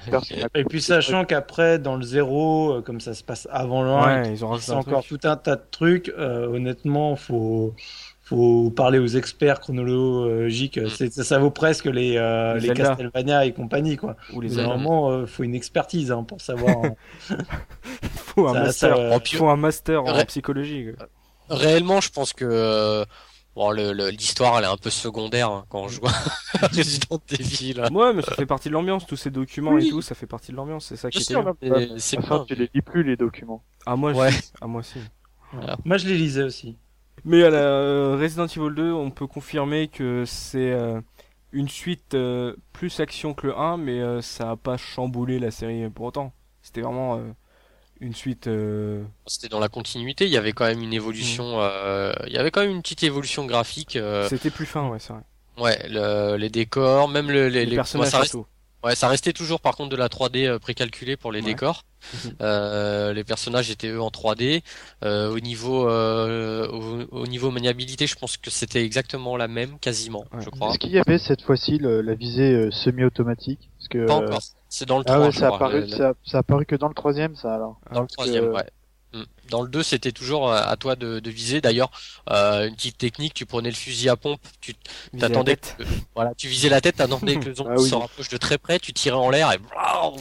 Et 0.55 0.65
puis, 0.65 0.83
sachant 0.83 1.25
qu'après, 1.25 1.79
dans 1.79 1.97
le 1.97 2.03
0, 2.03 2.73
euh, 2.75 2.83
comme 2.83 3.01
ça 3.01 3.15
se 3.15 3.25
passe 3.25 3.49
avant 3.51 3.85
1, 3.85 4.23
Ouais, 4.23 4.31
ils 4.33 4.45
ont 4.45 4.49
rajouté 4.49 4.67
c'est 4.67 4.73
un 4.73 4.77
encore 4.81 5.03
truc. 5.03 5.19
tout 5.23 5.27
un 5.29 5.37
tas 5.39 5.57
de 5.57 5.63
trucs, 5.71 6.11
euh, 6.19 6.47
honnêtement, 6.47 7.17
faut, 7.17 7.75
faut 8.23 8.71
parler 8.71 8.99
aux 8.99 9.07
experts 9.07 9.61
chronologiques. 9.61 10.77
Mm. 10.77 10.89
C'est, 10.91 11.11
ça, 11.11 11.25
ça 11.25 11.39
vaut 11.39 11.51
presque 11.51 11.87
les, 11.87 12.19
euh, 12.19 12.59
Les 12.59 12.69
les. 12.69 12.75
Castlevania 12.75 13.47
et 13.47 13.53
compagnie, 13.55 13.97
quoi. 13.97 14.17
Ou 14.35 14.43
les. 14.43 14.51
Normalement, 14.51 15.09
euh, 15.11 15.25
faut 15.25 15.43
une 15.43 15.55
expertise 15.55 16.13
hein, 16.13 16.23
pour 16.23 16.43
savoir. 16.43 16.77
hein. 16.85 16.95
faut 18.15 18.47
un 18.47 18.53
Ça- 18.53 18.61
master, 18.63 18.97
ça, 18.97 19.03
euh, 19.03 19.19
faut 19.25 19.49
un 19.49 19.57
master 19.57 20.03
en 20.05 20.15
Ouais. 20.19 20.25
psychologie. 20.27 20.89
quoi. 20.99 21.07
Réellement, 21.49 22.01
je 22.01 22.11
pense 22.11 22.33
que 22.33 22.45
euh, 22.45 23.05
bon, 23.55 23.71
le- 23.71 23.93
le- 23.93 24.09
l'histoire, 24.11 24.59
elle 24.59 24.65
est 24.65 24.69
un 24.69 24.77
peu 24.77 24.91
secondaire 24.91 25.51
hein, 25.51 25.65
quand 25.69 25.83
on 25.83 25.89
joue 25.89 26.07
à 26.07 26.67
Resident 26.69 27.21
Evil. 27.31 27.81
hein. 27.83 27.93
Ouais, 27.95 28.13
mais 28.15 28.23
ça 28.23 28.35
fait 28.35 28.47
partie 28.47 28.69
de 28.69 28.75
l'ambiance, 28.75 29.07
tous 29.07 29.17
ces 29.17 29.31
documents 29.31 29.73
Oui. 29.73 29.87
et 29.87 29.91
tout, 29.91 30.03
ça 30.03 30.15
fait 30.15 30.27
partie 30.27 30.53
de 30.53 30.57
l'ambiance, 30.57 30.87
c'est 30.87 30.97
ça 30.97 31.11
qui 31.11 31.23
sûr, 31.23 31.43
bien. 31.61 31.87
c'est 31.99 32.19
Enfin, 32.19 32.37
bien. 32.37 32.45
tu 32.47 32.55
les 32.55 32.71
lis 32.75 32.83
plus, 32.83 33.03
les 33.03 33.17
documents. 33.17 33.63
Ah 33.87 33.97
moi, 33.97 34.13
Ouais. 34.13 34.31
ah 34.61 34.67
moi 34.67 34.83
si. 34.83 34.99
Moi, 35.85 35.99
je 35.99 36.09
les 36.09 36.17
lisais 36.17 36.43
aussi. 36.43 36.77
Mais 37.25 37.43
à 37.45 37.51
la 37.51 37.59
euh, 37.59 38.19
Resident 38.21 38.47
Evil 38.47 38.75
2, 38.75 38.93
on 38.93 39.11
peut 39.11 39.27
confirmer 39.27 39.89
que 39.89 40.25
c'est 40.27 40.73
euh, 40.73 41.01
une 41.53 41.69
suite 41.69 42.15
euh, 42.15 42.57
plus 42.73 42.99
action 43.01 43.35
que 43.35 43.47
le 43.47 43.57
1, 43.59 43.77
mais 43.77 44.01
euh, 44.01 44.21
ça 44.21 44.51
a 44.51 44.57
pas 44.57 44.77
chamboulé 44.77 45.39
la 45.39 45.51
série 45.53 45.89
pour 45.91 46.07
autant. 46.07 46.33
C'était 46.61 46.81
vraiment 46.81 47.17
euh, 47.19 47.21
une 48.05 48.15
suite. 48.15 48.47
euh, 48.47 49.03
C'était 49.27 49.49
dans 49.49 49.61
la 49.61 49.69
continuité. 49.69 50.27
Il 50.27 50.31
y 50.31 50.37
avait 50.37 50.53
quand 50.53 50.67
même 50.67 50.83
une 50.83 50.93
évolution. 50.93 51.61
euh, 51.61 52.13
il 52.27 52.33
y 52.33 52.39
avait 52.39 52.51
quand 52.51 52.61
même 52.61 52.71
une 52.71 52.83
petite 52.83 53.03
évolution 53.03 53.47
graphique. 53.47 53.97
euh, 53.97 54.29
C'était 54.29 54.51
plus 54.51 54.67
fin, 54.67 54.89
ouais, 54.89 54.99
c'est 54.99 55.13
vrai. 55.13 55.23
ouais, 55.59 55.79
le- 55.89 56.37
les 56.37 56.51
décors, 56.51 57.09
même 57.09 57.31
le, 57.31 57.49
les, 57.49 57.61
Les, 57.65 57.67
les- 57.67 57.77
personnages 57.77 58.07
moi, 58.07 58.11
ça, 58.11 58.19
reste- 58.21 58.31
surtout. 58.33 58.47
ouais, 58.85 58.95
ça 58.95 59.09
restait 59.09 59.33
toujours 59.33 59.61
par 59.61 59.77
contre 59.77 59.91
de 59.91 59.97
la 59.97 60.09
3D 60.09 60.47
euh, 60.47 60.59
précalculée 60.59 61.17
pour 61.17 61.33
les 61.33 61.41
Ouais. 61.41 61.47
décors. 61.47 61.83
Mhm. 62.27 62.33
Euh, 62.43 63.13
les 63.15 63.25
personnages 63.25 63.71
étaient 63.71 63.89
eux 63.89 64.03
en 64.03 64.11
3D. 64.11 64.63
Euh, 65.05 65.31
au 65.31 65.41
niveau 65.41 65.89
euh, 65.89 66.69
au, 66.69 67.21
au 67.23 67.27
niveau 67.27 67.51
maniabilité, 67.51 68.07
je 68.07 68.15
pense 68.15 68.37
que 68.37 68.51
c'était 68.51 68.85
exactement 68.85 69.39
la 69.39 69.49
même, 69.49 69.79
quasiment, 69.79 70.25
Ouais. 70.35 70.43
je 70.45 70.51
crois. 70.51 70.69
Est-ce 70.71 70.79
qu'il 70.79 70.91
y 70.93 70.99
avait 70.99 71.19
cette 71.19 71.41
fois-ci 71.43 71.79
la 71.81 72.15
visée 72.15 72.53
euh, 72.53 72.71
semi-automatique? 72.71 73.71
Parce 73.85 73.89
que 73.89 74.07
Pas 74.07 74.15
euh, 74.15 74.27
encore. 74.29 74.43
C'est 74.69 74.87
dans 74.87 74.99
le 74.99 75.05
3, 75.05 75.17
ah 75.17 75.21
ouais, 75.21 75.33
ça 75.33 75.47
a 75.47 75.51
crois. 75.51 75.57
apparu, 75.69 75.81
Le- 75.81 75.87
le- 75.87 75.89
ça, 75.89 76.13
ça 76.25 76.37
a 76.39 76.41
apparu 76.41 76.67
que 76.67 76.77
dans 76.77 76.89
le 76.89 76.95
troisième, 76.95 77.37
ça 77.37 77.55
alors. 77.55 77.79
Dans 77.93 78.03
le 78.03 78.07
troisième, 78.09 78.45
que- 78.47 78.51
ouais. 78.57 78.71
Mm. 79.13 79.23
Dans 79.51 79.63
le 79.63 79.69
2, 79.69 79.83
c'était 79.85 80.11
toujours 80.11 80.51
euh, 80.51 80.61
à 80.65 80.77
toi 80.77 80.97
de, 80.97 81.21
de 81.21 81.31
viser. 81.31 81.61
D'ailleurs, 81.61 81.91
euh, 82.31 82.67
une 82.67 82.75
petite 82.75 82.99
technique, 82.99 83.35
tu 83.35 83.47
prenais 83.47 83.69
le 83.69 83.77
fusil 83.77 84.09
à 84.09 84.17
pompe, 84.17 84.41
tu 84.61 84.75
t'attendais, 85.19 85.55
tête. 85.57 85.77
que- 85.79 85.85
voilà, 86.17 86.35
tu 86.35 86.49
visais 86.49 86.69
la 86.69 86.81
tête, 86.81 86.97
t'attendais 86.97 87.37
que 87.39 87.49
le 87.51 87.55
zombie 87.55 87.71
Ah 87.75 87.81
oui. 87.81 87.89
se 87.89 87.95
rapproche 87.95 88.29
de 88.29 88.37
très 88.39 88.59
près, 88.59 88.81
tu 88.81 88.93
tirais 88.93 89.17
en 89.17 89.31
l'air 89.31 89.53
et 89.53 89.59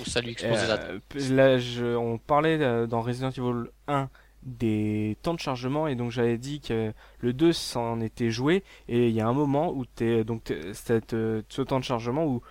ça 0.08 0.22
lui 0.22 0.32
explosait 0.32 0.68
la 0.68 0.78
tête. 0.78 1.02
Euh, 1.16 1.36
là, 1.36 1.58
je- 1.58 1.96
on 1.96 2.18
parlait 2.20 2.60
euh, 2.62 2.86
dans 2.86 3.02
Resident 3.02 3.32
Evil 3.32 3.70
1 3.88 4.10
des 4.44 5.18
temps 5.24 5.34
de 5.34 5.40
chargement 5.40 5.88
et 5.88 5.96
donc 5.96 6.12
j'avais 6.12 6.38
dit 6.38 6.60
que 6.60 6.92
le 7.20 7.34
2 7.34 7.54
s'en 7.54 8.02
était 8.02 8.30
joué 8.30 8.64
et 8.90 9.08
il 9.08 9.16
y 9.16 9.22
a 9.22 9.28
un 9.28 9.34
moment 9.34 9.72
où 9.72 9.86
t'es 9.86 10.24
donc 10.26 10.44
t'es- 10.44 10.74
cette, 10.74 11.14
euh, 11.14 11.42
ce 11.50 11.62
temps 11.62 11.80
de 11.80 11.86
chargement 11.86 12.26
où 12.26 12.42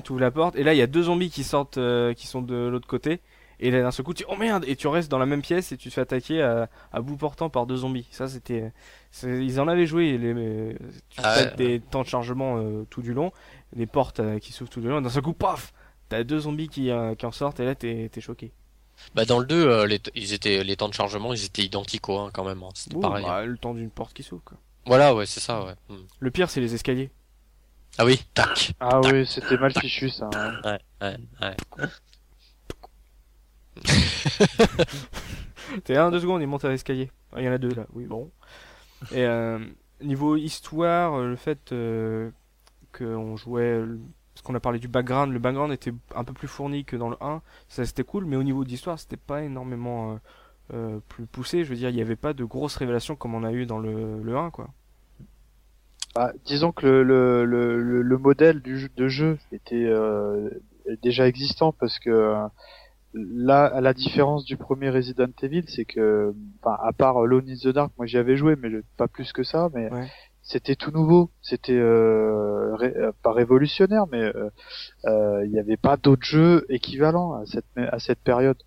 tu 0.00 0.12
ouvres 0.12 0.20
la 0.20 0.30
porte 0.30 0.56
et 0.56 0.62
là 0.64 0.74
il 0.74 0.78
y 0.78 0.82
a 0.82 0.86
deux 0.86 1.02
zombies 1.04 1.30
qui 1.30 1.44
sortent 1.44 1.78
euh, 1.78 2.14
qui 2.14 2.26
sont 2.26 2.42
de 2.42 2.54
l'autre 2.68 2.86
côté 2.88 3.20
et 3.60 3.70
là 3.70 3.82
d'un 3.82 3.90
seul 3.90 4.04
coup 4.04 4.14
tu 4.14 4.24
oh 4.28 4.36
merde 4.36 4.64
et 4.66 4.74
tu 4.76 4.86
restes 4.88 5.10
dans 5.10 5.18
la 5.18 5.26
même 5.26 5.42
pièce 5.42 5.70
et 5.72 5.76
tu 5.76 5.88
te 5.88 5.94
fais 5.94 6.00
attaquer 6.00 6.42
à, 6.42 6.68
à 6.92 7.00
bout 7.00 7.16
portant 7.16 7.50
par 7.50 7.66
deux 7.66 7.76
zombies 7.76 8.06
ça 8.10 8.28
c'était 8.28 8.72
ils 9.22 9.60
en 9.60 9.68
avaient 9.68 9.86
joué 9.86 10.16
les 10.18 10.76
tu 11.10 11.20
Ah 11.22 11.36
ouais. 11.38 11.54
des 11.56 11.80
temps 11.80 12.02
de 12.02 12.06
chargement 12.08 12.56
euh, 12.58 12.84
tout 12.90 13.02
du 13.02 13.12
long 13.12 13.32
les 13.76 13.86
portes 13.86 14.20
euh, 14.20 14.38
qui 14.38 14.52
s'ouvrent 14.52 14.70
tout 14.70 14.80
du 14.80 14.88
long 14.88 14.98
et 14.98 15.02
d'un 15.02 15.10
seul 15.10 15.22
coup 15.22 15.34
paf 15.34 15.72
T'as 16.08 16.24
deux 16.24 16.40
zombies 16.40 16.68
qui, 16.68 16.90
euh, 16.90 17.14
qui 17.14 17.24
en 17.24 17.32
sortent 17.32 17.58
et 17.60 17.64
là 17.64 17.74
t'es 17.74 18.10
choqué. 18.20 18.52
Bah 19.14 19.24
dans 19.24 19.38
le 19.38 19.46
2, 19.46 19.54
euh, 19.66 19.86
les, 19.86 19.98
ils 20.14 20.34
étaient, 20.34 20.62
les 20.62 20.76
temps 20.76 20.90
de 20.90 20.92
chargement, 20.92 21.32
ils 21.32 21.42
étaient 21.46 21.62
identiques 21.62 22.06
hein, 22.10 22.28
quand 22.34 22.44
même. 22.44 22.62
hein. 22.62 22.68
C'était 22.74 22.98
pareil. 23.00 23.24
hein. 23.24 23.28
bah, 23.28 23.46
le 23.46 23.56
temps 23.56 23.72
d'une 23.72 23.88
porte 23.88 24.12
qui 24.12 24.22
s'ouvre. 24.22 24.42
Voilà, 24.84 25.14
ouais, 25.14 25.24
c'est 25.24 25.40
ça, 25.40 25.64
ouais. 25.64 25.72
Mm. 25.88 25.94
Le 26.20 26.30
pire 26.30 26.50
c'est 26.50 26.60
les 26.60 26.74
escaliers. 26.74 27.10
Ah 27.98 28.04
oui, 28.04 28.24
tac. 28.34 28.72
Ah 28.80 29.00
oui, 29.00 29.26
c'était 29.26 29.58
mal 29.58 29.72
fichu 29.72 30.08
ça. 30.08 30.28
hein. 30.34 30.52
Ouais, 30.64 30.78
ouais, 31.02 31.16
ouais. 31.40 31.56
T'es 35.84 35.96
un, 35.96 36.10
deux 36.10 36.20
secondes, 36.20 36.42
il 36.42 36.46
monte 36.46 36.64
à 36.64 36.68
l'escalier. 36.68 37.10
Ah, 37.32 37.40
Il 37.40 37.44
y 37.44 37.48
en 37.48 37.52
a 37.52 37.58
deux 37.58 37.74
là, 37.74 37.86
oui 37.94 38.04
bon. 38.06 38.30
Et 39.12 39.24
euh, 39.24 39.58
niveau 40.02 40.36
histoire, 40.36 41.14
euh, 41.14 41.28
le 41.28 41.36
fait 41.36 41.72
euh, 41.72 42.30
qu'on 42.96 43.36
jouait, 43.36 43.62
euh, 43.80 43.98
parce 44.34 44.42
qu'on 44.42 44.54
a 44.54 44.60
parlé 44.60 44.78
du 44.78 44.88
background, 44.88 45.32
le 45.32 45.38
background 45.38 45.72
était 45.72 45.92
un 46.14 46.24
peu 46.24 46.32
plus 46.34 46.48
fourni 46.48 46.84
que 46.84 46.96
dans 46.96 47.08
le 47.10 47.16
1, 47.20 47.40
ça 47.68 47.84
c'était 47.86 48.04
cool, 48.04 48.24
mais 48.26 48.36
au 48.36 48.42
niveau 48.42 48.64
d'histoire 48.64 48.98
c'était 48.98 49.16
pas 49.16 49.42
énormément 49.42 50.12
euh, 50.14 50.18
euh, 50.74 51.00
plus 51.08 51.26
poussé, 51.26 51.64
je 51.64 51.70
veux 51.70 51.76
dire 51.76 51.88
il 51.90 51.96
n'y 51.96 52.02
avait 52.02 52.16
pas 52.16 52.32
de 52.34 52.44
grosses 52.44 52.76
révélations 52.76 53.16
comme 53.16 53.34
on 53.34 53.44
a 53.44 53.52
eu 53.52 53.66
dans 53.66 53.78
le, 53.78 54.22
le 54.22 54.36
1 54.36 54.50
quoi. 54.50 54.68
Bah, 56.14 56.32
disons 56.44 56.72
que 56.72 56.86
le, 56.86 57.02
le, 57.02 57.44
le, 57.46 57.82
le- 57.82 58.02
le 58.02 58.18
modèle 58.18 58.60
du 58.60 58.90
de 58.94 59.08
jeu 59.08 59.38
était 59.50 59.86
euh, 59.86 60.50
déjà 61.02 61.26
existant 61.26 61.72
parce 61.72 61.98
que 61.98 62.10
euh, 62.10 62.46
là, 63.14 63.64
à 63.64 63.80
la 63.80 63.94
différence 63.94 64.44
du 64.44 64.56
premier 64.56 64.90
Resident 64.90 65.32
Evil, 65.42 65.64
c'est 65.68 65.84
que, 65.86 66.34
enfin, 66.62 66.76
à 66.82 66.92
part 66.92 67.24
Lone 67.26 67.48
in 67.48 67.54
the 67.56 67.68
Dark, 67.72 67.92
moi 67.96 68.06
j'y 68.06 68.18
avais 68.18 68.36
joué, 68.36 68.56
mais 68.56 68.68
pas 68.96 69.08
plus 69.08 69.32
que 69.32 69.42
ça, 69.42 69.70
mais 69.74 69.90
Ouais. 69.90 70.06
c'était 70.42 70.76
tout 70.76 70.90
nouveau, 70.90 71.30
c'était 71.40 71.72
euh, 71.78 72.74
ré- 72.74 72.94
euh, 72.96 73.12
pas 73.22 73.32
révolutionnaire, 73.32 74.04
mais 74.10 74.22
euh, 74.22 74.50
euh, 75.06 75.44
il 75.46 75.50
n'y 75.52 75.58
avait 75.60 75.76
pas 75.78 75.96
d'autres 75.96 76.26
jeux 76.26 76.66
équivalents 76.68 77.34
à 77.34 77.46
cette 77.46 77.64
à 77.76 77.98
cette 77.98 78.20
période. 78.20 78.58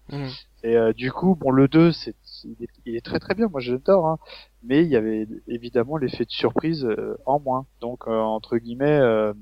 Et 0.63 0.77
euh, 0.77 0.93
du 0.93 1.11
coup, 1.11 1.35
bon, 1.35 1.51
le 1.51 1.67
2, 1.67 1.91
c'est, 1.91 2.15
il 2.43 2.55
est, 2.63 2.69
il 2.87 2.95
est 2.95 3.05
très 3.05 3.19
très 3.19 3.35
bien, 3.35 3.47
moi 3.49 3.59
j'adore, 3.59 4.07
hein, 4.07 4.17
mais 4.65 4.83
il 4.83 4.89
y 4.89 4.95
avait 4.95 5.27
évidemment 5.47 5.97
l'effet 5.97 6.25
de 6.25 6.31
surprise 6.31 6.83
euh, 6.85 7.17
en 7.25 7.39
moins. 7.39 7.65
Donc, 7.81 8.07
euh, 8.07 8.11
entre 8.19 8.57
guillemets, 8.57 8.99
euh, 8.99 9.33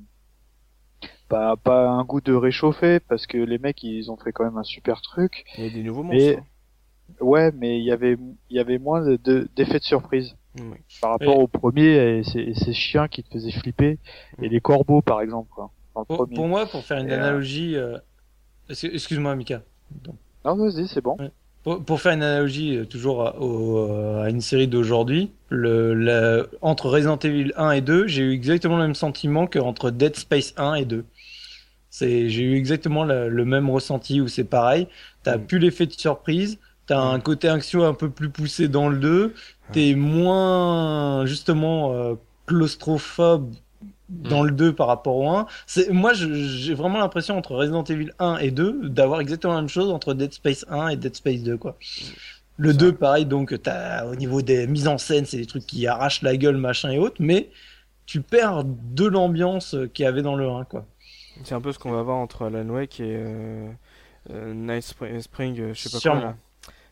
pas, 1.30 1.55
pas 1.57 1.89
un 1.89 2.03
goût 2.03 2.21
de 2.21 2.34
réchauffer, 2.34 2.99
parce 2.99 3.26
que 3.28 3.38
les 3.38 3.57
mecs, 3.57 3.82
ils 3.84 4.11
ont 4.11 4.17
fait 4.17 4.32
quand 4.32 4.43
même 4.43 4.57
un 4.57 4.63
super 4.63 5.01
truc. 5.01 5.45
Il 5.57 5.63
y 5.65 5.67
a 5.67 5.69
des 5.71 5.84
nouveaux 5.84 6.03
Mais- 6.03 6.26
monstres. 6.36 6.39
hein. 6.39 6.45
Ouais, 7.19 7.51
mais 7.51 7.80
il 7.80 7.84
y 7.84 7.91
avait, 7.91 8.17
il 8.49 8.55
y 8.55 8.59
avait 8.59 8.78
moins 8.78 9.05
de, 9.05 9.17
de- 9.17 9.47
d'effets 9.55 9.80
de 9.80 9.84
surprise 9.84 10.36
Oui. 10.57 10.78
par 11.01 11.11
rapport 11.11 11.38
au 11.38 11.47
premier 11.47 12.17
et 12.19 12.24
ces, 12.24 12.39
et 12.39 12.53
ces 12.55 12.74
chiens 12.74 13.07
qui 13.09 13.24
te 13.24 13.30
faisaient 13.30 13.51
flipper, 13.51 13.99
et 14.41 14.49
les 14.49 14.61
corbeaux 14.61 15.01
par 15.01 15.21
exemple, 15.21 15.49
quoi, 15.53 15.69
dans 15.93 16.01
le 16.09 16.28
Pour, 16.34 16.47
moi, 16.47 16.65
pour 16.65 16.82
faire 16.84 16.97
une 16.99 17.09
Et, 17.09 17.13
analogie, 17.13 17.76
euh, 17.76 17.97
excuse- 18.69 18.93
excuse-moi, 18.93 19.36
Mika. 19.36 19.61
Non, 20.45 20.55
vas-y, 20.55 20.88
c'est 20.88 21.01
bon. 21.01 21.17
Pour, 21.64 21.84
pour 21.84 22.01
faire 22.01 22.14
une 22.14 22.24
analogie 22.24 22.78
euh, 22.78 22.86
toujours 22.86 23.26
à, 23.28 23.39
au- 23.39 24.20
à 24.22 24.30
une 24.30 24.41
série 24.41 24.68
d'aujourd'hui, 24.68 25.32
entre 26.61 26.89
Resident 26.89 27.18
Evil 27.20 27.53
1 27.57 27.72
et 27.72 27.82
2, 27.82 28.07
j'ai 28.07 28.24
eu 28.24 28.32
exactement 28.34 28.78
le 28.78 28.84
même 28.84 28.95
sentiment 28.95 29.47
qu'entre 29.47 29.91
Dead 29.91 30.16
Space 30.16 30.53
1 30.57 30.76
et 30.76 30.86
2. 30.86 31.05
C'est, 31.89 32.30
j'ai 32.30 32.43
eu 32.43 32.55
exactement 32.57 33.03
le, 33.03 33.30
le 33.30 33.45
même 33.45 33.70
ressenti 33.70 34.22
où 34.22 34.28
c'est 34.28 34.43
pareil. 34.45 34.88
T'as 35.24 35.38
Mm. 35.38 35.45
plus 35.47 35.59
l'effet 35.59 35.86
de 35.86 35.91
surprise. 35.93 36.59
T'as 36.88 36.99
un 36.99 37.20
côté 37.20 37.47
action 37.49 37.84
un 37.86 37.93
peu 37.93 38.09
plus 38.09 38.30
poussé 38.30 38.68
dans 38.68 38.89
le 38.89 38.97
2. 38.99 39.34
T'es 39.72 39.95
moins, 39.95 41.26
justement, 41.26 41.93
euh, 41.93 42.16
claustrophobe 42.47 43.53
dans 44.14 44.43
le 44.43 44.51
2 44.51 44.74
par 44.74 44.88
rapport 44.88 45.16
au 45.16 45.30
1. 45.30 45.45
C'est, 45.66 45.89
moi, 45.89 46.11
j'ai 46.14 46.74
vraiment 46.74 46.99
l'impression 46.99 47.38
entre 47.38 47.55
Resident 47.55 47.84
Evil 47.84 48.11
1 48.20 48.38
et 48.38 48.51
2 48.51 48.89
d'avoir 48.89 49.20
exactement 49.22 49.53
la 49.53 49.61
même 49.61 49.70
chose 49.70 49.89
entre 49.89 50.14
Dead 50.14 50.34
Space 50.34 50.66
1 50.70 50.89
et 50.89 50.95
Dead 50.95 51.16
Space 51.16 51.41
2, 51.41 51.57
quoi. 51.57 51.78
Le 52.57 52.72
Ça. 52.72 52.78
2, 52.78 52.91
pareil, 52.93 53.26
donc, 53.26 53.59
t'as, 53.61 54.05
au 54.05 54.16
niveau 54.16 54.41
des 54.41 54.68
mises 54.68 54.88
en 54.88 54.97
scène, 54.97 55.26
c'est 55.26 55.38
des 55.38 55.45
trucs 55.45 55.66
qui 55.66 55.88
arrachent 55.88 56.22
la 56.22 56.38
gueule, 56.38 56.57
machin 56.57 56.91
et 56.91 56.99
autres, 56.99 57.16
mais 57.20 57.49
tu 58.05 58.22
perds 58.22 58.64
de 58.66 59.05
l'ambiance 59.05 59.74
euh, 59.76 59.88
qu'il 59.88 60.03
y 60.03 60.07
avait 60.07 60.22
dans 60.22 60.36
le 60.36 60.47
1, 60.49 60.66
quoi. 60.66 60.86
C'est 61.43 61.55
un 61.55 61.61
peu 61.61 61.72
ce 61.72 61.80
qu'on 61.80 61.91
va 61.91 62.03
voir 62.03 62.18
entre 62.18 62.45
Alan 62.45 62.68
Wake 62.70 62.99
et 62.99 63.16
euh, 63.18 63.68
euh, 64.30 64.53
Night 64.53 64.84
Spring, 64.84 65.20
Spring, 65.20 65.59
euh, 65.59 65.74
je 65.74 65.82
sais 65.82 65.89
pas 65.89 65.97
Sûrement. 65.99 66.20
quoi 66.20 66.30
là. 66.30 66.36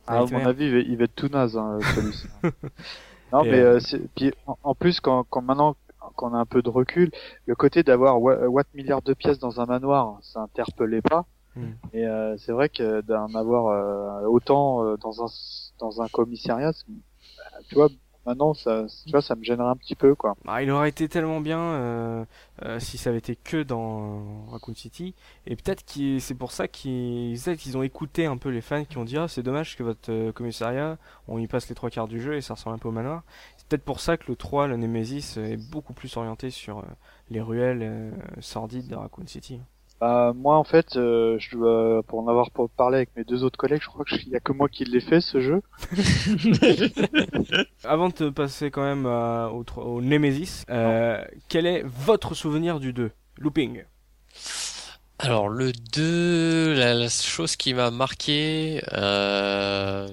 Ah, 0.07 0.17
à 0.21 0.25
mon 0.25 0.45
avis, 0.45 0.65
il 0.65 0.71
va, 0.73 0.79
il 0.79 0.97
va 0.97 1.03
être 1.03 1.15
tout 1.15 1.29
naze, 1.29 1.55
hein, 1.55 1.77
celui-ci. 1.95 2.27
non, 3.31 3.43
Et, 3.43 3.51
mais 3.51 3.59
euh, 3.59 3.79
euh, 3.93 3.97
puis 4.15 4.33
en, 4.47 4.57
en 4.63 4.73
plus, 4.75 4.99
quand, 4.99 5.23
quand 5.29 5.41
maintenant 5.43 5.75
qu'on 6.21 6.33
a 6.33 6.37
un 6.37 6.45
peu 6.45 6.61
de 6.61 6.69
recul, 6.69 7.11
le 7.47 7.55
côté 7.55 7.83
d'avoir 7.83 8.21
wa- 8.21 8.47
watt 8.47 8.67
milliard 8.73 9.01
de 9.01 9.13
pièces 9.13 9.39
dans 9.39 9.59
un 9.59 9.65
manoir, 9.65 10.19
ça 10.21 10.39
interpellait 10.41 11.01
pas. 11.01 11.25
Mm. 11.55 11.63
Et 11.93 12.05
euh, 12.05 12.37
c'est 12.37 12.53
vrai 12.53 12.69
que 12.69 13.01
d'en 13.01 13.33
avoir 13.35 13.67
euh, 13.67 14.27
autant 14.27 14.85
euh, 14.85 14.97
dans 14.97 15.23
un 15.25 15.27
dans 15.79 16.01
un 16.01 16.07
commissariat, 16.07 16.71
c'est- 16.73 16.85
tu 17.67 17.75
vois, 17.75 17.89
maintenant 18.25 18.53
ça, 18.53 18.85
tu 19.05 19.11
vois, 19.11 19.21
ça 19.21 19.35
me 19.35 19.43
gênerait 19.43 19.69
un 19.69 19.75
petit 19.75 19.95
peu, 19.95 20.15
quoi. 20.15 20.35
Bah, 20.45 20.61
il 20.63 20.69
aurait 20.71 20.89
été 20.89 21.09
tellement 21.09 21.41
bien 21.41 21.59
euh, 21.59 22.25
euh, 22.63 22.79
si 22.79 22.97
ça 22.97 23.09
avait 23.09 23.19
été 23.19 23.35
que 23.35 23.63
dans 23.63 24.45
Raccoon 24.51 24.75
City. 24.75 25.13
Et 25.47 25.55
peut-être 25.55 25.83
que 25.85 26.19
c'est 26.19 26.35
pour 26.35 26.51
ça 26.51 26.67
qu'ils 26.67 27.37
qu'ils 27.57 27.77
ont 27.77 27.83
écouté 27.83 28.25
un 28.27 28.37
peu 28.37 28.49
les 28.49 28.61
fans 28.61 28.85
qui 28.85 28.97
ont 28.97 29.03
dit 29.05 29.17
Ah, 29.17 29.27
c'est 29.27 29.43
dommage 29.43 29.75
que 29.75 29.83
votre 29.83 30.11
euh, 30.11 30.31
commissariat, 30.31 30.97
on 31.27 31.37
y 31.39 31.47
passe 31.47 31.67
les 31.69 31.75
trois 31.75 31.89
quarts 31.89 32.07
du 32.07 32.21
jeu 32.21 32.35
et 32.35 32.41
ça 32.41 32.53
ressemble 32.53 32.75
un 32.75 32.79
peu 32.79 32.89
au 32.89 32.91
manoir. 32.93 33.23
C'est 33.71 33.77
peut-être 33.77 33.85
pour 33.85 34.01
ça 34.01 34.17
que 34.17 34.25
le 34.27 34.35
3, 34.35 34.67
le 34.67 34.75
Nemesis, 34.75 35.35
euh, 35.37 35.53
est 35.53 35.71
beaucoup 35.71 35.93
plus 35.93 36.17
orienté 36.17 36.49
sur 36.49 36.79
euh, 36.79 36.83
les 37.29 37.39
ruelles 37.39 37.79
euh, 37.81 38.11
sordides 38.41 38.89
de 38.89 38.95
Raccoon 38.95 39.27
City. 39.27 39.61
Bah, 40.01 40.33
moi, 40.35 40.57
en 40.57 40.65
fait, 40.65 40.97
euh, 40.97 41.37
je 41.39 41.51
dois, 41.55 42.03
pour 42.03 42.19
en 42.19 42.27
avoir 42.27 42.49
parler 42.75 42.97
avec 42.97 43.15
mes 43.15 43.23
deux 43.23 43.45
autres 43.45 43.57
collègues, 43.57 43.79
je 43.81 43.87
crois 43.87 44.03
qu'il 44.03 44.27
y 44.27 44.35
a 44.35 44.41
que 44.41 44.51
moi 44.51 44.67
qui 44.67 44.83
l'ai 44.83 44.99
fait 44.99 45.21
ce 45.21 45.39
jeu. 45.39 45.61
Avant 47.85 48.09
de 48.09 48.29
passer 48.29 48.71
quand 48.71 48.83
même 48.83 49.05
à- 49.05 49.49
au, 49.77 50.01
Nemesis, 50.01 50.65
euh, 50.69 51.23
quel 51.47 51.65
est 51.65 51.83
votre 51.85 52.33
souvenir 52.35 52.81
du 52.81 52.91
2 52.91 53.11
Looping. 53.37 53.85
Alors 55.17 55.47
le 55.47 55.71
2, 55.71 56.73
la, 56.73 56.93
la 56.93 57.07
chose 57.07 57.55
qui 57.55 57.73
m'a 57.73 57.89
marqué, 57.89 58.81
euh, 58.91 60.07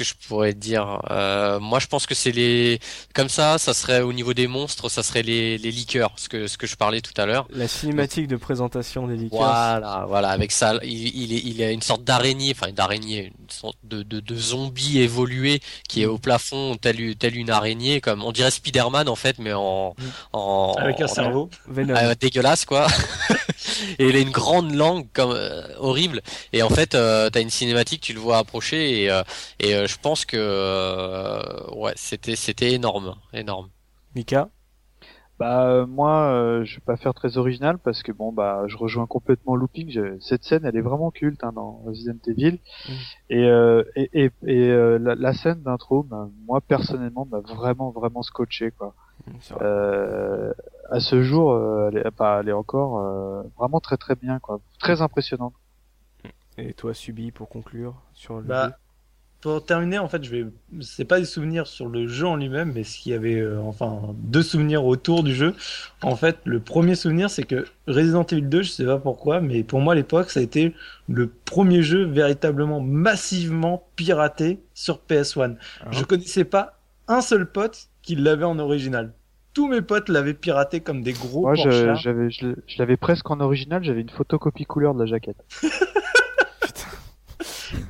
que 0.00 0.04
je 0.04 0.14
pourrais 0.28 0.54
dire? 0.54 1.00
Euh, 1.10 1.60
moi 1.60 1.78
je 1.78 1.86
pense 1.86 2.06
que 2.06 2.14
c'est 2.14 2.32
les, 2.32 2.78
comme 3.14 3.28
ça, 3.28 3.58
ça 3.58 3.74
serait 3.74 4.00
au 4.00 4.12
niveau 4.14 4.32
des 4.32 4.46
monstres, 4.46 4.88
ça 4.88 5.02
serait 5.02 5.22
les, 5.22 5.58
les 5.58 5.70
liqueurs, 5.70 6.12
ce 6.16 6.28
que 6.28 6.46
ce 6.46 6.56
que 6.56 6.66
je 6.66 6.74
parlais 6.76 7.00
tout 7.02 7.12
à 7.20 7.26
l'heure. 7.26 7.46
La 7.50 7.68
cinématique 7.68 8.26
de 8.28 8.36
présentation 8.36 9.06
des 9.06 9.16
liqueurs. 9.16 9.40
Voilà, 9.40 10.06
voilà, 10.08 10.30
avec 10.30 10.52
ça, 10.52 10.78
il, 10.82 11.08
il, 11.22 11.32
est, 11.34 11.42
il 11.44 11.62
a 11.62 11.70
une 11.70 11.82
sorte 11.82 12.02
d'araignée, 12.04 12.52
enfin 12.56 12.72
d'araignée, 12.72 13.32
une 13.38 13.50
sorte 13.50 13.76
de, 13.84 14.02
de, 14.02 14.20
de 14.20 14.34
zombie 14.36 15.00
évolué 15.00 15.60
qui 15.88 16.00
est 16.02 16.06
au 16.06 16.16
plafond, 16.18 16.76
tel, 16.80 17.14
tel 17.16 17.36
une 17.36 17.50
araignée, 17.50 18.00
comme 18.00 18.24
on 18.24 18.32
dirait 18.32 18.50
Spider-Man 18.50 19.08
en 19.08 19.16
fait, 19.16 19.38
mais 19.38 19.52
en, 19.52 19.94
Mm. 19.98 20.04
en 20.32 20.74
Avec 20.78 21.00
un 21.00 21.04
en- 21.04 21.08
cerveau. 21.08 21.50
Venom. 21.68 21.94
ah, 21.96 22.14
dégueulasse 22.14 22.64
quoi. 22.64 22.86
et 23.98 24.08
il 24.08 24.16
a 24.16 24.20
une 24.20 24.30
grande 24.30 24.74
langue 24.74 25.06
comme 25.12 25.32
euh, 25.32 25.62
horrible. 25.78 26.22
Et 26.52 26.62
en 26.62 26.68
fait, 26.70 26.94
euh, 26.94 27.30
t'as 27.30 27.40
une 27.42 27.50
cinématique, 27.50 28.00
tu 28.02 28.12
le 28.12 28.20
vois 28.20 28.38
approcher 28.38 29.02
et, 29.04 29.10
euh, 29.10 29.22
et 29.60 29.74
euh, 29.74 29.86
je 29.86 29.96
pense 30.00 30.24
que 30.24 30.36
euh, 30.38 31.42
ouais, 31.74 31.92
c'était 31.96 32.36
c'était 32.36 32.72
énorme, 32.72 33.14
énorme. 33.32 33.68
Mika. 34.14 34.48
Bah 35.38 35.66
euh, 35.70 35.86
moi, 35.86 36.24
euh, 36.32 36.64
je 36.66 36.76
vais 36.76 36.82
pas 36.84 36.96
faire 36.98 37.14
très 37.14 37.38
original 37.38 37.78
parce 37.78 38.02
que 38.02 38.12
bon 38.12 38.30
bah 38.30 38.64
je 38.66 38.76
rejoins 38.76 39.06
complètement 39.06 39.56
Looping. 39.56 39.90
Je- 39.90 40.18
Cette 40.20 40.44
scène, 40.44 40.66
elle 40.66 40.76
est 40.76 40.82
vraiment 40.82 41.10
culte 41.10 41.42
hein, 41.44 41.52
dans 41.54 41.82
Resident 41.86 42.18
Evil. 42.26 42.58
Mm. 42.88 42.92
Et, 43.30 43.44
euh, 43.48 43.84
et 43.96 44.10
et, 44.12 44.30
et, 44.46 44.70
euh, 44.70 44.98
la, 44.98 45.14
la 45.14 45.32
scène 45.34 45.62
d'intro, 45.62 46.02
bah, 46.02 46.28
moi 46.46 46.60
personnellement, 46.60 47.26
m'a 47.26 47.40
vraiment 47.40 47.90
vraiment 47.90 48.22
scotché 48.22 48.70
quoi. 48.72 48.94
Euh, 49.62 50.52
à 50.90 51.00
ce 51.00 51.22
jour, 51.22 51.52
euh, 51.52 51.88
elle, 51.92 51.98
est, 51.98 52.10
bah, 52.18 52.38
elle 52.40 52.48
est 52.48 52.52
encore 52.52 52.98
euh, 52.98 53.42
vraiment 53.58 53.80
très 53.80 53.96
très 53.96 54.16
bien 54.16 54.38
quoi, 54.40 54.60
très 54.78 55.02
impressionnante. 55.02 55.54
Et 56.58 56.74
toi, 56.74 56.92
Subi, 56.94 57.30
pour 57.30 57.48
conclure 57.48 57.94
sur 58.12 58.36
le 58.36 58.42
Bah, 58.42 58.68
2. 58.68 58.74
pour 59.40 59.64
terminer, 59.64 59.98
en 59.98 60.08
fait, 60.08 60.22
je 60.24 60.30
vais, 60.30 60.46
c'est 60.82 61.04
pas 61.06 61.18
des 61.18 61.24
souvenirs 61.24 61.66
sur 61.66 61.88
le 61.88 62.06
jeu 62.06 62.26
en 62.26 62.36
lui-même, 62.36 62.72
mais 62.74 62.84
s'il 62.84 63.12
y 63.12 63.14
avait, 63.14 63.40
euh, 63.40 63.60
enfin, 63.62 64.00
deux 64.14 64.42
souvenirs 64.42 64.84
autour 64.84 65.22
du 65.22 65.34
jeu. 65.34 65.54
En 66.02 66.16
fait, 66.16 66.38
le 66.44 66.60
premier 66.60 66.96
souvenir, 66.96 67.30
c'est 67.30 67.44
que 67.44 67.64
Resident 67.86 68.24
Evil 68.24 68.42
2, 68.42 68.62
je 68.62 68.70
sais 68.70 68.84
pas 68.84 68.98
pourquoi, 68.98 69.40
mais 69.40 69.62
pour 69.62 69.80
moi, 69.80 69.94
à 69.94 69.96
l'époque, 69.96 70.28
ça 70.30 70.40
a 70.40 70.42
été 70.42 70.74
le 71.08 71.28
premier 71.28 71.82
jeu 71.82 72.04
véritablement 72.04 72.80
massivement 72.80 73.84
piraté 73.96 74.60
sur 74.74 75.00
PS1. 75.08 75.56
Ah. 75.80 75.86
Je 75.92 76.04
connaissais 76.04 76.44
pas 76.44 76.78
un 77.08 77.22
seul 77.22 77.46
pote 77.50 77.88
qui 78.02 78.16
l'avait 78.16 78.44
en 78.44 78.58
original. 78.58 79.12
Tous 79.52 79.66
mes 79.68 79.82
potes 79.82 80.08
l'avaient 80.08 80.34
piraté 80.34 80.80
comme 80.80 81.02
des 81.02 81.12
gros 81.12 81.42
Moi, 81.42 81.54
je- 81.56 81.62
porchards. 81.64 81.96
j'avais, 81.96 82.30
je, 82.30 82.46
l'ai- 82.48 82.54
je 82.66 82.78
l'avais 82.78 82.96
presque 82.96 83.30
en 83.30 83.40
original. 83.40 83.82
J'avais 83.82 84.00
une 84.02 84.08
photocopie 84.10 84.64
couleur 84.64 84.94
de 84.94 85.00
la 85.00 85.06
jaquette. 85.06 85.36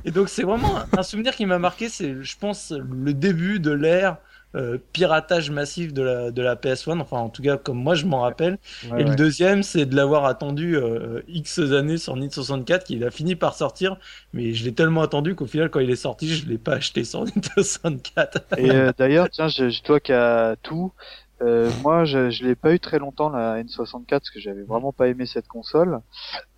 Et 0.05 0.11
donc 0.11 0.29
c'est 0.29 0.43
vraiment 0.43 0.79
un- 0.97 1.03
souvenir 1.03 1.35
qui 1.35 1.45
m'a 1.45 1.59
marqué, 1.59 1.89
c'est 1.89 2.15
je 2.21 2.37
pense 2.37 2.71
le 2.71 3.13
début 3.13 3.59
de 3.59 3.71
l'ère 3.71 4.17
euh, 4.55 4.77
piratage 4.93 5.49
massif 5.49 5.93
de 5.93 6.01
la, 6.01 6.31
de 6.31 6.41
la 6.41 6.55
PS1, 6.55 6.99
enfin 6.99 7.17
en 7.17 7.29
tout 7.29 7.41
cas 7.41 7.57
comme 7.57 7.77
moi 7.81 7.95
je 7.95 8.05
m'en 8.05 8.21
rappelle. 8.21 8.57
Ouais, 8.91 9.01
et 9.01 9.03
le 9.03 9.15
deuxième 9.15 9.63
c'est 9.63 9.85
de 9.85 9.95
l'avoir 9.95 10.25
attendu 10.25 10.75
euh, 10.77 11.21
X 11.27 11.59
années 11.59 11.97
sur 11.97 12.15
Nintendo 12.15 12.33
64, 12.43 12.83
qu'il 12.85 13.03
a 13.03 13.11
fini 13.11 13.35
par 13.35 13.53
sortir, 13.55 13.97
mais 14.33 14.53
je 14.53 14.63
l'ai 14.65 14.73
tellement 14.73 15.01
attendu 15.01 15.35
qu'au 15.35 15.45
final 15.47 15.69
quand 15.69 15.79
il 15.79 15.89
est 15.89 15.95
sorti 15.95 16.27
je 16.33 16.47
l'ai 16.47 16.57
pas 16.57 16.73
acheté 16.75 17.03
sur 17.03 17.23
Nintendo 17.25 17.49
64. 17.63 18.43
Et 18.57 18.71
euh, 18.71 18.91
d'ailleurs, 18.97 19.29
tiens, 19.29 19.47
je, 19.47 19.69
je 19.69 19.81
toi 19.83 19.99
qui 19.99 20.11
as 20.13 20.55
tout, 20.63 20.91
euh, 21.41 21.69
moi 21.81 22.05
je, 22.05 22.29
je 22.29 22.43
l'ai 22.45 22.55
pas 22.55 22.73
eu 22.73 22.79
très 22.79 22.99
longtemps 22.99 23.29
la 23.29 23.61
N64 23.63 24.05
parce 24.07 24.29
que 24.29 24.39
j'avais 24.39 24.63
vraiment 24.63 24.93
pas 24.93 25.07
aimé 25.07 25.25
cette 25.25 25.47
console. 25.47 25.99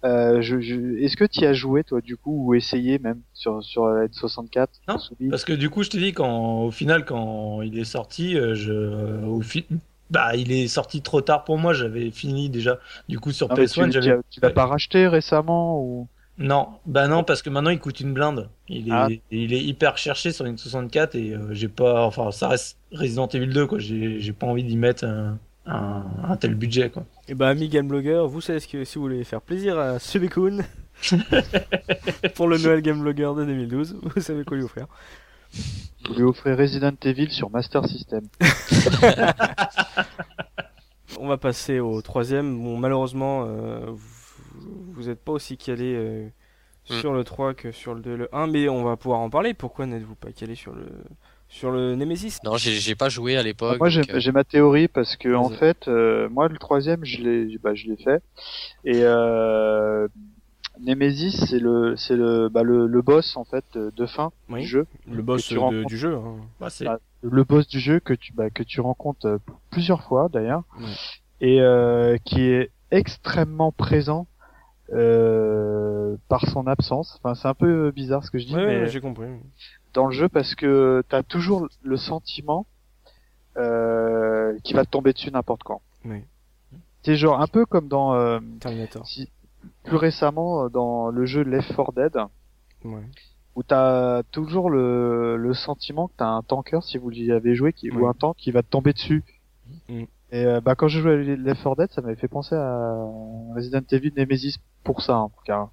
Euh, 0.03 0.41
je, 0.41 0.59
je, 0.61 0.97
Est-ce 1.03 1.15
que 1.17 1.23
tu 1.25 1.45
as 1.45 1.53
joué 1.53 1.83
toi 1.83 2.01
du 2.01 2.17
coup 2.17 2.47
ou 2.47 2.53
essayé 2.53 2.99
même 2.99 3.21
sur 3.33 3.63
sur 3.63 3.87
la 3.87 4.07
N64 4.07 4.67
Non, 4.87 4.97
Parce 5.29 5.45
que 5.45 5.53
du 5.53 5.69
coup 5.69 5.83
je 5.83 5.89
te 5.89 5.97
dis 5.97 6.13
quand 6.13 6.63
au 6.63 6.71
final 6.71 7.05
quand 7.05 7.61
il 7.61 7.77
est 7.79 7.85
sorti, 7.85 8.37
euh, 8.37 8.55
je 8.55 9.23
au 9.25 9.41
fi- 9.41 9.65
bah 10.09 10.35
il 10.35 10.51
est 10.51 10.67
sorti 10.67 11.01
trop 11.01 11.21
tard 11.21 11.43
pour 11.45 11.57
moi, 11.57 11.73
j'avais 11.73 12.11
fini 12.11 12.49
déjà 12.49 12.79
du 13.07 13.19
coup 13.19 13.31
sur 13.31 13.49
Non, 13.49 13.55
tu, 13.55 13.61
PS1 13.61 13.89
tu, 13.89 13.99
tu 14.29 14.39
l'as 14.41 14.49
pas 14.49 14.65
racheté 14.65 15.07
récemment 15.07 15.79
ou 15.81 16.07
Non, 16.39 16.69
bah 16.87 17.07
non, 17.07 17.23
parce 17.23 17.41
que 17.43 17.49
maintenant 17.51 17.69
il 17.69 17.79
coûte 17.79 17.99
une 17.99 18.13
blinde. 18.13 18.49
Il 18.67 18.87
est, 18.87 18.91
Ah. 18.91 19.07
il 19.29 19.53
est 19.53 19.63
hyper 19.63 19.97
cherché 19.99 20.31
sur 20.31 20.45
une 20.45 20.57
64 20.57 21.13
et 21.15 21.31
euh, 21.33 21.53
j'ai 21.53 21.67
pas, 21.67 22.05
enfin 22.05 22.31
ça 22.31 22.47
reste 22.47 22.77
Resident 22.91 23.27
Evil 23.27 23.47
2 23.53 23.67
quoi. 23.67 23.77
J'ai, 23.79 24.33
pas 24.33 24.47
envie 24.47 24.63
d'y 24.63 24.75
mettre 24.75 25.05
un, 25.05 25.37
un, 25.67 26.03
un 26.27 26.35
tel 26.37 26.55
budget 26.55 26.89
quoi. 26.89 27.05
Et 27.27 27.35
bah, 27.35 27.49
ami 27.49 27.69
Game 27.69 27.87
Blogger, 27.87 28.23
vous 28.27 28.41
savez 28.41 28.59
ce 28.59 28.67
que 28.67 28.83
si 28.83 28.95
vous 28.95 29.03
voulez 29.03 29.23
faire 29.23 29.41
plaisir 29.41 29.77
à 29.77 29.99
Subikun 29.99 30.59
pour 32.35 32.47
le 32.47 32.57
Noël 32.57 32.81
Game 32.81 32.99
Blogger 33.01 33.31
de 33.37 33.45
2012, 33.45 33.97
vous 34.01 34.21
savez 34.21 34.43
quoi 34.43 34.57
lui 34.57 34.63
offrir. 34.63 34.87
vous 36.07 36.15
lui 36.15 36.23
offrez 36.23 36.55
Resident 36.55 36.93
Evil 37.03 37.29
sur 37.29 37.51
Master 37.51 37.85
System 37.87 38.21
On 41.19 41.27
va 41.27 41.37
passer 41.37 41.79
au 41.79 42.01
troisième. 42.01 42.57
Bon, 42.63 42.77
malheureusement, 42.77 43.45
euh, 43.47 43.85
vous- 43.87 44.22
vous 44.93 45.03
n'êtes 45.09 45.23
pas 45.23 45.31
aussi 45.33 45.57
calé 45.57 45.93
euh, 45.95 46.27
Mm. 46.89 46.95
sur 46.99 47.13
le 47.13 47.23
3 47.23 47.53
que 47.53 47.71
sur 47.71 47.93
le 47.95 48.01
2 48.01 48.15
le 48.17 48.35
1, 48.35 48.47
mais 48.47 48.67
on 48.67 48.83
va 48.83 48.97
pouvoir 48.97 49.21
en 49.21 49.29
parler. 49.29 49.53
Pourquoi 49.53 49.85
n'êtes-vous 49.85 50.15
pas 50.15 50.33
calé 50.33 50.53
sur 50.53 50.73
le 50.75 50.85
sur 51.47 51.71
le 51.71 51.95
Nemesis? 51.95 52.39
Non, 52.43 52.57
j'ai 52.57 52.73
j'ai 52.73 52.93
pas 52.95 53.07
joué 53.07 53.37
à 53.37 53.41
l'époque. 53.43 53.79
Moi 53.79 53.87
j'ai 53.87 54.01
donc, 54.01 54.09
euh, 54.15 54.19
j'ai 54.19 54.33
ma 54.33 54.43
théorie 54.43 54.89
parce 54.89 55.15
que 55.15 55.33
en 55.33 55.47
fait 55.49 55.87
euh, 55.87 56.27
moi 56.27 56.49
le 56.49 56.57
troisième 56.57 57.05
je 57.05 57.21
l'ai 57.21 57.57
bah, 57.57 57.73
je 57.73 57.87
l'ai 57.87 57.95
fait 57.95 58.21
et 58.83 58.99
euh, 59.03 60.09
Nemesis 60.81 61.45
c'est 61.47 61.59
le 61.59 61.95
c'est 61.95 62.17
le 62.17 62.49
bah, 62.49 62.63
le, 62.63 62.87
le 62.87 63.01
boss 63.01 63.37
en 63.37 63.45
fait 63.45 63.63
de, 63.77 64.05
fin 64.05 64.31
Oui. 64.49 64.61
du 64.63 64.67
jeu 64.67 64.85
Le 65.09 65.21
boss 65.21 65.53
de- 65.53 65.57
rencontres. 65.57 65.87
du 65.87 65.97
jeu. 65.97 66.15
hein. 66.15 66.35
Bah, 66.59 66.69
c'est, 66.69 66.85
Ah. 66.87 66.99
le 67.21 67.43
boss 67.45 67.65
du 67.67 67.79
jeu 67.79 67.99
que 68.01 68.13
tu 68.13 68.33
bah, 68.33 68.49
que 68.49 68.63
tu 68.63 68.81
rencontres 68.81 69.25
euh, 69.27 69.37
plusieurs 69.69 70.03
fois 70.03 70.27
d'ailleurs 70.27 70.63
Ouais. 70.79 70.85
et 71.39 71.61
euh, 71.61 72.17
qui 72.25 72.41
est 72.41 72.71
extrêmement 72.91 73.71
présent 73.71 74.27
euh, 74.93 76.15
par 76.29 76.47
son 76.49 76.67
absence. 76.67 77.19
Enfin 77.19 77.35
c'est 77.35 77.47
un 77.47 77.53
peu 77.53 77.91
bizarre 77.91 78.23
ce 78.23 78.31
que 78.31 78.37
je 78.37 78.45
dis 78.45 78.55
Ouais, 78.55 78.65
mais 78.65 78.79
ouais, 78.81 78.87
j'ai 78.87 79.01
compris. 79.01 79.27
dans 79.93 80.05
le 80.05 80.11
jeu 80.11 80.29
parce 80.29 80.55
que 80.55 81.03
t'as 81.09 81.23
toujours 81.23 81.67
le 81.83 81.97
sentiment 81.97 82.65
euh, 83.57 84.57
qu'il 84.63 84.75
va 84.75 84.85
te 84.85 84.89
tomber 84.89 85.13
dessus 85.13 85.31
n'importe 85.31 85.63
quand. 85.63 85.81
Oui. 86.05 86.23
T'es 87.03 87.15
genre 87.15 87.39
un 87.41 87.47
peu 87.47 87.65
comme 87.65 87.87
dans 87.87 88.13
euh, 88.15 88.39
Terminator. 88.59 89.05
si, 89.05 89.29
plus 89.83 89.97
récemment 89.97 90.65
euh, 90.65 90.69
dans 90.69 91.09
le 91.09 91.25
jeu 91.25 91.43
Left 91.43 91.75
4 91.75 91.93
Dead 91.93 92.17
Ouais. 92.85 93.01
où 93.55 93.63
t'as 93.63 94.23
toujours 94.31 94.69
le, 94.69 95.37
le 95.37 95.53
sentiment 95.53 96.07
que 96.09 96.13
t'as 96.17 96.27
un 96.27 96.41
tanker 96.41 96.83
si 96.83 96.97
vous 96.97 97.11
y 97.11 97.31
avez 97.31 97.55
joué 97.55 97.71
qui, 97.71 97.89
ou 97.91 98.07
un 98.07 98.13
tank 98.13 98.35
qui 98.37 98.51
va 98.51 98.61
te 98.61 98.67
tomber 98.69 98.91
dessus. 98.93 99.23
Mm. 99.89 100.03
Et 100.31 100.45
euh, 100.45 100.59
bah 100.61 100.75
quand 100.75 100.87
je 100.87 100.99
jouais 100.99 101.13
à 101.13 101.15
Left 101.15 101.63
4 101.63 101.75
Dead, 101.77 101.91
ça 101.91 102.01
m'avait 102.01 102.15
fait 102.15 102.27
penser 102.27 102.55
à 102.55 102.95
Resident 103.55 103.81
Evil 103.91 104.11
Nemesis 104.17 104.57
pour 104.83 105.01
ça 105.01 105.17
en 105.17 105.29
tout 105.29 105.43
cas. 105.45 105.69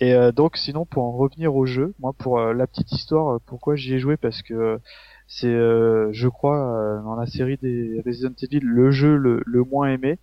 Et 0.00 0.14
euh, 0.14 0.32
donc 0.32 0.56
sinon 0.56 0.84
pour 0.86 1.04
en 1.04 1.12
revenir 1.12 1.54
au 1.54 1.64
jeu, 1.66 1.94
moi 2.00 2.12
pour 2.12 2.38
euh, 2.40 2.52
la 2.54 2.66
petite 2.66 2.90
histoire, 2.92 3.34
euh, 3.34 3.38
pourquoi 3.46 3.76
j'y 3.76 3.94
ai 3.94 3.98
joué 3.98 4.16
parce 4.16 4.42
que 4.42 4.54
euh, 4.54 4.78
c'est 5.28 5.46
euh, 5.46 6.08
je 6.12 6.28
crois 6.28 6.58
euh, 6.58 7.02
dans 7.02 7.14
la 7.14 7.26
série 7.26 7.56
des 7.58 8.02
Resident 8.04 8.34
Evil 8.42 8.60
le 8.62 8.90
jeu 8.90 9.16
le, 9.16 9.42
le 9.46 9.64
moins 9.64 9.88
aimé. 9.88 10.18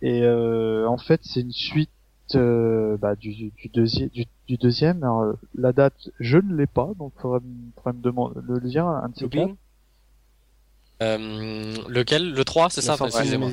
Et 0.00 0.22
euh, 0.22 0.86
en 0.88 0.96
fait 0.98 1.20
c'est 1.22 1.40
une 1.40 1.52
suite 1.52 1.90
euh, 2.34 2.96
bah, 2.98 3.14
du, 3.16 3.34
du, 3.50 3.68
deuxième 3.72 4.08
du, 4.10 4.24
du 4.46 4.56
deuxième. 4.58 5.02
Alors, 5.02 5.34
la 5.54 5.72
date 5.72 6.10
je 6.20 6.38
ne 6.38 6.54
l'ai 6.56 6.66
pas 6.66 6.90
donc 6.98 7.12
faudrait, 7.20 7.40
me- 7.40 7.72
faudrait 7.76 7.92
me 7.94 8.02
demander 8.02 8.40
le 8.46 8.60
dire 8.60 8.86
un 8.86 9.10
quatre. 9.10 9.22
Looping 9.22 9.56
Euh, 11.02 11.74
lequel? 11.88 12.32
Le 12.32 12.44
3, 12.44 12.70
c'est 12.70 12.82
ça? 12.82 12.96
Excusez-moi. 13.04 13.50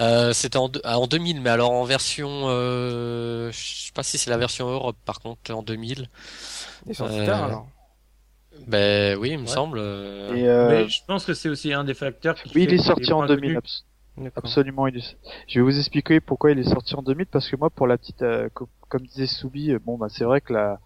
Euh, 0.00 0.32
C'était 0.32 0.56
en, 0.56 0.68
deux- 0.68 0.80
ah, 0.84 0.98
en 0.98 1.06
2000, 1.06 1.40
mais 1.40 1.50
alors 1.50 1.70
en 1.72 1.84
version... 1.84 2.28
Euh, 2.46 3.52
je 3.52 3.86
sais 3.86 3.92
pas 3.92 4.02
si 4.02 4.18
c'est 4.18 4.30
la 4.30 4.38
version 4.38 4.68
Europe, 4.68 4.96
par 5.04 5.20
contre, 5.20 5.52
en 5.52 5.62
2000. 5.62 6.08
Il 6.86 6.90
est 6.90 6.94
sorti 6.94 7.16
Euh, 7.16 7.26
tard 7.26 7.44
alors. 7.44 7.66
Ben 8.66 9.16
oui, 9.18 9.30
il 9.30 9.38
me 9.38 9.44
Ouais. 9.44 9.48
semble. 9.50 9.78
euh, 9.78 10.34
Et 10.36 10.48
euh, 10.48 10.68
Mais 10.68 10.88
je 10.88 11.00
pense 11.06 11.24
que 11.24 11.34
c'est 11.34 11.48
aussi 11.48 11.72
un 11.72 11.84
des 11.84 11.94
facteurs 11.94 12.34
qui 12.36 12.52
oui, 12.54 12.64
il 12.64 12.72
est 12.74 12.78
sorti 12.78 13.12
en 13.12 13.16
moins 13.18 13.26
2000. 13.26 13.54
connu. 13.54 13.56
abs-. 13.58 13.84
Absolument, 14.36 14.86
il 14.86 14.98
est... 14.98 15.16
je 15.48 15.58
vais 15.58 15.64
vous 15.64 15.76
expliquer 15.78 16.20
pourquoi 16.20 16.52
il 16.52 16.58
est 16.60 16.68
sorti 16.68 16.94
en 16.94 17.02
2000 17.02 17.26
parce 17.26 17.48
que 17.48 17.56
moi, 17.56 17.68
pour 17.70 17.86
la 17.88 17.98
petite, 17.98 18.22
euh, 18.22 18.48
co- 18.54 18.68
comme 18.88 19.02
disait 19.06 19.26
Soubi, 19.26 19.72
bon 19.84 19.98
bah 19.98 20.06
c'est 20.08 20.24
vrai 20.24 20.40
que 20.40 20.52
la, 20.52 20.78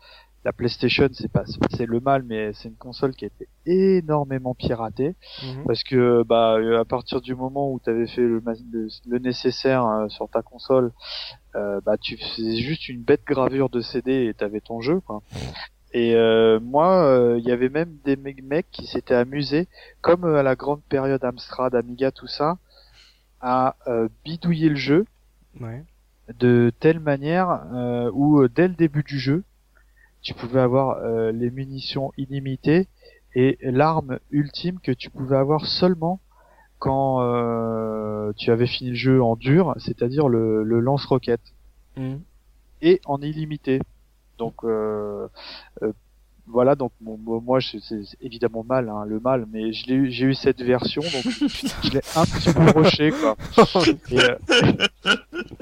la 0.49 0.53
PlayStation 0.55 1.09
c'est 1.13 1.31
pas 1.31 1.45
c'est 1.77 1.85
le 1.85 2.01
mal, 2.01 2.23
mais 2.23 2.53
c'est 2.55 2.69
une 2.69 2.77
console 2.77 3.13
qui 3.15 3.25
a 3.27 3.29
été 3.29 3.49
énormément 3.67 4.55
piratée 4.55 5.15
Mhm. 5.43 5.65
parce 5.67 5.83
que 5.85 6.23
bah 6.23 6.55
euh, 6.57 6.81
à 6.81 6.87
partir 6.87 7.21
du 7.21 7.35
moment 7.35 7.71
où 7.73 7.79
tu 7.85 7.91
avais 7.91 8.07
fait 8.07 8.23
le, 8.23 8.41
le, 8.73 8.89
le 9.13 9.19
nécessaire 9.19 9.85
euh, 9.87 10.09
sur 10.09 10.27
ta 10.31 10.41
console, 10.41 10.91
euh, 11.55 11.81
bah 11.85 11.97
tu 11.99 12.17
faisais 12.17 12.57
juste 12.57 12.89
une 12.89 13.03
bête 13.03 13.25
gravure 13.27 13.69
de 13.69 13.83
CD 13.83 14.27
et 14.27 14.33
t'avais 14.35 14.63
ton 14.63 14.81
jeu 14.81 15.01
quoi. 15.01 15.21
Et 15.93 16.15
euh, 16.15 16.61
moi, 16.61 16.89
euh, 17.05 17.39
il 17.39 17.47
y 17.47 17.53
avait 17.53 17.71
même 17.71 17.93
des 18.05 18.17
me- 18.17 18.43
mecs 18.43 18.71
qui 18.71 18.87
s'étaient 18.87 19.15
amusés, 19.15 19.69
comme 20.03 20.25
euh, 20.25 20.37
à 20.41 20.43
la 20.43 20.55
grande 20.55 20.83
période 20.85 21.25
Amstrad, 21.25 21.75
Amiga, 21.75 22.11
tout 22.11 22.27
ça, 22.27 22.59
à 23.41 23.77
euh, 23.87 24.09
bidouiller 24.25 24.69
le 24.71 24.77
jeu 24.77 25.05
Ouais. 25.61 25.83
de 26.39 26.71
telle 26.81 27.01
manière 27.01 27.49
euh, 27.75 28.11
où 28.13 28.41
euh, 28.43 28.49
dès 28.55 28.69
le 28.69 28.75
début 28.75 29.03
du 29.03 29.19
jeu, 29.19 29.45
tu 30.23 30.35
pouvais 30.35 30.61
avoir 30.61 30.99
euh, 30.99 31.33
les 31.33 31.51
munitions 31.51 32.13
illimitées 32.17 32.89
et 33.35 33.59
l'arme 33.63 34.19
ultime 34.31 34.79
que 34.83 34.93
tu 34.93 35.11
pouvais 35.11 35.37
avoir 35.37 35.67
seulement 35.67 36.21
quand 36.79 37.21
euh, 37.23 38.33
tu 38.37 38.51
avais 38.51 38.67
fini 38.67 38.91
le 38.91 38.97
jeu 38.97 39.23
en 39.23 39.37
dur, 39.37 39.75
c'est-à-dire 39.79 40.29
le, 40.29 40.63
le 40.63 40.81
lance-roquette 40.81 41.41
Mhm. 41.97 42.21
et 42.83 43.01
en 43.07 43.21
illimité. 43.21 43.81
Donc 44.39 44.63
euh, 44.63 45.27
euh, 45.83 45.93
voilà, 46.47 46.77
donc 46.77 46.93
bon, 47.01 47.19
moi 47.41 47.59
c'est 47.61 47.81
évidemment 48.21 48.63
mal, 48.65 48.89
hein, 48.89 49.05
le 49.05 49.19
mal, 49.19 49.47
mais 49.53 49.73
j'ai 49.73 49.95
eu 49.97 50.35
cette 50.35 50.63
version, 50.63 51.03
donc 51.03 51.11
je 51.83 51.91
l'ai 51.91 52.01
un 52.15 52.25
petit 52.25 52.53
peu 52.53 52.79
rushé 52.79 53.11
quoi. 53.11 53.37
Et, 54.13 54.21
euh, 54.21 54.37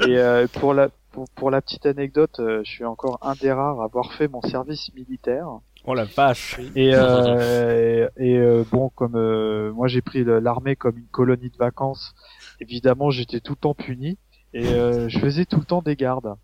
et, 0.06 0.18
euh, 0.18 0.46
pour 0.60 0.74
la 0.74 0.90
pour, 1.16 1.30
pour 1.30 1.50
la 1.50 1.62
petite 1.62 1.86
anecdote, 1.86 2.40
euh, 2.40 2.60
je 2.62 2.70
suis 2.70 2.84
encore 2.84 3.18
un 3.22 3.32
des 3.32 3.50
rares 3.50 3.80
à 3.80 3.84
avoir 3.84 4.12
fait 4.12 4.28
mon 4.28 4.42
service 4.42 4.92
militaire. 4.94 5.48
Oh 5.86 5.94
la 5.94 6.04
vache. 6.04 6.60
Et, 6.74 6.94
euh, 6.94 8.06
et 8.18 8.36
euh, 8.36 8.64
bon, 8.70 8.90
comme 8.90 9.16
euh, 9.16 9.72
moi 9.72 9.88
j'ai 9.88 10.02
pris 10.02 10.24
l'armée 10.24 10.76
comme 10.76 10.98
une 10.98 11.06
colonie 11.06 11.48
de 11.48 11.56
vacances, 11.56 12.14
évidemment 12.60 13.08
j'étais 13.08 13.40
tout 13.40 13.54
le 13.54 13.60
temps 13.60 13.72
puni 13.72 14.18
et 14.52 14.66
euh, 14.66 15.08
je 15.08 15.18
faisais 15.18 15.46
tout 15.46 15.58
le 15.58 15.64
temps 15.64 15.80
des 15.80 15.96
gardes. 15.96 16.34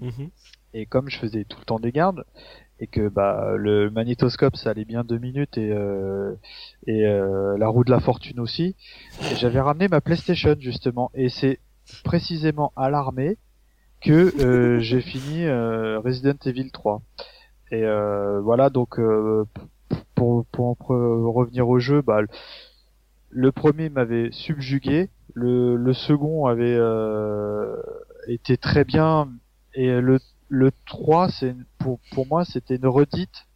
Mhm. 0.00 0.30
Et 0.72 0.86
comme 0.86 1.10
je 1.10 1.18
faisais 1.18 1.44
tout 1.44 1.58
le 1.60 1.66
temps 1.66 1.78
des 1.78 1.92
gardes 1.92 2.24
et 2.80 2.86
que 2.86 3.08
bah 3.08 3.56
le 3.58 3.90
magnétoscope 3.90 4.56
ça 4.56 4.70
allait 4.70 4.86
bien 4.86 5.04
deux 5.04 5.18
minutes 5.18 5.58
et 5.58 5.70
euh, 5.70 6.32
et 6.86 7.04
euh, 7.04 7.58
la 7.58 7.68
roue 7.68 7.84
de 7.84 7.90
la 7.90 8.00
fortune 8.00 8.40
aussi, 8.40 8.74
j'avais 9.36 9.60
ramené 9.60 9.86
ma 9.88 10.00
PlayStation 10.00 10.56
justement 10.58 11.10
et 11.12 11.28
c'est 11.28 11.60
précisément 12.04 12.72
à 12.74 12.88
l'armée 12.88 13.36
que 14.00 14.32
euh, 14.40 14.80
j'ai 14.80 15.00
fini 15.00 15.44
euh, 15.46 16.00
Resident 16.00 16.36
Evil 16.46 16.70
3. 16.70 17.02
Et 17.70 17.84
euh, 17.84 18.40
voilà 18.40 18.70
donc 18.70 18.98
euh, 18.98 19.44
pour 20.14 20.46
pour 20.46 20.76
pre- 20.76 21.32
revenir 21.32 21.68
au 21.68 21.78
jeu, 21.78 22.02
bah 22.02 22.20
le- 23.30 23.52
premier 23.52 23.88
m'avait 23.90 24.30
subjugué, 24.32 25.10
le 25.34 25.76
le 25.76 25.92
second 25.92 26.46
avait 26.46 26.76
euh, 26.78 27.76
été 28.26 28.56
très 28.56 28.84
bien 28.84 29.28
et 29.74 30.00
le 30.00 30.18
le 30.48 30.70
3 30.86 31.28
c'est 31.28 31.54
pour 31.78 32.00
pour 32.12 32.26
moi 32.26 32.44
c'était 32.44 32.76
une 32.76 32.86
redite 32.86 33.46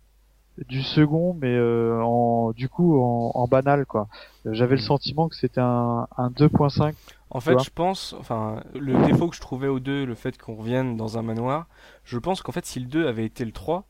du 0.69 0.82
second 0.82 1.35
mais 1.40 1.55
euh, 1.56 2.01
en 2.02 2.52
du 2.52 2.69
coup 2.69 3.01
en, 3.01 3.32
en 3.35 3.47
banal 3.48 3.86
quoi. 3.86 4.09
J'avais 4.44 4.77
le 4.77 4.82
sentiment 4.82 5.28
que 5.28 5.36
c'était 5.36 5.60
un 5.60 6.06
un 6.19 6.31
2.5 6.31 6.94
En 7.35 7.41
fait, 7.41 7.59
je 7.65 7.71
pense, 7.71 8.15
enfin, 8.19 8.63
le 8.75 9.05
défaut 9.07 9.29
que 9.29 9.35
je 9.37 9.41
trouvais 9.41 9.69
au 9.69 9.81
2, 9.81 10.05
le 10.05 10.15
fait 10.15 10.37
qu'on 10.39 10.55
revienne 10.55 10.97
dans 10.97 11.17
un 11.19 11.23
manoir, 11.23 11.67
je 12.05 12.19
pense 12.19 12.43
qu'en 12.43 12.53
fait, 12.53 12.67
si 12.67 12.79
le 12.79 12.87
2 12.87 13.07
avait 13.07 13.25
été 13.25 13.45
le 13.45 13.53
3, 13.53 13.89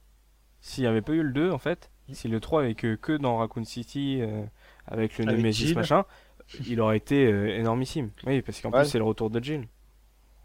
s'il 0.61 0.85
n'y 0.85 0.89
avait 0.89 1.03
pas 1.03 1.13
eu 1.13 1.23
le 1.23 1.33
2, 1.33 1.51
en 1.51 1.59
fait, 1.59 1.91
si 2.13 2.29
le 2.29 2.39
3 2.41 2.63
avait 2.63 2.75
que, 2.75 2.95
que 2.95 3.17
dans 3.17 3.37
Raccoon 3.39 3.65
City, 3.65 4.19
euh, 4.21 4.45
avec 4.87 5.19
le 5.19 5.27
Avec 5.27 5.39
Nemesis 5.41 5.67
Jill. 5.69 5.77
machin, 5.77 6.05
il 6.69 6.81
aurait 6.81 6.97
été 6.99 7.27
euh, 7.27 7.59
énormissime. 7.59 8.11
Oui, 8.27 8.43
parce 8.43 8.61
qu'en 8.61 8.71
Ouais. 8.71 8.83
plus, 8.83 8.91
c'est 8.91 8.99
le 8.99 9.05
retour 9.05 9.29
de 9.31 9.43
Jill. 9.43 9.67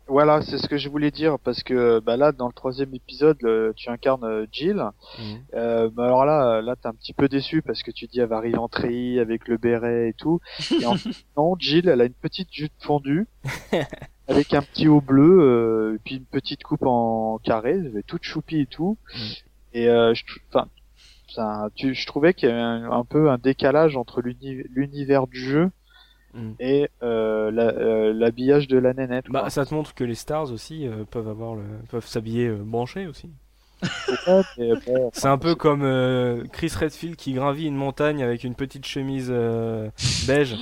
Voilà, 0.09 0.41
c'est 0.41 0.57
ce 0.57 0.67
que 0.69 0.77
je 0.77 0.87
voulais 0.87 1.11
dire 1.11 1.37
parce 1.37 1.63
que 1.63 1.99
bah 1.99 2.15
là 2.15 2.31
dans 2.31 2.47
le 2.47 2.53
troisième 2.53 2.95
épisode 2.95 3.37
le- 3.41 3.73
tu 3.75 3.89
incarnes 3.89 4.23
euh, 4.23 4.45
Jill. 4.51 4.75
Mhm. 5.19 5.39
Euh, 5.53 5.89
bah 5.89 6.05
alors 6.05 6.23
là 6.25 6.61
là 6.61 6.75
t'es 6.77 6.87
un 6.87 6.93
petit 6.93 7.11
peu 7.13 7.27
déçu 7.27 7.61
parce 7.61 7.83
que 7.83 7.91
tu 7.91 8.07
dis 8.07 8.21
elle 8.21 8.27
va 8.29 8.37
arriver 8.37 8.57
en 8.57 8.69
treillis 8.69 9.19
avec 9.19 9.47
le 9.49 9.57
béret 9.57 10.09
et 10.09 10.13
tout. 10.13 10.39
Et 10.81 10.85
en 10.85 10.95
non 11.37 11.55
Jill 11.59 11.89
elle 11.89 11.99
a 11.99 12.05
une 12.05 12.13
petite 12.13 12.47
jupe 12.53 12.71
fondue 12.79 13.27
avec 14.29 14.53
un 14.53 14.61
petit 14.61 14.87
haut 14.87 15.01
bleu 15.01 15.39
euh, 15.41 15.95
et 15.95 15.99
puis 16.03 16.15
une 16.15 16.25
petite 16.25 16.63
coupe 16.63 16.85
en 16.85 17.39
carré, 17.43 17.77
toute 18.07 18.23
choupie 18.23 18.61
et 18.61 18.65
tout. 18.65 18.97
Mm. 19.13 19.19
Et 19.73 19.87
euh, 19.89 20.13
je 20.13 20.23
enfin 20.49 20.69
ça, 21.29 21.67
tu, 21.75 21.93
je 21.93 22.07
trouvais 22.07 22.33
qu'il 22.33 22.47
y 22.47 22.51
avait 22.51 22.61
un, 22.61 22.89
un 22.91 23.03
peu 23.03 23.29
un 23.29 23.37
décalage 23.37 23.97
entre 23.97 24.21
l'uni- 24.21 24.63
l'univers 24.69 25.27
du 25.27 25.37
jeu 25.39 25.69
Mhm. 26.37 26.55
et 26.59 26.89
euh, 27.03 27.51
la- 27.51 27.73
euh, 27.73 28.13
l'habillage 28.13 28.67
de 28.67 28.77
la 28.77 28.93
nénette. 28.93 29.27
quoi. 29.29 29.43
Bah, 29.43 29.49
ça 29.49 29.65
te 29.65 29.73
montre 29.73 29.93
que 29.93 30.03
les 30.03 30.15
stars 30.15 30.51
aussi 30.51 30.87
euh, 30.87 31.03
peuvent 31.09 31.27
avoir 31.29 31.55
le, 31.55 31.63
peuvent 31.89 32.05
s'habiller 32.05 32.47
euh, 32.47 32.57
branchés 32.63 33.07
aussi. 33.07 33.29
C'est 35.13 35.27
un 35.27 35.37
peu 35.37 35.55
comme 35.55 35.83
euh, 35.83 36.43
Chris 36.51 36.71
Redfield 36.79 37.15
qui 37.15 37.33
gravit 37.33 37.65
une 37.65 37.75
montagne 37.75 38.23
avec 38.23 38.43
une 38.43 38.55
petite 38.55 38.85
chemise 38.85 39.27
euh, 39.29 39.89
beige 40.27 40.55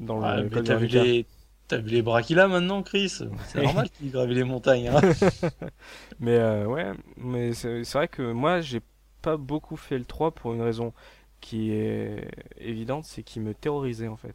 dans 0.00 0.22
Ah, 0.22 0.36
le 0.40 0.48
t'as 0.48 0.76
vu 0.76 0.86
les 0.86 1.26
t'as 1.68 1.78
vu 1.78 1.88
les 1.90 2.02
bras 2.02 2.22
qu'il 2.22 2.38
a 2.38 2.46
maintenant, 2.48 2.82
Chris? 2.82 3.08
C'est 3.48 3.62
normal 3.62 3.88
qu'il 3.90 4.10
gravit 4.10 4.34
les 4.34 4.44
montagnes. 4.44 4.88
Hein. 4.88 5.00
Mais 6.20 6.36
euh, 6.38 6.66
ouais, 6.66 6.92
mais 7.16 7.52
c'est 7.52 7.84
c'est 7.84 7.98
vrai 7.98 8.08
que 8.08 8.32
moi 8.32 8.60
j'ai 8.60 8.80
pas 9.22 9.36
beaucoup 9.36 9.76
fait 9.76 9.98
le 9.98 10.04
3 10.04 10.30
pour 10.32 10.54
une 10.54 10.62
raison 10.62 10.92
qui 11.40 11.72
est 11.72 12.28
évidente, 12.58 13.04
c'est 13.04 13.22
qu'il 13.22 13.42
me 13.42 13.54
terrorisait 13.54 14.08
en 14.08 14.16
fait. 14.16 14.34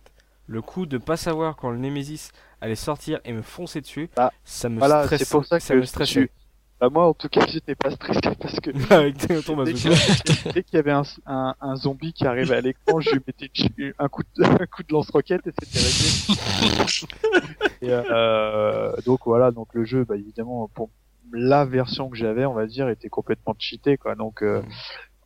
Le 0.51 0.61
coup 0.61 0.85
de 0.85 0.97
pas 0.97 1.15
savoir 1.15 1.55
quand 1.55 1.69
le 1.69 1.77
Nemesis 1.77 2.31
allait 2.59 2.75
sortir 2.75 3.21
et 3.23 3.31
me 3.31 3.41
foncer 3.41 3.79
dessus, 3.79 4.09
Bah, 4.17 4.33
ça 4.43 4.67
me 4.67 4.79
Voilà, 4.79 5.03
stresse, 5.03 5.23
c'est 5.23 5.29
pour 5.31 5.45
ça 5.45 5.59
que 5.61 5.73
me 5.73 5.85
stressait. 5.85 6.25
tu- 6.25 6.31
Bah 6.81 6.89
moi 6.89 7.07
en 7.07 7.13
tout 7.13 7.29
cas 7.29 7.45
j'étais 7.47 7.75
pas 7.75 7.89
stressé 7.91 8.19
parce 8.41 8.59
que 8.59 8.71
dès 10.53 10.63
qu'il 10.63 10.75
y 10.75 10.77
avait 10.77 10.91
un, 10.91 11.03
un, 11.25 11.55
un 11.61 11.75
zombie 11.77 12.11
qui 12.11 12.25
arrivait 12.27 12.55
à 12.57 12.61
l'écran, 12.61 12.99
je 12.99 13.11
lui 13.11 13.21
mettais 13.25 13.49
une- 13.77 13.93
un 13.97 14.09
coup 14.09 14.23
de, 14.35 14.43
un 14.63 14.65
coup 14.65 14.83
de 14.83 14.91
lance-roquette 14.91 15.47
et 15.47 15.51
c'était 15.61 15.79
réglé. 15.79 16.91
et 17.81 17.91
euh, 17.91 18.93
donc 19.05 19.21
voilà, 19.25 19.51
donc 19.51 19.69
le 19.73 19.85
jeu, 19.85 20.03
bah 20.03 20.17
évidemment 20.17 20.67
pour 20.73 20.89
la 21.31 21.63
version 21.63 22.09
que 22.09 22.17
j'avais, 22.17 22.45
on 22.45 22.53
va 22.53 22.65
dire, 22.65 22.89
était 22.89 23.07
complètement 23.09 23.55
cheaté 23.57 23.97
quoi. 23.97 24.15
Donc 24.15 24.41
euh, 24.43 24.61
Mm. 24.61 24.69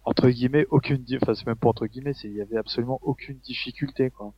Entre 0.06 0.30
guillemets 0.30 0.66
aucune, 0.70 1.04
enfin 1.22 1.34
c'est 1.36 1.46
même 1.48 1.56
pas 1.56 1.70
entre 1.70 1.88
guillemets, 1.88 2.14
c'est 2.14 2.28
il 2.28 2.36
y 2.36 2.42
avait 2.42 2.58
absolument 2.58 3.00
aucune 3.02 3.38
difficulté 3.40 4.10
quoi. 4.12 4.34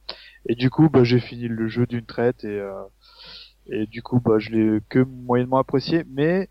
Et 0.47 0.55
du 0.55 0.69
coup 0.69 0.89
bah 0.89 1.03
j'ai 1.03 1.19
fini 1.19 1.47
le 1.47 1.67
jeu 1.67 1.85
d'une 1.85 2.05
traite 2.05 2.43
et 2.43 2.59
euh, 2.59 2.83
et 3.67 3.85
du 3.85 4.01
coup 4.01 4.19
bah 4.19 4.39
je 4.39 4.51
l'ai 4.51 4.79
que 4.89 4.99
moyennement 4.99 5.57
apprécié, 5.57 6.03
mais 6.09 6.49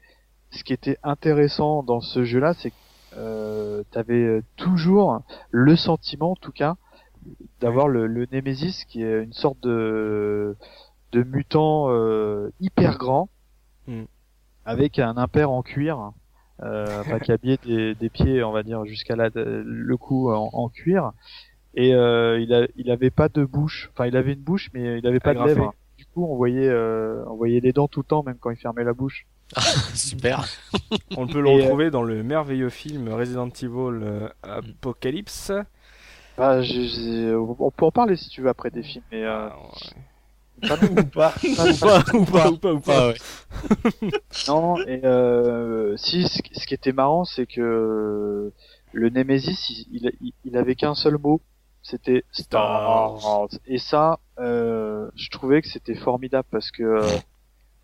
ce 0.51 0.65
qui 0.65 0.73
était 0.73 0.99
intéressant 1.03 1.83
dans 1.83 2.01
ce 2.01 2.25
jeu-là, 2.25 2.55
c'est 2.55 2.71
que 2.71 2.77
euh, 3.17 3.83
t'avais 3.93 4.43
toujours 4.57 5.23
le 5.51 5.75
sentiment, 5.77 6.33
en 6.33 6.37
tout 6.37 6.53
cas, 6.53 6.77
d'avoir 7.61 7.89
le, 7.89 8.07
le 8.07 8.27
Nemesis 8.31 8.85
qui 8.87 9.03
est 9.03 9.23
une 9.25 9.33
sorte 9.33 9.61
de 9.63 10.57
de 11.13 11.23
mutants 11.23 11.87
euh, 11.91 12.51
hyper 12.61 12.99
grands, 12.99 13.29
Hmm. 13.87 14.07
avec 14.65 14.99
un 14.99 15.17
impair 15.17 15.53
en 15.53 15.63
cuir, 15.63 16.11
euh, 16.63 17.03
habillait 17.29 17.59
des, 17.65 17.95
des 17.95 18.11
pieds, 18.11 18.43
on 18.43 18.53
va 18.53 18.63
dire 18.63 18.85
jusqu'à 18.87 19.17
la, 19.17 19.31
le 19.35 19.97
cou 19.97 20.31
en, 20.33 20.51
en 20.53 20.69
cuir, 20.69 21.13
et 21.75 21.95
euh, 21.95 22.41
il, 22.41 22.55
a, 22.55 22.67
il 22.77 22.91
avait 22.91 23.11
pas 23.11 23.29
de 23.29 23.45
bouche, 23.45 23.91
enfin 23.93 24.07
il 24.07 24.17
avait 24.17 24.33
une 24.35 24.43
bouche 24.43 24.71
mais 24.73 24.99
il 24.99 25.07
avait 25.07 25.21
pas 25.21 25.31
Agrafé. 25.31 25.55
de 25.55 25.59
lèvres. 25.61 25.75
Du 25.99 26.05
coup, 26.07 26.27
on 26.27 26.37
voyait, 26.37 26.69
euh, 26.69 27.25
on 27.29 27.37
voyait 27.37 27.61
les 27.61 27.73
dents 27.73 27.89
tout 27.89 28.01
le 28.01 28.07
temps, 28.07 28.23
même 28.23 28.39
quand 28.39 28.51
il 28.51 28.57
fermait 28.57 28.85
la 28.85 28.93
bouche. 28.93 29.27
Super. 29.95 30.45
On 31.17 31.27
peut 31.27 31.41
le 31.41 31.49
Et, 31.49 31.61
euh, 31.61 31.63
retrouver 31.63 31.91
dans 31.91 32.03
le 32.03 32.23
merveilleux 32.23 32.69
film 32.69 33.09
Resident 33.09 33.49
Evil 33.49 34.03
euh, 34.03 34.29
Apocalypse. 34.43 35.53
Bah, 36.37 36.61
j'ai- 36.63 36.87
j'ai- 36.89 37.35
on 37.35 37.71
peut 37.71 37.85
en 37.87 37.91
parler 37.91 38.17
si 38.17 38.29
tu 38.29 38.43
veux 38.43 38.49
après 38.49 38.71
des 38.71 38.83
films, 38.83 39.05
mais 39.11 39.25
euh, 39.25 39.49
Ah, 39.49 39.57
ouais. 39.59 40.07
ou 40.91 41.05
pas. 41.05 41.35
ou 41.45 41.55
pas, 41.79 42.03
ou 42.15 42.25
pas, 42.25 42.51
ou 42.51 42.57
pas, 42.57 42.73
ou 42.73 42.81
pas. 42.81 43.09
Ouais. 43.09 43.15
Non, 44.49 44.77
et 44.87 45.01
euh, 45.05 45.97
si 45.97 46.27
ce 46.29 46.67
qui 46.67 46.75
était 46.75 46.93
marrant, 46.93 47.25
c'est 47.25 47.47
que 47.47 48.53
le 48.93 49.11
Nemesis, 49.11 49.87
il, 49.91 50.13
il, 50.21 50.33
il 50.45 50.57
avait 50.57 50.75
qu'un 50.75 50.95
seul 50.95 51.19
mot, 51.19 51.41
c'était 51.83 52.25
Star. 52.33 53.19
Et 53.67 53.79
ça, 53.79 54.19
euh, 54.39 55.09
je 55.15 55.31
trouvais 55.31 55.63
que 55.63 55.69
c'était 55.69 55.95
formidable 55.95 56.49
parce 56.51 56.71
que 56.71 56.83
euh, 56.83 57.09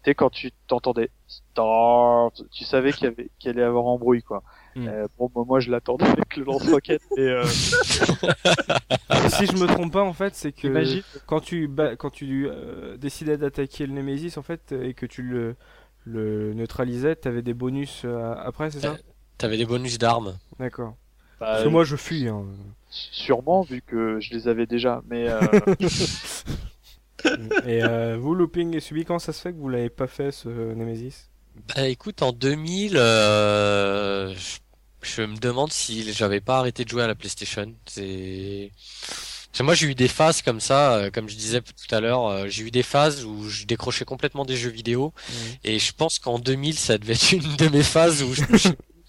tu 0.03 0.11
sais 0.11 0.15
quand 0.15 0.31
tu 0.31 0.51
t'entendais 0.67 1.11
Star, 1.29 2.33
tu 2.51 2.65
savais 2.65 2.93
qu'il 2.93 3.05
y 3.05 3.07
avait 3.07 3.31
qu'il 3.39 3.51
allait 3.51 3.63
y 3.63 3.65
avoir 3.65 3.87
embrouille 3.87 4.23
quoi. 4.23 4.43
Hmm. 4.75 4.89
Euh, 4.89 5.07
bon, 5.19 5.31
bah, 5.35 5.43
moi 5.47 5.61
je 5.61 5.71
l'attendais 5.71 6.05
avec 6.07 6.37
le 6.37 6.45
lance-roquette 6.45 7.03
et 7.17 7.21
euh, 7.21 7.45
Et 7.45 9.29
si 9.29 9.47
je 9.47 9.53
me 9.57 9.67
trompe 9.67 9.93
pas, 9.93 10.03
en 10.03 10.13
fait, 10.15 10.35
c'est 10.35 10.53
que 10.53 10.67
imagine. 10.67 11.03
quand 11.27 11.41
tu, 11.41 11.69
quand 11.99 12.11
tu 12.11 12.49
euh, 12.49 12.97
décidais 12.97 13.37
d'attaquer 13.37 13.87
le 13.87 13.93
Nemesis, 13.93 14.39
en 14.39 14.43
fait, 14.43 14.73
et 14.73 14.95
que 14.95 15.05
tu 15.07 15.23
le, 15.23 15.57
le 16.05 16.55
neutralisais, 16.55 17.17
t'avais 17.17 17.43
des 17.43 17.55
bonus 17.55 18.03
euh, 18.05 18.35
après, 18.39 18.71
c'est 18.71 18.81
ça 18.81 18.97
T'avais 19.39 19.57
des 19.57 19.67
bonus 19.67 19.99
d'armes. 19.99 20.39
D'accord. 20.59 20.95
Bah, 21.41 21.47
Parce 21.53 21.65
que 21.65 21.69
moi, 21.69 21.85
je 21.85 21.97
fuis. 21.97 22.29
Hein. 22.29 22.45
sûrement 22.89 23.63
vu 23.63 23.83
que 23.83 24.21
je 24.21 24.33
les 24.33 24.47
avais 24.49 24.67
déjà, 24.67 25.03
mais 25.09 25.29
euh, 25.29 25.41
et 27.67 27.83
euh, 27.83 28.17
vous, 28.19 28.35
Looping 28.35 28.75
et 28.77 28.81
Subi, 28.81 29.05
quand 29.05 29.19
ça 29.19 29.33
se 29.33 29.41
fait 29.41 29.53
que 29.53 29.59
vous 29.59 29.69
l'avez 29.69 29.91
pas 29.91 30.07
fait, 30.07 30.31
ce 30.31 30.49
Nemesis? 30.49 31.29
Bah 31.55 31.89
écoute, 31.89 32.23
en 32.23 32.33
2000, 32.33 32.97
euh, 32.97 34.35
je, 35.03 35.23
me 35.23 35.37
demande 35.37 35.73
si 35.73 36.13
j'avais 36.13 36.41
pas 36.41 36.59
arrêté 36.59 36.85
de 36.85 36.89
jouer 36.89 37.03
à 37.03 37.07
la 37.07 37.15
PlayStation. 37.15 37.75
C'est 37.87 38.71
moi 39.61 39.75
j'ai 39.75 39.87
eu 39.87 39.95
des 39.95 40.09
phases 40.09 40.43
comme 40.43 40.61
ça, 40.61 40.95
euh, 40.95 41.11
comme 41.11 41.29
je 41.29 41.37
disais 41.37 41.61
tout 41.61 41.95
à 41.95 42.01
l'heure, 42.01 42.27
euh, 42.27 42.49
j'ai 42.49 42.65
eu 42.65 42.71
des 42.71 42.83
phases 42.83 43.25
où 43.25 43.49
je 43.49 43.65
décrochais 43.65 44.05
complètement 44.05 44.45
des 44.45 44.57
jeux 44.57 44.71
vidéo 44.71 45.13
et 45.63 45.79
je 45.79 45.93
pense 45.93 46.19
qu'en 46.19 46.39
2000 46.39 46.77
ça 46.77 46.99
devait 46.99 47.13
être 47.13 47.33
une 47.33 47.57
de 47.57 47.69
mes 47.69 47.83
phases 47.83 48.23
où 48.23 48.35
je 48.35 48.43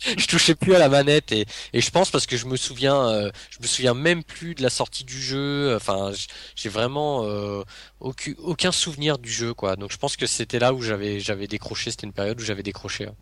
je 0.17 0.27
touchais 0.27 0.55
plus 0.55 0.73
à 0.75 0.79
la 0.79 0.89
manette 0.89 1.31
et, 1.31 1.45
et 1.73 1.81
je 1.81 1.91
pense 1.91 2.11
parce 2.11 2.25
que 2.25 2.37
je 2.37 2.45
me 2.45 2.55
souviens, 2.57 3.07
euh, 3.09 3.31
je 3.49 3.59
me 3.61 3.67
souviens 3.67 3.93
même 3.93 4.23
plus 4.23 4.55
de 4.55 4.61
la 4.61 4.69
sortie 4.69 5.03
du 5.03 5.19
jeu. 5.21 5.75
Enfin, 5.75 6.11
j'ai 6.55 6.69
vraiment 6.69 7.23
euh, 7.25 7.63
aucun, 7.99 8.33
aucun 8.39 8.71
souvenir 8.71 9.17
du 9.17 9.29
jeu 9.29 9.53
quoi. 9.53 9.75
Donc 9.75 9.91
je 9.91 9.97
pense 9.97 10.17
que 10.17 10.25
c'était 10.25 10.59
là 10.59 10.73
où 10.73 10.81
j'avais 10.81 11.19
j'avais 11.19 11.47
décroché. 11.47 11.91
C'était 11.91 12.07
une 12.07 12.13
période 12.13 12.39
où 12.39 12.43
j'avais 12.43 12.63
décroché. 12.63 13.07
hein. 13.07 13.15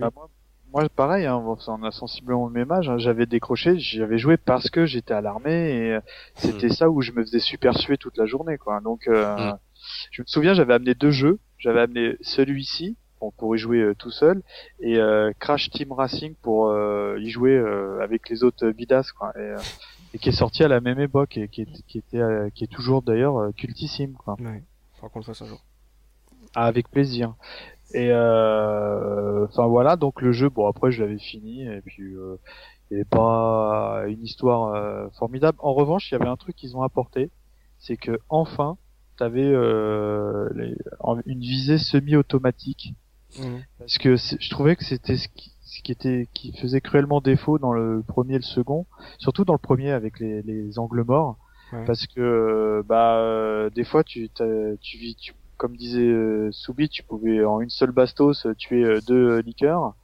Bah, 0.00 0.10
moi, 0.14 0.28
moi, 0.72 0.88
pareil, 0.88 1.26
hein, 1.26 1.36
on 1.68 1.82
a 1.82 1.90
sensiblement 1.90 2.46
le 2.46 2.52
même 2.52 2.70
âge. 2.72 2.88
hein, 2.88 2.98
j'avais 2.98 3.26
décroché, 3.26 3.78
j'avais 3.78 4.18
joué 4.18 4.36
parce 4.36 4.70
que 4.70 4.86
j'étais 4.86 5.14
à 5.14 5.20
l'armée 5.20 5.70
et 5.70 5.92
euh, 5.94 6.00
c'était 6.36 6.68
ça 6.70 6.88
où 6.90 7.02
je 7.02 7.12
me 7.12 7.22
faisais 7.24 7.40
super 7.40 7.76
suer 7.76 7.98
toute 7.98 8.16
la 8.16 8.26
journée, 8.26 8.56
quoi. 8.58 8.80
Donc, 8.80 9.08
euh, 9.08 9.52
Mm. 9.52 9.58
je 10.12 10.22
me 10.22 10.26
souviens, 10.26 10.54
j'avais 10.54 10.74
amené 10.74 10.94
deux 10.94 11.10
jeux. 11.10 11.38
J'avais 11.58 11.80
amené 11.80 12.16
celui-ci, 12.22 12.96
bon, 13.20 13.30
pour 13.36 13.54
y 13.54 13.58
jouer 13.58 13.78
euh, 13.80 13.94
tout 13.94 14.10
seul, 14.10 14.42
et 14.80 14.96
euh, 14.98 15.32
Crash 15.38 15.70
Team 15.70 15.92
Racing 15.92 16.34
pour 16.42 16.68
euh, 16.68 17.16
y 17.20 17.30
jouer 17.30 17.52
euh, 17.56 18.00
avec 18.02 18.28
les 18.28 18.42
autres 18.44 18.66
vidas, 18.68 19.10
quoi. 19.18 19.32
Et, 19.36 19.40
euh, 19.40 19.58
et 20.14 20.18
qui 20.18 20.30
est 20.30 20.32
sorti 20.32 20.64
à 20.64 20.68
la 20.68 20.80
même 20.80 20.98
époque 21.00 21.36
et 21.36 21.48
qui, 21.48 21.62
est, 21.62 21.82
qui 21.86 21.98
était, 21.98 22.18
euh, 22.18 22.50
qui 22.54 22.64
est 22.64 22.72
toujours 22.72 23.02
d'ailleurs 23.02 23.38
euh, 23.38 23.52
cultissime, 23.52 24.14
quoi. 24.14 24.36
Ouais. 24.40 24.62
Par 25.00 25.10
contre, 25.10 25.32
ça, 25.34 25.44
un 25.44 25.48
jour. 25.48 25.60
Ah, 26.54 26.66
avec 26.66 26.88
plaisir. 26.90 27.34
Et 27.94 28.10
euh, 28.10 29.46
enfin 29.46 29.66
voilà, 29.66 29.96
donc 29.96 30.20
le 30.22 30.30
jeu, 30.32 30.48
bon 30.48 30.66
après 30.68 30.92
je 30.92 31.02
l'avais 31.02 31.18
fini 31.18 31.66
et 31.66 31.80
puis 31.80 32.14
euh, 32.14 32.36
il 32.90 32.94
n'y 32.94 33.00
avait 33.00 33.08
pas 33.08 34.04
une 34.06 34.22
histoire 34.22 34.74
euh, 34.74 35.08
formidable. 35.18 35.58
En 35.60 35.74
revanche, 35.74 36.10
il 36.10 36.14
y 36.14 36.16
avait 36.16 36.28
un 36.28 36.36
truc 36.36 36.54
qu'ils 36.56 36.76
ont 36.76 36.82
apporté, 36.82 37.30
c'est 37.78 37.96
que 37.96 38.18
enfin, 38.28 38.78
euh, 39.20 40.48
les- 40.54 40.76
en- 41.00 41.20
une 41.26 41.40
visée 41.40 41.78
semi-automatique 41.78 42.94
Mhm. 43.38 43.62
parce 43.78 43.98
que 43.98 44.16
je 44.16 44.50
trouvais 44.50 44.76
que 44.76 44.84
c'était 44.84 45.16
ce 45.16 45.28
qui, 45.28 45.52
ce 45.62 45.82
qui 45.82 45.92
était 45.92 46.28
qui 46.34 46.52
faisait 46.58 46.80
cruellement 46.80 47.20
défaut 47.20 47.58
dans 47.58 47.72
le 47.72 48.02
premier 48.06 48.34
et 48.34 48.38
le 48.38 48.42
second, 48.42 48.86
surtout 49.18 49.44
dans 49.44 49.52
le 49.52 49.58
premier 49.58 49.92
avec 49.92 50.18
les, 50.18 50.42
les 50.42 50.78
angles 50.78 51.04
morts, 51.04 51.36
Ouais. 51.72 51.84
parce 51.84 52.06
que 52.08 52.20
euh, 52.20 52.82
bah 52.84 53.18
euh, 53.18 53.70
des 53.70 53.84
fois 53.84 54.02
tu 54.02 54.28
tu 54.80 54.98
vis 54.98 55.14
tu, 55.14 55.32
comme 55.56 55.76
disait 55.76 56.00
euh, 56.02 56.48
Soubi, 56.50 56.88
tu 56.88 57.04
pouvais 57.04 57.44
en 57.44 57.60
une 57.60 57.70
seule 57.70 57.92
bastos 57.92 58.44
euh, 58.46 58.54
tuer 58.54 58.82
euh, 58.82 59.00
deux 59.06 59.38
liqueurs. 59.40 59.94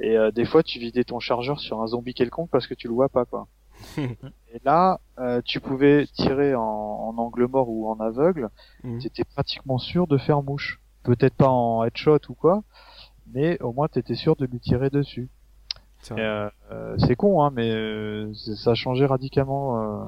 Et 0.00 0.16
euh, 0.18 0.32
des 0.32 0.44
fois, 0.44 0.64
tu 0.64 0.80
vidais 0.80 1.04
ton 1.04 1.20
chargeur 1.20 1.60
sur 1.60 1.80
un 1.80 1.86
zombie 1.86 2.14
quelconque 2.14 2.50
parce 2.50 2.66
que 2.66 2.74
tu 2.74 2.88
le 2.88 2.94
vois 2.94 3.08
pas, 3.08 3.24
quoi. 3.26 3.46
et 3.96 4.60
là, 4.64 4.98
euh, 5.20 5.40
tu 5.44 5.60
pouvais 5.60 6.06
tirer 6.14 6.56
en, 6.56 6.62
en 6.62 7.16
angle 7.16 7.46
mort 7.46 7.68
ou 7.68 7.88
en 7.88 8.00
aveugle. 8.00 8.48
Mhm. 8.82 8.98
Tu 8.98 9.06
étais 9.06 9.22
pratiquement 9.22 9.78
sûr 9.78 10.08
de 10.08 10.18
faire 10.18 10.42
mouche. 10.42 10.80
Peut-être 11.04 11.34
pas 11.34 11.48
en 11.48 11.84
headshot 11.84 12.18
ou 12.28 12.34
quoi, 12.34 12.62
mais 13.32 13.60
au 13.62 13.72
moins 13.72 13.88
tu 13.88 13.98
étais 13.98 14.14
sûr 14.16 14.36
de 14.36 14.46
lui 14.46 14.58
tirer 14.60 14.90
dessus. 14.90 15.28
C'est 16.00 16.14
Et, 16.14 16.20
vrai. 16.20 16.22
euh, 16.22 16.50
euh, 16.72 16.96
c'est 16.98 17.16
con, 17.16 17.42
hein, 17.42 17.50
mais 17.54 17.70
euh, 17.72 18.32
ça 18.34 18.72
a 18.72 18.74
changé 18.74 19.06
radicalement. 19.06 19.80
euh, 19.80 20.04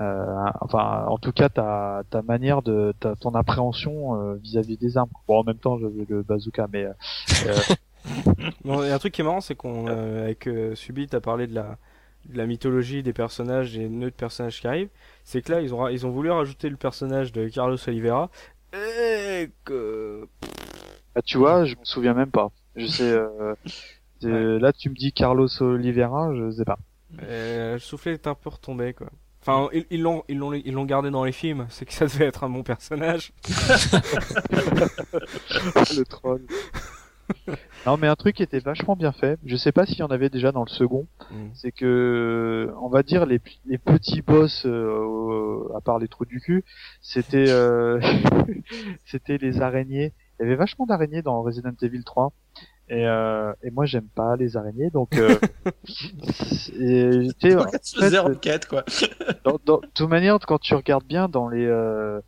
euh, 0.00 0.44
enfin, 0.60 1.04
en 1.08 1.18
tout 1.18 1.32
cas, 1.32 1.48
ta, 1.48 2.02
ta 2.10 2.22
manière 2.22 2.62
de 2.62 2.94
ta, 3.00 3.16
ton 3.16 3.34
appréhension 3.34 4.14
euh, 4.22 4.34
vis-à-vis 4.36 4.76
des 4.78 4.96
armes. 4.96 5.10
Bon, 5.26 5.40
en 5.40 5.44
même 5.44 5.58
temps, 5.58 5.78
j'avais 5.78 6.06
le 6.08 6.22
bazooka, 6.22 6.66
mais 6.72 6.86
Non, 8.64 8.82
et 8.82 8.90
un 8.90 8.98
truc 8.98 9.12
qui 9.12 9.20
est 9.20 9.24
marrant, 9.24 9.40
c'est 9.40 9.54
qu'on, 9.54 9.86
euh, 9.88 10.24
avec 10.24 10.46
euh, 10.46 10.74
Subi, 10.74 11.06
t'as 11.06 11.20
parlé 11.20 11.46
de 11.46 11.54
la, 11.54 11.76
de 12.28 12.36
la 12.38 12.46
mythologie 12.46 13.02
des 13.02 13.12
personnages, 13.12 13.72
des 13.74 13.88
nœuds 13.88 14.10
de 14.10 14.14
personnages 14.14 14.60
qui 14.60 14.66
arrivent. 14.66 14.88
C'est 15.24 15.42
que 15.42 15.52
là, 15.52 15.60
ils 15.60 15.74
ont, 15.74 15.86
ils 15.88 16.06
ont 16.06 16.10
voulu 16.10 16.30
rajouter 16.30 16.68
le 16.70 16.76
personnage 16.76 17.32
de 17.32 17.48
Carlos 17.48 17.76
Oliveira. 17.88 18.30
Et 18.72 19.50
que... 19.64 20.28
bah, 21.14 21.22
tu 21.22 21.38
vois, 21.38 21.64
je 21.64 21.74
me 21.76 21.84
souviens 21.84 22.14
même 22.14 22.30
pas. 22.30 22.50
Je 22.76 22.86
sais. 22.86 23.12
Euh, 24.24 24.58
Là, 24.58 24.72
tu 24.72 24.90
me 24.90 24.94
dis 24.94 25.12
Carlos 25.12 25.48
Oliveira, 25.62 26.34
je 26.34 26.50
sais 26.50 26.64
pas. 26.64 26.78
euh, 27.22 27.74
le 27.74 27.78
soufflet 27.78 28.12
est 28.12 28.26
un 28.26 28.34
peu 28.34 28.48
retombé, 28.50 28.92
quoi. 28.94 29.08
Enfin, 29.42 29.68
ils 29.72 29.86
ils 29.90 30.02
l'ont, 30.02 30.22
ils 30.28 30.36
l'ont, 30.36 30.52
ils 30.52 30.72
l'ont 30.72 30.84
gardé 30.84 31.10
dans 31.10 31.24
les 31.24 31.32
films. 31.32 31.66
C'est 31.70 31.86
que 31.86 31.92
ça 31.94 32.04
devait 32.06 32.26
être 32.26 32.44
un 32.44 32.50
bon 32.50 32.62
personnage. 32.62 33.32
le 35.96 36.02
troll. 36.04 36.42
non, 37.86 37.96
mais 37.96 38.06
un 38.06 38.16
truc 38.16 38.36
qui 38.36 38.42
était 38.42 38.58
vachement 38.60 38.96
bien 38.96 39.12
fait. 39.12 39.38
Je 39.44 39.56
sais 39.56 39.72
pas 39.72 39.86
s'il 39.86 39.98
y 39.98 40.02
en 40.02 40.08
avait 40.08 40.30
déjà 40.30 40.52
dans 40.52 40.64
le 40.64 40.70
second. 40.70 41.06
Mm. 41.30 41.34
c'est 41.54 41.72
que 41.72 42.72
on 42.80 42.88
va 42.88 43.02
dire 43.02 43.26
les, 43.26 43.40
les 43.66 43.78
petits 43.78 44.22
boss 44.22 44.64
euh, 44.66 45.68
à 45.76 45.80
part 45.80 45.98
les 45.98 46.08
trous 46.08 46.24
du 46.24 46.40
cul 46.40 46.64
c'était 47.00 47.48
euh, 47.50 48.00
c'était 49.04 49.38
les 49.38 49.60
araignées 49.60 50.12
il 50.38 50.42
y 50.44 50.46
avait 50.46 50.56
vachement 50.56 50.86
d'araignées 50.86 51.22
dans 51.22 51.42
Resident 51.42 51.72
Evil 51.82 52.02
3 52.04 52.32
et, 52.88 53.06
euh, 53.06 53.52
et 53.62 53.70
moi 53.70 53.84
j'aime 53.86 54.08
pas 54.08 54.36
les 54.36 54.56
araignées 54.56 54.90
donc 54.90 55.16
euh, 55.16 55.36
sais, 57.40 57.56
en 57.56 57.66
fait, 57.68 58.66
quoi. 58.68 58.84
dans, 59.44 59.58
dans- 59.64 59.80
de 59.80 59.86
toute 59.94 60.08
manière, 60.08 60.38
quand 60.40 60.58
tu 60.58 60.74
regardes 60.74 61.04
bien 61.04 61.28
dans 61.28 61.48
les 61.48 61.64
euh, 61.66 62.20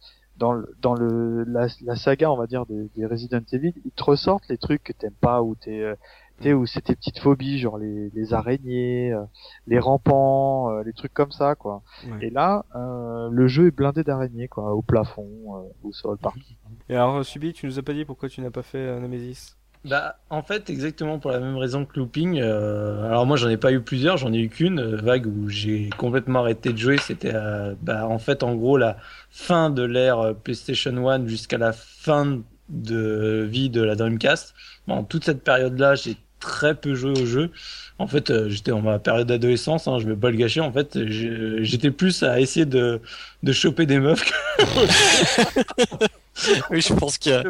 dans 0.43 0.55
le, 0.55 0.75
dans 0.81 0.95
le 0.95 1.45
la, 1.45 1.69
la 1.83 1.95
saga, 1.95 2.33
on 2.33 2.37
va 2.37 2.49
dire 2.49 2.67
des, 2.67 2.91
des 2.97 3.07
Resident 3.07 3.45
Evil, 3.53 3.73
ils 3.85 3.93
te 3.93 4.03
ressortent 4.03 4.49
les 4.49 4.59
trucs 4.59 4.83
que 4.83 4.93
t'aimes 4.93 5.15
pas 5.21 5.41
ou 5.41 5.55
t'es 5.55 5.81
euh, 5.81 5.95
t'es 6.41 6.53
ou 6.53 6.67
c'est 6.67 6.81
tes 6.81 6.97
petites 6.97 7.21
phobies, 7.21 7.61
genre 7.61 7.79
les, 7.79 8.11
les 8.11 8.35
araignées, 8.35 9.13
euh, 9.13 9.23
les 9.69 9.79
rampants, 9.79 10.71
euh, 10.71 10.83
les 10.83 10.93
trucs 10.93 11.15
comme 11.15 11.31
ça, 11.31 11.55
quoi. 11.55 11.83
Ouais. 12.05 12.27
Et 12.27 12.31
là, 12.31 12.65
euh, 12.75 13.29
le 13.31 13.47
jeu 13.47 13.69
est 13.69 13.71
blindé 13.71 14.03
d'araignées, 14.03 14.49
quoi, 14.49 14.75
au 14.75 14.83
plafond, 14.83 15.29
euh, 15.29 15.61
au 15.85 15.93
sol, 15.93 16.19
partout. 16.19 16.41
Et 16.89 16.97
alors, 16.97 17.25
Subi, 17.25 17.53
tu 17.53 17.67
nous 17.67 17.79
as 17.79 17.83
pas 17.83 17.93
dit 17.93 18.05
pourquoi 18.05 18.29
tu 18.29 18.41
n'as 18.41 18.51
pas 18.51 18.63
fait 18.63 18.99
Nemesis? 18.99 19.55
Bah, 19.85 20.21
en 20.31 20.45
fait, 20.45 20.71
exactement 20.71 21.19
pour 21.19 21.33
la 21.33 21.41
même 21.41 21.57
raison 21.57 21.85
que 21.85 21.99
Looping. 21.99 22.39
euh, 22.41 23.05
alors 23.05 23.27
moi, 23.27 23.37
j'en 23.37 23.49
ai 23.49 23.57
pas 23.57 23.73
eu 23.73 23.81
plusieurs, 23.81 24.17
j'en 24.17 24.33
ai 24.33 24.39
eu 24.39 24.49
qu'une 24.49 24.79
euh, 24.79 24.97
vague 24.97 25.27
où 25.27 25.49
j'ai 25.49 25.91
complètement 25.97 26.39
arrêté 26.41 26.73
de 26.73 26.79
jouer. 26.79 26.99
C'était, 26.99 27.33
euh, 27.35 27.75
bah, 27.83 28.07
en 28.07 28.21
fait, 28.21 28.45
en 28.45 28.55
gros, 28.55 28.77
la 28.79 28.97
fin 29.31 29.71
de 29.71 29.83
l'ère 29.83 30.21
euh, 30.21 30.35
PlayStation 30.35 31.09
1 31.09 31.27
jusqu'à 31.27 31.59
la 31.59 31.73
fin 31.73 32.43
de 32.69 33.45
vie 33.51 33.71
de 33.71 33.83
la 33.83 33.97
Dreamcast. 33.97 34.55
Bon, 34.87 35.03
toute 35.03 35.25
cette 35.25 35.43
période-là, 35.43 35.97
j'ai 35.97 36.17
très 36.39 36.77
peu 36.77 36.95
joué 36.95 37.11
au 37.21 37.27
jeu. 37.27 37.51
En 37.99 38.07
fait, 38.07 38.49
j'étais 38.49 38.71
en 38.73 38.83
ma 38.83 39.01
période 39.01 39.27
d'adolescence, 39.27 39.89
hein, 39.89 39.99
je 39.99 40.07
vais 40.09 40.17
pas 40.17 40.31
le 40.31 40.37
gâcher. 40.37 40.61
En 40.61 40.73
fait, 40.73 40.97
j'étais 41.07 41.91
plus 41.91 42.23
à 42.23 42.39
essayer 42.41 42.67
de, 42.67 43.01
de 43.43 43.53
choper 43.53 43.87
des 43.87 43.99
meufs 43.99 44.25
que 44.25 46.07
oui, 46.71 46.81
je 46.81 46.95
pense 46.95 47.19
que. 47.19 47.43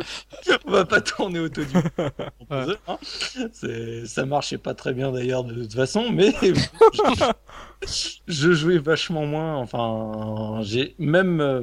On 0.66 0.72
va 0.72 0.84
pas 0.84 1.00
tourner 1.00 1.38
au 1.38 1.48
du. 1.48 1.62
hein. 2.50 2.66
C'est- 3.52 4.06
Ça 4.06 4.26
marchait 4.26 4.58
pas 4.58 4.74
très 4.74 4.92
bien 4.92 5.12
d'ailleurs 5.12 5.44
de 5.44 5.54
toute 5.62 5.74
façon, 5.74 6.10
mais 6.10 6.32
je, 6.42 6.52
je 8.26 8.52
jouais 8.52 8.78
vachement 8.78 9.26
moins. 9.26 9.56
Enfin, 9.56 10.60
j'ai 10.62 10.94
même 10.98 11.40
euh, 11.40 11.62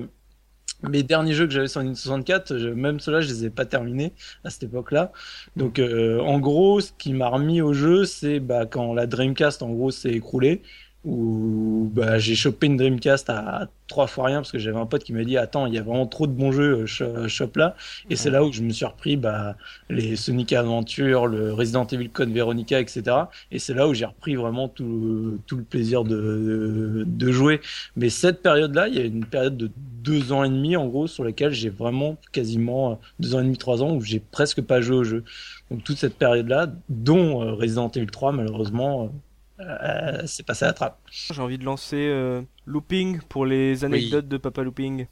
mes 0.84 1.04
derniers 1.04 1.34
jeux 1.34 1.48
que 1.48 1.54
j'avais 1.54 1.68
sur 1.68 1.82
Nintendo 1.82 1.98
64, 2.00 2.58
je- 2.58 2.70
même 2.70 3.00
ceux-là, 3.00 3.22
je 3.22 3.28
les 3.30 3.46
ai 3.46 3.50
pas 3.50 3.66
terminés 3.66 4.14
à 4.44 4.50
cette 4.50 4.64
époque-là. 4.64 5.12
Donc, 5.56 5.80
euh, 5.80 6.20
en 6.22 6.40
gros, 6.40 6.82
ce 6.82 6.92
qui 6.98 7.14
m'a 7.14 7.30
remis 7.30 7.62
au 7.62 7.74
jeu, 7.74 8.06
c'est 8.06 8.40
bah, 8.40 8.66
quand 8.66 8.94
la 8.94 9.08
Dreamcast, 9.08 9.64
en 9.64 9.70
gros, 9.72 9.92
s'est 9.92 10.12
écroulée, 10.12 10.62
où 11.06 11.90
bah, 11.94 12.20
j'ai 12.20 12.36
chopé 12.36 12.68
une 12.68 12.76
Dreamcast 12.78 13.30
à 13.30 13.70
trois 13.88 14.06
fois 14.08 14.26
rien 14.26 14.38
parce 14.40 14.52
que 14.52 14.60
j'avais 14.60 14.78
un 14.78 14.86
pote 14.86 15.04
qui 15.04 15.14
m'a 15.14 15.24
dit 15.24 15.38
attends 15.38 15.66
il 15.66 15.74
y 15.74 15.78
a 15.78 15.82
vraiment 15.82 16.06
trop 16.06 16.28
de 16.28 16.34
bons 16.34 16.52
jeux 16.52 16.82
euh, 16.82 16.86
cho- 16.86 17.28
chope 17.28 17.56
là. 17.58 17.76
Et 18.10 18.16
c'est 18.18 18.30
là 18.30 18.44
où 18.44 18.52
je 18.52 18.62
me 18.62 18.70
suis 18.72 18.86
repris 18.86 19.16
bah, 19.18 19.56
les 19.90 20.16
Sonic 20.18 20.52
Adventure 20.54 21.26
le 21.28 21.54
Resident 21.54 21.86
Evil 21.88 22.10
Code 22.10 22.30
Veronica 22.32 22.80
etc 22.80 23.16
et 23.52 23.60
c'est 23.60 23.74
là 23.74 23.88
où 23.88 23.94
j'ai 23.94 24.06
repris 24.06 24.36
vraiment 24.36 24.68
tout, 24.68 25.40
tout 25.48 25.56
le 25.56 25.64
plaisir 25.64 26.04
de, 26.04 27.04
de 27.08 27.32
jouer. 27.32 27.62
Mais 27.96 28.10
cette 28.10 28.42
période 28.42 28.76
là 28.76 28.88
il 28.88 28.96
y 28.96 29.00
a 29.00 29.06
une 29.06 29.26
période 29.26 29.58
de 29.58 29.72
deux 30.04 30.32
ans 30.32 30.44
et 30.44 30.50
demi 30.50 30.76
en 30.76 30.88
gros 30.88 31.08
sur 31.08 31.24
laquelle 31.24 31.52
j'ai 31.52 31.70
vraiment 31.70 32.18
quasiment 32.32 32.92
euh, 32.92 32.96
deux 33.20 33.36
ans 33.36 33.40
et 33.40 33.44
demi 33.44 33.58
trois 33.58 33.82
ans 33.84 33.96
où 33.96 34.02
j'ai 34.02 34.20
presque 34.20 34.62
pas 34.62 34.82
joué 34.82 34.98
au 34.98 35.04
jeu. 35.04 35.24
Donc 35.72 35.84
toute 35.84 35.98
cette 35.98 36.18
période 36.18 36.48
là 36.48 36.68
dont 36.90 37.42
euh, 37.44 37.54
Resident 37.54 37.90
Evil 37.90 38.08
3 38.08 38.32
malheureusement 38.32 39.12
euh, 39.60 40.24
c'est 40.28 40.44
passé 40.44 40.66
à 40.66 40.70
la 40.70 40.74
trappe 40.74 41.00
J'ai 41.12 41.42
envie 41.42 41.58
de 41.58 41.66
lancer 41.66 41.98
euh, 41.98 42.42
Looping 42.66 43.22
pour 43.30 43.46
les 43.46 43.84
anecdotes 43.84 44.28
de 44.28 44.38
Papa 44.38 44.64
Looping. 44.64 45.08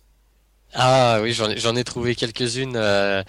Ah 0.74 1.20
oui, 1.22 1.32
j'en 1.32 1.50
ai, 1.50 1.58
j'en 1.58 1.76
ai 1.78 1.84
trouvé 1.86 2.14
quelques-unes. 2.14 2.76
euh, 2.76 3.24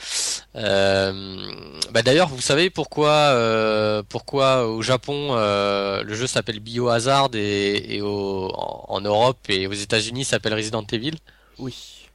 euh, 0.56 1.72
bah 1.92 2.02
d'ailleurs, 2.02 2.28
vous 2.28 2.40
savez 2.40 2.68
pourquoi, 2.68 3.10
euh, 3.10 4.02
pourquoi 4.08 4.66
au 4.66 4.82
Japon 4.82 5.28
euh, 5.36 6.02
le 6.02 6.14
jeu 6.14 6.26
s'appelle 6.26 6.58
Biohazard 6.60 7.30
et, 7.34 7.96
et 7.96 8.00
au, 8.02 8.50
en, 8.54 8.86
en 8.88 9.00
Europe 9.00 9.38
et 9.48 9.68
aux 9.68 9.72
États-Unis 9.72 10.24
s'appelle 10.24 10.54
Resident 10.54 10.84
Evil? 10.90 11.14
Oui. 11.58 12.08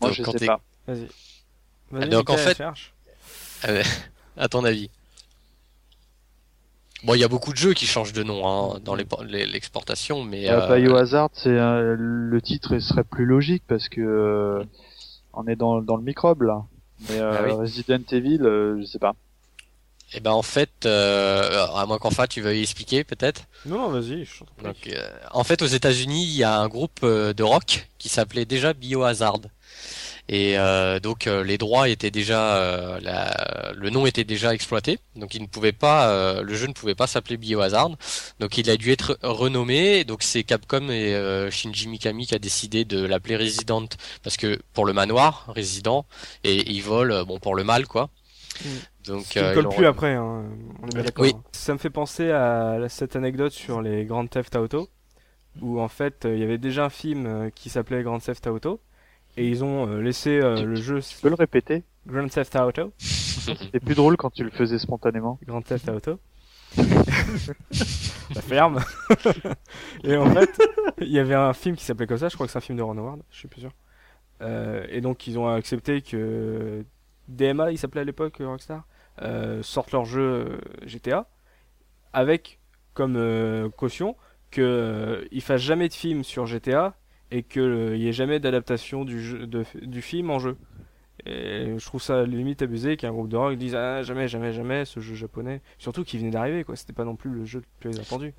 Moi, 0.00 0.10
Donc, 0.10 0.12
je 0.12 0.22
quand 0.22 0.32
sais 0.32 0.38
t'es- 0.38 0.46
pas. 0.46 0.60
Vas-y. 0.86 1.08
Vas-y, 1.90 2.08
donc, 2.08 2.30
en 2.30 2.36
fait- 2.36 2.58
À 4.36 4.48
ton 4.48 4.64
avis 4.64 4.90
Bon, 7.04 7.14
il 7.14 7.20
y 7.20 7.24
a 7.24 7.28
beaucoup 7.28 7.52
de 7.52 7.56
jeux 7.58 7.74
qui 7.74 7.86
changent 7.86 8.12
de 8.12 8.22
nom 8.24 8.46
hein, 8.74 8.80
dans 8.84 8.94
l'exportation, 8.96 10.24
mais 10.24 10.50
Euh, 10.50 10.60
euh, 10.68 10.76
Biohazard, 10.80 11.30
c'est 11.32 11.48
euh, 11.50 11.94
le 11.98 12.42
titre 12.42 12.78
serait 12.80 13.04
plus 13.04 13.24
logique 13.24 13.62
parce 13.68 13.88
que 13.88 14.00
euh, 14.00 14.64
on 15.32 15.46
est 15.46 15.56
dans, 15.56 15.80
dans 15.80 15.96
le 15.96 16.02
microbe 16.02 16.42
là. 16.42 16.64
Mais 17.08 17.20
euh, 17.20 17.32
Ah 17.38 17.42
oui. 17.44 17.52
Resident 17.52 18.02
Evil, 18.10 18.40
euh, 18.42 18.80
je 18.80 18.84
sais 18.86 18.98
pas. 18.98 19.14
eh 20.14 20.18
ben 20.20 20.32
en 20.32 20.42
fait, 20.42 20.86
euh, 20.86 21.66
à 21.72 21.86
moins 21.86 21.98
qu'enfin 21.98 22.26
tu 22.26 22.40
veuilles 22.40 22.62
expliquer 22.62 23.04
peut-être. 23.04 23.42
Non, 23.66 23.76
non, 23.78 23.88
vas-y. 23.90 24.24
je. 24.24 24.42
Donc, 24.64 24.76
euh, 24.88 25.08
en 25.30 25.44
fait, 25.44 25.62
aux 25.62 25.66
États-Unis, 25.66 26.24
il 26.24 26.36
y 26.36 26.42
a 26.42 26.58
un 26.58 26.66
groupe 26.66 27.00
euh, 27.04 27.32
de 27.32 27.44
rock 27.44 27.88
qui 27.98 28.08
s'appelait 28.08 28.44
déjà 28.46 28.72
Biohazard. 28.72 29.38
Et 30.30 30.58
euh, 30.58 31.00
donc 31.00 31.26
euh, 31.26 31.42
les 31.42 31.56
droits 31.56 31.88
étaient 31.88 32.10
déjà, 32.10 32.56
euh, 32.56 33.00
la- 33.00 33.72
le 33.74 33.88
nom 33.90 34.04
était 34.06 34.24
déjà 34.24 34.52
exploité, 34.52 34.98
donc 35.16 35.34
il 35.34 35.40
ne 35.40 35.46
pouvait 35.46 35.72
pas, 35.72 36.10
euh, 36.10 36.42
le 36.42 36.54
jeu 36.54 36.66
ne 36.66 36.74
pouvait 36.74 36.94
pas 36.94 37.06
s'appeler 37.06 37.38
Biohazard. 37.38 37.90
Donc 38.38 38.58
il 38.58 38.68
a 38.68 38.76
dû 38.76 38.92
être 38.92 39.18
renommé. 39.22 40.04
Donc 40.04 40.22
c'est 40.22 40.42
Capcom 40.44 40.90
et 40.90 41.14
euh, 41.14 41.50
Shinji 41.50 41.88
Mikami 41.88 42.26
qui 42.26 42.34
a 42.34 42.38
décidé 42.38 42.84
de 42.84 43.04
l'appeler 43.04 43.36
Resident 43.36 43.88
parce 44.22 44.36
que 44.36 44.58
pour 44.74 44.84
le 44.84 44.92
manoir, 44.92 45.46
Resident, 45.48 46.04
et 46.44 46.76
Evil, 46.76 47.10
euh, 47.10 47.24
bon 47.24 47.38
pour 47.38 47.54
le 47.54 47.64
mal 47.64 47.86
quoi. 47.86 48.10
Mm. 48.64 48.68
Donc 49.06 49.24
Ce 49.24 49.30
qui 49.30 49.38
ne 49.38 49.44
euh, 49.44 49.54
colle 49.54 49.68
plus 49.70 49.86
après, 49.86 50.14
hein. 50.14 50.44
on 50.82 50.88
est 50.88 50.94
bien 50.94 51.04
d'accord. 51.04 51.24
Oui. 51.24 51.32
Ça 51.52 51.72
me 51.72 51.78
fait 51.78 51.90
penser 51.90 52.30
à 52.30 52.78
cette 52.90 53.16
anecdote 53.16 53.52
sur 53.52 53.80
les 53.80 54.04
Grand 54.04 54.26
Theft 54.26 54.54
Auto, 54.56 54.90
où 55.62 55.80
en 55.80 55.88
fait 55.88 56.26
euh, 56.26 56.34
il 56.34 56.40
y 56.40 56.44
avait 56.44 56.58
déjà 56.58 56.84
un 56.84 56.90
film 56.90 57.26
euh, 57.26 57.50
qui 57.54 57.70
s'appelait 57.70 58.02
Grand 58.02 58.18
Theft 58.18 58.46
Auto, 58.46 58.80
et 59.38 59.48
ils 59.48 59.64
ont 59.64 59.86
euh, 59.88 60.00
laissé 60.00 60.40
euh, 60.40 60.56
Tu- 60.56 60.66
le 60.66 60.74
jeu 60.76 61.00
Tu 61.00 61.16
peux 61.20 61.28
le 61.28 61.34
répéter 61.34 61.84
Grand 62.06 62.26
Theft 62.28 62.56
Auto, 62.56 62.92
C'est 62.98 63.80
plus 63.84 63.94
drôle 63.94 64.16
quand 64.16 64.30
tu 64.30 64.44
le 64.44 64.50
faisais 64.50 64.78
spontanément. 64.78 65.38
Grand 65.46 65.62
Theft 65.62 65.88
Auto. 65.88 66.18
La 68.34 68.42
ferme. 68.42 68.80
et 70.04 70.16
en 70.16 70.30
fait, 70.34 70.50
il 71.00 71.08
y 71.08 71.18
avait 71.18 71.34
un 71.34 71.52
film 71.52 71.76
qui 71.76 71.84
s'appelait 71.84 72.06
comme 72.06 72.18
ça, 72.18 72.28
je 72.28 72.34
crois 72.34 72.46
que 72.46 72.52
c'est 72.52 72.58
un 72.58 72.62
film 72.62 72.78
de 72.78 72.82
Ron 72.82 72.96
Howard, 72.98 73.20
je 73.30 73.38
suis 73.38 73.48
plus 73.48 73.60
sûr. 73.62 73.70
Euh, 74.42 74.86
et 74.90 75.00
donc 75.00 75.26
ils 75.26 75.38
ont 75.38 75.48
accepté 75.48 76.02
que 76.02 76.84
DMA, 77.28 77.72
il 77.72 77.78
s'appelait 77.78 78.02
à 78.02 78.04
l'époque 78.04 78.40
euh, 78.40 78.48
Rockstar, 78.48 78.86
euh, 79.22 79.62
sortent 79.62 79.92
leur 79.92 80.04
jeu 80.04 80.60
GTA 80.84 81.26
avec 82.12 82.58
comme 82.94 83.16
euh, 83.16 83.68
caution 83.70 84.16
que 84.50 84.60
euh, 84.62 85.24
ils 85.30 85.42
fassent 85.42 85.60
jamais 85.62 85.88
de 85.88 85.94
film 85.94 86.22
sur 86.24 86.46
GTA 86.46 86.94
et 87.30 87.42
qu'il 87.42 87.92
n'y 87.94 88.06
ait 88.08 88.12
jamais 88.12 88.40
d'adaptation 88.40 89.04
du, 89.04 89.22
jeu, 89.22 89.46
de- 89.46 89.64
du 89.82 90.02
film 90.02 90.30
en 90.30 90.38
jeu. 90.38 90.56
Et 91.26 91.74
je 91.76 91.84
trouve 91.84 92.00
ça 92.00 92.24
limite 92.24 92.62
abusé 92.62 92.96
qu'un 92.96 93.10
groupe 93.10 93.28
de 93.28 93.36
rock 93.36 93.56
dise 93.58 93.74
ah, 93.74 94.02
jamais, 94.02 94.28
jamais, 94.28 94.52
jamais 94.52 94.84
ce 94.84 95.00
jeu 95.00 95.14
japonais. 95.14 95.60
Surtout 95.78 96.04
qu'il 96.04 96.20
venait 96.20 96.30
d'arriver, 96.30 96.64
quoi. 96.64 96.76
C'était 96.76 96.92
pas 96.92 97.04
non 97.04 97.16
plus 97.16 97.30
le 97.30 97.44
jeu 97.44 97.58
le 97.58 97.90
plus 97.90 97.98
attendu. 98.00 98.32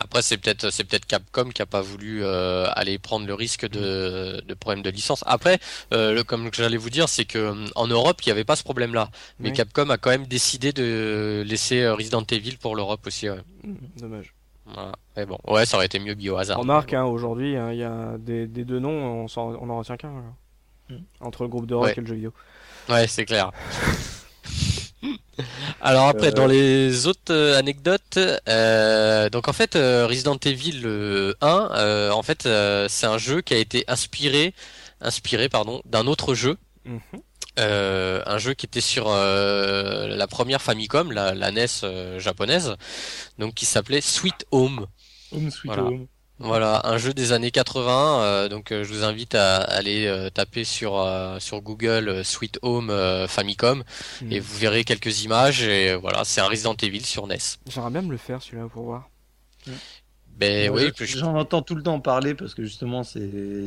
Après, 0.00 0.20
c'est 0.22 0.36
peut-être 0.36 0.70
c'est 0.70 0.84
peut-être 0.84 1.06
Capcom 1.06 1.48
qui 1.50 1.62
a 1.62 1.66
pas 1.66 1.80
voulu 1.80 2.22
euh, 2.22 2.66
aller 2.74 2.98
prendre 2.98 3.26
le 3.26 3.34
risque 3.34 3.68
de, 3.68 4.40
de 4.46 4.54
problème 4.54 4.82
de 4.82 4.90
licence. 4.90 5.24
Après, 5.26 5.58
euh, 5.92 6.12
le, 6.12 6.22
comme 6.24 6.50
j'allais 6.52 6.76
vous 6.76 6.90
dire, 6.90 7.08
c'est 7.08 7.24
que 7.24 7.54
en 7.74 7.86
Europe, 7.86 8.20
il 8.24 8.28
n'y 8.28 8.32
avait 8.32 8.44
pas 8.44 8.54
ce 8.56 8.62
problème-là. 8.62 9.10
Mais 9.40 9.48
Oui. 9.50 9.56
Capcom 9.56 9.88
a 9.90 9.96
quand 9.96 10.10
même 10.10 10.26
décidé 10.26 10.72
de 10.72 11.42
laisser 11.46 11.82
euh, 11.82 11.94
Resident 11.94 12.22
Evil 12.30 12.58
pour 12.58 12.76
l'Europe 12.76 13.06
aussi. 13.06 13.28
Ouais. 13.30 13.38
Mm, 13.64 13.74
Dommage. 14.00 14.34
Voilà. 14.74 14.92
Mais 15.16 15.26
bon, 15.26 15.38
ouais, 15.48 15.66
ça 15.66 15.76
aurait 15.76 15.86
été 15.86 15.98
mieux 15.98 16.14
Biohazard. 16.14 16.58
Remarque, 16.58 16.92
hein, 16.92 17.04
aujourd'hui, 17.04 17.56
hein, 17.56 17.72
il 17.72 17.78
y 17.78 17.84
a 17.84 18.16
des, 18.18 18.46
des 18.46 18.64
deux 18.64 18.78
noms, 18.78 19.26
on, 19.26 19.26
on 19.36 19.70
en 19.70 19.78
retient 19.78 19.96
qu'un. 19.96 20.08
là. 20.88 20.94
Mm. 20.96 21.00
Entre 21.20 21.42
le 21.42 21.48
groupe 21.48 21.66
de 21.66 21.74
rock 21.74 21.86
Ouais. 21.86 21.94
et 21.96 22.00
le 22.00 22.06
jeu 22.06 22.14
vidéo. 22.14 22.32
Ouais, 22.88 23.06
c'est 23.06 23.24
clair. 23.24 23.50
Alors 25.80 26.08
après, 26.08 26.28
Euh, 26.28 26.32
dans 26.32 26.46
les 26.46 27.06
autres 27.06 27.32
euh, 27.32 27.56
anecdotes, 27.58 28.18
euh, 28.48 29.30
donc 29.30 29.46
en 29.48 29.52
fait, 29.52 29.76
euh, 29.76 30.06
Resident 30.08 30.36
Evil 30.44 30.82
euh, 30.84 31.34
1, 31.40 31.68
euh, 31.74 32.10
en 32.10 32.22
fait, 32.22 32.46
euh, 32.46 32.86
c'est 32.88 33.06
un 33.06 33.18
jeu 33.18 33.40
qui 33.40 33.54
a 33.54 33.58
été 33.58 33.84
inspiré, 33.86 34.52
inspiré 35.00 35.48
pardon, 35.48 35.80
d'un 35.84 36.06
autre 36.08 36.34
jeu, 36.34 36.56
Mhm. 36.84 37.00
Euh, 37.58 38.22
un 38.26 38.38
jeu 38.38 38.54
qui 38.54 38.66
était 38.66 38.80
sur 38.80 39.06
euh, 39.08 40.06
la 40.08 40.26
première 40.26 40.62
Famicom, 40.62 41.10
la, 41.12 41.34
la 41.34 41.50
NES 41.50 41.66
euh, 41.84 42.18
japonaise, 42.20 42.76
donc 43.38 43.54
qui 43.54 43.66
s'appelait 43.66 44.00
Sweet 44.00 44.46
Home. 44.50 44.86
Home 45.32 45.50
Sweet 45.50 45.66
Voilà. 45.72 45.82
Home. 45.84 46.06
Voilà, 46.40 46.82
un 46.84 46.98
jeu 46.98 47.12
des 47.14 47.32
années 47.32 47.50
80. 47.50 48.22
euh, 48.22 48.48
donc 48.48 48.70
euh, 48.70 48.84
je 48.84 48.92
vous 48.94 49.02
invite 49.02 49.34
à 49.34 49.56
aller 49.56 50.06
euh, 50.06 50.30
taper 50.30 50.62
sur 50.62 50.96
euh, 50.96 51.40
sur 51.40 51.60
Google 51.62 52.08
euh, 52.08 52.22
Sweet 52.22 52.60
Home 52.62 52.90
euh, 52.90 53.26
Famicom 53.26 53.82
Mm. 54.22 54.32
et 54.32 54.38
vous 54.38 54.56
verrez 54.56 54.84
quelques 54.84 55.24
images 55.24 55.62
et 55.62 55.90
euh, 55.90 55.96
voilà, 55.96 56.22
c'est 56.24 56.40
un 56.40 56.46
Resident 56.46 56.76
Evil 56.80 57.04
sur 57.04 57.26
NES. 57.26 57.38
J'aimerais 57.66 57.90
bien 57.90 58.02
me 58.02 58.12
le 58.12 58.18
faire 58.18 58.40
celui-là 58.40 58.68
pour 58.72 58.84
voir. 58.84 59.08
Ben 60.38 60.70
oui, 60.70 60.90
je- 60.96 61.04
je- 61.04 61.18
J'en 61.18 61.34
entends 61.36 61.62
tout 61.62 61.74
le 61.74 61.82
temps 61.82 61.98
parler 62.00 62.34
parce 62.34 62.54
que 62.54 62.62
justement, 62.62 63.02
c'est 63.02 63.20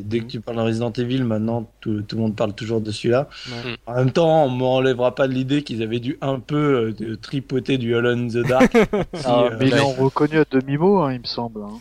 dès 0.03 0.19
que 0.19 0.23
Mhm. 0.23 0.29
tu 0.29 0.39
parles 0.39 0.57
de 0.57 0.61
Resident 0.63 0.91
Evil, 0.93 1.23
maintenant 1.23 1.69
tout, 1.81 2.01
tout 2.01 2.15
le 2.15 2.21
monde 2.21 2.35
parle 2.35 2.53
toujours 2.53 2.79
de 2.79 2.91
celui-là. 2.91 3.27
Ouais. 3.47 3.71
Mm. 3.71 3.75
En 3.87 3.95
même 3.95 4.11
temps, 4.11 4.45
on 4.45 4.49
m'enlèvera 4.49 5.13
pas 5.13 5.27
de 5.27 5.33
l'idée 5.33 5.63
qu'ils 5.63 5.83
avaient 5.83 5.99
dû 5.99 6.17
un 6.21 6.39
peu 6.39 6.55
euh, 6.55 6.93
de 6.93 7.15
tripoter 7.15 7.77
du 7.77 7.93
in 7.95 8.27
the 8.29 8.47
Dark. 8.47 8.71
Si, 9.13 9.23
Ah, 9.25 9.43
euh, 9.51 9.57
mais 9.59 9.67
ils 9.67 9.75
l'ont 9.75 9.91
reconnu 9.91 10.37
à 10.39 10.45
demi-mot, 10.49 10.99
hein, 10.99 11.13
il 11.13 11.19
me 11.19 11.25
semble. 11.25 11.61
hein. 11.61 11.77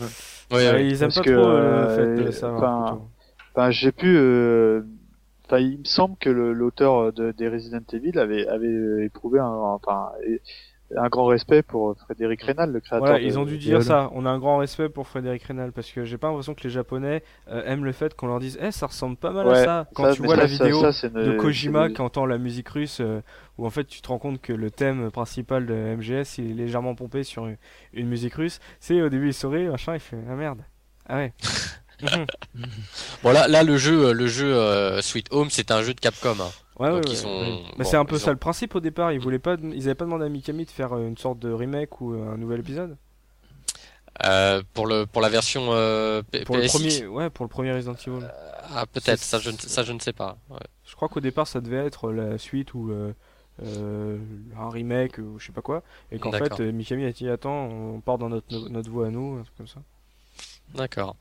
ouais, 0.51 0.57
Ouais, 0.57 0.71
ouais. 0.73 0.87
ils 0.89 0.95
aiment 0.95 1.01
Parce 1.13 1.15
pas 1.17 1.23
que, 1.23 1.31
trop 1.31 1.47
euh, 1.49 1.83
le 1.83 1.95
fait 2.17 2.23
euh, 2.23 2.27
de 2.27 2.31
savoir. 2.33 2.63
enfin, 2.83 2.91
plutôt. 2.97 3.09
Enfin, 3.55 3.71
j'ai 3.71 3.93
pu. 3.93 4.17
euh, 4.17 4.83
Enfin, 5.47 5.59
il 5.59 5.79
me 5.81 5.85
semble 5.85 6.17
que 6.21 6.31
le- 6.31 6.53
l'auteur 6.53 7.13
de, 7.13 7.33
des 7.33 7.49
Resident 7.49 7.81
Evil 7.93 8.17
avait, 8.21 8.47
avait 8.47 9.05
éprouvé 9.05 9.41
un, 9.41 9.47
enfin, 9.49 10.11
un 10.97 11.09
grand 11.09 11.27
respect 11.27 11.63
pour 11.63 11.97
Frédéric 11.99 12.43
Reynal, 12.43 12.73
le 12.73 12.81
créateur. 12.81 13.07
Voilà, 13.07 13.19
de- 13.21 13.25
ils 13.25 13.39
ont 13.39 13.45
dû 13.45 13.55
de 13.57 13.63
dire 13.63 13.77
Halo. 13.77 13.85
ça. 13.85 14.11
On 14.15 14.27
a 14.27 14.31
un 14.31 14.39
grand 14.39 14.59
respect 14.59 14.89
pour 14.89 15.07
Frédéric 15.07 15.43
Reynal 15.45 15.73
parce 15.73 15.91
que 15.91 16.05
j'ai 16.05 16.19
pas 16.19 16.29
l'impression 16.29 16.55
que 16.55 16.63
les 16.65 16.71
Japonais 16.71 17.23
euh, 17.49 17.63
aiment 17.65 17.85
le 17.85 17.93
fait 17.93 18.15
qu'on 18.15 18.27
leur 18.27 18.41
dise 18.41 18.59
Eh, 18.61 18.73
ça 18.73 18.87
ressemble 18.87 19.17
pas 19.17 19.31
mal 19.31 19.49
à 19.51 19.65
ça. 19.65 19.87
Quand 19.95 20.05
ça, 20.05 20.13
tu 20.15 20.23
vois 20.23 20.35
ça, 20.37 20.43
la 20.43 20.49
ça- 20.49 20.65
vidéo 20.65 20.81
ça, 20.81 20.93
c'est 20.93 21.09
une- 21.09 21.25
de 21.25 21.37
Kojima 21.37 21.91
qui 21.91 22.01
entend 22.01 22.27
la 22.27 22.39
musique 22.39 22.69
russe, 22.71 22.99
euh, 23.01 23.21
où 23.59 23.67
en 23.67 23.71
fait 23.71 23.85
tu 23.85 24.01
te 24.03 24.09
rends 24.09 24.19
compte 24.19 24.41
que 24.41 24.53
le 24.53 24.71
thème 24.71 25.11
principal 25.11 25.67
de 25.67 25.75
MGS 25.75 26.39
il 26.39 26.51
est 26.51 26.55
légèrement 26.55 26.95
pompé 26.95 27.23
sur 27.23 27.47
une, 27.47 27.57
une 27.93 28.09
musique 28.09 28.35
russe. 28.35 28.59
C'est 28.81 29.01
au 29.03 29.09
début 29.09 29.29
il 29.29 29.35
sourit, 29.35 29.69
machin, 29.69 29.95
il 29.95 30.01
fait 30.01 30.19
Ah 30.31 30.35
merde. 30.35 30.61
Ah 31.09 31.17
ouais. 31.17 31.33
Bon 33.23 33.31
là, 33.33 33.47
là 33.49 33.63
le 33.63 33.77
jeu, 33.77 34.13
le 34.13 34.27
jeu 34.27 34.55
euh, 34.55 35.03
Sweet 35.03 35.27
Home, 35.33 35.49
c'est 35.51 35.71
un 35.71 35.83
jeu 35.83 35.93
de 35.95 36.01
Capcom. 36.01 36.35
hein. 36.41 36.51
Ouais, 36.81 36.91
ouais, 36.91 37.01
ils 37.05 37.09
ouais, 37.11 37.15
sont- 37.15 37.29
ouais. 37.29 37.47
bon, 37.47 37.63
Mais 37.79 37.85
c'est 37.85 37.97
un 37.97 38.05
peu 38.05 38.19
ça 38.19 38.31
ont- 38.31 38.33
le 38.33 38.39
principe 38.39 38.75
au 38.75 38.81
départ. 38.81 39.13
Ils 39.13 39.21
voulaient 39.21 39.39
pas, 39.39 39.57
ils 39.63 39.83
avaient 39.83 39.95
pas 39.95 40.05
demandé 40.07 40.25
à 40.25 40.29
Mikami 40.29 40.65
de 40.65 40.71
faire 40.71 40.95
euh, 40.95 41.07
une 41.07 41.17
sorte 41.19 41.39
de 41.39 41.53
remake 41.53 42.01
ou 42.01 42.15
euh, 42.15 42.33
un 42.33 42.37
nouvel 42.39 42.61
épisode. 42.61 42.97
Euh, 44.25 44.63
pour 44.75 44.87
le 44.87 45.07
pour 45.07 45.23
la 45.23 45.29
version 45.29 45.69
euh, 45.71 46.23
Pour 46.45 46.57
le 46.57 46.67
premier, 46.67 47.07
ouais, 47.07 47.31
pour 47.31 47.45
le 47.45 47.49
premier 47.49 47.73
Resident 47.73 47.95
Evil. 47.95 48.27
Ah 48.75 48.85
peut-être, 48.87 49.21
ça 49.21 49.39
je 49.39 49.51
ne 49.51 49.57
ça 49.57 49.83
je 49.83 49.93
ne 49.93 49.99
sais 50.01 50.13
pas. 50.13 50.37
Ouais. 50.51 50.59
Je 50.85 50.95
crois 50.97 51.09
qu'au 51.09 51.21
départ 51.21 51.47
ça 51.47 51.61
devait 51.61 51.85
être 51.87 52.11
la 52.13 52.37
suite 52.37 52.75
ou 52.75 52.91
euh, 52.91 53.13
un 54.59 54.69
remake 54.71 55.19
ou 55.19 55.39
je 55.39 55.47
sais 55.47 55.53
pas 55.53 55.63
quoi, 55.63 55.83
et 56.11 56.19
qu'en 56.19 56.33
fait 56.33 56.61
Mikami 56.61 57.05
a 57.05 57.13
dit 57.13 57.29
attends, 57.29 57.65
on 57.67 58.01
part 58.01 58.19
dans 58.19 58.29
notre 58.29 58.69
notre 58.69 58.91
voie 58.91 59.07
à 59.07 59.11
nous, 59.11 59.39
un 59.39 59.43
truc 59.43 59.57
comme 59.57 59.69
ça. 59.69 59.81
D'accord. 60.75 61.17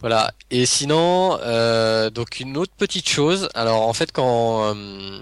Voilà. 0.00 0.30
Et 0.50 0.64
sinon, 0.66 1.38
euh, 1.42 2.10
donc 2.10 2.40
une 2.40 2.56
autre 2.56 2.72
petite 2.76 3.08
chose. 3.08 3.48
Alors 3.54 3.88
en 3.88 3.92
fait, 3.92 4.12
quand 4.12 4.72
euh, 4.74 5.18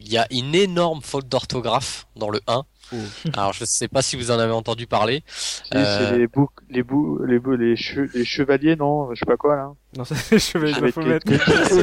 il 0.00 0.10
y 0.12 0.16
a 0.18 0.26
une 0.30 0.54
énorme 0.54 1.00
faute 1.02 1.28
d'orthographe 1.28 2.06
dans 2.16 2.30
le 2.30 2.40
1. 2.46 2.62
Oh. 2.92 2.96
Alors 3.36 3.52
je 3.52 3.64
sais 3.64 3.88
pas 3.88 4.00
si 4.00 4.14
vous 4.16 4.30
en 4.30 4.38
avez 4.38 4.52
entendu 4.52 4.86
parler. 4.86 5.24
Si, 5.28 5.62
Euh, 5.74 6.10
c'est 6.12 6.18
les 6.18 6.28
boucs, 6.28 6.52
les 6.70 6.82
bouts, 6.84 7.20
les 7.26 7.38
bouts, 7.40 7.56
les, 7.56 7.74
che- 7.74 8.08
les 8.14 8.24
chevaliers, 8.24 8.76
non, 8.76 9.12
je 9.12 9.18
sais 9.18 9.26
pas 9.26 9.36
quoi 9.36 9.56
là. 9.56 9.72
Non, 9.98 10.04
c'est 10.04 10.38
Chevalier 10.38 10.72
de 10.72 10.86
Chevalier 10.86 11.18
Baphomet. 11.18 11.82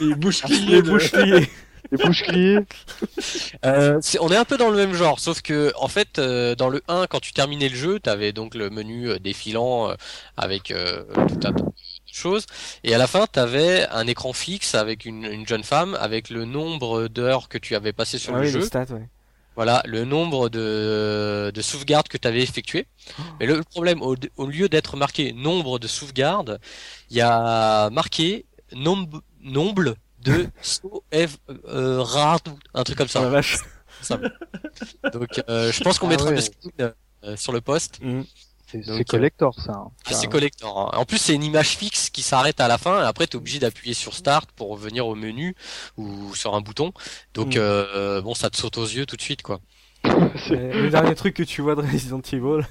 les, 0.00 0.06
les 0.08 0.14
bouches 0.14 0.42
Les. 1.12 1.50
Les 1.92 1.98
boucheliers. 1.98 2.60
Euh, 3.64 3.98
c'est- 4.00 4.18
on 4.20 4.28
est 4.30 4.36
un 4.36 4.44
peu 4.44 4.56
dans 4.56 4.70
le 4.70 4.76
même 4.76 4.94
genre, 4.94 5.20
sauf 5.20 5.42
que 5.42 5.72
en 5.76 5.88
fait, 5.88 6.18
euh, 6.18 6.54
dans 6.54 6.68
le 6.68 6.82
1, 6.88 7.06
quand 7.06 7.20
tu 7.20 7.32
terminais 7.32 7.68
le 7.68 7.76
jeu, 7.76 8.00
t'avais 8.00 8.32
donc 8.32 8.54
le 8.54 8.70
menu 8.70 9.08
euh, 9.10 9.18
défilant 9.18 9.90
euh, 9.90 9.94
avec 10.36 10.70
euh, 10.70 11.04
tout 11.28 11.34
un 11.46 11.52
tas 11.52 11.52
de 11.52 11.62
choses, 12.10 12.46
et 12.84 12.94
à 12.94 12.98
la 12.98 13.06
fin, 13.06 13.26
t'avais 13.26 13.86
un 13.90 14.06
écran 14.06 14.32
fixe 14.32 14.74
avec 14.74 15.04
une, 15.04 15.24
une 15.24 15.46
jeune 15.46 15.64
femme, 15.64 15.96
avec 16.00 16.30
le 16.30 16.44
nombre 16.44 17.08
d'heures 17.08 17.48
que 17.48 17.58
tu 17.58 17.74
avais 17.76 17.92
passé 17.92 18.18
sur 18.18 18.34
Ah 18.34 18.38
le 18.38 18.46
oui, 18.46 18.50
jeu. 18.50 18.60
les 18.60 18.64
stats, 18.66 18.86
ouais. 18.92 19.08
Voilà, 19.56 19.82
le 19.84 20.04
nombre 20.04 20.48
de, 20.48 21.50
de 21.54 21.60
sauvegardes 21.62 22.08
que 22.08 22.16
tu 22.16 22.26
avais 22.26 22.40
effectuées. 22.42 22.86
Mais 23.40 23.46
le 23.46 23.62
problème, 23.62 24.00
au, 24.00 24.14
au 24.36 24.46
lieu 24.46 24.68
d'être 24.68 24.96
marqué 24.96 25.32
nombre 25.32 25.78
de 25.78 25.86
sauvegardes, 25.88 26.60
il 27.10 27.16
y 27.18 27.20
a 27.20 27.90
marqué 27.90 28.46
nombre, 28.72 29.20
nombre 29.42 29.96
de 30.22 30.46
sauvegardes, 30.62 32.48
un 32.74 32.84
truc 32.84 32.98
comme 32.98 33.08
Oh 33.14 33.18
la 33.18 33.22
ça. 33.22 33.28
vache. 33.28 33.58
Donc, 35.12 35.42
euh, 35.48 35.72
je 35.72 35.82
pense 35.82 35.98
qu'on 35.98 36.06
Ah 36.06 36.10
mettra 36.10 36.28
ouais. 36.30 36.36
le 36.36 36.40
screen 36.40 36.92
euh, 37.24 37.36
sur 37.36 37.52
le 37.52 37.60
post. 37.60 38.00
Mhm. 38.02 38.24
C'est 38.72 39.04
collector 39.04 39.52
ça. 39.60 39.72
hein. 39.72 39.90
Ah, 40.06 40.12
c'est 40.12 40.28
collector. 40.28 40.78
hein. 40.78 40.90
En 40.96 41.04
plus, 41.04 41.18
c'est 41.18 41.34
une 41.34 41.42
image 41.42 41.70
fixe 41.76 42.08
qui 42.08 42.22
s'arrête 42.22 42.60
à 42.60 42.68
la 42.68 42.78
fin. 42.78 43.02
Et 43.02 43.04
après, 43.04 43.26
t'es 43.26 43.34
obligé 43.34 43.58
d'appuyer 43.58 43.94
sur 43.94 44.14
Start 44.14 44.48
pour 44.52 44.68
revenir 44.70 45.08
au 45.08 45.16
menu 45.16 45.56
ou 45.96 46.32
sur 46.36 46.54
un 46.54 46.60
bouton. 46.60 46.92
Donc, 47.34 47.56
Mm. 47.56 47.58
euh, 47.58 48.20
bon, 48.22 48.32
ça 48.34 48.48
te 48.48 48.56
saute 48.56 48.78
aux 48.78 48.84
yeux 48.86 49.06
tout 49.06 49.16
de 49.16 49.22
suite, 49.22 49.42
quoi. 49.42 49.58
C'est- 50.04 50.52
Euh, 50.56 50.82
le 50.82 50.90
dernier 50.90 51.16
truc 51.16 51.34
que 51.34 51.42
tu 51.42 51.62
vois 51.62 51.74
de 51.74 51.82
Resident 51.82 52.20
Evil. 52.32 52.64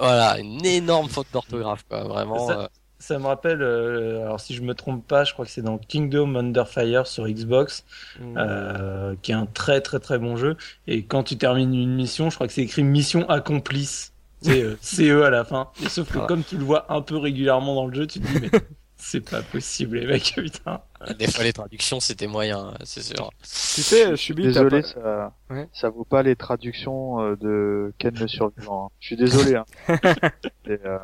Voilà, 0.00 0.38
une 0.38 0.64
énorme 0.64 1.10
faute 1.10 1.26
d'orthographe, 1.34 1.84
quoi. 1.86 2.02
Vraiment. 2.04 2.46
Ça- 2.48 2.58
euh, 2.60 2.68
Ça 3.02 3.18
me 3.18 3.26
rappelle, 3.26 3.62
euh, 3.62 4.22
alors 4.22 4.38
si 4.38 4.54
je 4.54 4.62
me 4.62 4.74
trompe 4.74 5.04
pas, 5.04 5.24
je 5.24 5.32
crois 5.32 5.44
que 5.44 5.50
c'est 5.50 5.60
dans 5.62 5.76
Kingdom 5.76 6.36
Under 6.36 6.68
Fire 6.68 7.08
sur 7.08 7.26
Xbox, 7.28 7.84
Mm. 8.20 8.34
euh, 8.38 9.14
qui 9.22 9.32
est 9.32 9.34
un 9.34 9.46
très 9.46 9.80
très 9.80 9.98
très 9.98 10.18
bon 10.20 10.36
jeu. 10.36 10.56
Et 10.86 11.02
quand 11.02 11.24
tu 11.24 11.36
termines 11.36 11.74
une 11.74 11.94
mission, 11.96 12.30
je 12.30 12.36
crois 12.36 12.46
que 12.46 12.52
c'est 12.52 12.62
écrit 12.62 12.84
mission 12.84 13.28
accomplice. 13.28 14.12
C'est 14.40 14.62
euh, 14.62 14.76
CE 14.80 15.22
à 15.24 15.30
la 15.30 15.44
fin. 15.44 15.68
Et 15.84 15.88
sauf 15.88 16.06
que 16.06 16.12
Voilà. 16.14 16.28
comme 16.28 16.44
tu 16.44 16.56
le 16.56 16.64
vois 16.64 16.86
un 16.92 17.00
peu 17.02 17.16
régulièrement 17.16 17.74
dans 17.74 17.86
le 17.88 17.94
jeu, 17.94 18.06
tu 18.06 18.20
te 18.20 18.26
dis 18.26 18.38
mais 18.40 18.50
c'est 18.96 19.28
pas 19.28 19.42
possible 19.42 19.98
les 19.98 20.06
mecs, 20.06 20.34
putain. 20.36 20.80
Des 21.18 21.26
fois, 21.30 21.44
les 21.44 21.52
traductions, 21.52 22.00
c'était 22.00 22.26
moyen, 22.26 22.74
c'est 22.84 23.02
sûr. 23.02 23.30
Tu 23.42 23.82
sais, 23.82 24.16
Chubi, 24.16 24.42
t'as 24.44 24.48
Désolé, 24.64 24.82
pas- 24.82 24.88
ça, 24.88 25.32
Ouais. 25.50 25.68
ça 25.72 25.88
vaut 25.90 26.04
pas 26.04 26.22
les 26.22 26.36
traductions 26.36 27.20
euh, 27.20 27.36
de 27.36 27.92
Ken 27.98 28.14
le 28.18 28.28
survivant. 28.28 28.86
hein. 28.86 28.96
Je 29.00 29.06
suis 29.08 29.16
désolé. 29.16 29.56
Hein. 29.56 29.64
Et, 30.66 30.78
euh, 30.86 30.98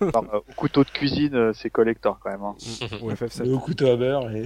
enfin, 0.00 0.24
euh, 0.34 0.38
au 0.38 0.52
couteau 0.56 0.84
de 0.84 0.90
cuisine, 0.90 1.34
euh, 1.34 1.52
c'est 1.54 1.70
collector 1.70 2.18
quand 2.22 2.30
même. 2.30 2.42
Hein. 2.42 2.54
Ou 3.02 3.10
FF7. 3.10 3.50
Au 3.50 3.58
couteau 3.58 3.88
à 3.90 3.96
beurre 3.96 4.30
et 4.30 4.44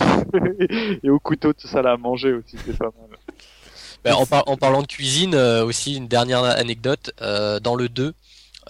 Et 1.02 1.10
au 1.10 1.18
couteau 1.18 1.52
de 1.52 1.60
salle 1.60 1.86
à 1.86 1.96
manger 1.96 2.32
aussi, 2.32 2.56
c'est 2.64 2.76
pas 2.76 2.86
mal. 2.98 3.18
Ben, 4.04 4.14
en, 4.14 4.26
par- 4.26 4.44
en 4.48 4.56
parlant 4.56 4.82
de 4.82 4.86
cuisine, 4.86 5.34
euh, 5.34 5.64
aussi 5.64 5.96
une 5.96 6.06
dernière 6.08 6.44
anecdote, 6.44 7.12
euh, 7.22 7.58
dans 7.60 7.74
le 7.74 7.88
2, 7.88 8.14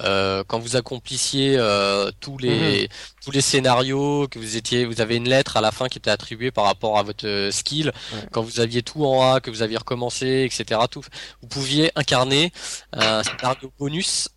euh, 0.00 0.44
quand 0.46 0.58
vous 0.58 0.76
accomplissiez 0.76 1.56
euh, 1.58 2.10
tous 2.20 2.38
les 2.38 2.88
tous 3.24 3.30
les 3.30 3.40
scénarios 3.40 4.28
que 4.28 4.38
vous 4.38 4.56
étiez 4.56 4.84
vous 4.84 5.00
avez 5.00 5.16
une 5.16 5.28
lettre 5.28 5.56
à 5.56 5.60
la 5.60 5.72
fin 5.72 5.88
qui 5.88 5.98
était 5.98 6.10
attribuée 6.10 6.50
par 6.50 6.64
rapport 6.64 6.98
à 6.98 7.02
votre 7.02 7.26
euh, 7.26 7.50
skill. 7.50 7.92
Quand 8.32 8.42
vous 8.42 8.60
aviez 8.60 8.82
tout 8.82 9.04
en 9.04 9.32
A 9.34 9.40
que 9.40 9.50
vous 9.50 9.62
aviez 9.62 9.76
recommencé 9.78 10.42
etc 10.44 10.80
tout 10.90 11.02
vous 11.42 11.48
pouviez 11.48 11.90
incarner 11.96 12.52
un 12.92 13.22
scénario 13.22 13.72
bonus 13.78 14.28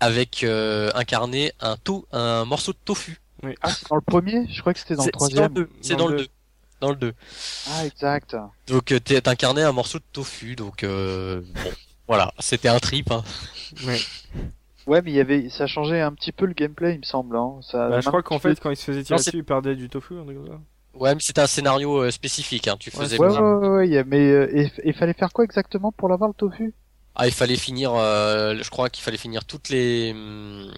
avec 0.00 0.44
euh, 0.44 0.90
incarner 0.94 1.52
un 1.60 1.76
to 1.76 2.06
un 2.12 2.44
morceau 2.44 2.72
de 2.72 2.78
tofu. 2.84 3.20
Ah, 3.62 3.70
c'est 3.70 3.88
dans 3.88 3.96
le 3.96 4.02
premier? 4.02 4.46
Je 4.50 4.60
crois 4.60 4.72
que 4.72 4.78
c'était 4.80 4.96
dans 4.96 5.04
le 5.04 5.10
C'est- 5.14 5.26
c'est 5.28 5.34
dans 5.36 5.42
le 5.42 5.48
troisième. 5.48 5.54
2 5.54 5.70
c'est 5.82 5.96
dans 5.96 6.08
le 6.08 6.16
2 6.18 6.28
dans 6.80 6.90
le 6.90 6.96
2 6.96 7.14
Ah, 7.70 7.86
exact. 7.86 8.36
donc 8.66 8.92
euh, 8.92 9.00
t'es- 9.00 9.20
t'incarnais 9.20 9.62
un 9.62 9.72
morceau 9.72 9.98
de 9.98 10.04
tofu 10.12 10.56
donc 10.56 10.84
euh, 10.84 11.40
bon 11.64 11.72
voilà. 12.08 12.32
C'était 12.38 12.68
un 12.68 12.78
trip 12.78 13.10
hein. 13.10 13.24
Ouais. 13.84 14.00
Ouais, 14.86 15.02
mais 15.02 15.10
il 15.10 15.14
y 15.16 15.20
avait, 15.20 15.48
ça 15.50 15.66
changeait 15.66 16.00
un 16.00 16.12
petit 16.14 16.32
peu 16.32 16.46
le 16.46 16.54
gameplay, 16.54 16.94
il 16.94 16.98
me 17.00 17.04
semble. 17.04 17.36
Hein. 17.36 17.58
Ça, 17.62 17.90
Bah, 17.90 18.00
je 18.00 18.08
crois 18.08 18.22
qu'en 18.22 18.38
fait, 18.38 18.58
quand 18.60 18.70
il 18.70 18.76
se 18.76 18.84
faisait 18.84 19.02
tirer 19.04 19.18
Non, 19.18 19.22
dessus, 19.22 19.38
il 19.38 19.44
perdait 19.44 19.76
du 19.76 19.88
tofu. 19.88 20.14
Ouais, 20.94 21.14
mais 21.14 21.20
c'était 21.20 21.40
un 21.42 21.46
scénario 21.46 21.98
euh, 22.02 22.10
spécifique, 22.10 22.66
hein. 22.68 22.76
Tu 22.80 22.90
Ouais, 22.92 23.00
faisais 23.00 23.18
Ouais, 23.18 23.28
pas- 23.28 23.40
ouais, 23.40 23.56
ouais, 23.58 23.68
ouais, 23.88 23.98
a- 23.98 24.04
mais 24.04 24.28
euh, 24.30 24.48
et 24.56 24.72
il 24.84 24.92
fallait 24.94 25.12
faire 25.12 25.32
quoi 25.32 25.44
exactement 25.44 25.92
pour 25.92 26.08
l'avoir 26.08 26.28
le 26.30 26.34
tofu? 26.34 26.74
Ah, 27.18 27.26
il 27.26 27.32
fallait 27.32 27.56
finir. 27.56 27.94
euh, 27.94 28.56
je 28.62 28.68
crois 28.70 28.90
qu'il 28.90 29.02
fallait 29.02 29.16
finir 29.16 29.44
toutes 29.46 29.70
les. 29.70 30.12
hum, 30.12 30.70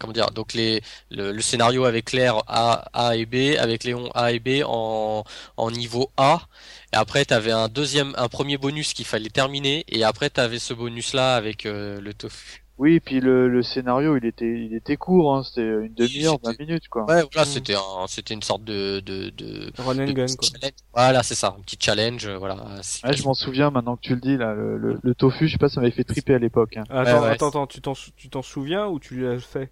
comment 0.00 0.12
dire 0.14 0.30
Donc 0.30 0.54
les 0.54 0.80
le, 1.10 1.32
le 1.32 1.42
scénario 1.42 1.84
avec 1.84 2.06
Claire 2.06 2.38
A, 2.46 2.84
A 2.94 3.14
et 3.16 3.26
B, 3.26 3.56
avec 3.58 3.84
Léon 3.84 4.10
A 4.14 4.32
et 4.32 4.38
B 4.40 4.62
en 4.64 5.22
en 5.58 5.70
niveau 5.70 6.10
A. 6.16 6.46
Et 6.94 6.96
après, 6.96 7.24
t'avais 7.26 7.52
un 7.52 7.68
deuxième, 7.68 8.14
un 8.16 8.28
premier 8.28 8.56
bonus 8.56 8.94
qu'il 8.94 9.04
fallait 9.04 9.28
terminer. 9.30 9.84
Et 9.88 10.02
après, 10.02 10.30
t'avais 10.30 10.58
ce 10.58 10.72
bonus-là 10.72 11.36
avec 11.36 11.66
euh, 11.66 12.00
le 12.00 12.14
tofu. 12.14 12.61
Oui, 12.78 12.98
puis 13.00 13.20
le, 13.20 13.48
le 13.48 13.62
scénario, 13.62 14.16
il 14.16 14.24
était, 14.24 14.64
il 14.64 14.74
était 14.74 14.96
court, 14.96 15.36
hein. 15.36 15.42
c'était 15.44 15.60
une 15.62 15.94
demi-heure, 15.94 16.38
c'était- 16.42 16.64
20 16.64 16.66
minutes, 16.66 16.88
quoi. 16.88 17.02
Ouais, 17.04 17.22
voilà, 17.32 17.42
Mm. 17.42 17.52
c'était 17.52 17.74
un, 17.74 18.06
c'était 18.08 18.34
une 18.34 18.42
sorte 18.42 18.64
de 18.64 19.00
de 19.00 19.28
de, 19.30 19.70
Run 19.78 19.98
and 20.00 20.06
de 20.06 20.12
gun, 20.12 20.26
quoi. 20.26 20.48
challenge. 20.48 20.74
Voilà, 20.92 21.22
c'est 21.22 21.34
ça, 21.34 21.54
un 21.56 21.60
petit 21.62 21.76
challenge. 21.78 22.26
euh, 22.26 22.38
Voilà. 22.38 22.56
Ouais, 22.56 23.12
je 23.12 23.22
m'en 23.24 23.34
souviens 23.34 23.70
maintenant 23.70 23.96
que 23.96 24.00
tu 24.00 24.14
le 24.14 24.20
dis, 24.20 24.36
là, 24.36 24.54
le, 24.54 24.78
le, 24.78 24.98
le 25.02 25.14
tofu, 25.14 25.46
je 25.46 25.52
sais 25.52 25.58
pas, 25.58 25.68
ça 25.68 25.80
m'avait 25.80 25.92
fait 25.92 26.04
triper 26.04 26.34
à 26.34 26.38
l'époque. 26.38 26.76
Hein. 26.76 26.84
Attends, 26.90 27.22
ouais, 27.22 27.28
attends, 27.28 27.48
attends, 27.48 27.66
tu 27.66 27.80
t'en, 27.82 27.92
tu 28.16 28.28
t'en 28.30 28.42
souviens 28.42 28.86
ou 28.88 28.98
tu 28.98 29.20
l'as 29.20 29.38
fait? 29.38 29.70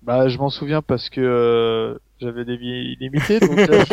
Bah, 0.00 0.28
je 0.28 0.38
m'en 0.38 0.48
souviens 0.48 0.80
parce 0.80 1.10
que 1.10 1.20
euh, 1.20 1.98
j'avais 2.20 2.44
des 2.44 2.56
vies 2.56 2.96
illimitées, 3.00 3.40
donc 3.40 3.58
euh, 3.58 3.84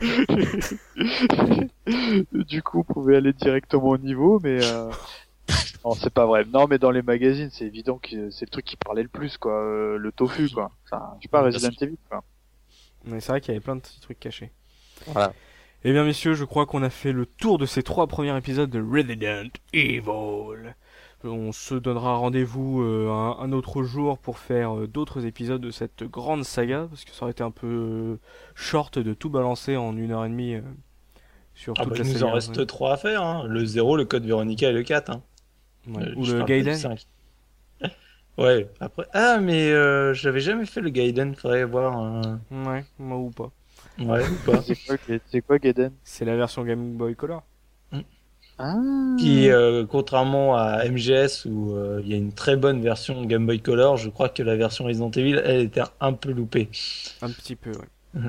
du 2.32 2.62
coup, 2.62 2.84
on 2.88 2.92
pouvait 2.92 3.16
aller 3.16 3.32
directement 3.32 3.88
au 3.90 3.98
niveau, 3.98 4.40
mais 4.42 4.62
euh... 4.64 4.90
non, 5.84 5.92
c'est 5.94 6.12
pas 6.12 6.26
vrai. 6.26 6.44
Non, 6.44 6.66
mais 6.68 6.78
dans 6.78 6.90
les 6.90 7.02
magazines, 7.02 7.50
c'est 7.50 7.64
évident 7.64 7.98
que 7.98 8.30
c'est 8.30 8.44
le 8.46 8.50
truc 8.50 8.64
qui 8.64 8.76
parlait 8.76 9.02
le 9.02 9.08
plus, 9.08 9.38
quoi, 9.38 9.52
euh, 9.52 9.96
le 9.96 10.12
tofu, 10.12 10.48
quoi. 10.50 10.70
Enfin, 10.84 11.14
je 11.18 11.22
sais 11.24 11.28
pas, 11.28 11.42
Resident 11.42 11.70
Evil, 11.80 11.96
quoi. 12.08 12.22
Mais 13.04 13.20
c'est 13.20 13.32
vrai 13.32 13.40
qu'il 13.40 13.52
y 13.52 13.56
avait 13.56 13.64
plein 13.64 13.76
de 13.76 13.80
petits 13.80 14.00
trucs 14.00 14.20
cachés. 14.20 14.52
Voilà. 15.06 15.32
Eh 15.84 15.92
bien, 15.92 16.04
messieurs, 16.04 16.34
je 16.34 16.44
crois 16.44 16.66
qu'on 16.66 16.82
a 16.82 16.90
fait 16.90 17.12
le 17.12 17.24
tour 17.24 17.56
de 17.56 17.64
ces 17.64 17.82
trois 17.82 18.06
premiers 18.06 18.36
épisodes 18.36 18.68
de 18.68 18.82
Resident 18.82 19.48
Evil. 19.72 20.74
On 21.24 21.52
se 21.52 21.74
donnera 21.74 22.16
rendez-vous 22.16 22.82
euh, 22.82 23.10
un, 23.10 23.38
un 23.38 23.52
autre 23.52 23.82
jour 23.82 24.18
pour 24.18 24.38
faire 24.38 24.76
euh, 24.76 24.86
d'autres 24.86 25.26
épisodes 25.26 25.60
de 25.60 25.70
cette 25.70 26.02
grande 26.02 26.44
saga, 26.44 26.86
parce 26.88 27.04
que 27.04 27.12
ça 27.12 27.22
aurait 27.22 27.32
été 27.32 27.42
un 27.42 27.50
peu 27.50 27.66
euh, 27.66 28.16
short 28.54 28.98
de 28.98 29.12
tout 29.12 29.28
balancer 29.28 29.76
en 29.76 29.96
une 29.96 30.12
heure 30.12 30.24
et 30.24 30.30
demie 30.30 30.54
euh, 30.54 30.62
sur 31.54 31.74
Ah 31.76 31.84
toute 31.84 31.92
bah, 31.92 31.98
la 31.98 32.08
il 32.08 32.14
nous 32.14 32.24
en 32.24 32.32
reste 32.32 32.66
trois 32.66 32.94
à 32.94 32.96
faire. 32.96 33.22
Hein. 33.22 33.44
Le 33.46 33.64
0, 33.64 33.96
le 33.96 34.06
code 34.06 34.24
Véronica 34.24 34.70
et 34.70 34.72
le 34.72 34.82
4. 34.82 35.10
Hein. 35.10 35.22
Ouais. 35.88 36.02
Euh, 36.08 36.14
Ou 36.16 36.26
le 36.26 36.44
Gaiden. 36.44 36.74
5. 36.76 37.06
Ouais, 38.38 38.68
après. 38.80 39.06
Ah, 39.12 39.38
mais 39.38 39.70
euh, 39.70 40.14
j'avais 40.14 40.40
jamais 40.40 40.64
fait 40.64 40.80
le 40.80 40.88
Gaiden, 40.88 41.34
faudrait 41.34 41.64
voir. 41.64 41.96
un- 41.98 42.40
Ouais, 42.50 42.84
moi 42.98 43.18
ou 43.18 43.28
pas. 43.30 43.50
Ouais, 43.98 44.22
ou 44.26 44.50
pas. 44.50 44.62
C'est 45.30 45.42
quoi, 45.42 45.58
Gaiden? 45.58 45.92
C'est 46.04 46.24
la 46.24 46.36
version 46.36 46.64
Game 46.64 46.92
Boy 46.96 47.14
Color. 47.16 47.42
Ah, 48.62 48.76
Qui, 49.18 49.50
euh, 49.50 49.84
contrairement 49.86 50.54
à 50.56 50.84
MGS 50.86 51.46
où 51.46 51.74
euh, 51.74 52.00
il 52.04 52.10
y 52.10 52.14
a 52.14 52.16
une 52.18 52.32
très 52.32 52.56
bonne 52.56 52.80
version 52.82 53.24
Game 53.24 53.46
Boy 53.46 53.60
Color, 53.60 53.96
je 53.96 54.10
crois 54.10 54.28
que 54.28 54.42
la 54.42 54.54
version 54.56 54.84
Resident 54.84 55.10
Evil, 55.10 55.40
elle 55.44 55.62
était 55.62 55.80
un 56.00 56.12
peu 56.12 56.30
loupée. 56.30 56.68
Un 57.22 57.30
petit 57.30 57.56
peu, 57.56 57.70
ouais. 57.72 58.20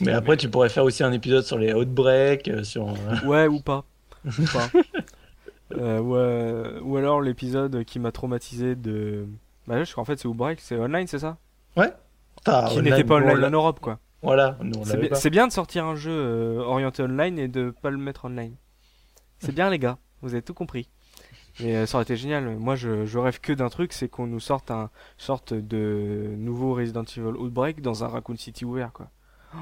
Mais 0.00 0.12
après, 0.12 0.36
tu 0.36 0.48
pourrais 0.48 0.68
faire 0.68 0.82
aussi 0.84 1.04
un 1.04 1.12
épisode 1.12 1.44
sur 1.44 1.58
les 1.58 1.72
Outbreak, 1.72 2.48
euh, 2.48 2.64
sur. 2.64 2.88
euh, 2.88 2.94
Ouais, 3.26 3.46
ou 3.46 3.60
pas. 3.60 3.84
Ou 4.24 4.44
pas. 4.52 4.68
Euh, 5.78 6.00
ou, 6.00 6.16
euh, 6.16 6.80
ou 6.82 6.96
alors 6.96 7.20
l'épisode 7.20 7.84
qui 7.84 7.98
m'a 7.98 8.12
traumatisé 8.12 8.74
de. 8.76 9.26
Bah, 9.66 9.82
je 9.84 9.90
crois 9.92 10.02
en 10.02 10.04
fait 10.04 10.18
c'est 10.18 10.26
Outbreak, 10.28 10.60
c'est 10.60 10.76
online, 10.78 11.06
c'est 11.06 11.18
ça? 11.20 11.36
Ah, 12.44 12.66
Qui 12.70 12.82
n'était 12.82 13.04
pas 13.04 13.16
online 13.16 13.44
en 13.44 13.50
Europe, 13.50 13.78
quoi. 13.80 13.98
Voilà, 14.22 14.56
C'est 14.84 14.96
bien, 14.98 15.08
pas. 15.10 15.14
c'est 15.16 15.30
bien 15.30 15.46
de 15.46 15.52
sortir 15.52 15.84
un 15.84 15.94
jeu 15.94 16.10
euh, 16.12 16.58
orienté 16.60 17.02
online 17.02 17.38
et 17.38 17.48
de 17.48 17.70
pas 17.82 17.90
le 17.90 17.98
mettre 17.98 18.24
online. 18.24 18.54
C'est 19.38 19.52
bien, 19.54 19.70
les 19.70 19.78
gars. 19.78 19.98
Vous 20.22 20.32
avez 20.34 20.42
tout 20.42 20.54
compris. 20.54 20.88
Mais 21.60 21.76
euh, 21.76 21.86
ça 21.86 21.96
aurait 21.98 22.02
été 22.04 22.16
génial. 22.16 22.56
Moi, 22.56 22.74
je, 22.76 23.04
je 23.04 23.18
rêve 23.18 23.40
que 23.40 23.52
d'un 23.52 23.68
truc, 23.68 23.92
c'est 23.92 24.08
qu'on 24.08 24.26
nous 24.26 24.40
sorte 24.40 24.70
un 24.70 24.90
sorte 25.18 25.52
de 25.54 26.32
nouveau 26.36 26.74
Resident 26.74 27.02
Evil 27.04 27.36
Outbreak 27.36 27.80
dans 27.82 28.04
un 28.04 28.08
Raccoon 28.08 28.36
City 28.36 28.64
ouvert, 28.64 28.92
quoi. 28.92 29.08
Oh, 29.54 29.58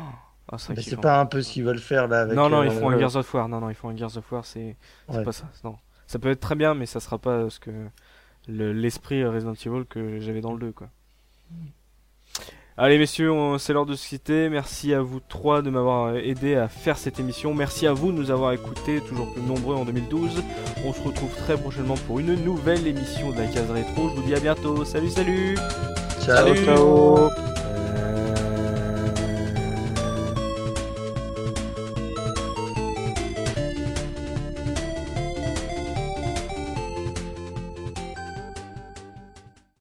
ah, 0.53 0.57
Mais 0.71 0.83
c'est 0.83 0.97
pas 1.01 1.21
un 1.21 1.27
peu 1.27 1.43
ce 1.43 1.53
qu'ils 1.53 1.65
veulent 1.65 1.79
faire 1.79 2.07
là 2.09 2.23
avec 2.23 2.37
non, 2.37 2.49
non, 2.49 2.61
euh, 2.61 2.67
ils 2.67 2.71
font 2.73 2.89
un 2.91 2.93
le- 2.93 2.99
Gears 3.01 3.17
of 3.17 3.35
War. 3.35 3.49
Non, 3.49 3.61
non, 3.61 3.69
ils 3.71 3.75
font 3.75 3.89
un 3.89 3.97
Gears 3.97 4.17
of 4.17 4.31
War. 4.33 4.45
C'est 4.45 4.77
c'est 5.11 5.17
Ouais. 5.19 5.25
pas 5.25 5.33
ça. 5.33 5.47
Non, 5.65 5.77
ça 6.11 6.19
peut 6.19 6.31
être 6.31 6.41
très 6.41 6.57
bien, 6.57 6.75
mais 6.75 6.87
ça 6.87 6.99
sera 6.99 7.19
pas 7.19 7.49
ce 7.51 7.61
que 7.61 7.71
le- 8.49 8.73
l'esprit 8.73 9.25
Resident 9.25 9.53
Evil 9.55 9.85
que 9.89 10.19
j'avais 10.19 10.41
dans 10.41 10.53
le 10.53 10.59
2, 10.59 10.73
quoi. 10.73 10.89
Allez 12.77 12.99
messieurs, 12.99 13.33
c'est 13.59 13.73
l'heure 13.73 13.87
de 13.87 13.95
se 13.95 14.09
quitter. 14.09 14.49
Merci 14.49 14.93
à 14.95 15.03
vous 15.03 15.21
trois 15.21 15.63
de 15.63 15.71
m'avoir 15.71 16.17
aidé 16.17 16.57
à 16.57 16.67
faire 16.67 16.97
cette 16.97 17.21
émission. 17.21 17.53
Merci 17.55 17.87
à 17.87 17.93
vous 17.93 18.11
de 18.11 18.17
nous 18.17 18.31
avoir 18.33 18.53
écoutés, 18.53 19.01
toujours 19.07 19.33
plus 19.33 19.43
nombreux 19.43 19.77
en 19.77 19.85
2012. 19.85 20.43
On 20.85 20.93
se 20.93 21.01
retrouve 21.03 21.33
très 21.37 21.57
prochainement 21.57 21.97
pour 22.07 22.19
une 22.19 22.35
nouvelle 22.43 22.87
émission 22.87 23.31
de 23.31 23.37
la 23.37 23.47
case 23.47 23.71
rétro. 23.71 24.09
Je 24.09 24.15
vous 24.15 24.23
dis 24.23 24.35
à 24.35 24.41
bientôt. 24.41 24.85
Salut, 24.85 25.11
salut 25.11 25.57
Ciao. 26.25 26.55
ciao. 26.57 27.29